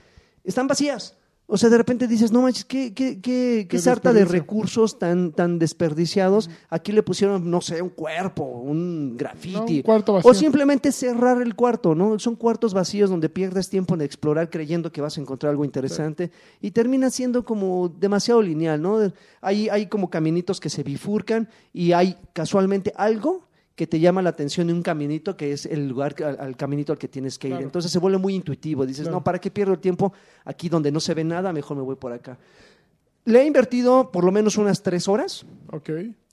están 0.44 0.68
vacías. 0.68 1.16
O 1.54 1.58
sea, 1.58 1.70
de 1.70 1.78
repente 1.78 2.08
dices, 2.08 2.32
no 2.32 2.44
manches, 2.44 2.64
qué, 2.64 2.94
qué, 2.94 3.20
qué, 3.20 3.68
qué 3.70 3.78
sarta 3.78 4.14
de 4.14 4.24
recursos 4.24 4.98
tan, 4.98 5.34
tan 5.34 5.60
desperdiciados. 5.60 6.50
Aquí 6.70 6.94
le 6.94 7.04
pusieron, 7.04 7.52
no 7.52 7.60
sé, 7.60 7.82
un 7.82 7.90
cuerpo, 7.90 8.46
un 8.46 9.18
graffiti. 9.18 9.56
No, 9.58 9.66
un 9.66 9.82
cuarto 9.82 10.14
vacío. 10.14 10.32
O 10.32 10.34
simplemente 10.34 10.94
cerrar 10.94 11.42
el 11.42 11.54
cuarto, 11.54 11.94
¿no? 11.94 12.18
Son 12.20 12.38
cuartos 12.38 12.74
vacíos 12.74 13.10
donde 13.10 13.28
pierdes 13.28 13.68
tiempo 13.68 13.96
en 13.96 14.02
explorar 14.02 14.50
creyendo 14.50 14.94
que 14.94 15.02
vas 15.02 15.18
a 15.18 15.22
encontrar 15.22 15.50
algo 15.50 15.66
interesante 15.66 16.32
y 16.62 16.72
termina 16.72 17.10
siendo 17.10 17.44
como 17.44 17.90
demasiado 17.90 18.42
lineal, 18.42 18.82
¿no? 18.82 19.12
Hay, 19.42 19.68
hay 19.68 19.88
como 19.88 20.10
caminitos 20.10 20.62
que 20.62 20.70
se 20.70 20.84
bifurcan 20.84 21.50
y 21.74 21.92
hay 21.92 22.16
casualmente 22.32 22.94
algo 22.96 23.51
que 23.76 23.88
te 23.88 24.00
llama 24.00 24.22
la 24.22 24.30
atención 24.30 24.68
de 24.68 24.74
un 24.74 24.82
caminito 24.84 25.36
que 25.38 25.54
es 25.54 25.66
el 25.66 25.88
lugar 25.88 26.16
al, 26.24 26.40
al 26.40 26.58
caminito 26.58 26.92
al 26.92 27.00
que 27.00 27.08
tienes 27.08 27.40
que 27.40 27.48
ir. 27.48 27.54
Claro. 27.54 27.66
Entonces 27.66 27.92
se 27.92 28.00
vuelve 28.00 28.18
muy 28.18 28.36
intuitivo. 28.36 28.86
Dices, 28.86 29.04
Claro. 29.04 29.18
no, 29.20 29.24
¿para 29.24 29.40
qué 29.40 29.50
pierdo 29.50 29.74
el 29.74 29.80
tiempo 29.80 30.14
aquí 30.46 30.70
donde 30.70 30.92
no 30.92 31.00
se 31.00 31.14
ve 31.14 31.24
nada? 31.24 31.52
Mejor 31.54 31.78
me 31.78 31.84
voy 31.84 31.96
por 31.96 32.12
acá. 32.12 32.38
Le 33.26 33.42
he 33.42 33.46
invertido 33.46 34.12
por 34.12 34.24
lo 34.24 34.32
menos 34.32 34.58
unas 34.58 34.84
tres 34.84 35.08
horas. 35.08 35.46
Ok. 35.72 35.90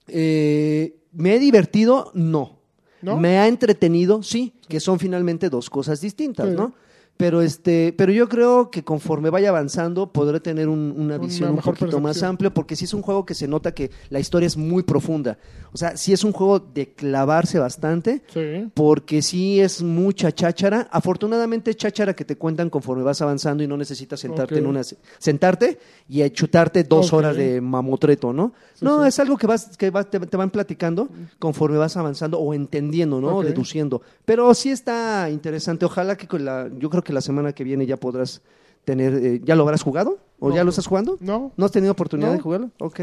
Eh, 0.09 0.97
¿Me 1.13 1.35
he 1.37 1.39
divertido? 1.39 2.11
No. 2.15 2.59
¿No? 3.03 3.17
¿Me 3.19 3.39
ha 3.39 3.47
entretenido? 3.47 4.23
Sí, 4.23 4.55
que 4.69 4.81
son 4.81 4.99
finalmente 4.99 5.49
dos 5.49 5.71
cosas 5.71 6.01
distintas, 6.01 6.49
Sí. 6.51 6.55
¿no? 6.57 6.75
Pero, 7.19 7.43
este, 7.43 7.93
pero 7.99 8.13
yo 8.13 8.29
creo 8.29 8.71
que 8.71 8.83
conforme 8.85 9.29
vaya 9.29 9.51
avanzando 9.51 10.11
podré 10.13 10.39
tener 10.41 10.69
un- 10.69 10.95
una 10.97 11.17
Una 11.17 11.19
visión 11.19 11.51
un 11.51 11.59
poquito 11.59 12.01
más 12.01 12.23
amplia, 12.23 12.49
porque 12.55 12.77
sí 12.77 12.85
es 12.85 12.95
un 12.95 13.03
juego 13.03 13.27
que 13.27 13.35
se 13.35 13.47
nota 13.49 13.73
que 13.73 13.91
la 14.09 14.21
historia 14.21 14.47
es 14.47 14.57
muy 14.57 14.85
profunda. 14.85 15.37
O 15.73 15.77
sea, 15.77 15.97
sí 15.97 16.13
es 16.13 16.23
un 16.25 16.33
juego 16.33 16.61
de 16.61 16.93
clavarse 16.95 17.59
bastante, 17.59 18.23
Sí. 18.33 18.71
porque 18.73 19.21
sí 19.21 19.61
es 19.61 19.83
mucha 19.83 20.31
cháchara. 20.33 20.89
Afortunadamente, 20.93 21.75
cháchara 21.75 22.15
que 22.15 22.25
te 22.25 22.37
cuentan 22.37 22.71
conforme 22.71 23.03
vas 23.03 23.21
avanzando 23.21 23.63
y 23.65 23.67
no 23.67 23.77
necesitas 23.77 24.21
sentarte 24.21 24.59
en 24.59 24.67
una 24.67 24.83
sentarte 25.19 25.79
y 26.09 26.29
chutarte 26.31 26.85
dos 26.85 27.13
horas 27.13 27.37
de 27.37 27.61
mamotreto, 27.61 28.33
¿no? 28.33 28.53
Sí, 28.75 28.85
no, 28.85 29.03
sí. 29.03 29.09
es 29.09 29.19
algo 29.19 29.37
que 29.37 29.47
vas 29.49 29.77
que 29.77 29.91
va- 29.91 30.05
te, 30.05 30.21
te 30.21 30.37
van 30.37 30.51
platicando 30.51 31.09
conforme 31.41 31.79
vas 31.79 31.97
avanzando 31.97 32.39
o 32.39 32.55
entendiendo, 32.55 33.21
¿no? 33.21 33.29
O 33.29 33.41
Ok. 33.41 33.47
deduciendo. 33.47 34.03
Pero 34.25 34.55
sí 34.55 34.71
está 34.71 35.29
interesante. 35.31 35.85
Ojalá 35.85 36.17
que 36.17 36.29
con 36.29 36.45
la 36.45 36.69
yo 36.79 36.89
creo 36.89 37.03
que 37.03 37.08
la 37.13 37.21
semana 37.21 37.53
que 37.53 37.65
viene 37.65 37.87
ya 37.87 37.97
podrás 37.97 38.43
tener 38.85 39.15
eh, 39.15 39.41
¿ya 39.45 39.55
lo 39.55 39.63
habrás 39.65 39.83
jugado 39.83 40.19
o 40.39 40.49
No. 40.51 40.55
ya 40.55 40.65
lo 40.65 40.71
estás 40.71 40.87
jugando? 40.87 41.17
No. 41.21 41.53
¿No 41.57 41.65
has 41.67 41.73
tenido 41.73 41.93
oportunidad 41.93 42.29
No. 42.31 42.35
de 42.37 42.41
jugarlo? 42.41 42.71
Ok. 42.79 43.01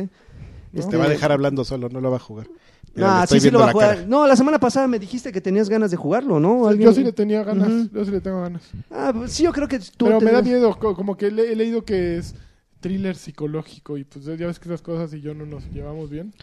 Este, 0.73 0.91
Te 0.91 0.97
va 0.97 1.05
a 1.05 1.09
dejar 1.09 1.31
hablando 1.31 1.63
solo, 1.63 1.87
no 1.89 2.01
lo 2.01 2.09
va 2.11 2.17
a 2.17 2.19
jugar. 2.19 2.47
Mira, 2.95 3.07
No, 3.09 3.17
le 3.17 3.23
estoy 3.23 3.39
sí, 3.39 3.47
sí 3.47 3.51
lo 3.51 3.59
viendo 3.59 3.59
va 3.59 3.63
a 3.63 3.67
la 3.67 3.71
jugar. 3.73 3.95
cara. 3.97 4.07
No, 4.07 4.27
la 4.27 4.35
semana 4.35 4.59
pasada 4.59 4.87
me 4.87 4.99
dijiste 4.99 5.31
que 5.31 5.41
tenías 5.41 5.69
ganas 5.69 5.91
de 5.91 5.97
jugarlo, 5.97 6.39
¿no? 6.39 6.67
¿Alguien- 6.67 6.89
Yo 6.89 6.93
sí 6.93 7.03
le 7.03 7.11
tenía 7.13 7.43
ganas. 7.43 7.91
Yo 7.91 8.03
sí 8.05 8.11
le 8.11 8.21
tengo 8.21 8.41
ganas. 8.41 8.61
Ah, 8.91 9.11
pues 9.15 9.31
sí, 9.31 9.43
yo 9.43 9.51
creo 9.53 9.67
que 9.67 9.79
tú 9.79 10.05
Pero 10.05 10.19
me 10.21 10.31
da 10.31 10.41
miedo. 10.41 10.77
co- 10.77 10.95
Como 10.95 11.15
que 11.17 11.29
le- 11.31 11.51
he 11.51 11.55
leído 11.55 11.83
que 11.85 12.17
es 12.17 12.35
thriller 12.81 13.15
psicológico. 13.15 13.97
Y 13.97 14.03
pues 14.05 14.25
ya 14.25 14.35
ves 14.47 14.59
que 14.59 14.69
esas 14.69 14.81
cosas 14.81 15.13
y 15.13 15.21
yo 15.21 15.33
no 15.33 15.45
nos 15.45 15.65
llevamos 15.71 16.09
bien. 16.09 16.33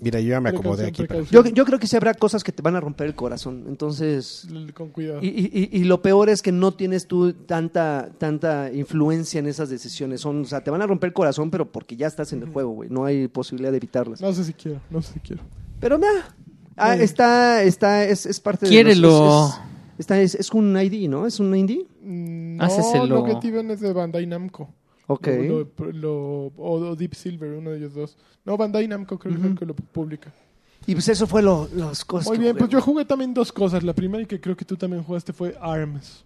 Mira, 0.00 0.18
yo 0.20 0.30
ya 0.30 0.40
me 0.40 0.48
acomodé 0.50 0.86
aquí. 0.86 1.06
Yo, 1.30 1.44
yo 1.44 1.64
creo 1.64 1.78
que 1.78 1.86
sí 1.86 1.94
habrá 1.96 2.14
cosas 2.14 2.42
que 2.42 2.52
te 2.52 2.62
van 2.62 2.74
a 2.76 2.80
romper 2.80 3.06
el 3.06 3.14
corazón. 3.14 3.64
Entonces, 3.68 4.48
Con 4.74 4.88
cuidado. 4.88 5.20
y, 5.22 5.28
y- 5.28 5.68
y- 5.72 5.84
lo 5.84 6.00
peor 6.02 6.28
es 6.30 6.40
que 6.42 6.52
no 6.52 6.72
tienes 6.72 7.06
tú 7.06 7.32
tanta, 7.34 8.10
tanta 8.18 8.72
influencia 8.72 9.38
en 9.38 9.46
esas 9.46 9.68
decisiones. 9.68 10.20
Son, 10.22 10.42
o 10.42 10.44
sea, 10.44 10.62
te 10.64 10.70
van 10.70 10.80
a 10.82 10.86
romper 10.86 11.08
el 11.08 11.14
corazón, 11.14 11.50
pero 11.50 11.70
porque 11.70 11.96
ya 11.96 12.06
estás 12.06 12.32
en 12.32 12.42
el 12.42 12.48
juego, 12.48 12.70
güey. 12.70 12.88
No 12.88 13.04
hay 13.04 13.28
posibilidad 13.28 13.70
de 13.70 13.76
evitarlas. 13.76 14.20
No 14.20 14.32
sé 14.32 14.44
si 14.44 14.52
quiero. 14.54 14.80
No 14.90 15.02
sé 15.02 15.12
si 15.14 15.20
quiero. 15.20 15.42
Pero 15.80 15.98
mira, 15.98 16.34
ah, 16.76 16.96
está, 16.96 17.62
está, 17.62 18.04
es, 18.04 18.26
es 18.26 18.40
parte 18.40 18.66
de 18.66 18.70
Quiérelo. 18.70 19.08
los- 19.08 19.50
es- 19.50 19.54
es- 19.54 19.60
está, 19.98 20.20
es, 20.20 20.34
es 20.34 20.50
un 20.52 20.76
ID, 20.80 21.08
¿no? 21.08 21.26
Es 21.26 21.40
un 21.40 21.54
indie. 21.54 21.86
Mm, 22.02 22.56
No, 22.56 22.64
Háceselo. 22.64 23.06
lo 23.06 23.24
que 23.24 23.34
tienen 23.36 23.70
es 23.70 23.80
de 23.80 23.92
Bandai 23.92 24.26
Namco. 24.26 24.72
Ok. 25.12 25.26
Lo- 25.26 25.68
lo- 25.78 25.92
lo- 25.92 26.52
o, 26.56 26.94
Deep 26.96 27.14
Silver, 27.14 27.52
uno 27.52 27.70
de 27.70 27.78
ellos 27.78 27.94
dos. 27.94 28.16
No, 28.44 28.56
Bandai 28.56 28.86
Namco 28.86 29.18
creo 29.18 29.34
que 29.34 29.40
es 29.40 29.46
el 29.46 29.58
que 29.58 29.66
lo 29.66 29.74
publica. 29.74 30.32
Y 30.86 30.94
pues 30.94 31.08
eso 31.08 31.26
fue 31.26 31.42
lo, 31.42 31.68
las 31.74 32.04
cosas 32.04 32.28
Muy 32.28 32.36
que 32.38 32.42
bien, 32.44 32.52
jugué. 32.52 32.58
pues 32.60 32.70
yo 32.70 32.80
jugué 32.80 33.04
también 33.04 33.34
dos 33.34 33.52
cosas. 33.52 33.82
La 33.82 33.92
primera 33.92 34.22
y 34.22 34.26
que 34.26 34.40
creo 34.40 34.56
que 34.56 34.64
tú 34.64 34.76
también 34.76 35.02
jugaste 35.02 35.32
fue 35.32 35.56
ARMS. 35.60 36.24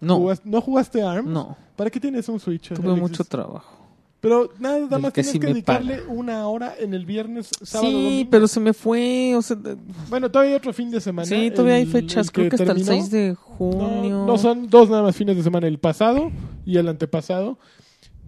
No, 0.00 0.18
¿Jugas- 0.18 0.42
¿No 0.44 0.60
jugaste 0.60 1.02
ARMS? 1.02 1.28
no. 1.28 1.56
¿Para 1.76 1.90
qué 1.90 2.00
tienes 2.00 2.28
un 2.28 2.38
Switch? 2.40 2.68
Tuve 2.68 2.78
Alexis? 2.86 3.00
mucho 3.02 3.24
trabajo. 3.24 3.80
Pero 4.20 4.50
nada, 4.58 4.80
más 4.98 5.12
que 5.12 5.22
tienes 5.22 5.32
sí 5.32 5.38
que 5.38 5.46
dedicarle 5.48 5.98
paga. 5.98 6.10
una 6.12 6.48
hora 6.48 6.74
en 6.78 6.94
el 6.94 7.04
viernes, 7.04 7.50
sábado, 7.62 7.90
Sí, 7.90 7.94
domingo. 8.04 8.30
pero 8.30 8.48
se 8.48 8.58
me 8.60 8.72
fue. 8.72 9.34
O 9.36 9.42
sea, 9.42 9.54
de- 9.56 9.76
Bueno, 10.08 10.30
todavía 10.30 10.52
hay 10.52 10.56
otro 10.56 10.72
fin 10.72 10.90
de 10.90 11.00
semana. 11.00 11.26
sí, 11.26 11.50
todavía 11.50 11.74
hay 11.74 11.82
el- 11.82 11.88
fechas. 11.88 12.26
el 12.28 12.32
Creo 12.32 12.48
que 12.48 12.56
hasta 12.56 12.64
terminó. 12.66 12.90
el 12.92 12.98
6 13.00 13.10
de 13.10 13.28
No, 13.30 13.36
junio. 13.36 14.24
no, 14.26 14.38
son 14.38 14.68
dos 14.70 14.88
nada 14.90 15.02
más 15.02 15.14
fines 15.16 15.36
de 15.36 15.42
semana, 15.42 15.66
el 15.66 15.78
pasado 15.78 16.30
y 16.64 16.76
el 16.78 16.88
antepasado. 16.88 17.58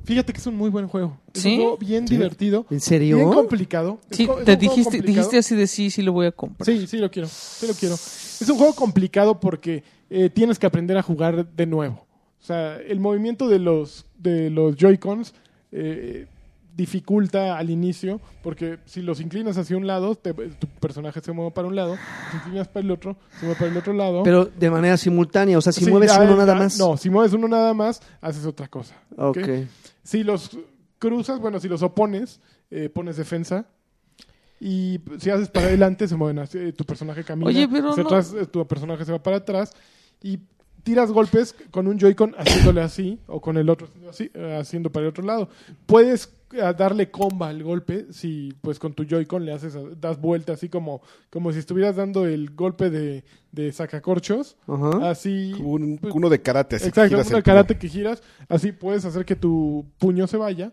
Fíjate 0.06 0.32
que 0.32 0.38
es 0.38 0.46
un 0.46 0.56
muy 0.56 0.70
buen 0.70 0.86
juego. 0.86 1.18
Es 1.34 1.42
¿Sí? 1.42 1.50
un 1.54 1.56
juego 1.62 1.76
bien 1.78 2.06
Sí. 2.06 2.14
divertido. 2.14 2.64
¿En 2.70 2.80
serio? 2.80 3.16
Bien 3.16 3.28
complicado. 3.32 3.98
Sí, 4.12 4.22
es 4.22 4.44
te 4.44 4.56
dijiste, 4.56 4.84
complicado. 4.84 5.06
dijiste 5.16 5.38
así 5.38 5.54
de 5.56 5.66
sí, 5.66 5.90
sí 5.90 6.00
lo 6.02 6.12
voy 6.12 6.26
a 6.26 6.32
comprar. 6.32 6.64
Sí, 6.64 6.86
sí 6.86 6.98
lo 6.98 7.10
quiero. 7.10 7.28
Sí 7.28 7.66
lo 7.66 7.74
quiero. 7.74 7.94
Es 7.96 8.48
un 8.48 8.56
juego 8.56 8.72
complicado 8.74 9.40
porque 9.40 9.82
eh, 10.08 10.30
tienes 10.30 10.58
que 10.60 10.66
aprender 10.66 10.96
a 10.96 11.02
jugar 11.02 11.46
de 11.52 11.66
nuevo. 11.66 12.06
O 12.40 12.44
sea, 12.46 12.76
el 12.76 13.00
movimiento 13.00 13.48
de 13.48 13.58
los, 13.58 14.06
de 14.16 14.48
los 14.50 14.76
Joy-Cons 14.76 15.34
eh, 15.72 16.26
dificulta 16.76 17.56
al 17.56 17.70
inicio 17.70 18.20
porque 18.42 18.78
si 18.84 19.00
los 19.00 19.20
inclinas 19.20 19.56
hacia 19.56 19.76
un 19.76 19.86
lado, 19.86 20.14
te- 20.14 20.34
tu 20.34 20.66
personaje 20.80 21.20
se 21.20 21.32
mueve 21.32 21.50
para 21.52 21.66
un 21.68 21.74
lado. 21.74 21.96
Si 22.30 22.36
inclinas 22.36 22.68
para 22.68 22.84
el 22.84 22.90
otro, 22.90 23.16
se 23.38 23.46
mueve 23.46 23.58
para 23.58 23.70
el 23.70 23.76
otro 23.78 23.92
lado. 23.94 24.22
Pero 24.22 24.44
de 24.44 24.70
manera 24.70 24.96
simultánea, 24.96 25.56
o 25.56 25.60
sea, 25.62 25.72
si 25.72 25.84
Sí, 25.84 25.90
mueves 25.90 26.12
ya- 26.12 26.20
uno 26.20 26.36
nada 26.36 26.54
más. 26.54 26.78
No, 26.78 26.96
si 26.96 27.08
mueves 27.10 27.32
uno 27.32 27.48
nada 27.48 27.72
más, 27.74 28.02
haces 28.20 28.44
otra 28.44 28.68
cosa. 28.68 28.94
Ok. 29.16 29.38
Si 30.02 30.22
los 30.22 30.58
cruzas, 30.98 31.40
bueno, 31.40 31.58
si 31.60 31.68
los 31.68 31.82
opones, 31.82 32.40
eh, 32.70 32.88
pones 32.88 33.16
defensa. 33.16 33.66
Y 34.58 35.00
si 35.18 35.28
haces 35.30 35.48
para 35.50 35.66
adelante, 35.66 36.08
se 36.08 36.16
mueven 36.16 36.38
así, 36.38 36.58
eh, 36.58 36.72
tu 36.72 36.84
personaje 36.84 37.22
camina. 37.24 37.48
Oye, 37.48 37.68
pero 37.68 37.90
hacia 37.90 38.02
no- 38.02 38.08
atrás, 38.08 38.34
eh, 38.38 38.46
tu 38.46 38.66
personaje 38.66 39.04
se 39.04 39.12
va 39.12 39.22
para 39.22 39.36
atrás. 39.38 39.72
Y 40.22 40.38
tiras 40.86 41.10
golpes 41.10 41.56
con 41.72 41.88
un 41.88 41.98
Joy-Con 41.98 42.34
haciéndole 42.38 42.80
así, 42.80 43.18
o 43.26 43.40
con 43.40 43.56
el 43.56 43.68
otro 43.68 43.88
haciendo 43.88 44.10
así, 44.10 44.30
eh, 44.34 44.56
haciendo 44.60 44.90
para 44.92 45.02
el 45.06 45.10
otro 45.10 45.24
lado. 45.24 45.48
Puedes 45.84 46.32
eh, 46.52 46.58
darle 46.78 47.10
comba 47.10 47.48
al 47.48 47.64
golpe 47.64 48.06
si, 48.12 48.54
pues, 48.62 48.78
con 48.78 48.94
tu 48.94 49.02
Joy-Con 49.04 49.44
le 49.44 49.52
haces, 49.52 49.76
das 50.00 50.20
vuelta 50.20 50.52
así 50.52 50.68
como, 50.68 51.02
como 51.28 51.52
si 51.52 51.58
estuvieras 51.58 51.96
dando 51.96 52.24
el 52.24 52.50
golpe 52.54 52.88
de, 52.88 53.24
de 53.50 53.72
sacacorchos. 53.72 54.56
Ajá. 54.68 55.10
Así. 55.10 55.54
Un- 55.58 55.98
uno 56.14 56.28
de 56.30 56.40
karate. 56.40 56.76
así 56.76 56.84
que 56.84 56.88
Exacto, 56.90 57.16
uno 57.16 57.24
de 57.24 57.28
el 57.30 57.32
puño. 57.32 57.42
karate 57.42 57.78
que 57.78 57.88
giras, 57.88 58.22
así 58.48 58.70
puedes 58.70 59.04
hacer 59.04 59.24
que 59.24 59.34
tu 59.34 59.86
puño 59.98 60.28
se 60.28 60.36
vaya. 60.36 60.72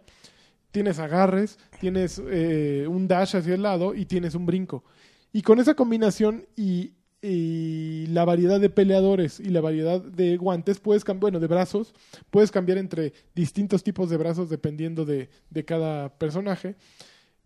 tienes 0.69 0.99
agarres, 0.99 1.57
tienes 1.81 2.21
eh, 2.29 2.85
un 2.87 3.07
dash 3.07 3.35
hacia 3.35 3.55
el 3.55 3.63
lado 3.63 3.95
y 3.95 4.05
tienes 4.05 4.35
un 4.35 4.45
brinco. 4.45 4.83
Y 5.31 5.41
con 5.41 5.59
esa 5.59 5.73
combinación 5.73 6.45
y, 6.55 6.91
y 7.23 8.07
la 8.07 8.25
variedad 8.25 8.59
de 8.59 8.69
peleadores 8.69 9.39
y 9.39 9.45
la 9.49 9.61
variedad 9.61 10.01
de 10.01 10.37
guantes, 10.37 10.79
puedes 10.79 11.05
bueno, 11.19 11.39
de 11.39 11.47
brazos, 11.47 11.93
puedes 12.29 12.51
cambiar 12.51 12.77
entre 12.77 13.13
distintos 13.33 13.83
tipos 13.83 14.09
de 14.09 14.17
brazos 14.17 14.49
dependiendo 14.49 15.05
de, 15.05 15.29
de 15.49 15.65
cada 15.65 16.09
personaje. 16.17 16.75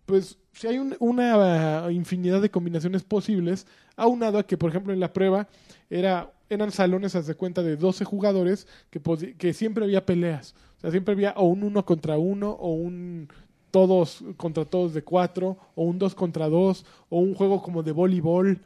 Pues 0.06 0.38
si 0.54 0.68
hay 0.68 0.78
un- 0.80 0.95
una 0.99 1.88
infinidad 1.91 2.41
de 2.41 2.49
combinaciones 2.52 3.04
posibles, 3.04 3.68
aunado 3.98 4.40
a 4.40 4.48
que, 4.48 4.58
por 4.58 4.70
ejemplo, 4.70 4.94
en 4.94 4.99
la 5.02 5.12
prueba 5.14 5.48
era, 5.90 6.32
eran 6.49 6.72
salones, 6.72 7.16
haz 7.16 7.28
de 7.28 7.36
cuenta, 7.36 7.62
de 7.64 7.76
12 7.76 8.06
jugadores 8.06 8.68
que, 8.90 9.02
que 9.38 9.54
siempre 9.54 9.84
había 9.86 10.06
peleas. 10.06 10.56
O 10.78 10.82
sea, 10.82 10.91
siempre 10.91 11.14
había 11.14 11.34
o 11.36 11.45
un 11.48 11.64
uno 11.64 11.86
contra 11.86 12.18
uno, 12.18 12.52
o 12.52 12.74
un 12.74 13.28
todos 13.72 14.24
contra 14.38 14.64
todos 14.66 14.94
de 14.94 15.04
cuatro, 15.04 15.58
o 15.76 15.84
un 15.84 15.99
dos 15.99 16.16
contra 16.16 16.48
dos, 16.49 16.86
o 17.10 17.20
un 17.20 17.34
juego 17.36 17.62
como 17.62 17.84
de 17.84 17.91
voleibol, 17.91 18.62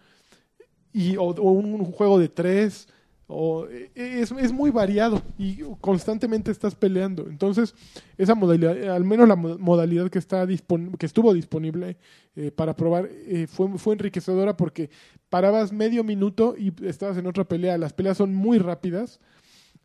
y, 0.94 1.18
o, 1.18 1.24
un 1.52 1.86
juego 1.86 2.20
de 2.20 2.30
tres. 2.30 2.88
O, 3.34 3.66
eh, 3.68 3.90
es, 3.96 4.30
es 4.34 4.52
muy 4.52 4.72
variado 4.72 5.22
y 5.38 5.60
constantemente 5.80 6.52
estás 6.52 6.76
peleando. 6.76 7.28
Entonces, 7.30 7.74
esa 8.18 8.36
modalidad, 8.36 8.94
al 8.94 9.06
menos 9.06 9.26
la 9.26 9.38
mo- 9.38 9.58
modalidad 9.58 10.10
que, 10.10 10.20
está 10.20 10.46
que 10.46 11.06
estuvo 11.06 11.34
disponible 11.34 11.96
eh, 12.36 12.52
para 12.52 12.76
probar, 12.76 13.08
eh, 13.10 13.48
fue, 13.48 13.70
fue 13.78 13.94
enriquecedora 13.94 14.58
porque 14.58 14.90
parabas 15.30 15.72
medio 15.72 16.04
minuto 16.04 16.56
y 16.58 16.74
estabas 16.86 17.18
en 17.18 17.26
otra 17.26 17.46
pelea. 17.46 17.78
Las 17.78 17.94
peleas 17.94 18.18
son 18.18 18.36
muy 18.36 18.58
rápidas. 18.58 19.22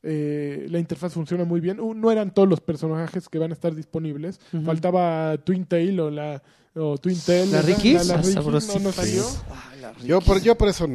Eh, 0.06 0.66
la 0.70 0.78
interfaz 0.78 1.12
funciona 1.12 1.44
muy 1.44 1.60
bien. 1.60 1.80
Uh, 1.80 1.92
No 1.94 2.10
eran 2.12 2.32
todos 2.32 2.48
los 2.48 2.60
personajes 2.60 3.28
que 3.28 3.38
van 3.38 3.50
a 3.50 3.54
estar 3.54 3.74
disponibles. 3.74 4.38
Faltaba 4.64 5.36
Twin 5.38 5.64
Tail 5.66 5.98
o 6.00 6.10
la 6.10 6.42
o 6.74 6.96
Twin 6.98 7.18
Tail. 7.24 7.50
¿La. 7.50 7.62
Rikis? 7.62 8.06
La, 8.06 8.14
la 8.14 8.20
Ah, 8.20 8.22
Rikis 8.22 8.82
no, 8.82 8.92
salió. 8.92 9.24
Yo 10.04 10.20
por, 10.20 10.40
yo 10.40 10.56
por 10.56 10.68
eso... 10.68 10.86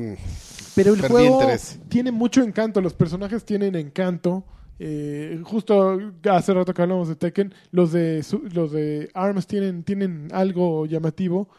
Pero 0.75 0.93
el 0.93 1.01
juego 1.01 1.41
interés. 1.41 1.79
tiene 1.89 2.11
mucho 2.11 2.41
encanto, 2.41 2.79
los 2.79 2.93
personajes 2.93 3.43
tienen 3.43 3.75
encanto. 3.75 4.45
Eh, 4.79 5.39
justo 5.43 5.99
hace 6.29 6.53
rato 6.53 6.73
que 6.73 6.81
hablamos 6.81 7.07
de 7.09 7.15
Tekken, 7.15 7.53
los 7.71 7.91
de 7.91 8.23
su- 8.23 8.43
los 8.53 8.71
de 8.71 9.09
ARMS 9.13 9.45
tienen, 9.47 9.83
tienen 9.83 10.29
algo 10.31 10.85
llamativo. 10.85 11.49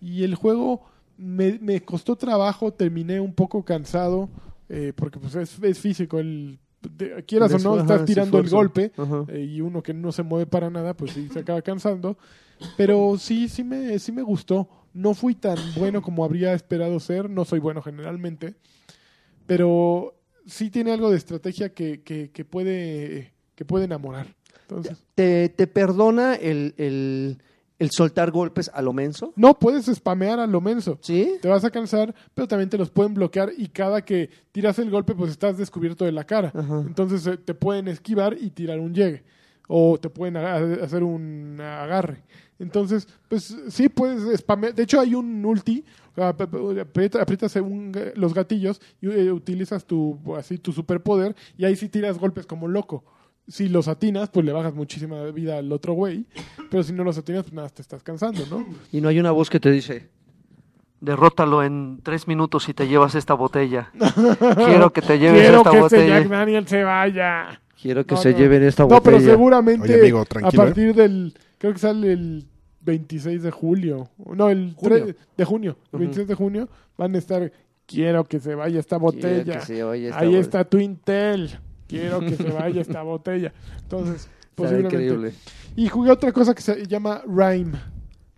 Y 0.00 0.24
el 0.24 0.34
juego 0.34 0.82
me, 1.16 1.58
me 1.62 1.80
costó 1.82 2.16
trabajo, 2.16 2.72
terminé 2.72 3.20
un 3.20 3.32
poco 3.34 3.64
cansado, 3.64 4.28
eh, 4.68 4.92
porque 4.96 5.18
pues 5.20 5.34
es, 5.36 5.58
es 5.62 5.78
físico. 5.78 6.18
El, 6.18 6.58
de- 6.90 7.24
quieras 7.24 7.52
o 7.54 7.58
no, 7.58 7.74
Ajá, 7.74 7.82
estás 7.82 8.04
tirando 8.04 8.38
el 8.38 8.48
golpe 8.48 8.92
eh, 9.28 9.40
y 9.40 9.60
uno 9.60 9.82
que 9.82 9.92
no 9.94 10.12
se 10.12 10.22
mueve 10.22 10.46
para 10.46 10.70
nada, 10.70 10.94
pues 10.94 11.12
sí 11.12 11.28
se 11.32 11.40
acaba 11.40 11.62
cansando. 11.62 12.16
Pero 12.76 13.16
sí, 13.18 13.48
sí 13.48 13.62
me, 13.64 13.98
sí 13.98 14.12
me 14.12 14.22
gustó. 14.22 14.68
No 14.94 15.12
fui 15.14 15.34
tan 15.34 15.58
bueno 15.76 16.00
como 16.00 16.24
habría 16.24 16.54
esperado 16.54 16.98
ser. 17.00 17.28
No 17.28 17.44
soy 17.44 17.58
bueno 17.60 17.82
generalmente. 17.82 18.54
Pero 19.46 20.14
sí 20.46 20.70
tiene 20.70 20.92
algo 20.92 21.10
de 21.10 21.16
estrategia 21.16 21.68
que, 21.72 22.02
que, 22.02 22.30
que 22.30 22.44
puede, 22.44 23.32
que 23.54 23.64
puede 23.64 23.84
enamorar. 23.84 24.34
Entonces, 24.62 25.04
¿Te, 25.14 25.48
te 25.50 25.66
perdona 25.66 26.34
el, 26.34 26.74
el, 26.76 27.38
el 27.78 27.90
soltar 27.90 28.30
golpes 28.30 28.70
a 28.72 28.80
lo 28.82 28.92
menso? 28.92 29.32
no 29.36 29.58
puedes 29.58 29.86
spamear 29.86 30.40
a 30.40 30.46
lo 30.46 30.60
menso. 30.60 30.98
¿Sí? 31.02 31.34
Te 31.42 31.48
vas 31.48 31.64
a 31.64 31.70
cansar, 31.70 32.14
pero 32.34 32.48
también 32.48 32.70
te 32.70 32.78
los 32.78 32.90
pueden 32.90 33.14
bloquear 33.14 33.50
y 33.56 33.68
cada 33.68 34.02
que 34.02 34.30
tiras 34.52 34.78
el 34.78 34.90
golpe, 34.90 35.14
pues 35.14 35.30
estás 35.30 35.58
descubierto 35.58 36.04
de 36.04 36.12
la 36.12 36.24
cara. 36.24 36.52
Ajá. 36.54 36.80
Entonces 36.86 37.26
eh, 37.26 37.36
te 37.36 37.54
pueden 37.54 37.88
esquivar 37.88 38.36
y 38.40 38.50
tirar 38.50 38.78
un 38.80 38.94
llegue. 38.94 39.24
O 39.68 39.98
te 39.98 40.08
pueden 40.08 40.36
hacer 40.36 41.02
un 41.02 41.60
agarre. 41.60 42.22
Entonces, 42.60 43.08
pues 43.28 43.54
sí 43.68 43.88
puedes 43.88 44.38
spamear. 44.40 44.72
De 44.74 44.84
hecho, 44.84 45.00
hay 45.00 45.14
un 45.16 45.44
ulti. 45.44 45.84
ap- 46.16 46.40
ap- 46.40 46.54
aprieta- 46.54 47.20
Aprietas 47.20 47.56
un 47.56 47.92
los 48.14 48.32
gatillos 48.32 48.80
y 49.02 49.10
eh, 49.10 49.32
utilizas 49.32 49.84
tu, 49.84 50.18
así, 50.36 50.56
tu 50.58 50.70
superpoder 50.72 51.34
y 51.58 51.64
ahí 51.64 51.74
sí 51.76 51.88
tiras 51.88 52.16
golpes 52.18 52.46
como 52.46 52.68
loco. 52.68 53.04
Si 53.48 53.68
los 53.68 53.86
atinas, 53.88 54.28
pues 54.30 54.44
le 54.44 54.52
bajas 54.52 54.74
muchísima 54.74 55.22
vida 55.26 55.58
al 55.58 55.70
otro 55.72 55.92
güey. 55.92 56.26
Pero 56.70 56.82
si 56.82 56.92
no 56.92 57.04
los 57.04 57.16
atinas, 57.18 57.44
pues 57.44 57.52
nada, 57.54 57.68
te 57.68 57.80
estás 57.82 58.02
cansando, 58.02 58.44
¿no? 58.50 58.66
Y 58.92 59.00
no 59.00 59.08
hay 59.08 59.20
una 59.20 59.30
voz 59.30 59.48
que 59.50 59.60
te 59.60 59.70
dice, 59.70 60.08
derrótalo 61.00 61.62
en 61.62 62.00
tres 62.02 62.26
minutos 62.26 62.68
y 62.68 62.74
te 62.74 62.88
llevas 62.88 63.14
esta 63.14 63.34
botella. 63.34 63.90
Quiero 64.56 64.92
que 64.92 65.02
te 65.02 65.18
lleves 65.18 65.42
Quiero 65.42 65.58
esta 65.58 65.70
que 65.70 65.76
ese 65.76 65.82
botella. 65.84 66.18
Jack 66.20 66.28
Daniel 66.28 66.66
se 66.66 66.82
vaya. 66.84 67.60
Quiero 67.80 68.04
que 68.06 68.14
No, 68.14 68.20
se 68.20 68.32
no. 68.32 68.38
lleven 68.38 68.62
esta 68.64 68.82
No, 68.82 68.88
botella. 68.88 69.16
pero 69.18 69.20
seguramente 69.30 69.84
Oye, 69.84 70.00
amigo, 70.00 70.18
a 70.20 70.22
¿eh? 70.22 70.56
partir 70.56 70.94
del... 70.94 71.34
Creo 71.58 71.72
que 71.72 71.78
sale 71.78 72.12
el 72.12 72.46
26 72.80 73.42
de 73.42 73.50
julio. 73.50 74.08
No, 74.34 74.48
el 74.48 74.74
Junio. 74.76 75.04
3 75.04 75.16
de 75.36 75.44
junio. 75.44 75.76
El 75.92 75.96
Ujú. 75.96 75.98
26 75.98 76.28
de 76.28 76.34
junio 76.34 76.68
van 76.96 77.14
a 77.14 77.18
estar... 77.18 77.52
Quiero 77.86 78.24
que 78.24 78.40
se 78.40 78.56
vaya 78.56 78.80
esta 78.80 78.96
botella. 78.96 79.60
que 79.60 79.64
se 79.66 79.82
vaya 79.84 80.08
esta 80.08 80.18
Ahí 80.18 80.26
botella. 80.26 80.40
está 80.40 80.64
Twin 80.64 80.96
Tail. 80.96 81.56
Quiero 81.88 82.20
que 82.20 82.36
se 82.36 82.50
vaya 82.50 82.80
esta 82.80 83.02
botella. 83.04 83.52
Entonces, 83.82 84.28
posiblemente. 84.54 84.96
increíble. 84.96 85.34
Y 85.76 85.88
jugué 85.88 86.10
otra 86.10 86.32
cosa 86.32 86.54
que 86.54 86.62
se 86.62 86.86
llama 86.86 87.22
Rhyme. 87.26 87.72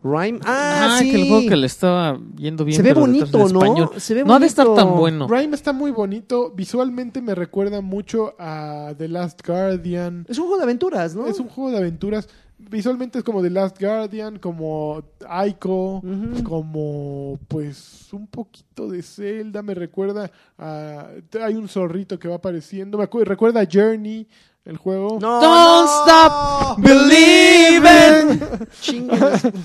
Rhyme. 0.03 0.39
Ah, 0.45 0.97
Ah, 0.97 0.99
sí. 1.01 1.11
que 1.11 1.23
el 1.23 1.29
juego 1.29 1.49
que 1.49 1.57
le 1.57 1.67
estaba 1.67 2.21
yendo 2.37 2.65
bien. 2.65 2.77
Se 2.77 2.83
ve 2.83 2.93
bonito, 2.93 3.47
en 3.47 3.53
¿no? 3.53 3.63
español. 3.63 3.91
Se 3.97 4.15
ve 4.15 4.25
No 4.25 4.35
ha 4.35 4.39
de 4.39 4.47
estar 4.47 4.67
bonito. 4.67 4.85
tan 4.87 4.97
bueno. 4.97 5.27
Rhyme 5.29 5.55
está 5.57 5.73
muy 5.73 5.91
bonito. 5.91 6.53
Visualmente 6.55 7.21
me 7.21 7.35
recuerda 7.35 7.81
mucho 7.81 8.35
a 8.39 8.95
The 8.97 9.09
Last 9.09 9.45
Guardian. 9.47 10.25
Es 10.29 10.39
un 10.39 10.45
juego 10.45 10.59
de 10.59 10.63
aventuras, 10.65 11.17
¿no? 11.17 11.27
Es 11.27 11.41
un 11.41 11.49
juego 11.49 11.71
de 11.73 11.79
aventuras. 11.79 12.29
Visualmente 12.59 13.19
es 13.19 13.25
como 13.25 13.41
The 13.41 13.51
Last 13.51 13.81
Guardian, 13.81 14.39
como 14.39 15.03
Aiko, 15.29 16.03
como 16.43 17.39
pues 17.47 18.13
un 18.13 18.27
poquito 18.27 18.89
de 18.89 19.01
Zelda. 19.03 19.63
Me 19.63 19.75
recuerda 19.75 20.31
a. 20.59 21.09
Hay 21.41 21.55
un 21.55 21.69
zorrito 21.69 22.19
que 22.19 22.27
va 22.29 22.35
apareciendo. 22.37 22.99
Me 22.99 23.07
recuerda 23.25 23.61
a 23.61 23.69
Journey, 23.71 24.27
el 24.65 24.77
juego. 24.77 25.19
No, 25.21 25.41
Don't 25.41 25.89
no. 25.89 26.05
stop 26.05 26.81
believing. 26.81 28.41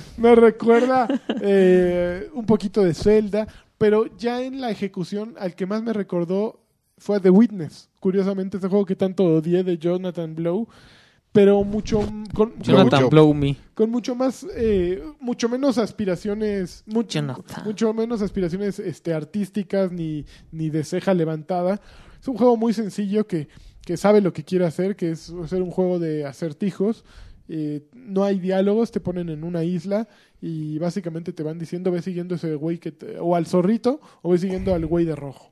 Me 0.17 0.35
recuerda 0.35 1.07
eh, 1.41 2.29
un 2.33 2.45
poquito 2.45 2.83
de 2.83 2.93
Zelda. 2.93 3.47
Pero 3.77 4.05
ya 4.17 4.41
en 4.41 4.61
la 4.61 4.69
ejecución, 4.71 5.35
al 5.37 5.55
que 5.55 5.65
más 5.65 5.83
me 5.83 5.91
recordó 5.91 6.61
fue 6.97 7.17
a 7.17 7.19
The 7.19 7.31
Witness. 7.31 7.89
Curiosamente, 7.99 8.57
este 8.57 8.69
juego 8.69 8.85
que 8.85 8.95
tanto 8.95 9.25
odié 9.25 9.63
de 9.63 9.77
Jonathan 9.77 10.35
Blow. 10.35 10.69
Pero 11.33 11.63
mucho. 11.63 11.99
Con, 12.33 12.53
Jonathan. 12.61 13.09
Blow 13.09 13.33
Me. 13.33 13.57
con 13.73 13.89
mucho 13.89 14.15
más 14.15 14.45
eh, 14.55 15.03
mucho 15.19 15.49
menos 15.49 15.77
aspiraciones 15.77 16.83
mucho, 16.85 17.19
Jonathan. 17.19 17.63
mucho 17.65 17.93
menos 17.93 18.21
aspiraciones 18.21 18.79
este 18.79 19.13
artísticas 19.13 19.91
ni, 19.91 20.25
ni 20.51 20.69
de 20.69 20.83
ceja 20.83 21.13
levantada 21.13 21.81
es 22.21 22.27
un 22.27 22.37
juego 22.37 22.55
muy 22.57 22.73
sencillo 22.73 23.27
que, 23.27 23.47
que 23.85 23.97
sabe 23.97 24.21
lo 24.21 24.31
que 24.33 24.43
quiere 24.43 24.65
hacer 24.65 24.95
que 24.95 25.11
es 25.11 25.29
hacer 25.43 25.61
un 25.61 25.71
juego 25.71 25.99
de 25.99 26.25
acertijos 26.25 27.03
Eh, 27.49 27.81
no 27.93 28.23
hay 28.23 28.39
diálogos 28.39 28.89
te 28.91 28.99
ponen 29.01 29.27
en 29.29 29.43
una 29.43 29.63
isla 29.65 30.07
y 30.41 30.77
básicamente 30.79 31.33
te 31.33 31.43
van 31.43 31.59
diciendo 31.59 31.91
ve 31.91 32.01
siguiendo 32.01 32.35
ese 32.35 32.55
güey 32.55 32.77
que 32.79 32.91
te- 32.93 33.19
o 33.19 33.35
al 33.35 33.45
zorrito 33.47 33.99
o 34.21 34.29
ve 34.31 34.37
siguiendo 34.37 34.73
al 34.73 34.85
güey 34.85 35.03
de 35.05 35.15
rojo 35.15 35.51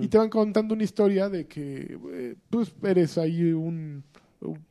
y 0.00 0.06
te 0.06 0.16
van 0.18 0.30
contando 0.30 0.72
una 0.74 0.84
historia 0.84 1.28
de 1.28 1.46
que 1.48 1.98
eh, 2.12 2.36
pues 2.48 2.72
eres 2.84 3.18
ahí 3.18 3.52
un, 3.52 4.04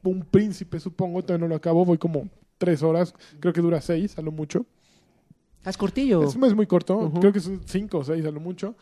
un 0.03 0.21
príncipe, 0.29 0.79
supongo, 0.79 1.21
todavía 1.21 1.45
no 1.45 1.49
lo 1.49 1.55
acabo, 1.55 1.85
voy 1.85 1.97
como 1.97 2.29
tres 2.57 2.81
horas, 2.83 3.13
creo 3.39 3.53
que 3.53 3.61
dura 3.61 3.81
seis 3.81 4.17
a 4.17 4.21
lo 4.21 4.31
mucho. 4.31 4.65
Haz 5.63 5.77
cortillo. 5.77 6.23
Es, 6.23 6.35
es 6.35 6.55
muy 6.55 6.67
corto, 6.67 7.11
creo 7.19 7.31
que 7.31 7.39
son 7.39 7.61
cinco 7.65 7.99
o 7.99 8.03
seis 8.03 8.25
a 8.25 8.31
lo 8.31 8.39
mucho. 8.39 8.75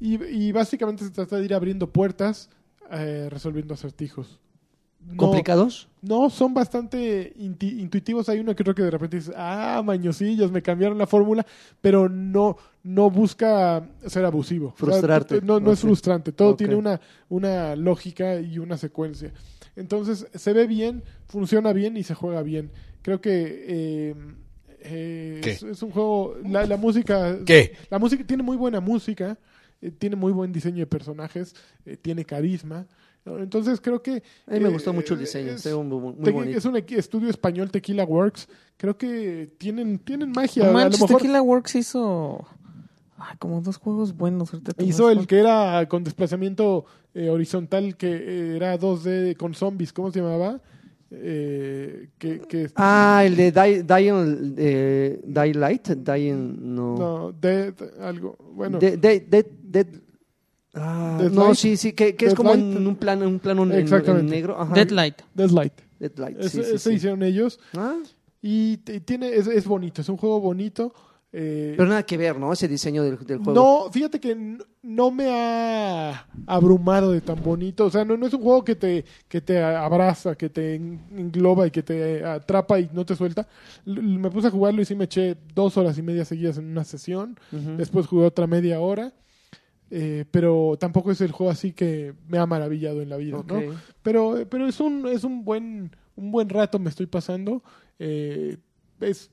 Y, 0.00 0.22
y 0.24 0.52
básicamente 0.52 1.04
se 1.04 1.10
trata 1.10 1.36
de 1.36 1.44
ir 1.44 1.54
abriendo 1.54 1.88
puertas, 1.90 2.50
eh, 2.90 3.28
resolviendo 3.30 3.74
acertijos. 3.74 4.40
No- 5.00 5.16
¿Complicados? 5.16 5.88
No, 6.00 6.30
son 6.30 6.54
bastante 6.54 7.32
intuitivos. 7.36 8.28
Hay 8.28 8.40
uno 8.40 8.54
que 8.56 8.62
creo 8.64 8.74
que 8.74 8.82
de 8.82 8.90
repente 8.90 9.16
dices, 9.18 9.34
ah, 9.36 9.82
mañosillos, 9.84 10.50
me 10.50 10.62
cambiaron 10.62 10.96
la 10.98 11.06
fórmula, 11.06 11.46
pero 11.80 12.08
no, 12.08 12.56
no 12.82 13.10
busca 13.10 13.86
ser 14.06 14.24
abusivo. 14.24 14.68
O 14.68 14.70
sea, 14.70 14.86
Frustrarte. 14.86 15.40
no, 15.42 15.60
no 15.60 15.72
es 15.72 15.80
frustrante. 15.80 16.32
Todo 16.32 16.56
tiene 16.56 16.74
una, 16.74 17.00
una 17.28 17.76
lógica 17.76 18.40
y 18.40 18.58
una 18.58 18.76
secuencia. 18.78 19.32
Entonces, 19.76 20.26
se 20.34 20.52
ve 20.52 20.66
bien, 20.66 21.02
funciona 21.26 21.72
bien 21.72 21.96
y 21.96 22.02
se 22.04 22.14
juega 22.14 22.42
bien. 22.42 22.70
Creo 23.02 23.20
que 23.20 23.64
eh, 23.68 24.14
eh, 24.80 25.40
¿Qué? 25.42 25.50
es, 25.50 25.62
es 25.62 25.82
un 25.82 25.90
juego. 25.90 26.36
La, 26.44 26.64
la 26.66 26.76
música. 26.76 27.38
¿Qué? 27.44 27.76
La 27.90 27.98
música 27.98 28.24
tiene 28.26 28.42
muy 28.42 28.56
buena 28.56 28.80
música, 28.80 29.38
eh, 29.82 29.90
tiene 29.90 30.16
muy 30.16 30.32
buen 30.32 30.52
diseño 30.52 30.78
de 30.78 30.86
personajes, 30.86 31.54
eh, 31.86 31.96
tiene 31.96 32.24
carisma. 32.24 32.86
Entonces 33.26 33.80
creo 33.80 34.02
que... 34.02 34.22
A 34.46 34.52
mí 34.52 34.60
me 34.60 34.68
eh, 34.68 34.72
gustó 34.72 34.92
mucho 34.92 35.14
el 35.14 35.20
diseño. 35.20 35.52
es- 35.52 35.64
está 35.64 35.74
muy, 35.78 35.98
muy 35.98 36.12
Tequi- 36.16 36.32
bonito. 36.32 36.58
es 36.58 36.64
un 36.66 36.76
estudio 36.76 37.30
español, 37.30 37.70
Tequila 37.70 38.04
Works. 38.04 38.48
Creo 38.76 38.98
que 38.98 39.50
tienen, 39.56 39.98
tienen 39.98 40.30
magia. 40.30 40.64
No 40.64 40.68
a 40.68 40.72
lo 40.72 40.78
manches, 40.80 41.00
mejor 41.00 41.16
Tequila 41.22 41.40
Works 41.40 41.74
hizo 41.76 42.46
ay, 43.18 43.36
como 43.38 43.60
dos 43.60 43.76
juegos 43.78 44.16
buenos. 44.16 44.50
hizo 44.78 45.10
el 45.10 45.26
que 45.26 45.38
era 45.38 45.86
con 45.88 46.04
desplazamiento 46.04 46.84
eh, 47.14 47.28
horizontal, 47.28 47.96
que 47.96 48.08
eh, 48.12 48.56
era 48.56 48.78
2D 48.78 49.36
con 49.36 49.54
zombies. 49.54 49.92
¿Cómo 49.92 50.10
se 50.10 50.20
llamaba? 50.20 50.60
eh, 51.16 52.08
que, 52.18 52.40
que 52.40 52.70
Ah, 52.74 53.22
el 53.24 53.36
de 53.36 53.52
Die- 53.52 53.82
Dying, 53.84 54.54
eh, 54.58 55.20
Die 55.24 55.54
Light, 55.54 55.88
Dying, 55.90 56.74
no. 56.74 56.96
no, 56.98 57.32
Dead, 57.32 57.72
algo, 58.00 58.36
bueno, 58.52 58.78
De- 58.80 58.96
de- 58.96 59.20
de- 59.20 59.46
de- 59.62 60.00
ah, 60.74 61.16
Dead 61.20 61.30
no, 61.30 61.44
Light. 61.44 61.54
sí, 61.56 61.76
sí, 61.76 61.92
que, 61.92 62.16
que 62.16 62.24
es 62.26 62.30
Dead 62.32 62.36
como 62.36 62.54
Light. 62.54 62.76
en 62.76 62.86
un 62.86 62.96
plano, 62.96 63.28
un 63.28 63.38
plano 63.38 63.62
en- 63.62 64.26
negro. 64.26 64.60
Ajá. 64.60 64.74
Deadlight. 64.74 65.22
Deadlight. 65.34 65.72
Dead 66.00 66.12
Light, 66.18 66.36
Ese, 66.40 66.48
sí, 66.48 66.56
sí, 66.56 66.74
ese 66.74 66.90
sí. 66.90 66.96
hicieron 66.96 67.22
ellos 67.22 67.60
Ah, 67.76 67.96
y 68.42 68.78
t- 68.78 68.98
tiene 69.00 69.34
es, 69.36 69.46
es 69.46 69.66
bonito, 69.66 70.00
es 70.00 70.08
un 70.08 70.16
juego 70.16 70.40
bonito. 70.40 70.92
Eh, 71.36 71.74
pero 71.76 71.88
nada 71.88 72.04
que 72.04 72.16
ver, 72.16 72.38
¿no? 72.38 72.52
Ese 72.52 72.68
diseño 72.68 73.02
del, 73.02 73.18
del 73.26 73.38
juego. 73.38 73.52
No, 73.54 73.90
fíjate 73.90 74.20
que 74.20 74.56
no 74.82 75.10
me 75.10 75.28
ha 75.30 76.26
abrumado 76.46 77.10
de 77.10 77.20
tan 77.20 77.42
bonito. 77.42 77.86
O 77.86 77.90
sea, 77.90 78.04
no, 78.04 78.16
no 78.16 78.26
es 78.26 78.34
un 78.34 78.40
juego 78.42 78.64
que 78.64 78.76
te, 78.76 79.04
que 79.26 79.40
te 79.40 79.60
abraza, 79.60 80.36
que 80.36 80.48
te 80.48 80.76
en- 80.76 81.00
engloba 81.16 81.66
y 81.66 81.72
que 81.72 81.82
te 81.82 82.24
atrapa 82.24 82.78
y 82.78 82.88
no 82.92 83.04
te 83.04 83.16
suelta. 83.16 83.48
L- 83.84 84.00
me 84.00 84.30
puse 84.30 84.46
a 84.46 84.50
jugarlo 84.52 84.80
y 84.80 84.84
sí 84.84 84.94
me 84.94 85.04
eché 85.06 85.36
dos 85.54 85.76
horas 85.76 85.98
y 85.98 86.02
media 86.02 86.24
seguidas 86.24 86.58
en 86.58 86.66
una 86.66 86.84
sesión. 86.84 87.36
Después 87.78 88.06
jugué 88.06 88.26
otra 88.26 88.46
media 88.46 88.78
hora. 88.80 89.12
Eh, 89.90 90.24
pero 90.30 90.76
tampoco 90.80 91.10
es 91.12 91.20
el 91.20 91.30
juego 91.30 91.50
así 91.52 91.72
que 91.72 92.14
me 92.28 92.38
ha 92.38 92.46
maravillado 92.46 93.02
en 93.02 93.08
la 93.08 93.16
vida. 93.16 93.36
¿no? 93.36 93.42
Pero, 94.02 94.36
pero 94.48 94.66
es 94.66 94.80
un, 94.80 95.06
es 95.08 95.24
un 95.24 95.44
buen, 95.44 95.90
un 96.16 96.30
buen 96.32 96.48
rato 96.48 96.78
me 96.78 96.90
estoy 96.90 97.06
pasando. 97.06 97.62
Eh, 97.98 98.56
es 99.00 99.30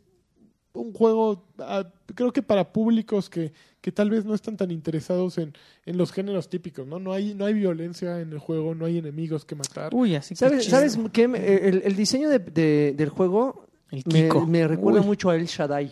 un 0.73 0.93
juego, 0.93 1.43
ah, 1.60 1.85
creo 2.15 2.31
que 2.31 2.41
para 2.41 2.72
públicos 2.72 3.30
que, 3.30 3.52
que 3.81 3.91
tal 3.91 4.10
vez 4.10 4.23
no 4.26 4.34
están 4.34 4.56
tan 4.57 4.72
interesados 4.72 5.38
en, 5.38 5.53
en 5.85 5.98
los 5.98 6.11
géneros 6.14 6.49
típicos, 6.49 6.88
¿no? 6.88 6.99
No 6.99 7.11
hay, 7.14 7.34
no 7.34 7.45
hay 7.45 7.53
violencia 7.53 8.22
en 8.22 8.31
el 8.31 8.39
juego, 8.39 8.73
no 8.76 8.85
hay 8.85 8.98
enemigos 8.98 9.43
que 9.43 9.56
matar. 9.56 9.93
Uy, 9.93 10.15
así 10.15 10.34
que 10.34 10.39
¿Sabes. 10.39 10.65
¿sabes 10.65 10.98
qué? 11.11 11.27
Me- 11.27 11.45
El, 11.68 11.81
el 11.84 11.95
diseño 11.95 12.30
de- 12.30 12.39
de- 12.39 12.93
del 12.95 13.10
juego 13.10 13.65
El 13.91 14.03
me, 14.48 14.68
recuerda 14.68 15.02
Uy. 15.02 15.06
mucho 15.07 15.30
a 15.30 15.35
El 15.35 15.45
Shaddai. 15.45 15.91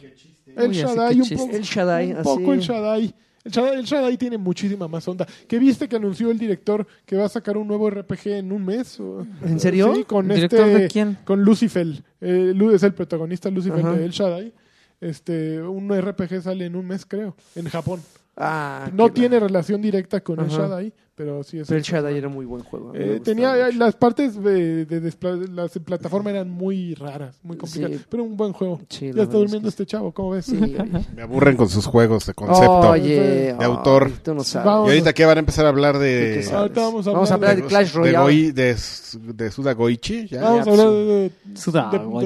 el 0.55 0.69
Uy, 0.69 0.75
Shaddai, 0.75 1.19
un 1.21 1.29
poco, 1.29 1.55
El 1.55 1.61
Shaddai, 1.63 2.11
un 2.11 2.17
así. 2.17 2.23
poco 2.23 2.53
el 2.53 2.59
Shaddai. 2.61 3.15
El 3.45 3.51
Shaddai, 3.53 3.79
el 3.79 3.85
Shaddai 3.85 4.17
tiene 4.17 4.37
muchísima 4.37 4.87
más 4.87 5.07
onda. 5.07 5.25
¿Qué 5.47 5.57
viste 5.59 5.87
que 5.87 5.95
anunció 5.95 6.29
el 6.29 6.37
director 6.37 6.85
que 7.05 7.15
va 7.15 7.25
a 7.25 7.29
sacar 7.29 7.57
un 7.57 7.67
nuevo 7.67 7.89
RPG 7.89 8.27
en 8.37 8.51
un 8.51 8.65
mes? 8.65 8.99
o- 8.99 9.25
¿En 9.45 9.59
serio? 9.59 9.93
Sí, 9.95 10.03
con 10.03 10.27
¿Director 10.27 10.67
este, 10.67 10.79
de 10.81 10.87
quién? 10.89 11.17
con 11.25 11.41
Lucifer. 11.43 11.87
Eh, 12.21 12.53
es 12.73 12.83
el 12.83 12.93
protagonista 12.93 13.49
Lucifer 13.49 13.79
Ajá. 13.79 13.93
de 13.93 14.05
El 14.05 14.11
Shaddai. 14.11 14.53
Este, 15.01 15.61
un 15.61 15.89
RPG 15.89 16.41
sale 16.41 16.65
en 16.65 16.75
un 16.75 16.85
mes, 16.87 17.05
creo, 17.05 17.35
en 17.55 17.67
Japón. 17.69 18.01
Ah, 18.41 18.89
No 18.93 19.11
tiene 19.11 19.39
relación 19.39 19.81
directa 19.81 20.21
con 20.21 20.39
el 20.39 20.45
Ajá. 20.45 20.57
Shaddai, 20.59 20.93
pero 21.13 21.43
sí 21.43 21.59
es. 21.59 21.67
Pero 21.67 21.77
el 21.77 21.83
Shaddai 21.83 22.17
era 22.17 22.29
muy 22.29 22.45
buen 22.45 22.63
juego. 22.63 22.93
Eh, 22.95 23.19
tenía 23.21 23.53
mucho. 23.65 23.77
las 23.77 23.95
partes 23.97 24.41
de, 24.41 24.85
de 24.85 25.13
las 25.53 25.73
de 25.73 25.79
plataforma 25.81 26.29
eran 26.29 26.49
muy 26.49 26.95
raras, 26.95 27.37
muy 27.43 27.57
complicadas, 27.57 27.97
Sí. 27.97 28.05
pero 28.09 28.23
un 28.23 28.37
buen 28.37 28.53
juego. 28.53 28.79
Sí, 28.87 29.07
ya 29.07 29.09
está 29.09 29.23
es 29.23 29.29
durmiendo 29.31 29.63
que 29.63 29.67
este 29.69 29.85
chavo, 29.85 30.13
¿cómo 30.13 30.29
ves? 30.31 30.45
Sí. 30.45 30.55
Me 31.15 31.21
aburren 31.21 31.57
con 31.57 31.67
sus 31.67 31.85
juegos 31.85 32.25
de 32.27 32.33
concepto. 32.33 32.79
Oye, 32.91 33.53
De 33.59 33.65
autor. 33.65 34.09
Tú 34.23 34.33
no 34.33 34.43
sabes. 34.45 34.65
Vamos. 34.65 34.87
y 34.87 34.91
ahorita 34.91 35.11
que 35.13 35.25
van 35.25 35.37
a 35.37 35.39
empezar 35.39 35.65
a 35.65 35.69
hablar 35.69 35.95
¿Tú 35.95 35.99
qué 35.99 36.05
de... 36.05 36.49
Ahorita 36.53 36.79
vamos 36.81 37.07
a 37.07 37.11
Vamos 37.11 37.31
a 37.31 37.33
hablar 37.33 37.55
de 37.57 37.63
Clash 37.63 37.91
de, 37.91 37.97
Royale. 37.97 38.17
Goi- 38.33 38.53
de, 38.53 39.33
de 39.33 39.51
Suda 39.51 39.73
Goichi. 39.73 40.27
ya. 40.29 40.41
Vamos 40.43 40.65
a 40.67 40.71
hablar 40.71 40.87
de 40.89 41.31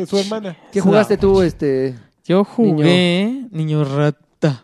su 0.06 0.18
hermana. 0.20 0.56
¿Qué 0.72 0.80
jugaste 0.80 1.18
tú, 1.18 1.42
este? 1.42 1.96
Yo 2.26 2.44
jugué 2.44 3.46
Niño, 3.52 3.84
Rata. 3.84 4.64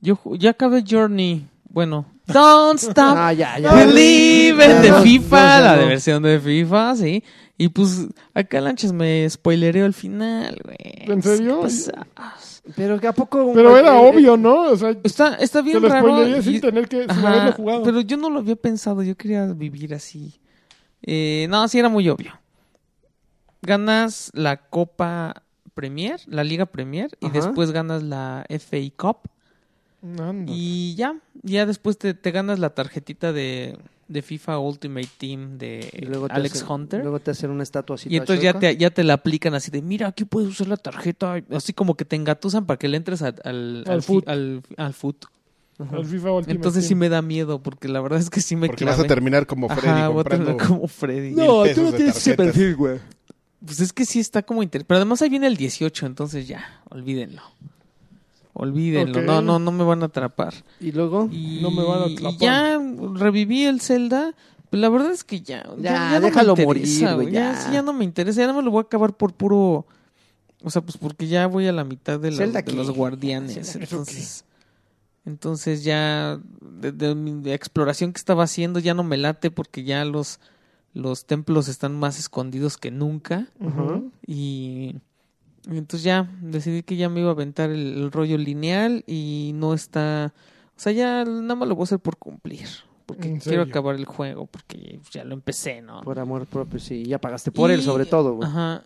Yo 0.00 0.16
ju- 0.16 0.36
ya 0.38 0.50
acabé 0.50 0.82
Journey. 0.88 1.46
Bueno, 1.68 2.06
Don't 2.26 2.78
Stop 2.80 2.94
Ah, 3.18 3.32
ya, 3.32 3.58
ya. 3.58 3.74
Believe 3.74 4.66
Ya, 4.66 4.80
de 4.80 4.90
no, 4.90 5.02
FIFA, 5.02 5.58
no, 5.58 5.64
la 5.64 5.74
no. 5.76 5.82
de 5.82 5.88
versión 5.88 6.22
de 6.22 6.40
FIFA, 6.40 6.96
sí. 6.96 7.22
Y 7.58 7.68
pues 7.68 8.06
acá 8.34 8.60
Lanchas 8.60 8.92
me 8.92 9.28
spoilereo 9.28 9.86
al 9.86 9.94
final, 9.94 10.58
güey. 10.64 10.76
¿En 10.80 11.22
serio? 11.22 11.60
¿Qué 11.62 11.92
pasas? 12.14 12.62
Pero 12.74 12.98
que 13.00 13.06
a 13.06 13.12
poco. 13.12 13.52
Pero 13.54 13.76
era 13.76 13.94
eh, 13.96 14.08
obvio, 14.10 14.36
¿no? 14.36 14.62
O 14.62 14.76
sea, 14.76 14.94
Está, 15.04 15.34
está 15.36 15.60
te 15.60 15.64
bien 15.70 15.80
lo 15.82 15.88
raro. 15.88 16.26
y- 16.28 16.42
sin 16.42 16.60
tener 16.60 16.88
que, 16.88 17.02
sin 17.02 17.10
Ajá, 17.10 17.28
haberlo 17.28 17.52
jugado. 17.52 17.82
Pero 17.82 18.00
yo 18.00 18.16
no 18.16 18.28
lo 18.30 18.40
había 18.40 18.56
pensado, 18.56 19.02
yo 19.02 19.14
quería 19.16 19.46
vivir 19.46 19.94
así. 19.94 20.40
Eh, 21.02 21.46
no, 21.48 21.66
sí 21.68 21.78
era 21.78 21.88
muy 21.88 22.08
obvio. 22.08 22.32
Ganas 23.62 24.30
la 24.34 24.56
Copa 24.58 25.42
Premier, 25.76 26.18
la 26.26 26.42
Liga 26.42 26.66
Premier, 26.66 27.10
y 27.20 27.28
después 27.30 27.70
ganas 27.70 28.02
la 28.02 28.44
FA 28.48 28.78
Cup. 28.96 29.18
Y 30.46 30.94
ya, 30.96 31.16
ya 31.42 31.66
después 31.66 31.98
te, 31.98 32.14
te 32.14 32.30
ganas 32.30 32.58
la 32.58 32.70
tarjetita 32.70 33.32
de, 33.32 33.76
de 34.08 34.22
FIFA 34.22 34.58
Ultimate 34.60 35.08
Team 35.18 35.58
de 35.58 35.90
luego 36.08 36.28
Alex 36.30 36.62
hacen- 36.62 36.70
Hunter. 36.72 37.00
Luego 37.02 37.18
te 37.20 37.32
hacen 37.32 37.50
una 37.50 37.62
estatua 37.64 37.96
así. 37.96 38.08
y 38.10 38.16
entonces 38.16 38.42
ya 38.42 38.58
te, 38.58 38.76
ya 38.76 38.90
te 38.90 39.02
la 39.04 39.14
aplican 39.14 39.54
así 39.54 39.70
de, 39.70 39.82
mira, 39.82 40.06
aquí 40.08 40.24
puedes 40.24 40.48
usar 40.48 40.68
la 40.68 40.76
tarjeta. 40.76 41.42
Así 41.50 41.72
como 41.72 41.94
que 41.96 42.04
te 42.04 42.14
engatusan 42.16 42.66
para 42.66 42.78
que 42.78 42.88
le 42.88 42.96
entres 42.96 43.22
al, 43.22 43.34
al, 43.44 43.84
Al 43.86 43.92
al, 43.94 44.02
fi- 44.02 44.06
foot. 44.06 44.28
al- 44.28 44.62
al 44.76 44.94
foot. 44.94 45.24
El 45.78 46.06
FIFA 46.06 46.32
Ultimate 46.32 46.52
Entonces 46.52 46.86
sí 46.86 46.94
me 46.94 47.08
da 47.10 47.20
miedo, 47.20 47.62
porque 47.62 47.88
la 47.88 48.00
verdad 48.00 48.18
es 48.18 48.30
que 48.30 48.40
sí 48.40 48.56
me 48.56 48.66
Porque 48.68 48.86
vas 48.86 48.98
a 48.98 49.04
terminar 49.04 49.46
como 49.46 49.68
Freddy 49.68 49.88
Ajá, 49.88 50.08
voy 50.08 50.20
a 50.20 50.22
comprando... 50.22 50.44
terminar 50.46 50.68
como 50.68 50.88
Freddy. 50.88 51.30
No, 51.32 51.64
tú 51.74 51.82
no 51.82 51.92
tienes 51.92 52.16
ese 52.16 52.34
perfil, 52.34 52.76
güey. 52.76 52.98
Pues 53.64 53.80
es 53.80 53.92
que 53.92 54.04
sí 54.04 54.20
está 54.20 54.42
como 54.42 54.62
interesante. 54.62 54.88
Pero 54.88 54.98
además 54.98 55.22
ahí 55.22 55.28
viene 55.30 55.46
el 55.46 55.56
18, 55.56 56.06
entonces 56.06 56.46
ya, 56.46 56.80
olvídenlo. 56.90 57.42
Olvídenlo, 58.58 59.20
no, 59.20 59.42
no, 59.42 59.58
no 59.58 59.70
me 59.70 59.84
van 59.84 60.02
a 60.02 60.06
atrapar. 60.06 60.54
Y 60.80 60.92
luego. 60.92 61.28
Y, 61.30 61.60
No 61.60 61.70
me 61.70 61.84
van 61.84 62.02
a 62.04 62.06
y 62.06 62.14
atrapar. 62.14 62.38
ya 62.40 62.78
reviví 63.14 63.64
el 63.64 63.80
Zelda. 63.80 64.34
Pero 64.70 64.80
la 64.80 64.88
verdad 64.88 65.12
es 65.12 65.24
que 65.24 65.42
ya. 65.42 65.62
Ya, 65.78 66.08
no 66.08 66.20
me 66.20 66.20
déjalo 66.20 66.54
interesa, 66.58 67.04
morir, 67.14 67.14
güey, 67.14 67.34
Ya, 67.34 67.52
ya. 67.52 67.60
sí, 67.60 67.72
ya 67.72 67.82
no 67.82 67.92
me 67.92 68.04
interesa. 68.04 68.40
Ya 68.40 68.46
no 68.46 68.54
me 68.54 68.62
lo 68.62 68.70
voy 68.70 68.80
a 68.80 68.82
acabar 68.82 69.14
por 69.14 69.34
puro. 69.34 69.86
O 70.62 70.70
sea, 70.70 70.80
pues 70.82 70.96
porque 70.96 71.26
ya 71.28 71.46
voy 71.46 71.66
a 71.66 71.72
la 71.72 71.84
mitad 71.84 72.18
de, 72.18 72.30
la- 72.30 72.36
¿Zelda 72.38 72.62
de 72.62 72.72
los 72.72 72.90
guardianes. 72.90 73.56
¿Eso 73.58 73.78
Entonces. 73.78 74.44
Entonces 75.26 75.84
ya. 75.84 76.40
De, 76.80 76.92
de 76.92 77.14
mi 77.14 77.50
exploración 77.52 78.12
que 78.12 78.18
estaba 78.18 78.44
haciendo 78.44 78.78
ya 78.80 78.94
no 78.94 79.02
me 79.04 79.16
late 79.18 79.50
porque 79.50 79.84
ya 79.84 80.04
los. 80.04 80.40
Los 80.96 81.26
templos 81.26 81.68
están 81.68 81.94
más 81.98 82.18
escondidos 82.18 82.78
que 82.78 82.90
nunca. 82.90 83.46
Ujú. 83.60 84.10
Y 84.26 84.96
y 85.70 85.78
entonces 85.78 86.04
ya 86.04 86.30
decidí 86.42 86.82
que 86.84 86.96
ya 86.96 87.08
me 87.08 87.20
iba 87.20 87.30
a 87.30 87.32
aventar 87.32 87.70
el, 87.70 87.96
el 87.98 88.12
rollo 88.12 88.38
lineal 88.38 89.02
y 89.06 89.50
no 89.54 89.74
está... 89.74 90.32
O 90.76 90.80
sea, 90.80 90.92
ya 90.92 91.24
nada 91.24 91.54
más 91.56 91.68
lo 91.68 91.74
voy 91.74 91.82
a 91.82 91.84
hacer 91.84 91.98
por 91.98 92.16
cumplir. 92.18 92.68
Porque 93.04 93.28
¿En 93.28 93.40
quiero 93.40 93.62
acabar 93.62 93.96
el 93.96 94.04
juego, 94.04 94.46
porque 94.46 95.00
ya 95.10 95.24
lo 95.24 95.34
empecé, 95.34 95.82
¿no? 95.82 96.02
Por 96.02 96.18
amor 96.20 96.46
propio, 96.46 96.78
sí. 96.78 97.04
Ya 97.04 97.20
pagaste 97.20 97.50
por 97.50 97.70
él, 97.72 97.82
sobre 97.82 98.06
todo, 98.06 98.34
güey. 98.34 98.48
Ajá. 98.48 98.84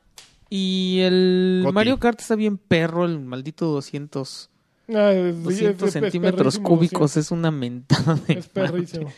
Y 0.48 1.00
el 1.02 1.60
Goti. 1.64 1.74
Mario 1.74 1.98
Kart 1.98 2.18
está 2.20 2.34
bien 2.34 2.56
perro, 2.58 3.04
el 3.04 3.20
maldito 3.20 3.66
200, 3.66 4.48
Ah, 4.88 5.12
es- 5.12 5.42
200 5.44 5.48
es- 5.50 5.82
es- 5.82 5.82
es 5.82 5.92
centímetros 6.02 6.58
cúbicos. 6.58 7.16
Es 7.18 7.30
una 7.30 7.50
mentada 7.50 8.14
de 8.26 8.34
Es 8.34 8.48
perrísimo. 8.48 9.04
madre. 9.04 9.16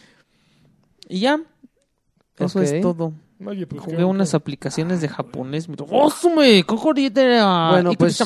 Y 1.09 1.20
ya. 1.20 1.40
Eso 2.38 2.60
es 2.60 2.80
todo. 2.80 3.12
Oye, 3.44 3.66
pues 3.66 3.82
Jugué 3.82 4.04
unas 4.04 4.34
aplicaciones 4.34 5.00
de 5.00 5.09
japonés. 5.09 5.68
Mira, 5.68 5.84
¡Osume! 5.90 6.64
¡Cocorita! 6.64 7.70
Bueno, 7.70 7.90
¿Y 7.90 7.96
qué 7.96 7.98
pues-? 7.98 8.22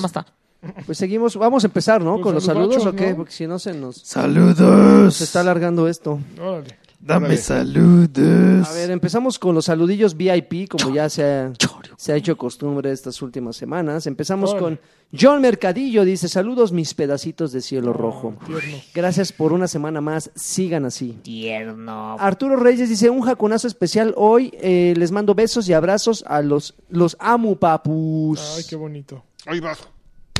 Pues 0.84 0.98
seguimos. 0.98 1.36
Vamos 1.36 1.64
a 1.64 1.66
empezar, 1.68 2.02
¿no? 2.02 2.14
Pues 2.14 2.22
Con 2.24 2.34
los 2.34 2.44
saludos, 2.44 2.84
¿o 2.84 2.92
qué? 2.94 3.10
¿no? 3.10 3.16
Porque 3.16 3.32
si 3.32 3.46
no 3.46 3.58
se 3.58 3.72
nos. 3.72 3.96
Saludos. 3.98 5.14
Se 5.14 5.24
está 5.24 5.40
alargando 5.40 5.88
esto. 5.88 6.18
Órale. 6.40 6.78
Dame 6.98 7.26
Órale. 7.26 7.40
saludos. 7.40 8.68
A 8.68 8.72
ver, 8.72 8.90
empezamos 8.90 9.38
con 9.38 9.54
los 9.54 9.66
saludillos 9.66 10.16
VIP, 10.16 10.68
como 10.68 10.92
ya 10.94 11.08
se 11.08 11.24
ha, 11.24 11.52
se 11.96 12.12
ha 12.12 12.16
hecho 12.16 12.36
costumbre 12.36 12.90
estas 12.90 13.20
últimas 13.22 13.56
semanas. 13.56 14.06
Empezamos 14.06 14.50
Órale. 14.50 14.62
con 14.62 14.80
John 15.18 15.40
Mercadillo, 15.40 16.04
dice, 16.04 16.28
saludos 16.28 16.72
mis 16.72 16.94
pedacitos 16.94 17.52
de 17.52 17.60
cielo 17.60 17.90
Oh, 17.90 17.94
rojo. 17.94 18.34
tierno. 18.46 18.78
Gracias 18.94 19.32
por 19.32 19.52
una 19.52 19.68
semana 19.68 20.00
más, 20.00 20.30
sigan 20.34 20.84
así. 20.84 21.18
Tierno. 21.22 22.16
Arturo 22.18 22.56
Reyes 22.56 22.88
dice, 22.88 23.08
un 23.10 23.20
jacunazo 23.22 23.68
especial 23.68 24.12
hoy, 24.16 24.52
eh, 24.60 24.94
les 24.96 25.12
mando 25.12 25.34
besos 25.34 25.68
y 25.68 25.74
abrazos 25.74 26.24
a 26.26 26.42
los, 26.42 26.74
los 26.88 27.16
amo 27.20 27.54
papus. 27.56 28.56
Ay, 28.58 28.64
qué 28.68 28.74
bonito. 28.76 29.22
Ahí 29.46 29.60
vas. 29.60 29.78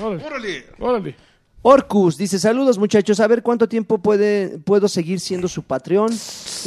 Órale. 0.02 0.24
¡Órale! 0.24 0.66
Órale. 0.80 1.16
Orcus 1.68 2.16
dice, 2.16 2.38
saludos 2.38 2.78
muchachos, 2.78 3.18
a 3.18 3.26
ver 3.26 3.42
cuánto 3.42 3.68
tiempo 3.68 3.98
puede, 3.98 4.58
puedo 4.60 4.86
seguir 4.86 5.18
siendo 5.18 5.48
su 5.48 5.64
Patreon. 5.64 6.10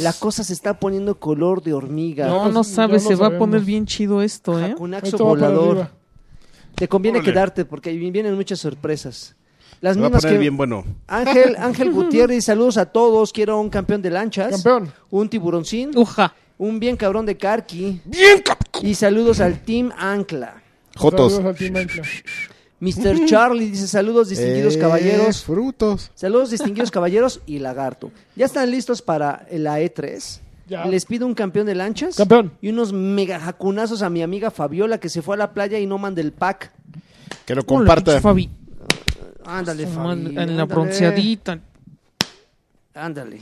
La 0.00 0.12
cosa 0.12 0.44
se 0.44 0.52
está 0.52 0.78
poniendo 0.78 1.18
color 1.18 1.62
de 1.62 1.72
hormiga. 1.72 2.26
No, 2.26 2.50
no 2.52 2.62
sabes, 2.64 3.04
se 3.04 3.14
va 3.14 3.28
a 3.28 3.38
poner 3.38 3.62
bien 3.62 3.86
chido 3.86 4.20
esto, 4.20 4.60
¿eh? 4.60 4.68
Jacunaxo 4.68 5.16
volador. 5.16 5.88
Te 6.74 6.86
conviene 6.86 7.18
Órale. 7.20 7.32
quedarte 7.32 7.64
porque 7.64 7.88
ahí 7.88 8.10
vienen 8.10 8.34
muchas 8.34 8.58
sorpresas. 8.58 9.36
Las 9.80 9.94
Se 9.94 10.00
va 10.00 10.06
a 10.06 10.08
mismas 10.10 10.22
poner 10.22 10.36
que 10.36 10.40
bien 10.40 10.56
bueno. 10.58 10.84
Ángel, 11.06 11.56
Ángel 11.58 11.92
Gutiérrez, 11.92 12.44
saludos 12.44 12.76
a 12.76 12.84
todos. 12.84 13.32
Quiero 13.32 13.58
un 13.58 13.70
campeón 13.70 14.02
de 14.02 14.10
lanchas, 14.10 14.50
Campeón. 14.62 14.92
un 15.08 15.30
tiburoncín, 15.30 15.96
Uja. 15.96 16.34
un 16.58 16.78
bien 16.78 16.96
cabrón 16.98 17.24
de 17.24 17.38
Karki 17.38 18.02
¡Bien, 18.04 18.42
cap- 18.44 18.60
y 18.82 18.94
saludos 18.94 19.40
al 19.40 19.60
Team 19.62 19.92
Ancla. 19.96 20.62
Jotos. 20.94 21.32
Saludos 21.32 21.52
al 21.52 21.56
Team 21.56 21.76
Ancla. 21.76 22.02
Mr. 22.80 23.26
Charlie 23.26 23.70
dice 23.70 23.86
saludos 23.86 24.30
distinguidos 24.30 24.74
Eh, 24.76 24.78
caballeros. 24.78 25.44
Frutos. 25.44 26.10
Saludos 26.14 26.50
distinguidos 26.50 26.90
caballeros 26.90 27.40
y 27.46 27.58
lagarto. 27.58 28.10
¿Ya 28.36 28.46
están 28.46 28.70
listos 28.70 29.02
para 29.02 29.46
la 29.52 29.80
E3? 29.80 30.40
Ya. 30.66 30.84
Les 30.86 31.04
pido 31.04 31.26
un 31.26 31.34
campeón 31.34 31.66
de 31.66 31.74
lanchas. 31.74 32.16
Campeón. 32.16 32.52
Y 32.62 32.70
unos 32.70 32.92
mega 32.92 33.38
jacunazos 33.40 34.02
a 34.02 34.08
mi 34.08 34.22
amiga 34.22 34.50
Fabiola 34.50 34.98
que 34.98 35.08
se 35.08 35.20
fue 35.20 35.34
a 35.34 35.38
la 35.38 35.52
playa 35.52 35.78
y 35.78 35.86
no 35.86 35.98
manda 35.98 36.20
el 36.20 36.32
pack. 36.32 36.72
Que 37.44 37.54
lo 37.54 37.60
Hola, 37.62 37.66
comparta. 37.66 38.12
pinche 38.12 38.20
Fabi. 38.22 38.50
Ándale, 39.44 39.82
En 39.82 39.88
Fabi. 39.90 40.22
la 40.32 40.42
ándale. 40.42 40.64
bronceadita. 40.64 41.60
Ándale. 42.94 43.40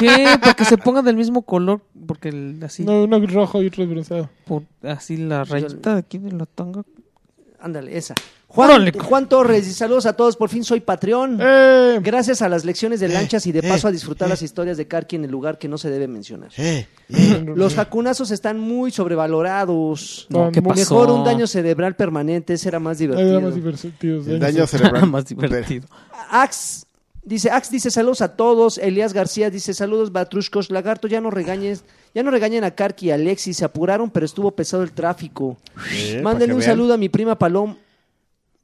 ¿Qué? 0.00 0.26
Para 0.40 0.54
que 0.54 0.64
se 0.64 0.78
pongan 0.78 1.04
del 1.04 1.16
mismo 1.16 1.42
color. 1.42 1.80
Porque 2.06 2.28
el- 2.28 2.60
así, 2.64 2.84
No, 2.84 3.04
uno 3.04 3.18
rojo 3.26 3.62
y 3.62 3.66
otro 3.66 3.86
bronceado. 3.86 4.30
por- 4.46 4.62
así 4.82 5.16
la 5.16 5.44
rayita 5.44 5.94
de 5.94 5.98
aquí 6.00 6.18
de 6.18 6.32
la 6.32 6.46
tanga. 6.46 6.82
Ándale, 7.60 7.96
esa. 7.96 8.14
Juan, 8.52 9.28
Torres, 9.28 9.68
y 9.68 9.72
saludos 9.72 10.06
a 10.06 10.14
todos. 10.14 10.36
Por 10.36 10.48
fin 10.48 10.64
soy 10.64 10.80
Patreon. 10.80 11.38
¡Eh! 11.40 12.00
Gracias 12.02 12.42
a 12.42 12.48
las 12.48 12.64
lecciones 12.64 12.98
de 12.98 13.08
lanchas 13.08 13.46
y 13.46 13.52
de 13.52 13.60
eh, 13.60 13.68
paso 13.68 13.86
a 13.86 13.92
disfrutar 13.92 14.28
las 14.28 14.42
historias 14.42 14.76
de 14.76 14.88
Karki 14.88 15.16
en 15.16 15.24
el 15.24 15.30
lugar 15.30 15.56
que 15.56 15.68
no 15.68 15.78
se 15.78 15.88
debe 15.88 16.08
mencionar. 16.08 16.50
Eh, 16.56 16.86
Los 17.54 17.74
jacunazos 17.76 18.32
están 18.32 18.58
muy 18.58 18.90
sobrevalorados. 18.90 20.26
No, 20.30 20.50
¿qué 20.50 20.62
pasó? 20.62 20.74
Mejor 20.80 21.10
un 21.12 21.24
daño 21.24 21.46
cerebral 21.46 21.94
permanente, 21.94 22.54
ese 22.54 22.68
era 22.68 22.80
más 22.80 22.98
divertido. 22.98 23.30
era 23.30 23.40
más 23.40 23.54
divertido. 23.54 24.16
el 24.26 24.40
daño 24.40 24.66
cerebral. 24.66 25.06
Más 25.10 25.26
divertido. 25.26 25.86
Ax 26.30 26.86
dice, 27.22 27.50
Ax 27.50 27.70
dice 27.70 27.90
saludos 27.90 28.20
a 28.20 28.34
todos. 28.34 28.78
Elías 28.78 29.12
García 29.12 29.50
dice 29.50 29.74
saludos 29.74 30.10
Batrushkos. 30.10 30.70
Lagarto, 30.70 31.06
ya 31.06 31.20
no 31.20 31.30
regañes, 31.30 31.84
ya 32.14 32.22
no 32.22 32.30
regañen 32.30 32.64
a 32.64 32.72
Karki 32.72 33.06
y 33.06 33.10
a 33.10 33.14
Alexis, 33.14 33.56
se 33.56 33.64
apuraron, 33.64 34.10
pero 34.10 34.26
estuvo 34.26 34.50
pesado 34.50 34.82
el 34.82 34.92
tráfico. 34.92 35.56
Eh, 35.92 36.20
Mándenle 36.22 36.54
un 36.54 36.60
vean. 36.60 36.70
saludo 36.72 36.94
a 36.94 36.96
mi 36.96 37.08
prima 37.08 37.38
Palom. 37.38 37.76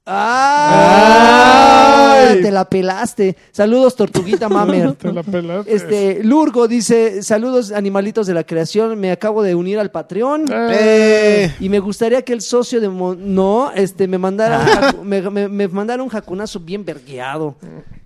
¡Ah! 0.08 2.12
Ay. 2.28 2.42
Te 2.42 2.50
la 2.50 2.64
pelaste. 2.68 3.36
Saludos, 3.52 3.94
Tortuguita 3.96 4.48
Mamer. 4.48 4.94
Te 4.94 5.12
la 5.12 5.22
pelaste. 5.22 5.74
Este, 5.74 6.24
Lurgo 6.24 6.66
dice, 6.68 7.22
saludos 7.22 7.72
animalitos 7.72 8.26
de 8.26 8.34
la 8.34 8.44
creación, 8.44 8.98
me 8.98 9.10
acabo 9.10 9.42
de 9.42 9.54
unir 9.54 9.78
al 9.78 9.90
Patreon. 9.90 10.46
Eh, 10.50 11.52
Y 11.60 11.68
me 11.68 11.78
gustaría 11.80 12.22
que 12.22 12.32
el 12.32 12.40
socio 12.40 12.80
de 12.80 12.88
Mon- 12.88 13.34
no, 13.34 13.70
este, 13.72 14.08
me 14.08 14.18
mandara 14.18 14.60
un 14.60 14.66
jacu- 14.66 15.02
me, 15.02 15.30
me- 15.30 15.48
me 15.48 15.68
mandara 15.68 16.02
un 16.02 16.08
jacunazo 16.08 16.60
bien 16.60 16.84
vergueado, 16.84 17.56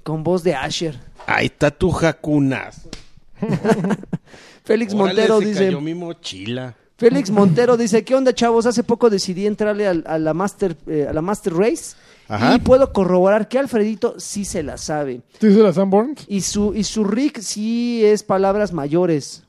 con 0.02 0.22
voz 0.24 0.42
de 0.42 0.54
Asher. 0.54 0.98
ahí 1.26 1.46
está 1.46 1.70
tu 1.70 1.90
jacunas. 1.90 2.82
Félix 4.70 4.94
Órale, 4.94 5.08
Montero 5.08 5.40
se 5.40 5.46
dice, 5.46 5.64
cayó 5.64 5.80
mi 5.80 5.94
mochila. 5.94 6.76
Félix 6.96 7.28
Montero 7.28 7.76
dice, 7.76 8.04
¿qué 8.04 8.14
onda 8.14 8.32
chavos? 8.32 8.66
Hace 8.66 8.84
poco 8.84 9.10
decidí 9.10 9.44
entrarle 9.44 9.88
a, 9.88 10.18
la 10.18 10.32
Master, 10.32 10.76
eh, 10.86 11.08
a 11.10 11.12
la 11.12 11.20
Master 11.20 11.54
Race 11.54 11.96
Ajá. 12.28 12.54
y 12.54 12.60
puedo 12.60 12.92
corroborar 12.92 13.48
que 13.48 13.58
Alfredito 13.58 14.14
sí 14.18 14.44
se 14.44 14.62
la 14.62 14.78
sabe. 14.78 15.22
¿Tú 15.40 15.48
dices 15.48 15.60
la 15.60 15.72
Sanborns? 15.72 16.24
Y 16.28 16.42
su, 16.42 16.72
y 16.72 16.84
su 16.84 17.02
rig 17.02 17.40
sí 17.40 18.04
es 18.04 18.22
palabras 18.22 18.72
mayores. 18.72 19.42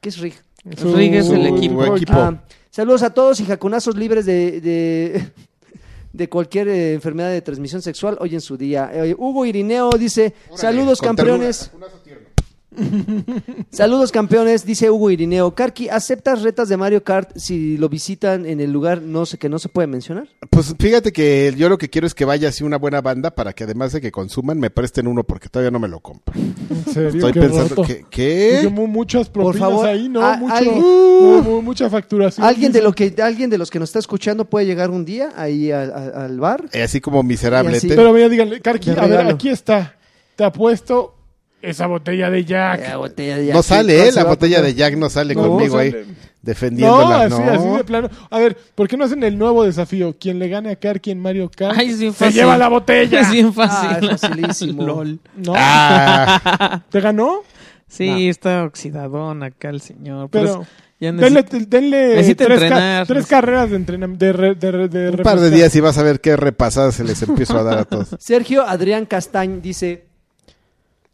¿Qué 0.00 0.08
es 0.08 0.16
rig? 0.16 0.36
Rig 0.64 1.16
es 1.16 1.28
el 1.28 1.44
equipo. 1.44 1.94
equipo. 1.94 2.14
Ah, 2.14 2.42
saludos 2.70 3.02
a 3.02 3.10
todos 3.10 3.40
y 3.40 3.44
jacunazos 3.44 3.94
libres 3.94 4.24
de, 4.24 4.62
de, 4.62 5.32
de 6.14 6.28
cualquier 6.30 6.68
eh, 6.68 6.94
enfermedad 6.94 7.30
de 7.30 7.42
transmisión 7.42 7.82
sexual 7.82 8.16
hoy 8.20 8.32
en 8.32 8.40
su 8.40 8.56
día. 8.56 8.90
Eh, 8.90 9.14
Hugo 9.18 9.44
Irineo 9.44 9.90
dice, 9.90 10.32
saludos 10.54 11.02
campeones. 11.02 11.70
Saludos 13.70 14.12
campeones, 14.12 14.64
dice 14.64 14.90
Hugo 14.90 15.10
Irineo. 15.10 15.54
Karki, 15.54 15.88
¿aceptas 15.88 16.42
retas 16.42 16.68
de 16.68 16.76
Mario 16.76 17.02
Kart 17.04 17.30
si 17.36 17.76
lo 17.76 17.88
visitan 17.88 18.46
en 18.46 18.60
el 18.60 18.70
lugar 18.72 19.02
no 19.02 19.26
sé 19.26 19.38
que 19.38 19.48
no 19.48 19.58
se 19.58 19.68
puede 19.68 19.86
mencionar? 19.88 20.28
Pues 20.50 20.74
fíjate 20.78 21.12
que 21.12 21.52
yo 21.56 21.68
lo 21.68 21.78
que 21.78 21.88
quiero 21.90 22.06
es 22.06 22.14
que 22.14 22.24
vaya 22.24 22.48
así 22.48 22.64
una 22.64 22.78
buena 22.78 23.00
banda 23.00 23.30
para 23.34 23.52
que 23.52 23.64
además 23.64 23.92
de 23.92 24.00
que 24.00 24.10
consuman 24.12 24.58
me 24.58 24.70
presten 24.70 25.06
uno 25.06 25.24
porque 25.24 25.48
todavía 25.48 25.70
no 25.70 25.78
me 25.78 25.88
lo 25.88 26.00
compro. 26.00 26.34
¿En 26.38 26.84
serio? 26.92 27.08
Estoy 27.10 27.32
Qué 27.32 27.40
pensando 27.40 27.74
roto. 27.74 27.82
que 27.84 28.04
¿qué? 28.10 28.68
mu- 28.72 28.86
muchas 28.86 29.28
propinas 29.28 29.58
favor, 29.58 29.86
ahí, 29.86 30.08
¿no? 30.08 30.22
a- 30.24 30.36
Mucho, 30.36 30.54
alguien- 30.54 30.80
mu- 30.80 31.42
mu- 31.42 31.62
mucha 31.62 31.88
facturación. 31.90 32.46
¿Alguien 32.46 32.72
de, 32.72 32.82
lo 32.82 32.92
que, 32.92 33.14
alguien 33.22 33.50
de 33.50 33.58
los 33.58 33.70
que 33.70 33.78
nos 33.78 33.88
está 33.88 33.98
escuchando 33.98 34.44
puede 34.44 34.66
llegar 34.66 34.90
un 34.90 35.04
día 35.04 35.30
ahí 35.36 35.70
a- 35.70 35.82
a- 35.82 36.24
al 36.24 36.38
bar? 36.40 36.64
Eh, 36.72 36.82
Así 36.82 37.00
como 37.00 37.22
miserable. 37.22 37.72
Y 37.72 37.76
así. 37.76 37.88
Ten- 37.88 37.96
Pero 37.96 38.12
mira, 38.12 38.28
díganle, 38.28 38.60
Karki, 38.60 38.90
De 38.90 38.98
a 38.98 39.02
ver, 39.02 39.10
regalo. 39.10 39.30
aquí 39.34 39.48
está. 39.48 39.96
Te 40.36 40.44
apuesto 40.44 41.14
esa 41.62 41.86
botella 41.86 42.28
de 42.30 42.44
Jack. 42.44 42.88
La 42.88 42.96
botella 42.98 43.36
de 43.36 43.46
no 43.46 43.52
Jack, 43.54 43.62
sale, 43.64 43.96
¿cuál 43.96 44.08
¿eh? 44.08 44.12
La 44.12 44.24
botella 44.24 44.62
de 44.62 44.74
Jack 44.74 44.96
no 44.96 45.08
sale 45.10 45.34
No, 45.34 45.48
conmigo 45.48 45.76
sale. 45.78 45.88
ahí 45.88 46.04
No, 46.06 46.14
defendiéndola. 46.42 47.22
así, 47.24 47.40
no. 47.40 47.50
así 47.52 47.68
de 47.78 47.84
plano. 47.84 48.10
A 48.30 48.38
ver, 48.38 48.56
¿por 48.74 48.88
qué 48.88 48.96
no 48.96 49.04
hacen 49.04 49.22
el 49.22 49.38
nuevo 49.38 49.64
desafío? 49.64 50.16
Quien 50.18 50.38
le 50.38 50.48
gane 50.48 50.70
a 50.70 50.76
Karki 50.76 51.10
en 51.12 51.20
Mario 51.20 51.50
Kart 51.54 51.76
Ay, 51.78 51.90
es 51.90 52.00
bien 52.00 52.12
se 52.12 52.24
fácil. 52.24 52.40
lleva 52.40 52.58
la 52.58 52.68
botella. 52.68 53.20
Es 53.20 53.30
bien 53.30 53.52
Ah, 53.56 53.68
fácil. 53.68 54.10
es 54.10 54.20
facilísimo. 54.20 54.82
Lol. 54.84 55.18
¿No? 55.36 55.52
Ah, 55.56 56.82
¿Te 56.90 57.00
ganó? 57.00 57.42
Sí, 57.88 58.08
No. 58.08 58.16
está 58.30 58.64
oxidadón 58.64 59.42
acá 59.42 59.68
el 59.70 59.80
señor. 59.80 60.28
Pero, 60.30 60.66
ya 60.98 61.12
denle, 61.12 61.42
denle 61.42 62.34
tres, 62.34 62.60
ca- 62.70 63.04
carreras 63.28 63.70
de 63.70 63.76
entrenamiento. 63.76 64.24
De, 64.24 64.32
re- 64.32 64.54
de, 64.54 64.70
re- 64.72 64.88
de 64.88 65.10
un 65.10 65.16
par 65.18 65.38
de 65.40 65.50
días 65.50 65.74
y 65.76 65.80
vas 65.80 65.98
a 65.98 66.02
ver 66.02 66.20
qué 66.20 66.36
repasadas 66.36 66.94
se 66.94 67.04
les 67.04 67.22
empiezo 67.22 67.58
a 67.58 67.62
dar 67.62 67.78
a 67.78 67.84
todos. 67.84 68.16
Sergio 68.18 68.62
Adrián 68.66 69.04
Castañ 69.04 69.60
dice: 69.60 70.04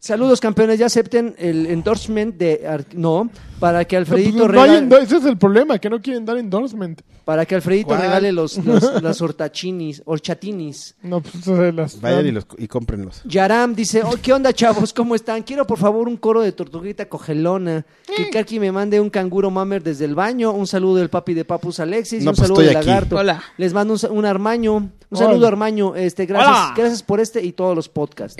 Saludos 0.01 0.39
campeones, 0.39 0.79
ya 0.79 0.85
acepten 0.85 1.35
el 1.37 1.65
endorsement 1.65 2.37
de 2.37 2.65
Ar- 2.65 2.85
no 2.93 3.29
para 3.59 3.83
que 3.83 3.97
No, 3.99 4.05
pues, 4.05 4.09
Alfredito 4.11 4.37
no 4.39 4.47
regale, 4.47 5.03
ese 5.03 5.17
es 5.17 5.25
el 5.25 5.37
problema, 5.37 5.77
que 5.77 5.89
no 5.89 6.01
quieren 6.01 6.23
dar 6.25 6.37
endorsement. 6.37 7.01
para 7.25 7.45
que 7.45 7.53
Alfredito 7.55 7.89
¿Cuál? 7.89 8.01
regale 8.03 8.31
los, 8.31 8.57
los- 8.65 9.03
las 9.03 9.21
hortachinis, 9.21 10.01
horchatinis. 10.05 10.95
No, 11.03 11.21
pues 11.21 11.45
las 11.75 11.99
Vayan 11.99 12.25
y, 12.27 12.31
los, 12.31 12.47
y 12.57 12.67
cómprenlos. 12.69 13.21
Yaram 13.25 13.75
dice, 13.75 14.01
oh, 14.03 14.15
¿qué 14.21 14.31
onda 14.31 14.53
chavos? 14.53 14.93
¿Cómo 14.93 15.15
están? 15.15 15.43
Quiero 15.43 15.67
por 15.67 15.77
favor 15.77 16.07
un 16.07 16.15
coro 16.15 16.41
de 16.41 16.53
tortuguita 16.53 17.07
cogelona. 17.09 17.85
Que 18.15 18.29
Karki 18.29 18.57
me 18.59 18.71
mande 18.71 19.01
un 19.01 19.09
canguro 19.09 19.51
mamer 19.51 19.83
desde 19.83 20.05
el 20.05 20.15
baño. 20.15 20.51
Un 20.53 20.65
saludo 20.65 20.95
del 20.95 21.09
papi 21.09 21.33
de 21.33 21.43
Papus 21.43 21.81
Alexis 21.81 22.21
y 22.21 22.25
No, 22.25 22.31
un 22.31 22.37
pues, 22.37 22.47
saludo 22.47 22.61
estoy 22.61 22.73
de 22.73 22.79
aquí. 22.79 22.87
Lagarto. 22.87 23.17
Hola. 23.17 23.43
Les 23.57 23.73
mando 23.73 23.95
un, 24.09 24.25
armaño. 24.25 24.75
Un 24.77 24.91
Hola. 25.11 25.19
saludo 25.25 25.45
Armaño. 25.47 25.95
Este, 25.95 26.25
gracias, 26.25 26.49
Hola. 26.57 26.73
gracias 26.77 27.03
por 27.03 27.19
este 27.19 27.43
y 27.43 27.51
todos 27.51 27.75
los 27.75 27.89
podcasts. 27.89 28.37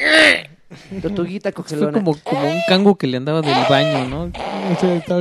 Tortuguita 1.01 1.51
Fue 1.51 1.63
cogelona. 1.63 1.91
como, 1.93 2.15
como 2.23 2.47
un 2.49 2.59
cango 2.67 2.97
que 2.97 3.07
le 3.07 3.17
andaba 3.17 3.41
del 3.41 3.55
baño, 3.69 4.07
¿no? 4.07 4.31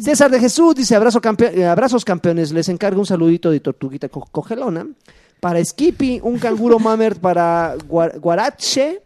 César 0.00 0.30
de 0.30 0.40
Jesús 0.40 0.74
dice 0.74 0.94
abrazo 0.96 1.20
campe- 1.20 1.52
eh, 1.54 1.66
abrazos 1.66 2.04
campeones, 2.04 2.52
les 2.52 2.68
encargo 2.68 3.00
un 3.00 3.06
saludito 3.06 3.50
de 3.50 3.60
tortuguita 3.60 4.08
co- 4.08 4.26
cogelona. 4.30 4.86
Para 5.40 5.64
Skippy, 5.64 6.20
un 6.22 6.38
canguro 6.38 6.78
mamer 6.78 7.16
para 7.16 7.76
Gua- 7.88 8.18
Guarache, 8.20 9.00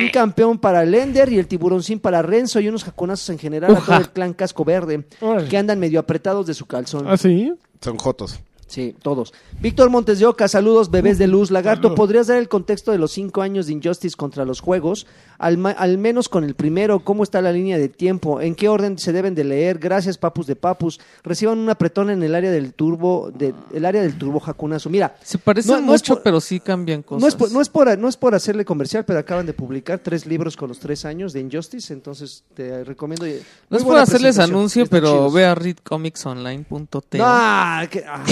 un 0.00 0.08
campeón 0.10 0.58
para 0.58 0.84
Lender 0.84 1.30
y 1.32 1.38
el 1.38 1.46
tiburoncín 1.46 2.00
para 2.00 2.22
Renzo 2.22 2.58
y 2.60 2.68
unos 2.68 2.84
jaconazos 2.84 3.30
en 3.30 3.38
general 3.38 3.76
a 3.76 3.80
todo 3.80 3.96
el 3.96 4.08
clan 4.10 4.34
casco 4.34 4.64
verde 4.64 5.04
que 5.48 5.56
andan 5.58 5.78
medio 5.78 6.00
apretados 6.00 6.46
de 6.46 6.54
su 6.54 6.66
calzón. 6.66 7.06
¿Ah, 7.08 7.16
sí? 7.16 7.52
Son 7.80 7.96
jotos. 7.98 8.40
Sí, 8.68 8.96
todos. 9.00 9.32
Víctor 9.60 9.90
Montes 9.90 10.18
de 10.18 10.26
Oca, 10.26 10.48
saludos, 10.48 10.90
bebés 10.90 11.18
de 11.18 11.28
luz. 11.28 11.52
Lagarto. 11.52 11.94
¿podrías 11.94 12.26
dar 12.26 12.38
el 12.38 12.48
contexto 12.48 12.90
de 12.90 12.98
los 12.98 13.12
cinco 13.12 13.40
años 13.42 13.66
de 13.68 13.72
Injustice 13.74 14.16
contra 14.16 14.44
los 14.44 14.58
juegos? 14.60 15.06
Al, 15.38 15.56
ma- 15.56 15.70
al 15.70 15.98
menos 15.98 16.28
con 16.28 16.42
el 16.42 16.54
primero, 16.56 17.00
¿cómo 17.00 17.22
está 17.22 17.40
la 17.40 17.52
línea 17.52 17.78
de 17.78 17.88
tiempo? 17.88 18.40
¿En 18.40 18.54
qué 18.56 18.68
orden 18.68 18.98
se 18.98 19.12
deben 19.12 19.36
de 19.36 19.44
leer? 19.44 19.78
Gracias, 19.78 20.18
papus 20.18 20.46
de 20.48 20.56
papus. 20.56 20.98
Reciban 21.22 21.58
un 21.58 21.70
apretón 21.70 22.10
en 22.10 22.22
el 22.24 22.34
área 22.34 22.50
del 22.50 22.72
turbo, 22.74 23.30
de, 23.32 23.54
el 23.72 23.84
área 23.84 24.02
del 24.02 24.18
turbo 24.18 24.40
jacunazo. 24.40 24.90
Mira, 24.90 25.16
Se 25.22 25.38
parecen 25.38 25.70
No, 25.72 25.76
no 25.82 25.94
es 25.94 26.00
mucho, 26.02 26.14
por- 26.14 26.22
pero 26.24 26.40
sí 26.40 26.58
cambian 26.58 27.02
cosas. 27.02 27.22
no 27.22 27.28
es, 27.28 27.34
por, 27.36 27.52
no, 27.52 27.60
es 27.60 27.68
por, 27.68 27.96
no 27.98 28.08
es 28.08 28.16
por 28.16 28.34
hacerle 28.34 28.64
comercial, 28.64 29.04
pero 29.04 29.20
acaban 29.20 29.46
de 29.46 29.52
publicar 29.52 30.00
tres 30.00 30.26
libros 30.26 30.56
con 30.56 30.68
los 30.70 30.80
tres 30.80 31.04
años 31.04 31.32
de 31.32 31.38
Injustice, 31.40 31.92
entonces 31.92 32.42
te 32.54 32.82
recomiendo. 32.82 33.26
No 33.70 33.78
es 33.78 33.84
por 33.84 33.96
hacerles 33.96 34.40
anuncio, 34.40 34.86
pero 34.86 35.30
ve 35.30 35.44
a 35.44 35.54
readcomicsonline.te. 35.54 37.18
No, 37.18 37.88
que- 37.90 38.04
ah, 38.08 38.24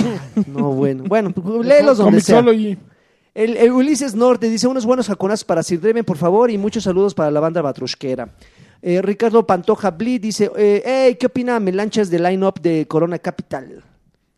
no, 0.46 0.72
bueno. 0.72 1.05
Bueno, 1.06 1.30
pues, 1.32 1.66
léelos 1.66 1.98
donde 1.98 2.20
sea. 2.20 2.44
El, 3.34 3.56
el 3.56 3.72
Ulises 3.72 4.14
Norte 4.14 4.48
dice 4.48 4.68
unos 4.68 4.86
buenos 4.86 5.09
jaconazos 5.09 5.44
para 5.44 5.62
Sir 5.62 5.80
Dreven, 5.80 6.05
por 6.05 6.16
favor, 6.16 6.51
y 6.51 6.59
muchos 6.59 6.84
saludos 6.84 7.14
para 7.14 7.30
la 7.32 7.40
banda 7.40 7.60
batrusquera. 7.62 8.28
Eh, 8.80 9.02
Ricardo 9.02 9.44
Pantoja 9.46 9.90
Bleed 9.90 10.20
dice, 10.20 10.51
eh, 10.56 10.82
hey, 10.84 11.16
¿qué 11.18 11.26
opina 11.26 11.59
Melanchas 11.59 12.10
del 12.10 12.22
line-up 12.22 12.60
de 12.60 12.86
Corona 12.86 13.18
Capital? 13.18 13.82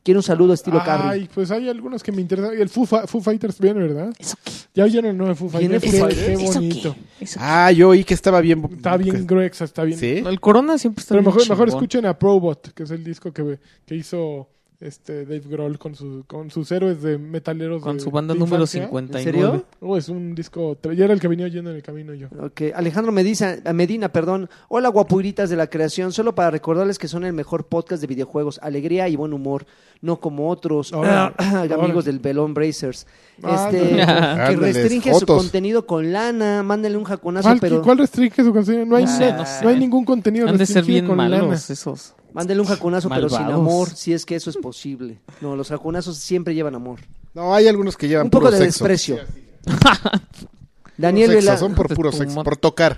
Quiero 0.03 0.21
un 0.21 0.23
saludo 0.23 0.55
estilo 0.55 0.81
Cabri. 0.85 1.09
Ay, 1.09 1.29
pues 1.35 1.51
hay 1.51 1.69
algunos 1.69 2.01
que 2.03 2.13
me 2.13 2.23
interesan. 2.23 2.53
El 2.57 2.69
Foo, 2.69 2.87
Fighters 2.87 3.59
viene, 3.59 3.81
¿verdad? 3.81 4.15
¿Eso 4.17 4.37
qué? 4.45 4.53
Ya 4.73 4.85
oyeron 4.85 5.11
el 5.11 5.17
nuevo 5.19 5.35
Foo 5.35 5.59
¿Viene 5.59 5.81
Fighters. 5.81 5.99
Foo 5.99 6.09
Qué- 6.09 6.15
Fighters? 6.15 6.39
Qué 6.39 6.45
¿Eso 6.45 6.61
bonito. 6.61 6.97
qué? 7.19 7.25
¿Eso 7.25 7.39
qué? 7.41 7.45
Ah, 7.45 7.73
yo 7.73 7.89
oí 7.89 8.05
que 8.05 8.15
estaba 8.15 8.41
bien. 8.41 8.65
Está 8.73 8.97
bien 8.97 9.27
gruexa, 9.27 9.65
está 9.65 9.83
bien. 9.83 9.99
¿Sí? 9.99 10.23
El 10.25 10.39
Corona 10.41 10.79
siempre 10.79 11.03
está 11.03 11.15
Pero 11.17 11.23
bien 11.23 11.35
mejor, 11.35 11.51
mejor 11.51 11.69
escuchen 11.69 12.07
a 12.07 12.17
Probot, 12.17 12.73
que 12.73 12.85
es 12.85 12.91
el 12.93 13.03
disco 13.03 13.33
que, 13.33 13.59
que 13.85 13.97
hizo 13.97 14.49
este 14.81 15.25
Dave 15.25 15.43
Grohl 15.49 15.79
con, 15.79 15.95
su, 15.95 16.25
con 16.27 16.51
sus 16.51 16.71
héroes 16.71 17.03
de 17.03 17.17
metaleros. 17.19 17.83
Con 17.83 17.97
de- 17.97 18.03
su 18.03 18.11
banda 18.11 18.35
de 18.35 18.41
número 18.41 18.63
infancia. 18.65 18.85
59. 18.85 19.29
¿En 19.39 19.51
serio? 19.51 19.67
Oh, 19.81 19.97
es 19.97 20.09
un 20.09 20.35
disco. 20.35 20.77
Ya 20.95 21.05
era 21.05 21.15
el 21.15 21.21
que 21.21 21.29
venía 21.29 21.47
oyendo 21.47 21.71
en 21.71 21.77
el 21.77 21.83
camino 21.83 22.13
yo. 22.15 22.29
Ok, 22.41 22.63
Alejandro 22.75 23.11
Medina, 23.13 23.57
Medina, 23.73 24.09
perdón. 24.11 24.49
Hola, 24.69 24.89
guapuritas 24.89 25.49
de 25.51 25.57
la 25.57 25.69
creación. 25.69 26.13
Solo 26.13 26.35
para 26.35 26.51
recordarles 26.51 26.99
que 26.99 27.09
son 27.09 27.25
el 27.25 27.33
mejor 27.33 27.67
podcast 27.67 28.01
de 28.01 28.07
videojuegos. 28.07 28.59
Alegría 28.63 29.09
y 29.09 29.17
buen 29.17 29.33
humor. 29.33 29.67
No 30.03 30.21
como 30.21 30.51
otros 30.51 30.93
amigos 30.93 32.05
del 32.05 32.19
Belón 32.19 32.53
Bracers. 32.55 33.07
Ah, 33.43 33.69
Este, 33.71 34.03
ándale. 34.03 34.55
que 34.55 34.73
restringe 34.73 35.15
su 35.15 35.27
contenido 35.27 35.87
con 35.87 36.13
lana. 36.13 36.63
Mándenle 36.63 36.97
un 36.99 37.05
jaconazo, 37.05 37.49
¿Cuál, 37.49 37.61
pero. 37.61 37.83
¿Cuál 37.83 37.99
restringe 37.99 38.43
su 38.43 38.53
contenido? 38.53 38.87
No 38.87 38.97
hay, 38.97 39.05
Ah, 39.07 39.19
no, 39.33 39.37
no 39.39 39.47
sé. 39.47 39.65
no 39.65 39.69
hay 39.69 39.79
ningún 39.79 40.05
contenido 40.05 40.49
Han 40.49 40.57
de 40.57 40.65
ser 40.67 40.77
restringido 40.77 40.95
bien 40.95 41.07
con 41.07 41.19
lana. 41.19 41.43
malos 41.45 41.69
esos. 41.71 42.15
Mándele 42.33 42.61
un 42.61 42.67
jaconazo, 42.67 43.09
pero 43.09 43.29
sin 43.29 43.43
amor, 43.47 43.89
si 43.91 44.13
es 44.13 44.25
que 44.27 44.35
eso 44.37 44.51
es 44.51 44.57
posible. 44.57 45.19
No, 45.41 45.57
los 45.57 45.69
jaconazos 45.69 46.17
siempre 46.19 46.55
llevan 46.55 46.75
amor. 46.75 47.01
No, 47.35 47.55
hay 47.55 47.67
algunos 47.69 47.97
que 47.97 48.09
llevan 48.09 48.27
Un 48.27 48.31
poco 48.31 48.47
puro 48.47 48.57
de 48.59 48.65
sexo. 48.65 48.85
desprecio. 48.87 49.19
Daniel, 50.99 51.43
son 51.59 51.75
por 51.75 51.95
puro 51.95 52.11
sexo, 52.13 52.43
por 52.43 52.57
tocar. 52.57 52.97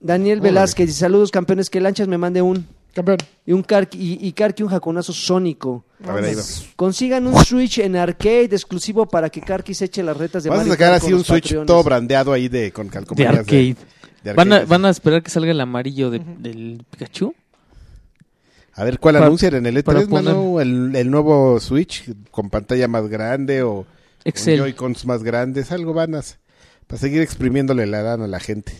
Daniel. 0.00 0.40
Velázquez 0.40 0.94
saludos 0.96 1.30
campeones, 1.30 1.68
que 1.68 1.80
lanchas 1.80 2.08
me 2.08 2.16
mande 2.18 2.40
un 2.42 2.66
Campeón. 2.94 3.18
y 3.46 3.52
un 3.52 3.62
Karki, 3.62 3.98
y, 3.98 4.26
y 4.26 4.32
Karki 4.32 4.62
un 4.62 4.68
jaconazo 4.70 5.12
sónico. 5.12 5.84
A 6.06 6.12
ver, 6.14 6.24
ahí 6.24 6.34
va. 6.34 6.42
Consigan 6.76 7.26
un 7.26 7.44
Switch 7.44 7.78
en 7.78 7.94
arcade 7.96 8.46
exclusivo 8.52 9.06
para 9.06 9.30
que 9.30 9.40
Karki 9.40 9.74
se 9.74 9.84
eche 9.86 10.02
las 10.02 10.16
retas 10.16 10.42
de 10.42 10.50
Vas 10.50 10.56
a 10.56 10.60
Mario 10.60 10.72
sacar 10.72 10.88
Kart 10.92 10.96
así 11.02 11.06
con 11.06 11.12
un 11.14 11.18
los 11.18 11.26
Switch 11.26 11.42
Patreones. 11.44 11.66
todo 11.66 11.82
brandeado 11.84 12.32
ahí 12.32 12.48
de 12.48 12.72
con 12.72 12.86
De 12.86 12.92
calcomanías 12.92 13.38
arcade. 13.38 13.76
de 14.24 14.32
¿Van 14.32 14.52
a, 14.52 14.56
arcade. 14.56 14.68
¿Van 14.70 14.84
a 14.86 14.90
esperar 14.90 15.22
que 15.22 15.30
salga 15.30 15.50
el 15.52 15.60
amarillo 15.60 16.10
de- 16.10 16.20
del 16.38 16.84
Pikachu? 16.90 17.34
A 18.74 18.84
ver 18.84 18.98
cuál 18.98 19.14
Para- 19.16 19.26
anuncian 19.26 19.54
en 19.54 19.66
el 19.66 19.82
para 19.84 20.00
E3, 20.02 20.08
mano, 20.08 20.60
el, 20.60 20.94
el 20.96 21.10
nuevo 21.10 21.58
Switch 21.60 22.10
con 22.30 22.50
pantalla 22.50 22.88
más 22.88 23.08
grande 23.08 23.62
o 23.62 23.84
Excel. 24.24 24.58
con 24.58 24.66
Joy-Cons 24.68 25.06
más 25.06 25.22
grandes, 25.22 25.70
algo 25.72 25.92
van 25.92 26.14
a 26.14 26.22
para 26.90 26.98
seguir 26.98 27.22
exprimiéndole 27.22 27.86
la 27.86 28.02
lana 28.02 28.24
a 28.24 28.28
la 28.28 28.40
gente. 28.40 28.72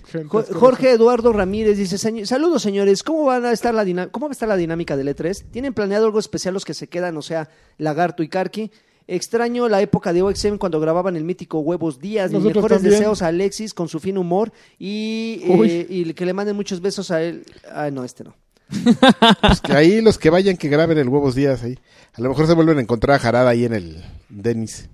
Jorge 0.53 0.91
Eduardo 0.91 1.32
Ramírez 1.32 1.78
dice, 1.78 1.95
"Señ- 1.97 2.24
saludos 2.27 2.61
señores, 2.61 3.05
¿cómo 3.05 3.24
van 3.27 3.45
a 3.45 3.53
estar 3.53 3.73
la 3.73 3.85
dina- 3.85 4.09
cómo 4.09 4.27
va 4.27 4.31
a 4.31 4.32
estar 4.32 4.49
la 4.49 4.57
dinámica 4.57 4.97
del 4.97 5.07
E3? 5.09 5.45
¿Tienen 5.53 5.73
planeado 5.74 6.07
algo 6.07 6.19
especial 6.19 6.53
los 6.55 6.65
que 6.65 6.74
se 6.74 6.89
quedan, 6.89 7.16
o 7.16 7.23
sea, 7.23 7.49
Lagarto 7.78 8.24
y 8.24 8.28
Karki? 8.28 8.73
Extraño 9.07 9.69
la 9.69 9.81
época 9.81 10.12
de 10.12 10.23
OXM 10.23 10.59
cuando 10.59 10.81
grababan 10.81 11.15
el 11.16 11.23
mítico 11.23 11.61
Huevos 11.61 12.01
Días. 12.01 12.32
Mis 12.32 12.43
mejores 12.43 12.78
también. 12.78 12.95
deseos 12.95 13.23
a 13.23 13.28
Alexis 13.28 13.74
con 13.74 13.89
su 13.89 14.01
fino 14.01 14.23
humor 14.23 14.53
y, 14.78 15.41
eh, 15.45 15.87
y 15.89 16.12
que 16.15 16.27
le 16.27 16.32
manden 16.32 16.57
muchos 16.57 16.81
besos 16.81 17.12
a 17.12 17.23
él. 17.23 17.45
Ah, 17.73 17.91
no, 17.93 18.03
este 18.03 18.24
no. 18.24 18.35
Pues 19.41 19.61
que 19.61 19.73
ahí 19.73 20.01
los 20.01 20.19
que 20.19 20.31
vayan 20.31 20.57
que 20.57 20.69
graben 20.69 20.99
el 20.99 21.09
Huevos 21.09 21.37
Días 21.37 21.62
ahí. 21.62 21.78
A 22.15 22.20
lo 22.20 22.28
mejor 22.28 22.47
se 22.49 22.55
vuelven 22.55 22.78
a 22.78 22.81
encontrar 22.81 23.16
a 23.16 23.19
Jarada 23.20 23.51
ahí 23.51 23.65
en 23.65 23.73
el 23.74 24.05
Denis. 24.28 24.89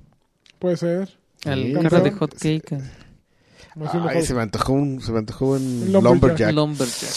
Puede 0.58 0.76
ser. 0.76 1.18
Al 1.44 1.62
Sí. 1.62 1.72
cara 1.74 2.00
de 2.00 2.10
hot 2.12 2.34
cake. 2.38 2.78
No 3.76 3.84
sé, 3.92 3.98
Ay, 3.98 4.04
mejor. 4.04 4.22
se 4.22 4.34
me 4.34 4.40
antojó 4.42 4.72
un, 4.72 5.00
se 5.02 5.12
me 5.12 5.18
antojó 5.18 5.46
un 5.50 5.88
lumberjack. 5.92 6.52
lumberjack. 6.54 7.10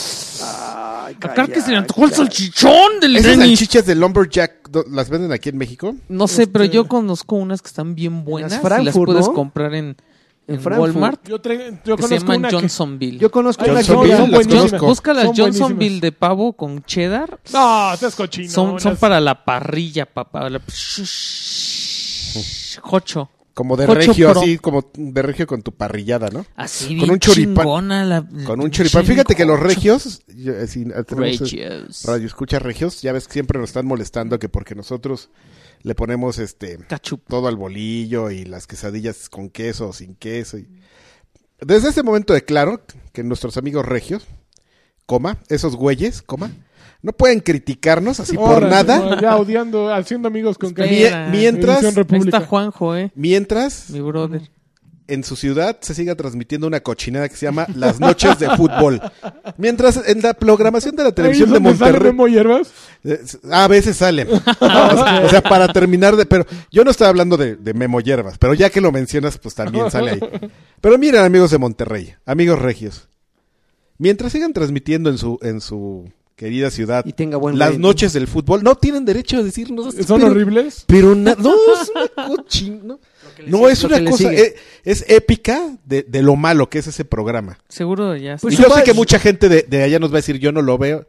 Acá 1.21 1.47
que 1.47 1.53
se 1.53 1.59
le 1.59 1.63
calla, 1.63 1.77
antojó 1.79 2.05
el 2.05 2.11
salchichón 2.13 2.99
del 3.01 3.15
Esas 3.15 3.37
salchichas 3.37 3.85
de 3.85 3.95
lumberjack 3.95 4.69
¿do- 4.69 4.85
las 4.91 5.09
venden 5.09 5.31
aquí 5.31 5.49
en 5.49 5.57
México. 5.57 5.95
No 6.09 6.27
sé, 6.27 6.45
pero 6.47 6.65
Este- 6.65 6.75
yo 6.75 6.87
conozco 6.87 7.35
unas 7.37 7.61
que 7.61 7.67
están 7.69 7.95
bien 7.95 8.23
buenas. 8.25 8.51
y 8.61 8.83
las 8.83 8.93
puedes 8.95 9.27
¿no? 9.27 9.33
comprar 9.33 9.73
en, 9.73 9.95
En 10.47 10.59
Frankfurt. 10.59 10.93
Walmart. 10.95 11.27
Yo, 11.27 11.41
tra- 11.41 11.79
yo 11.85 11.95
Que 11.95 12.03
se 12.03 12.07
conozco 12.09 12.25
llaman 12.25 12.37
una 12.39 12.49
que... 12.49 12.55
Johnsonville. 12.55 13.17
Yo 13.19 13.31
conozco 13.31 13.63
Ay, 13.63 13.69
una 13.69 13.79
las 13.79 13.87
que 13.87 13.93
Johnsonville, 13.95 14.59
son 14.59 14.71
las. 14.71 14.81
Busca 14.81 15.13
las 15.13 15.23
Son 15.25 15.35
Johnsonville 15.37 15.99
de 16.01 16.11
pavo 16.11 16.53
con 16.53 16.83
cheddar. 16.83 17.39
No, 17.53 17.95
seas 17.97 18.15
cochino. 18.15 18.49
son, 18.51 18.79
son 18.79 18.91
las- 18.93 18.99
para 18.99 19.19
la 19.21 19.45
parrilla, 19.45 20.05
papá. 20.05 20.49
La- 20.49 20.59
Jocho. 22.81 23.29
Como 23.59 23.75
de 23.75 23.87
regio, 23.87 24.31
Pro. 24.31 24.39
así 24.39 24.57
como 24.57 24.89
de 24.95 25.21
regio 25.21 25.45
con 25.45 25.61
tu 25.61 25.73
parrillada, 25.73 26.29
¿no? 26.29 26.45
Así 26.55 26.97
Con 26.97 27.09
un 27.11 27.19
choripán. 27.19 27.89
la- 28.07 28.25
Con 28.45 28.61
un 28.61 28.71
choripán. 28.71 29.05
Fíjate 29.05 29.35
que 29.35 29.43
los 29.43 29.59
regios, 29.59 30.21
yo, 30.33 30.53
eh, 30.53 30.65
si, 30.65 30.83
eh, 30.83 30.93
eh, 30.95 31.03
Regios. 31.09 32.03
radio 32.05 32.25
escucha 32.25 32.57
regios, 32.59 33.01
ya 33.01 33.11
ves 33.11 33.27
que 33.27 33.33
siempre 33.33 33.59
nos 33.59 33.71
están 33.71 33.85
molestando 33.85 34.39
que 34.39 34.47
porque 34.47 34.75
nosotros 34.75 35.29
le 35.81 35.93
ponemos 35.93 36.39
este 36.39 36.77
Cachup. 36.87 37.27
todo 37.27 37.49
al 37.49 37.57
bolillo 37.57 38.31
y 38.31 38.45
las 38.45 38.65
quesadillas 38.65 39.27
con 39.27 39.49
queso 39.49 39.89
o 39.89 39.93
sin 39.93 40.15
queso. 40.15 40.57
y- 40.57 40.69
Desde 41.59 41.89
ese 41.89 42.01
momento 42.01 42.31
declaro 42.33 42.81
que 43.11 43.25
nuestros 43.25 43.57
amigos 43.57 43.85
regios, 43.85 44.25
coma, 45.05 45.37
esos 45.49 45.75
güeyes, 45.75 46.21
coma, 46.21 46.49
no 47.01 47.13
pueden 47.13 47.39
criticarnos 47.39 48.19
así 48.19 48.35
por 48.35 48.63
nada, 48.63 48.99
no, 48.99 49.21
Ya 49.21 49.37
odiando, 49.37 49.93
haciendo 49.93 50.27
amigos 50.27 50.57
con 50.57 50.69
Espera. 50.69 50.87
cariño. 50.87 51.07
Mie- 51.31 51.39
mientras, 51.39 51.75
Edición 51.77 51.91
Ahí 51.91 51.95
República. 51.95 52.37
está 52.37 52.47
Juanjo, 52.49 52.95
eh. 52.95 53.11
mientras 53.15 53.89
Mi 53.89 54.01
brother. 54.01 54.41
en 55.07 55.23
su 55.23 55.35
ciudad 55.35 55.77
se 55.81 55.95
siga 55.95 56.13
transmitiendo 56.15 56.67
una 56.67 56.81
cochinada 56.81 57.27
que 57.29 57.35
se 57.35 57.45
llama 57.45 57.65
Las 57.75 57.99
Noches 57.99 58.37
de 58.37 58.49
Fútbol. 58.55 59.01
Mientras 59.57 60.07
en 60.07 60.21
la 60.21 60.33
programación 60.35 60.95
de 60.95 61.03
la 61.05 61.11
televisión 61.13 61.49
de 61.49 61.55
donde 61.55 61.69
sale 61.77 61.91
Monterrey... 61.93 62.11
Memo 62.11 62.27
Hierbas. 62.27 62.71
Eh, 63.03 63.19
A 63.49 63.67
veces 63.67 63.97
salen. 63.97 64.27
o 64.59 65.29
sea, 65.29 65.41
para 65.41 65.71
terminar 65.73 66.15
de... 66.15 66.25
Pero 66.27 66.45
yo 66.69 66.83
no 66.83 66.91
estaba 66.91 67.09
hablando 67.09 67.37
de, 67.37 67.55
de 67.55 67.73
Memo 67.73 68.01
Hierbas, 68.01 68.37
pero 68.37 68.53
ya 68.53 68.69
que 68.69 68.81
lo 68.81 68.91
mencionas, 68.91 69.37
pues 69.39 69.55
también 69.55 69.89
sale 69.89 70.11
ahí. 70.11 70.19
Pero 70.81 70.97
miren, 70.97 71.23
amigos 71.23 71.49
de 71.51 71.57
Monterrey, 71.57 72.13
amigos 72.25 72.59
regios. 72.59 73.07
Mientras 73.97 74.31
sigan 74.31 74.53
transmitiendo 74.53 75.09
en 75.09 75.17
su, 75.17 75.39
en 75.41 75.59
su 75.59 76.09
querida 76.39 76.71
ciudad 76.71 77.03
Y 77.05 77.11
tenga 77.11 77.35
buen 77.35 77.59
las 77.59 77.77
noches 77.77 78.13
del 78.13 78.25
fútbol, 78.27 78.63
no 78.63 78.75
tienen 78.75 79.03
derecho 79.03 79.37
a 79.37 79.43
decirnos... 79.43 79.93
Son 79.93 80.21
pero- 80.21 80.31
horribles. 80.31 80.85
Pero 80.87 81.13
na- 81.13 81.35
no, 81.37 81.53
es 81.53 81.91
una 82.15 82.27
cochina. 82.35 82.79
No, 82.83 82.99
No, 83.45 83.67
es 83.69 83.83
lo 83.83 83.89
que 83.89 83.95
una 83.95 84.03
le 84.03 84.11
cosa, 84.11 84.33
eh, 84.33 84.55
es, 84.85 85.03
épica 85.09 85.77
de, 85.85 86.03
de 86.03 86.21
lo 86.23 86.35
malo 86.37 86.69
que 86.69 86.79
es 86.79 86.87
ese 86.87 87.03
programa. 87.05 87.59
Seguro 87.67 88.15
ya. 88.15 88.37
Pues 88.37 88.53
y 88.53 88.57
yo 88.57 88.63
sé 88.63 88.69
suba- 88.69 88.83
que 88.83 88.93
mucha 88.93 89.19
gente 89.19 89.49
de, 89.49 89.63
de 89.63 89.83
allá 89.83 89.99
nos 89.99 90.11
va 90.11 90.15
a 90.15 90.21
decir, 90.21 90.39
yo 90.39 90.51
no 90.53 90.61
lo 90.61 90.77
veo. 90.77 91.05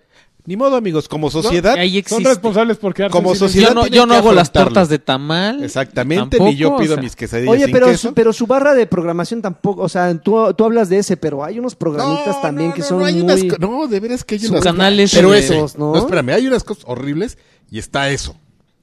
Ni 0.50 0.56
modo, 0.56 0.74
amigos, 0.74 1.06
como 1.06 1.30
sociedad, 1.30 1.74
Ahí 1.76 2.02
Son 2.04 2.24
responsables 2.24 2.76
por 2.76 2.92
quedarse 2.92 3.12
Como 3.16 3.36
sociedad- 3.36 3.68
Yo 3.68 3.74
no, 3.74 3.86
yo 3.86 4.02
hago 4.12 4.32
las 4.32 4.50
tortas 4.50 4.88
de 4.88 4.98
tamal. 4.98 5.62
exactamente, 5.62 6.38
Tampoco, 6.38 6.50
ni 6.50 6.56
yo 6.56 6.76
pido 6.76 6.94
o 6.94 6.96
sea. 6.96 7.02
mis 7.04 7.14
quesadillas 7.14 7.52
Oye, 7.54 7.64
sin 7.66 7.72
pero, 7.72 7.86
queso. 7.86 8.08
su, 8.08 8.14
pero 8.14 8.32
su 8.32 8.48
barra 8.48 8.74
de 8.74 8.88
programación 8.88 9.42
tampoco, 9.42 9.82
o 9.82 9.88
sea, 9.88 10.12
tú, 10.18 10.52
tú 10.54 10.64
hablas 10.64 10.88
de 10.88 10.98
ese, 10.98 11.16
pero 11.16 11.44
hay 11.44 11.60
unos 11.60 11.76
programitas 11.76 12.34
No, 12.34 12.42
también 12.42 12.70
no, 12.70 12.74
que 12.74 12.80
no, 12.80 12.86
son 12.88 12.98
no, 12.98 13.04
hay 13.04 13.12
muy... 13.14 13.22
unas 13.22 13.60
no, 13.60 13.86
de 13.86 14.00
veras 14.00 14.24
que 14.24 14.34
hay 14.34 14.40
Su 14.40 14.50
unas 14.50 14.64
canal 14.64 14.98
es 14.98 15.14
Pero 15.14 15.30
de- 15.30 15.38
esos, 15.38 15.78
¿no? 15.78 15.92
¿no? 15.92 15.98
espérame, 16.00 16.30
hay 16.30 16.48
unas 16.48 16.64
cosas 16.64 16.82
horribles 16.88 17.38
y 17.70 17.78
está 17.78 18.10
eso. 18.10 18.34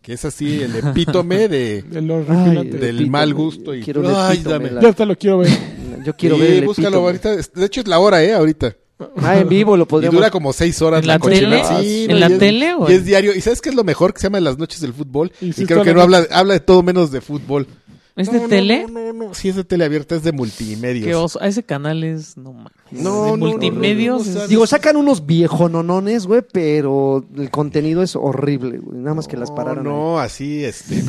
Que 0.01 0.13
es 0.13 0.23
así 0.23 0.61
el 0.61 0.73
epítome 0.73 1.47
de, 1.49 1.81
De 1.81 2.01
los 2.01 2.29
Ay, 2.29 2.35
refilantes. 2.45 2.79
del 2.79 2.95
epítome, 2.95 3.09
mal 3.09 3.33
gusto 3.33 3.75
y- 3.75 3.81
Quiero 3.83 4.03
Ay, 4.17 4.35
epítome, 4.37 4.53
dame. 4.53 4.71
la- 4.71 4.81
Ya 4.83 4.87
hasta 4.87 5.03
lo 5.05 5.17
quiero 5.17 5.39
ver. 5.39 5.49
Yo 6.05 6.13
quiero 6.15 6.37
Sí, 6.37 6.41
ver 6.43 6.51
el 6.53 6.65
búscalo 6.65 6.87
epítome. 6.87 7.05
ahorita. 7.07 7.35
De 7.59 7.65
hecho, 7.65 7.81
es 7.81 7.87
la 7.89 7.99
hora, 7.99 8.23
¿eh? 8.23 8.33
Ahorita. 8.33 8.73
Ah, 9.17 9.37
en 9.39 9.47
vivo 9.47 9.77
lo 9.77 9.83
Y 9.83 9.85
podríamos... 9.85 10.15
dura 10.15 10.31
como 10.31 10.53
seis 10.53 10.81
horas 10.81 11.01
¿En 11.01 11.07
la 11.07 11.19
tele? 11.19 11.61
Sí, 11.81 12.05
¿En 12.05 12.11
no, 12.13 12.17
la 12.17 12.29
y 12.29 12.33
es- 12.33 12.39
tele 12.39 12.73
o 12.73 12.89
Y 12.89 12.93
es 12.93 13.05
diario. 13.05 13.35
¿Y 13.35 13.41
sabes 13.41 13.61
qué 13.61 13.69
es 13.69 13.75
lo 13.75 13.83
mejor? 13.83 14.13
Que 14.13 14.19
se 14.21 14.25
llama 14.25 14.39
Las 14.39 14.57
Noches 14.57 14.81
del 14.81 14.93
Fútbol. 14.93 15.31
Y 15.39 15.49
Y, 15.49 15.65
creo 15.65 15.83
que 15.83 15.93
no 15.93 16.01
habla, 16.01 16.25
habla 16.31 16.53
de 16.55 16.59
todo 16.59 16.81
menos 16.83 17.11
de 17.11 17.21
fútbol. 17.21 17.67
¿Es 18.15 18.25
No, 18.27 18.33
de 18.33 18.39
no, 18.39 18.47
tele? 18.47 18.85
No, 18.87 18.99
no, 19.13 19.13
no. 19.27 19.33
Sí, 19.35 19.49
es 19.49 19.55
de 19.55 19.63
tele 19.63 19.85
abierta, 19.85 20.15
es 20.15 20.23
de 20.23 20.31
multimedios. 20.31 21.05
Qué 21.05 21.13
oso. 21.13 21.39
A 21.39 21.47
ese 21.47 21.61
canal 21.61 22.03
es. 22.03 22.35
No 22.35 22.51
mames. 22.53 22.71
No, 22.89 23.25
de 23.25 23.31
no, 23.33 23.37
multimedios. 23.37 24.25
no, 24.25 24.31
no, 24.33 24.37
no, 24.39 24.43
es- 24.45 24.49
Digo, 24.49 24.65
sacan 24.65 24.95
unos 24.97 25.27
viejononones, 25.27 26.25
güey, 26.25 26.41
pero 26.51 27.23
el 27.37 27.51
contenido 27.51 28.01
es 28.01 28.15
horrible, 28.15 28.79
güey. 28.79 28.97
Nada 28.97 29.13
más 29.13 29.27
que 29.27 29.37
las 29.37 29.51
pararon 29.51 29.83
No, 29.83 29.91
no, 29.91 30.19
así, 30.19 30.63
este. 30.63 31.03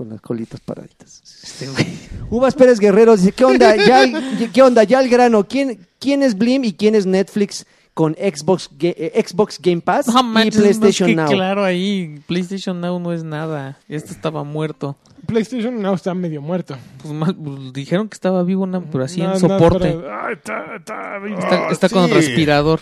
Con 0.00 0.08
las 0.08 0.22
colitas 0.22 0.60
paraditas. 0.60 1.20
este, 1.44 1.66
güey. 1.68 1.86
Uvas 2.30 2.54
Pérez 2.54 2.78
Guerrero 2.80 3.14
dice, 3.18 3.32
¿qué 3.32 3.44
onda? 3.44 3.76
Ya, 3.76 4.06
¿Qué 4.52 4.62
onda? 4.62 4.82
Ya 4.84 4.98
al 4.98 5.10
grano. 5.10 5.44
¿Quién, 5.46 5.86
¿Quién 5.98 6.22
es 6.22 6.38
Blim 6.38 6.64
y 6.64 6.72
quién 6.72 6.94
es 6.94 7.04
Netflix 7.04 7.66
con 7.92 8.14
Xbox, 8.14 8.70
eh, 8.80 9.22
Xbox 9.28 9.58
Game 9.60 9.82
Pass 9.82 10.06
No 10.06 10.42
y 10.42 10.48
es 10.48 10.56
PlayStation 10.56 11.06
que 11.10 11.16
Now? 11.16 11.28
claro 11.28 11.64
ahí. 11.64 12.18
PlayStation 12.26 12.80
Now 12.80 12.98
no 12.98 13.12
es 13.12 13.24
nada. 13.24 13.76
Este 13.90 14.12
estaba 14.12 14.42
muerto. 14.42 14.96
PlayStation 15.26 15.82
Now 15.82 15.92
está 15.96 16.14
medio 16.14 16.40
muerto. 16.40 16.78
Pues, 17.02 17.12
mal- 17.12 17.36
pues, 17.36 17.74
dijeron 17.74 18.08
que 18.08 18.14
estaba 18.14 18.42
vivo, 18.42 18.66
na- 18.66 18.80
pero 18.80 19.04
así 19.04 19.20
en 19.20 19.38
soporte. 19.38 19.98
Ah, 20.10 20.30
está, 20.32 20.76
está 20.76 21.18
bien. 21.18 21.38
Está, 21.38 21.66
Ah, 21.68 21.72
está 21.72 21.90
con 21.90 22.06
sí. 22.08 22.14
respirador. 22.14 22.80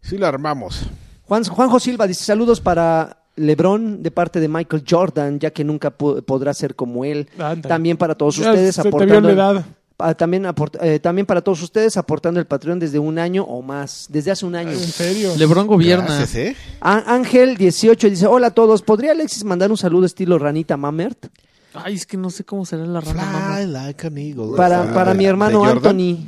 Sí, 0.00 0.16
la 0.16 0.28
armamos. 0.28 0.86
Juan, 1.26 1.44
Juanjo 1.44 1.78
Silva 1.78 2.06
dice, 2.06 2.24
saludos 2.24 2.62
para 2.62 3.17
LeBron 3.38 4.02
de 4.02 4.10
parte 4.10 4.40
de 4.40 4.48
Michael 4.48 4.84
Jordan, 4.88 5.38
ya 5.38 5.50
que 5.50 5.64
nunca 5.64 5.90
po- 5.90 6.20
podrá 6.22 6.52
ser 6.54 6.74
como 6.74 7.04
él. 7.04 7.28
También 7.66 7.96
para 7.96 8.14
todos 8.14 8.36
Ya 8.36 8.50
ustedes 8.50 8.74
se 8.74 8.82
te 8.82 8.88
vio 8.90 8.96
aportando... 8.98 9.28
la 9.28 9.34
edad. 9.34 9.64
Ah, 10.00 10.14
también, 10.14 10.44
aport- 10.44 10.78
eh, 10.80 11.00
también 11.00 11.26
para 11.26 11.40
todos 11.40 11.60
ustedes 11.60 11.96
aportando 11.96 12.38
el 12.38 12.46
Patreon 12.46 12.78
desde 12.78 13.00
un 13.00 13.18
año 13.18 13.42
o 13.42 13.62
más, 13.62 14.06
desde 14.08 14.30
hace 14.30 14.46
un 14.46 14.54
año. 14.54 14.70
En 14.70 14.78
serio. 14.78 15.32
Lebron 15.36 15.66
gobierna. 15.66 16.04
Gracias, 16.06 16.34
¿eh? 16.36 16.56
Á- 16.80 17.02
Ángel 17.12 17.56
18 17.56 18.08
dice, 18.08 18.26
hola 18.28 18.46
a 18.48 18.50
todos, 18.52 18.82
¿podría 18.82 19.10
Alexis 19.10 19.42
mandar 19.42 19.72
un 19.72 19.76
saludo 19.76 20.06
estilo 20.06 20.38
Ranita 20.38 20.76
Mamert? 20.76 21.26
Ay, 21.74 21.94
es 21.94 22.06
que 22.06 22.16
no 22.16 22.30
sé 22.30 22.44
cómo 22.44 22.64
será 22.64 22.84
la 22.86 23.00
rana. 23.00 23.60
like 23.66 24.06
an 24.06 24.18
eagle. 24.18 24.56
Para, 24.56 24.92
para 24.94 25.12
de- 25.12 25.18
mi 25.18 25.26
hermano. 25.26 25.64
Anthony. 25.64 26.26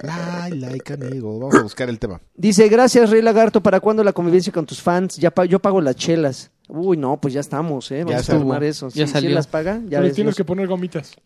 Fly 0.00 0.58
like 0.58 0.92
an 0.92 1.02
eagle. 1.04 1.38
Vamos 1.38 1.54
a 1.54 1.62
buscar 1.62 1.88
el 1.88 1.98
tema. 1.98 2.20
Dice, 2.34 2.68
gracias 2.68 3.10
Rey 3.10 3.22
Lagarto, 3.22 3.62
¿para 3.62 3.80
cuándo 3.80 4.04
la 4.04 4.12
convivencia 4.12 4.52
con 4.52 4.66
tus 4.66 4.80
fans? 4.82 5.16
Ya 5.16 5.30
pa- 5.30 5.44
yo 5.46 5.58
pago 5.58 5.80
las 5.80 5.96
chelas. 5.96 6.50
Uy, 6.68 6.96
no, 6.96 7.20
pues 7.20 7.34
ya 7.34 7.40
estamos, 7.40 7.90
¿eh? 7.90 8.04
Vamos 8.04 8.26
Ya 8.26 8.34
a 8.34 8.38
tomar 8.38 8.62
eso. 8.62 8.88
Ya 8.90 9.06
Sí, 9.06 9.12
salió. 9.12 9.30
¿sí 9.30 9.34
las 9.34 9.46
paga? 9.48 9.80
Ya 9.88 9.98
ves, 10.00 10.14
tienes 10.14 10.30
los- 10.32 10.36
que 10.36 10.44
poner 10.44 10.68
gomitas. 10.68 11.16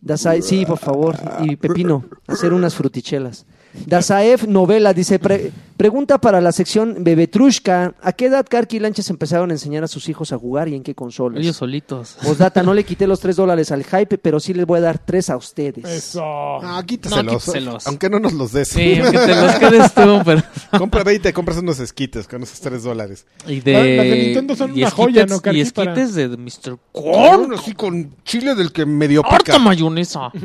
Sí, 0.41 0.65
por 0.65 0.79
favor. 0.79 1.15
Y 1.41 1.55
Pepino, 1.55 2.03
hacer 2.27 2.51
unas 2.53 2.73
frutichelas. 2.73 3.45
Dazaev 3.85 4.47
Novela 4.47 4.93
dice, 4.93 5.19
pre- 5.19 5.51
pregunta 5.77 6.17
para 6.19 6.39
la 6.41 6.51
sección 6.51 6.97
Bebetrushka, 7.03 7.93
¿a 8.01 8.13
qué 8.13 8.25
edad 8.27 8.45
Karki 8.49 8.77
y 8.77 8.79
Lanches 8.79 9.09
empezaron 9.09 9.49
a 9.51 9.53
enseñar 9.53 9.83
a 9.83 9.87
sus 9.87 10.07
hijos 10.09 10.31
a 10.31 10.37
jugar 10.37 10.67
y 10.69 10.75
en 10.75 10.83
qué 10.83 10.95
consolas? 10.95 11.41
Ellos 11.41 11.57
solitos. 11.57 12.17
Postdata, 12.23 12.63
no 12.63 12.73
le 12.73 12.83
quité 12.83 13.05
los 13.07 13.19
tres 13.19 13.35
dólares 13.35 13.71
al 13.71 13.83
hype, 13.83 14.17
pero 14.17 14.39
sí 14.39 14.53
les 14.53 14.65
voy 14.65 14.79
a 14.79 14.81
dar 14.81 14.99
tres 14.99 15.29
a 15.29 15.37
ustedes. 15.37 15.83
Eso. 15.85 16.21
Ah, 16.23 16.81
quítaselos. 16.85 17.25
No, 17.25 17.39
quítaselos. 17.39 17.87
Aunque 17.87 18.09
no 18.09 18.19
nos 18.19 18.33
los 18.33 18.51
des. 18.53 18.69
Sí, 18.69 18.99
aunque 19.01 19.17
te 19.19 19.35
los 19.35 19.55
quedes 19.55 19.93
tú, 19.93 20.21
pero... 20.25 20.41
Compra 20.77 21.03
20, 21.03 21.33
compras 21.33 21.57
unos 21.57 21.79
esquites 21.79 22.27
con 22.27 22.43
esos 22.43 22.59
3 22.61 22.83
dólares. 22.83 23.25
Y 23.47 23.55
Las- 23.57 23.65
las 23.65 23.83
de 23.83 24.23
Nintendo 24.25 24.55
son 24.55 24.77
y 24.77 24.81
una 24.81 24.91
joya, 24.91 25.25
¿no, 25.25 25.35
Y 25.37 25.39
Karki, 25.39 25.63
para- 25.71 25.91
esquites 25.93 26.15
de 26.15 26.27
Mr. 26.29 26.77
Corn, 26.91 27.53
así 27.53 27.73
con 27.73 28.15
chile 28.23 28.55
del 28.55 28.71
que 28.71 28.85
medio 28.85 29.21
¡Harta 29.25 29.37
pica. 29.53 29.59
mayonesa! 29.59 30.31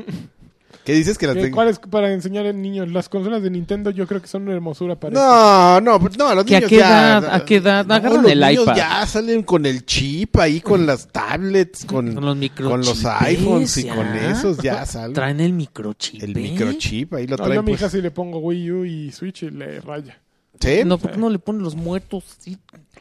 ¿Qué 0.85 0.94
dices 0.94 1.19
que 1.19 1.27
las 1.27 1.36
¿Qué- 1.36 1.43
de... 1.44 1.51
¿Cuál 1.51 1.69
es 1.69 1.78
para 1.78 2.12
enseñar 2.12 2.47
a 2.47 2.52
niños? 2.52 2.90
Las 2.90 3.09
consolas 3.09 3.43
de 3.43 3.51
Nintendo 3.51 3.90
yo 3.90 4.07
creo 4.07 4.20
que 4.23 4.28
son 4.28 4.43
una 4.43 4.52
hermosura 4.55 4.98
para 4.98 5.12
eso. 5.15 5.23
No, 5.23 5.81
no, 5.98 6.09
no, 6.19 6.35
los 6.35 6.44
¿Que 6.44 6.57
a 6.57 6.61
qué 6.62 6.77
ya... 6.78 7.19
edad? 7.19 7.35
¿A 7.35 7.44
qué 7.44 7.57
edad? 7.57 7.85
No, 7.86 7.94
Agarran 7.94 8.23
los 8.23 8.32
el 8.32 8.40
niños 8.40 8.62
iPad. 8.65 8.77
ya 8.77 9.07
salen 9.07 9.43
con 9.43 9.66
el 9.66 9.85
chip 9.85 10.36
ahí, 10.39 10.61
con 10.61 10.86
las 10.86 11.09
tablets, 11.09 11.85
con, 11.85 12.15
Con 12.15 12.24
los 12.24 12.36
microchips. 12.36 12.70
con 12.70 12.81
los 12.81 13.05
iPhones 13.05 13.77
y 13.77 13.82
ya. 13.85 13.94
con 13.94 14.07
esos 14.16 14.57
ya 14.59 14.86
salen. 14.86 15.12
Traen 15.12 15.40
el 15.40 15.52
microchip. 15.52 16.23
El 16.23 16.31
¿eh? 16.36 16.40
microchip, 16.40 17.12
ahí 17.15 17.27
lo 17.27 17.36
No, 17.36 17.44
traen. 17.44 17.55
yo 17.55 17.61
a 17.61 17.62
mi 17.62 17.73
pues. 17.73 17.81
hija 17.82 17.90
si 17.90 18.01
le 18.01 18.11
pongo 18.11 18.39
Wii 18.39 18.70
U 18.73 18.85
y 18.86 19.12
Switch 19.12 19.43
y 19.43 19.51
le 19.51 19.81
raya. 19.81 20.19
¿Sí? 20.59 20.81
No, 20.85 20.98
¿por 20.98 21.12
qué 21.12 21.16
no 21.19 21.31
le 21.31 21.39
ponen 21.39 21.62
los 21.62 21.74
muertos 21.74 22.24
así? 22.39 22.59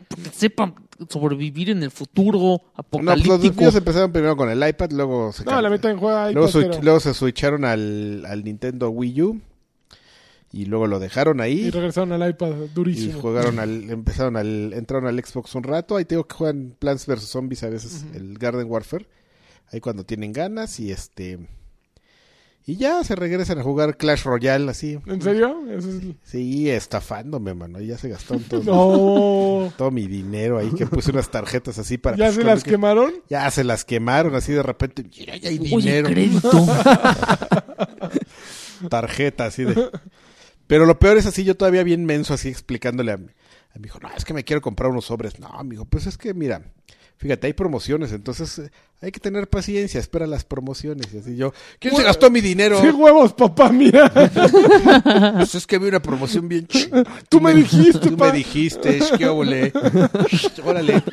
Porque 0.09 0.29
sepan 0.31 0.73
sobrevivir 1.07 1.69
en 1.69 1.83
el 1.83 1.91
futuro 1.91 2.39
No, 2.39 2.57
pues 2.59 2.71
apocalíptico. 2.75 3.35
los 3.37 3.55
niños 3.55 3.75
empezaron 3.75 4.11
primero 4.11 4.35
con 4.35 4.49
el 4.49 4.67
iPad, 4.67 4.91
luego 4.91 5.31
se 5.31 5.45
No, 5.45 5.61
la 5.61 5.69
meta 5.69 5.89
en 5.89 5.97
juego 5.97 6.17
iPad, 6.17 6.33
luego, 6.33 6.47
switch- 6.49 6.69
pero- 6.71 6.81
luego 6.83 6.99
se 6.99 7.13
switcharon 7.13 7.63
al, 7.63 8.25
al 8.25 8.43
Nintendo 8.43 8.89
Wii 8.89 9.21
U 9.21 9.41
y 10.51 10.65
luego 10.65 10.87
lo 10.87 10.99
dejaron 10.99 11.37
y 11.39 11.41
ahí 11.43 11.69
regresaron 11.69 12.11
al 12.11 12.27
iPad 12.27 12.49
y 12.65 12.67
durísimo. 12.73 13.21
jugaron 13.21 13.59
al 13.59 13.89
empezaron 13.91 14.35
al 14.35 14.73
entraron 14.73 15.07
al 15.07 15.23
Xbox 15.23 15.53
un 15.55 15.63
rato, 15.63 15.95
ahí 15.95 16.05
tengo 16.05 16.25
que 16.27 16.35
juegan 16.35 16.75
Plants 16.79 17.05
vs 17.05 17.21
Zombies 17.25 17.63
a 17.63 17.69
veces 17.69 18.03
el 18.15 18.37
Garden 18.39 18.65
Warfare, 18.69 19.05
ahí 19.71 19.79
cuando 19.79 20.03
tienen 20.05 20.33
ganas 20.33 20.79
y 20.79 20.91
este 20.91 21.37
y 22.71 22.75
ya 22.77 23.03
se 23.03 23.15
regresan 23.15 23.59
a 23.59 23.63
jugar 23.63 23.97
Clash 23.97 24.23
Royale 24.23 24.69
así. 24.69 24.99
¿En 25.07 25.21
serio? 25.21 25.59
Eso 25.69 25.89
es- 25.89 26.01
Sí, 26.23 26.69
estafándome, 26.69 27.53
mano, 27.53 27.79
ya 27.81 27.97
se 27.97 28.09
gastaron 28.09 28.43
todo, 28.43 28.63
No. 28.63 29.73
todo 29.77 29.91
mi 29.91 30.07
dinero 30.07 30.57
ahí 30.59 30.69
que 30.71 30.85
puse 30.85 31.11
unas 31.11 31.29
tarjetas 31.31 31.77
así 31.79 31.97
para 31.97 32.17
¿Ya 32.17 32.31
se 32.31 32.43
las 32.43 32.63
que- 32.63 32.71
quemaron? 32.71 33.13
Ya 33.29 33.49
se 33.51 33.63
las 33.63 33.85
quemaron 33.85 34.35
así 34.35 34.53
de 34.53 34.63
repente. 34.63 35.05
Ya, 35.11 35.35
ya 35.37 35.49
hay 35.49 35.57
dinero. 35.57 36.09
crédito. 36.09 36.51
Tarjeta 38.89 39.45
así 39.45 39.63
de. 39.63 39.89
Pero 40.67 40.85
lo 40.85 40.99
peor 40.99 41.17
es 41.17 41.25
así, 41.25 41.43
yo 41.43 41.55
todavía 41.57 41.83
bien 41.83 42.05
menso 42.05 42.33
así 42.33 42.49
explicándole 42.49 43.11
a 43.11 43.17
mi, 43.17 43.27
a 43.75 43.79
mi 43.79 43.87
hijo, 43.87 43.99
no, 44.01 44.09
es 44.15 44.23
que 44.23 44.33
me 44.33 44.43
quiero 44.43 44.61
comprar 44.61 44.91
unos 44.91 45.05
sobres. 45.05 45.39
No, 45.39 45.47
amigo, 45.47 45.85
pues 45.85 46.05
es 46.07 46.17
que 46.17 46.33
mira, 46.33 46.61
fíjate, 47.19 47.45
hay 47.47 47.53
promociones, 47.53 48.11
entonces 48.11 48.57
eh, 48.59 48.71
hay 49.01 49.11
que 49.11 49.19
tener 49.19 49.47
paciencia, 49.47 49.99
espera 49.99 50.25
las 50.25 50.43
promociones. 50.43 51.13
Y 51.13 51.17
así 51.19 51.35
yo, 51.35 51.53
¿quién 51.79 51.95
se 51.95 52.01
gastó 52.03 52.29
mi 52.31 52.41
dinero? 52.41 52.81
Sí, 52.81 52.87
huevos, 52.89 53.33
papá, 53.33 53.71
mira. 53.71 54.11
Pues 55.37 55.53
es 55.55 55.67
que 55.67 55.77
vi 55.77 55.87
una 55.89 56.01
promoción 56.01 56.47
bien 56.49 56.65
chida. 56.67 57.03
Tú 57.29 57.39
me 57.39 57.53
dijiste, 57.53 57.99
Tú 58.09 58.17
pa. 58.17 58.27
me 58.31 58.37
dijiste, 58.39 58.97
es 58.97 59.11
que 59.11 59.27
óvole. 59.27 59.71
Órale. 60.65 61.03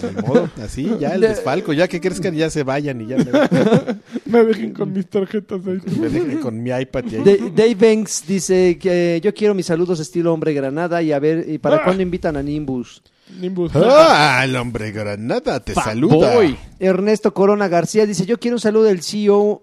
De 0.00 0.22
modo, 0.22 0.50
así, 0.62 0.90
ya 0.98 1.14
el 1.14 1.20
desfalco, 1.20 1.72
ya 1.72 1.86
que 1.88 2.00
crezcan, 2.00 2.34
ya 2.34 2.50
se 2.50 2.62
vayan 2.62 3.00
y 3.00 3.06
ya 3.06 3.16
me, 3.18 3.24
Me 4.26 4.44
dejen 4.44 4.72
con 4.72 4.92
mis 4.92 5.06
tarjetas 5.08 5.60
ahí. 5.66 5.78
me 6.00 6.08
dejen 6.08 6.38
con 6.38 6.60
mi 6.62 6.70
iPad 6.70 7.04
y 7.10 7.16
ahí. 7.16 7.22
Da- 7.24 7.50
Dave 7.54 7.74
Banks 7.74 8.24
dice 8.26 8.78
que 8.80 9.20
yo 9.22 9.32
quiero 9.34 9.54
mis 9.54 9.66
saludos 9.66 10.00
estilo 10.00 10.32
hombre 10.32 10.52
granada 10.52 11.00
y 11.02 11.12
a 11.12 11.18
ver, 11.18 11.44
¿y 11.48 11.58
para 11.58 11.76
Ah. 11.76 11.84
cuándo 11.84 12.02
invitan 12.02 12.36
a 12.36 12.42
Nimbus? 12.42 13.02
Nimbus. 13.40 13.72
¡Ah, 13.74 14.40
el 14.44 14.56
hombre 14.56 14.90
granada 14.92 15.60
te 15.60 15.74
saluda! 15.74 16.34
Boy. 16.34 16.56
Ernesto 16.78 17.32
Corona 17.34 17.68
García 17.68 18.06
dice, 18.06 18.26
yo 18.26 18.38
quiero 18.38 18.56
un 18.56 18.60
saludo 18.60 18.84
del 18.84 19.02
CEO, 19.02 19.62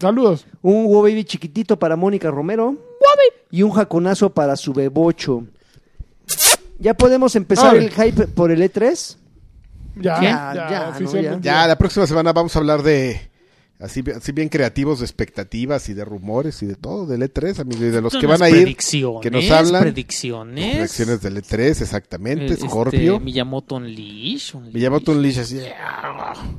Saludos. 0.00 0.46
un 0.62 0.86
Wow 0.86 1.02
Baby 1.02 1.24
chiquitito 1.24 1.78
para 1.78 1.96
Mónica 1.96 2.30
Romero 2.30 2.74
y 3.50 3.62
un 3.62 3.70
jaconazo 3.70 4.30
para 4.30 4.56
su 4.56 4.72
bebocho. 4.72 5.44
¿Ya 6.78 6.94
podemos 6.94 7.36
empezar 7.36 7.76
el 7.76 7.90
hype 7.90 8.26
por 8.28 8.50
el 8.50 8.62
E 8.62 8.72
E3? 8.72 9.16
Ya, 9.96 10.20
ya, 10.20 10.52
Ya, 10.54 10.70
ya, 10.70 10.88
oficialmente. 10.90 11.46
Ya, 11.46 11.66
la 11.66 11.78
próxima 11.78 12.06
semana 12.06 12.32
vamos 12.32 12.54
a 12.54 12.58
hablar 12.58 12.82
de... 12.82 13.30
Así, 13.78 14.02
así 14.16 14.32
bien 14.32 14.48
creativos 14.48 15.00
de 15.00 15.04
expectativas 15.04 15.88
y 15.90 15.94
de 15.94 16.02
rumores 16.04 16.62
y 16.62 16.66
de 16.66 16.76
todo 16.76 17.04
del 17.06 17.20
E3, 17.22 17.60
amigo, 17.60 17.84
y 17.84 17.88
de 17.90 18.00
los 18.00 18.16
que 18.16 18.26
van 18.26 18.42
a 18.42 18.48
ir, 18.48 18.54
predicciones, 18.62 19.20
que 19.22 19.30
nos 19.30 19.50
hablan. 19.50 19.82
Predicciones. 19.82 20.76
Reacciones 20.76 21.20
del 21.20 21.36
E3, 21.42 21.82
exactamente, 21.82 22.54
Eh, 22.54 22.56
Scorpio. 22.56 23.12
Este, 23.14 23.24
Miyamoto 23.24 23.74
Unleash. 23.76 24.54
Unleash. 24.54 24.72
Me 24.74 24.80
llamó 24.80 24.96
un 25.06 25.16
Unleash 25.16 25.38
así. 25.40 25.58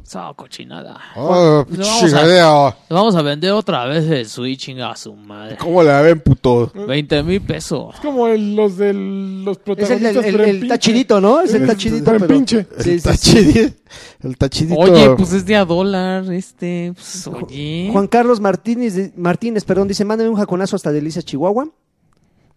Esa 0.04 0.32
cochinada. 0.36 1.00
¡Oh, 1.16 1.66
vamos 1.68 1.88
a- 1.88 2.00
chingadeo! 2.06 2.76
Vamos 2.90 3.16
a 3.16 3.22
vender 3.24 3.52
otra 3.52 3.86
vez 3.86 4.10
el 4.10 4.28
Switch 4.28 4.70
a 4.80 4.96
su 4.96 5.16
madre. 5.16 5.58
¿Cómo 5.58 5.82
la 5.84 6.02
ven, 6.02 6.20
puto? 6.20 6.72
20 6.88 7.24
mil 7.24 7.42
pesos. 7.42 7.96
Es 7.96 8.02
como 8.02 8.28
el- 8.28 8.56
los 8.56 8.78
de 8.78 8.94
los 8.94 9.58
Es 9.58 9.58
el, 9.58 9.64
protagonistas. 9.64 10.26
el, 10.26 10.36
el- 10.36 10.42
el 10.42 10.52
pinche. 10.60 10.68
tachidito, 10.68 11.22
¿no? 11.22 11.42
Es 11.42 11.54
el 11.54 11.62
El- 11.64 11.68
tachidito, 11.68 12.12
el 12.12 12.18
pero... 12.20 12.28
pinche. 12.34 12.68
Sí, 12.80 12.92
el, 12.92 13.02
sí, 13.02 13.08
sí. 13.18 13.30
tachidi- 13.32 13.74
el 14.24 14.38
tachidito. 14.38 14.80
Oye, 14.80 15.10
pues 15.18 15.34
es 15.34 15.46
de 15.46 15.56
a 15.56 15.66
dólar, 15.66 16.32
este, 16.32 16.92
pues, 16.94 17.07
oye. 17.28 17.90
Juan 17.92 18.08
Carlos 18.08 18.40
Martínez, 18.40 19.14
Martínez 19.16 19.64
perdón, 19.64 19.88
dice, 19.88 20.06
mándame 20.06 20.30
un 20.30 20.36
jaconazo 20.36 20.76
hasta 20.76 20.92
Delicias, 20.92 21.26
Chihuahua. 21.26 21.70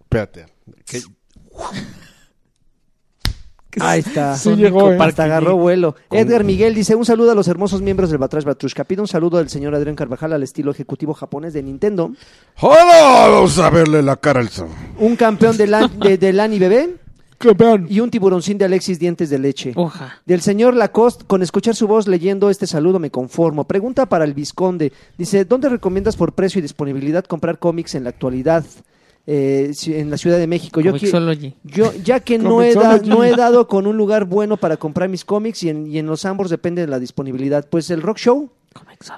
Espérate. 0.01 0.47
¿qué? 0.87 1.01
Ahí 3.79 4.01
está. 4.01 4.37
Sí 4.37 4.57
llegó, 4.57 4.91
¿eh? 4.91 4.99
Hasta 4.99 5.25
agarró 5.25 5.57
vuelo. 5.57 5.95
Edgar 6.11 6.43
Miguel 6.43 6.75
dice, 6.75 6.97
un 6.97 7.05
saludo 7.05 7.31
a 7.31 7.35
los 7.35 7.47
hermosos 7.47 7.83
miembros 7.83 8.11
del 8.11 8.19
Batrash 8.19 8.45
Batrushka. 8.45 8.85
Pido 8.85 9.03
un 9.03 9.09
saludo 9.09 9.39
del 9.39 9.49
señor 9.49 9.75
Adrián 9.75 9.95
Carvajal 9.95 10.33
al 10.33 10.43
estilo 10.43 10.73
ejecutivo 10.73 11.15
japonés 11.15 11.53
de 11.53 11.63
Nintendo. 11.63 12.13
¡Hola! 12.61 13.29
Vamos 13.31 13.59
a 13.59 13.71
verle 13.71 14.03
la 14.03 14.17
cara 14.17 14.41
al 14.41 14.49
son. 14.49 14.71
Un 14.99 15.15
campeón 15.15 15.57
de, 15.57 15.69
lan, 15.69 16.01
de, 16.01 16.19
de 16.19 16.33
Lani 16.33 16.59
Bebé 16.59 16.97
Campeón. 17.49 17.87
y 17.89 18.01
un 18.01 18.11
tiburoncín 18.11 18.59
de 18.59 18.67
Alexis 18.67 18.99
Dientes 18.99 19.31
de 19.31 19.39
Leche. 19.39 19.73
Oja. 19.75 20.21
Del 20.27 20.41
señor 20.43 20.75
Lacoste, 20.77 21.25
con 21.27 21.43
escuchar 21.43 21.75
su 21.75 21.87
voz 21.89 22.07
leyendo 22.07 22.51
este 22.51 22.67
saludo 22.67 22.99
me 22.99 23.11
conformo. 23.11 23.65
Pregunta 23.65 24.07
para 24.07 24.25
el 24.25 24.35
Visconde. 24.35 24.93
Dice, 25.17 25.45
¿dónde 25.45 25.69
recomiendas 25.69 26.17
por 26.17 26.33
precio 26.35 26.59
y 26.59 26.63
disponibilidad 26.63 27.25
comprar 27.25 27.59
cómics 27.59 27.95
en 27.95 28.05
la 28.05 28.11
actualidad 28.11 28.65
eh, 29.27 29.73
en 29.87 30.11
la 30.11 30.17
Ciudad 30.19 30.39
de 30.39 30.47
México? 30.47 30.81
Yo, 30.81 30.93
Comixology. 30.93 31.55
yo 31.65 31.93
ya 32.05 32.21
que 32.21 32.39
no 32.39 32.63
he, 32.63 32.75
da- 32.75 32.99
no 32.99 33.25
he 33.25 33.35
dado 33.35 33.67
con 33.69 33.87
un 33.87 33.97
lugar 33.97 34.25
bueno 34.27 34.57
para 34.57 34.77
comprar 34.77 35.09
mis 35.09 35.25
cómics 35.25 35.63
y 35.63 35.71
en, 35.71 35.87
y 35.87 35.99
en 35.99 36.07
los 36.07 36.25
ambos 36.25 36.51
depende 36.51 36.83
de 36.83 36.89
la 36.89 36.99
disponibilidad. 36.99 37.67
Pues 37.69 37.91
el 37.91 38.03
Rock 38.03 38.19
Show. 38.19 38.51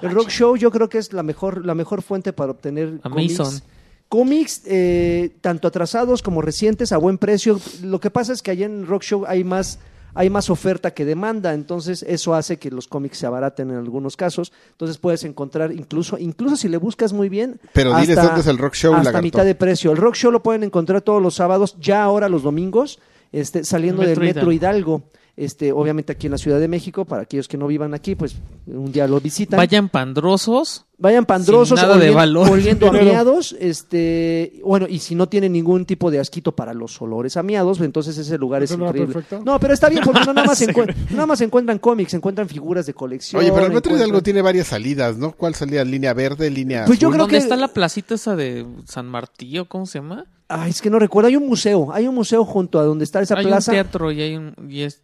El 0.01 0.11
Rock 0.11 0.29
Show 0.29 0.55
yo 0.55 0.71
creo 0.71 0.89
que 0.89 0.97
es 0.97 1.13
la 1.13 1.23
mejor, 1.23 1.65
la 1.65 1.75
mejor 1.75 2.01
fuente 2.01 2.33
para 2.33 2.51
obtener 2.51 2.99
Amazon. 3.03 3.11
cómics. 3.45 3.63
Cómics 4.09 4.61
eh, 4.65 5.31
tanto 5.41 5.67
atrasados 5.67 6.21
como 6.21 6.41
recientes 6.41 6.91
a 6.91 6.97
buen 6.97 7.17
precio. 7.17 7.59
Lo 7.81 7.99
que 7.99 8.11
pasa 8.11 8.33
es 8.33 8.41
que 8.41 8.51
allá 8.51 8.65
en 8.65 8.85
Rock 8.85 9.03
Show 9.03 9.25
hay 9.27 9.43
más, 9.43 9.79
hay 10.13 10.29
más 10.29 10.49
oferta 10.51 10.91
que 10.91 11.03
demanda, 11.03 11.53
entonces 11.53 12.03
eso 12.07 12.35
hace 12.35 12.57
que 12.57 12.69
los 12.69 12.87
cómics 12.87 13.17
se 13.17 13.25
abaraten 13.25 13.71
en 13.71 13.77
algunos 13.77 14.15
casos. 14.15 14.53
Entonces 14.71 14.97
puedes 14.99 15.23
encontrar 15.23 15.71
incluso, 15.71 16.17
incluso 16.19 16.55
si 16.57 16.67
le 16.67 16.77
buscas 16.77 17.11
muy 17.11 17.27
bien, 17.29 17.59
Pero 17.73 17.97
diles 17.97 18.15
dónde 18.15 18.41
es 18.41 18.47
el 18.47 18.59
Rock 18.59 18.75
Show, 18.75 18.93
hasta 18.93 19.05
lagarto. 19.05 19.23
mitad 19.23 19.45
de 19.45 19.55
precio. 19.55 19.91
El 19.91 19.97
Rock 19.97 20.15
Show 20.15 20.31
lo 20.31 20.43
pueden 20.43 20.63
encontrar 20.63 21.01
todos 21.01 21.21
los 21.21 21.33
sábados, 21.33 21.75
ya 21.79 22.03
ahora 22.03 22.29
los 22.29 22.43
domingos, 22.43 22.99
este, 23.31 23.63
saliendo 23.63 24.03
Metro 24.03 24.21
del 24.21 24.27
Metro 24.27 24.51
Hidalgo. 24.51 24.97
Hidalgo. 24.97 25.23
Este, 25.35 25.71
obviamente 25.71 26.11
aquí 26.11 26.27
en 26.27 26.31
la 26.33 26.37
Ciudad 26.37 26.59
de 26.59 26.67
México, 26.67 27.05
para 27.05 27.23
aquellos 27.23 27.47
que 27.47 27.57
no 27.57 27.65
vivan 27.65 27.95
aquí, 27.95 28.13
pues 28.13 28.35
un 28.67 28.91
día 28.91 29.07
lo 29.07 29.19
visitan. 29.19 29.57
Vayan 29.57 29.89
pandrosos. 29.89 30.85
Vayan 31.03 31.25
pandrosos, 31.25 31.77
Sin 31.77 31.85
nada 31.85 31.95
de 31.97 32.09
oliendo, 32.11 32.15
valor. 32.17 32.49
oliendo 32.49 32.87
a 32.87 32.91
miados, 32.93 33.53
este, 33.59 34.61
bueno, 34.63 34.87
y 34.89 34.99
si 34.99 35.15
no 35.15 35.27
tienen 35.27 35.51
ningún 35.51 35.85
tipo 35.85 36.09
de 36.09 36.17
asquito 36.19 36.53
para 36.53 36.73
los 36.73 37.01
olores 37.01 37.35
a 37.35 37.43
miados, 37.43 37.81
entonces 37.81 38.17
ese 38.17 38.37
lugar 38.37 38.63
es 38.63 38.71
¿Eso 38.71 38.77
no 38.79 38.85
increíble. 38.87 39.13
perfecto? 39.13 39.43
No, 39.43 39.59
pero 39.59 39.73
está 39.73 39.89
bien 39.89 40.01
porque 40.05 40.21
no 40.25 40.33
nada 40.33 40.47
más, 40.47 40.61
encuent- 40.61 40.95
nada 41.09 41.25
más 41.25 41.41
encuentran 41.41 41.77
cómics, 41.79 42.13
encuentran 42.13 42.47
figuras 42.47 42.85
de 42.85 42.93
colección. 42.93 43.41
Oye, 43.41 43.51
pero 43.51 43.65
el 43.65 43.73
Metro 43.73 43.91
encuentran- 43.91 43.97
Hidalgo 44.07 44.23
tiene 44.23 44.41
varias 44.41 44.67
salidas, 44.67 45.17
¿no? 45.17 45.33
¿Cuál 45.33 45.55
salida? 45.55 45.83
¿Línea 45.83 46.13
verde? 46.13 46.49
¿Línea 46.49 46.85
Pues 46.85 46.99
yo 46.99 47.09
azul? 47.09 47.15
creo 47.15 47.23
¿Dónde 47.25 47.37
que- 47.37 47.43
está 47.43 47.57
la 47.57 47.67
placita 47.67 48.15
esa 48.15 48.37
de 48.37 48.65
San 48.85 49.07
Martillo? 49.07 49.65
¿Cómo 49.67 49.85
se 49.85 49.99
llama? 49.99 50.25
Ay, 50.47 50.69
es 50.69 50.81
que 50.81 50.89
no 50.89 50.99
recuerdo, 50.99 51.27
hay 51.27 51.35
un 51.35 51.47
museo, 51.47 51.91
hay 51.91 52.07
un 52.07 52.15
museo 52.15 52.45
junto 52.45 52.79
a 52.79 52.83
donde 52.83 53.03
está 53.03 53.21
esa 53.21 53.37
hay 53.37 53.45
plaza. 53.45 53.71
un 53.71 53.75
teatro 53.75 54.11
y 54.11 54.21
hay 54.21 54.35
un... 54.37 54.53
Y 54.69 54.81
es... 54.83 55.01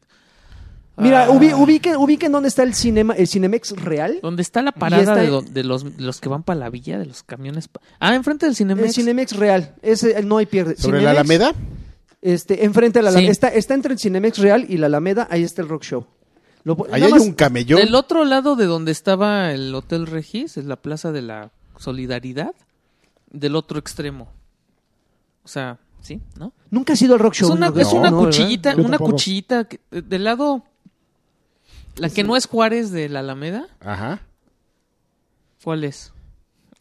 Mira, 0.99 1.26
Ah. 1.26 1.30
ubi- 1.30 1.53
ubiquen, 1.53 1.95
ubiquen 1.95 2.31
dónde 2.31 2.49
está 2.49 2.63
el 2.63 2.73
cinema, 2.73 3.13
el 3.13 3.27
Cinemex 3.27 3.71
real. 3.71 4.19
¿Dónde 4.21 4.41
está 4.41 4.61
la 4.61 4.71
parada 4.71 5.01
está- 5.03 5.15
de, 5.15 5.27
lo- 5.27 5.41
de 5.41 5.63
los, 5.63 5.97
de 5.97 6.03
los 6.03 6.19
que 6.19 6.30
van 6.30 6.43
para 6.43 6.59
la 6.59 6.69
villa, 6.69 6.97
de 6.99 7.05
los 7.05 7.23
camiones? 7.23 7.67
pa- 7.67 7.80
Ah, 7.99 8.15
enfrente 8.15 8.45
del 8.45 8.51
El 8.51 8.55
Cinemex. 8.57 8.95
Cinemex 8.95 9.35
real. 9.35 9.76
Ese 9.81 10.17
el 10.17 10.27
no 10.27 10.38
hay 10.38 10.45
pierde. 10.45 10.76
¿Sobre 10.77 11.01
la 11.01 11.11
Cinemex, 11.11 11.41
Alameda? 11.41 11.55
Este, 12.21 12.65
enfrente 12.65 12.99
de 12.99 13.03
la 13.03 13.11
Sí. 13.11 13.15
Alameda. 13.17 13.31
Está, 13.31 13.47
está 13.49 13.73
entre 13.73 13.93
el 13.93 13.99
Cinemex 13.99 14.38
real 14.39 14.65
y 14.67 14.77
la 14.77 14.88
Alameda. 14.88 15.27
Ahí 15.31 15.43
está 15.43 15.61
el 15.61 15.69
rock 15.69 15.84
show. 15.84 16.05
Lo- 16.63 16.76
Ahí 16.91 17.03
hay 17.03 17.11
más- 17.11 17.21
un 17.21 17.31
camellón. 17.34 17.80
Del 17.80 17.95
otro 17.95 18.26
lado 18.26 18.55
de 18.57 18.65
donde 18.65 18.91
estaba 18.91 19.51
el 19.53 19.73
Hotel 19.73 20.05
Regis, 20.05 20.57
es 20.57 20.65
la 20.65 20.76
Plaza 20.76 21.11
de 21.13 21.21
la 21.21 21.51
Solidaridad, 21.77 22.53
del 23.31 23.55
otro 23.55 23.80
extremo. 23.80 24.30
O 25.43 25.47
sea, 25.47 25.77
¿sí? 26.01 26.21
¿No? 26.38 26.51
Nunca 26.69 26.93
ha 26.93 26.95
sido 26.97 27.13
el 27.15 27.19
rock 27.21 27.34
show. 27.35 27.49
es 27.49 27.55
una, 27.55 27.69
no, 27.69 27.80
es 27.80 27.93
una 27.93 28.11
no, 28.11 28.19
cuchillita, 28.19 28.76
una 28.76 28.97
cuchillita 28.97 29.63
que- 29.63 29.80
eh, 29.91 30.01
del 30.05 30.26
lado... 30.26 30.63
La 31.99 32.09
que 32.09 32.23
no 32.23 32.35
es 32.35 32.45
Juárez 32.47 32.91
de 32.91 33.09
la 33.09 33.19
Alameda, 33.19 33.67
Ajá. 33.81 34.21
¿cuál 35.63 35.84
es? 35.84 36.11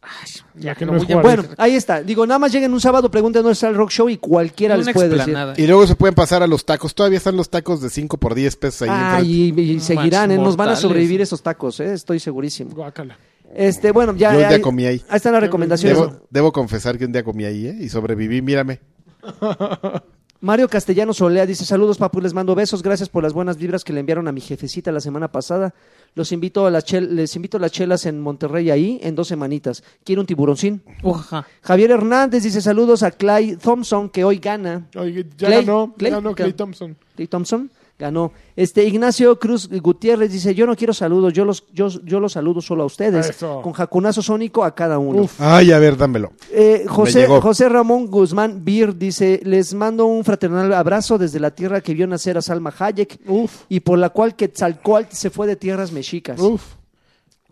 Ay, 0.00 0.62
La 0.62 0.74
que 0.76 0.86
no 0.86 0.96
es 0.96 1.04
voy 1.04 1.12
a- 1.16 1.20
Juárez. 1.20 1.40
Bueno, 1.46 1.54
ahí 1.58 1.74
está. 1.74 2.02
Digo, 2.02 2.24
nada 2.26 2.38
más 2.38 2.52
lleguen 2.52 2.72
un 2.72 2.80
sábado, 2.80 3.10
pregunten 3.10 3.42
dónde 3.42 3.54
está 3.54 3.68
el 3.68 3.74
rock 3.74 3.90
show 3.90 4.08
y 4.08 4.16
cualquiera 4.16 4.76
una 4.76 4.84
les 4.84 4.94
puede 4.94 5.08
decir. 5.08 5.20
explanada. 5.22 5.54
Y 5.56 5.66
luego 5.66 5.86
se 5.88 5.96
pueden 5.96 6.14
pasar 6.14 6.42
a 6.42 6.46
los 6.46 6.64
tacos. 6.64 6.94
Todavía 6.94 7.18
están 7.18 7.36
los 7.36 7.50
tacos 7.50 7.80
de 7.82 7.90
5 7.90 8.16
por 8.16 8.34
10 8.36 8.56
pesos 8.56 8.82
ahí 8.82 8.88
Ah, 8.92 9.20
y, 9.22 9.60
y 9.60 9.80
seguirán, 9.80 10.30
¿eh? 10.30 10.36
nos 10.38 10.56
van 10.56 10.68
a 10.70 10.76
sobrevivir 10.76 11.20
esos 11.20 11.42
tacos, 11.42 11.80
¿eh? 11.80 11.92
estoy 11.92 12.20
segurísimo. 12.20 12.70
Guácala. 12.70 13.18
Este, 13.54 13.90
bueno, 13.92 14.14
ya. 14.14 14.30
Yo 14.30 14.36
un 14.38 14.46
día 14.46 14.48
ahí- 14.56 14.60
comí 14.60 14.86
ahí. 14.86 15.02
Ahí 15.08 15.16
están 15.16 15.32
las 15.32 15.42
recomendaciones. 15.42 15.98
Debo, 15.98 16.20
debo 16.30 16.52
confesar 16.52 16.96
que 16.96 17.04
un 17.06 17.12
día 17.12 17.24
comí 17.24 17.44
ahí, 17.44 17.66
¿eh? 17.66 17.76
Y 17.80 17.88
sobreviví, 17.88 18.40
mírame. 18.40 18.80
Mario 20.40 20.68
Castellano 20.68 21.12
Solea 21.12 21.46
dice, 21.46 21.64
saludos 21.64 21.98
papu, 21.98 22.20
les 22.20 22.32
mando 22.32 22.54
besos, 22.54 22.80
gracias 22.82 23.08
por 23.08 23.24
las 23.24 23.32
buenas 23.32 23.56
vibras 23.56 23.82
que 23.82 23.92
le 23.92 23.98
enviaron 24.00 24.28
a 24.28 24.32
mi 24.32 24.40
jefecita 24.40 24.92
la 24.92 25.00
semana 25.00 25.32
pasada. 25.32 25.74
Los 26.14 26.30
invito 26.30 26.64
a 26.64 26.70
las 26.70 26.84
chel- 26.84 27.08
les 27.16 27.34
invito 27.34 27.56
a 27.56 27.60
las 27.60 27.72
chelas 27.72 28.06
en 28.06 28.20
Monterrey 28.20 28.70
ahí 28.70 29.00
en 29.02 29.16
dos 29.16 29.26
semanitas. 29.26 29.82
Quiero 30.04 30.20
un 30.20 30.26
tiburoncín. 30.28 30.80
Ujaja. 31.02 31.44
Javier 31.62 31.90
Hernández 31.90 32.44
dice 32.44 32.60
saludos 32.60 33.02
a 33.02 33.10
Clay 33.10 33.56
Thompson 33.56 34.08
que 34.10 34.22
hoy 34.22 34.38
gana. 34.38 34.86
Oye, 34.96 35.26
ya 35.36 35.48
Clay, 35.48 35.64
ganó, 35.64 35.92
Clay, 35.98 36.12
ganó. 36.12 36.34
Clay 36.36 36.52
Thompson. 36.52 36.96
Clay 37.16 37.26
Thompson 37.26 37.70
ganó. 37.98 38.32
Este 38.54 38.84
Ignacio 38.84 39.38
Cruz 39.38 39.68
Gutiérrez 39.68 40.30
dice 40.30 40.54
yo 40.54 40.66
no 40.66 40.76
quiero 40.76 40.92
saludos, 40.94 41.32
yo 41.32 41.44
los 41.44 41.64
yo, 41.72 41.88
yo 42.04 42.20
los 42.20 42.32
saludo 42.32 42.60
solo 42.60 42.84
a 42.84 42.86
ustedes 42.86 43.30
Eso. 43.30 43.60
con 43.62 43.72
jacunazo 43.72 44.22
sónico 44.22 44.62
a 44.64 44.74
cada 44.74 44.98
uno. 44.98 45.22
Uf. 45.22 45.40
Ay, 45.40 45.72
a 45.72 45.78
ver, 45.78 45.96
dámelo. 45.96 46.32
Eh, 46.52 46.84
José. 46.86 47.26
José 47.26 47.68
Ramón 47.68 48.06
Guzmán 48.06 48.64
Bir 48.64 48.96
dice, 48.96 49.40
les 49.44 49.74
mando 49.74 50.06
un 50.06 50.24
fraternal 50.24 50.72
abrazo 50.72 51.18
desde 51.18 51.40
la 51.40 51.50
tierra 51.50 51.80
que 51.80 51.94
vio 51.94 52.06
nacer 52.06 52.38
a 52.38 52.42
Salma 52.42 52.72
Hayek 52.78 53.18
Uf. 53.26 53.62
y 53.68 53.80
por 53.80 53.98
la 53.98 54.10
cual 54.10 54.36
Quetzalcóatl 54.36 55.12
se 55.14 55.30
fue 55.30 55.46
de 55.46 55.56
tierras 55.56 55.90
mexicas. 55.92 56.38
Uf. 56.40 56.62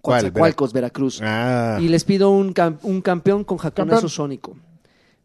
Coatzacoalcos, 0.01 0.73
Veracruz. 0.73 1.21
Ah. 1.23 1.79
Y 1.81 1.89
les 1.89 2.05
pido 2.05 2.31
un, 2.31 2.55
cam- 2.55 2.79
un 2.83 3.01
campeón 3.01 3.43
con 3.43 3.59
jacunazo 3.59 3.93
Campeón. 4.03 4.09
sónico. 4.11 4.57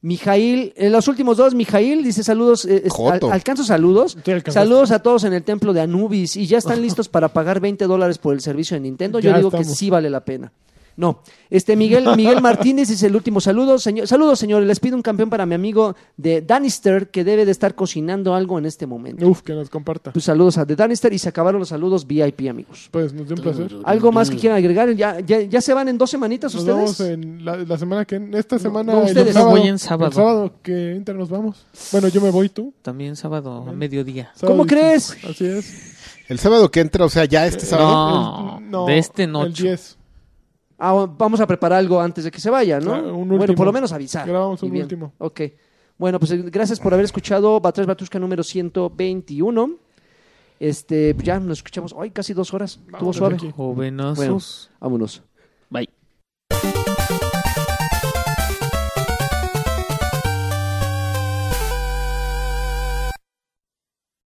Mijail, 0.03 0.73
en 0.77 0.91
los 0.91 1.07
últimos 1.07 1.37
dos, 1.37 1.53
Mijail 1.53 2.03
dice 2.03 2.23
saludos, 2.23 2.65
eh, 2.65 2.83
al- 3.27 3.31
alcanzo 3.31 3.63
saludos. 3.63 4.17
Saludos 4.51 4.91
a 4.91 4.99
todos 4.99 5.23
en 5.25 5.33
el 5.33 5.43
templo 5.43 5.73
de 5.73 5.81
Anubis 5.81 6.35
y 6.37 6.47
ya 6.47 6.57
están 6.57 6.81
listos 6.81 7.07
para 7.07 7.29
pagar 7.29 7.59
20 7.59 7.85
dólares 7.85 8.17
por 8.17 8.33
el 8.33 8.41
servicio 8.41 8.75
de 8.75 8.81
Nintendo. 8.81 9.19
Yo 9.19 9.29
Ya 9.29 9.37
digo 9.37 9.49
que 9.51 9.57
sí 9.75 9.89
vale 9.91 10.09
la 10.09 10.25
pena. 10.25 10.51
No, 10.97 11.21
este 11.49 11.75
Miguel, 11.75 12.05
Miguel 12.17 12.41
Martínez 12.41 12.89
dice 12.89 13.07
el 13.07 13.15
último 13.15 13.39
saludo. 13.41 13.79
Señor, 13.79 14.07
saludos, 14.07 14.39
señores. 14.39 14.67
Les 14.67 14.79
pido 14.79 14.95
un 14.95 15.01
campeón 15.01 15.29
para 15.29 15.45
mi 15.45 15.55
amigo 15.55 15.95
de 16.17 16.41
Danister 16.41 17.09
que 17.09 17.23
debe 17.23 17.45
de 17.45 17.51
estar 17.51 17.75
cocinando 17.75 18.35
algo 18.35 18.57
en 18.59 18.65
este 18.65 18.85
momento. 18.85 19.27
Uf, 19.27 19.41
que 19.41 19.53
nos 19.53 19.69
comparta. 19.69 20.11
Pues 20.11 20.25
saludos 20.25 20.57
a 20.57 20.65
The 20.65 20.75
Danister 20.75 21.11
y 21.13 21.19
se 21.19 21.29
acabaron 21.29 21.59
los 21.59 21.69
saludos 21.69 22.05
VIP, 22.05 22.49
amigos. 22.49 22.89
Pues 22.91 23.13
nos 23.13 23.27
dio 23.27 23.35
un 23.37 23.41
placer. 23.41 23.75
¿Algo 23.83 24.11
más 24.11 24.29
que 24.29 24.37
quieran 24.37 24.57
agregar? 24.57 24.91
¿Ya, 24.93 25.19
ya, 25.21 25.41
ya 25.41 25.61
se 25.61 25.73
van 25.73 25.87
en 25.87 25.97
dos 25.97 26.09
semanitas 26.09 26.53
Nos 26.53 26.63
ustedes? 26.63 26.97
vemos 26.97 26.99
en 26.99 27.45
la, 27.45 27.57
la 27.57 27.77
semana 27.77 28.05
que 28.05 28.21
esta 28.33 28.59
semana 28.59 28.93
no, 28.93 28.99
el 29.01 29.05
ustedes. 29.07 29.33
sábado, 29.33 29.51
Voy 29.51 29.67
en 29.67 29.79
sábado. 29.79 30.07
El 30.09 30.13
sábado 30.13 30.53
que 30.61 30.93
Inter 30.95 31.15
nos 31.15 31.29
vamos. 31.29 31.65
Bueno, 31.91 32.07
yo 32.09 32.21
me 32.21 32.29
voy 32.31 32.49
tú. 32.49 32.73
También 32.81 33.15
sábado 33.15 33.65
a 33.67 33.71
mediodía. 33.71 34.31
Sábado 34.35 34.57
¿Cómo 34.57 34.67
crees? 34.67 35.17
Así 35.27 35.45
es. 35.45 35.95
El 36.27 36.39
sábado 36.39 36.71
que 36.71 36.79
entra, 36.79 37.03
o 37.05 37.09
sea, 37.09 37.25
ya 37.25 37.45
este 37.45 37.65
sábado. 37.65 37.91
No, 37.91 38.57
El- 38.59 38.71
no, 38.71 38.85
de 38.85 38.97
este 38.97 39.23
El 39.23 39.31
noche. 39.31 39.63
10. 39.63 39.97
Ah, 40.83 41.05
vamos 41.15 41.39
a 41.39 41.45
preparar 41.45 41.77
algo 41.77 42.01
antes 42.01 42.23
de 42.23 42.31
que 42.31 42.39
se 42.41 42.49
vaya, 42.49 42.79
¿no? 42.79 43.15
Un 43.15 43.29
bueno, 43.29 43.53
por 43.53 43.67
lo 43.67 43.71
menos 43.71 43.91
avisar. 43.91 44.27
Grabamos 44.27 44.63
un 44.63 44.75
último. 44.75 45.13
Ok. 45.19 45.41
Bueno, 45.95 46.17
pues 46.17 46.31
eh, 46.31 46.41
gracias 46.47 46.79
por 46.79 46.91
haber 46.91 47.05
escuchado 47.05 47.59
Batrás 47.59 47.85
Batushka 47.85 48.17
número 48.17 48.41
121. 48.41 49.75
Este, 50.59 51.15
ya 51.21 51.39
nos 51.39 51.59
escuchamos 51.59 51.93
hoy 51.95 52.09
casi 52.09 52.33
dos 52.33 52.51
horas. 52.55 52.79
Estuvo 52.91 53.13
suave. 53.13 53.35
aquí. 53.35 53.51
Jovenasos. 53.55 54.17
Bueno, 54.17 54.39
vámonos. 54.79 55.21
Bye. 55.69 55.87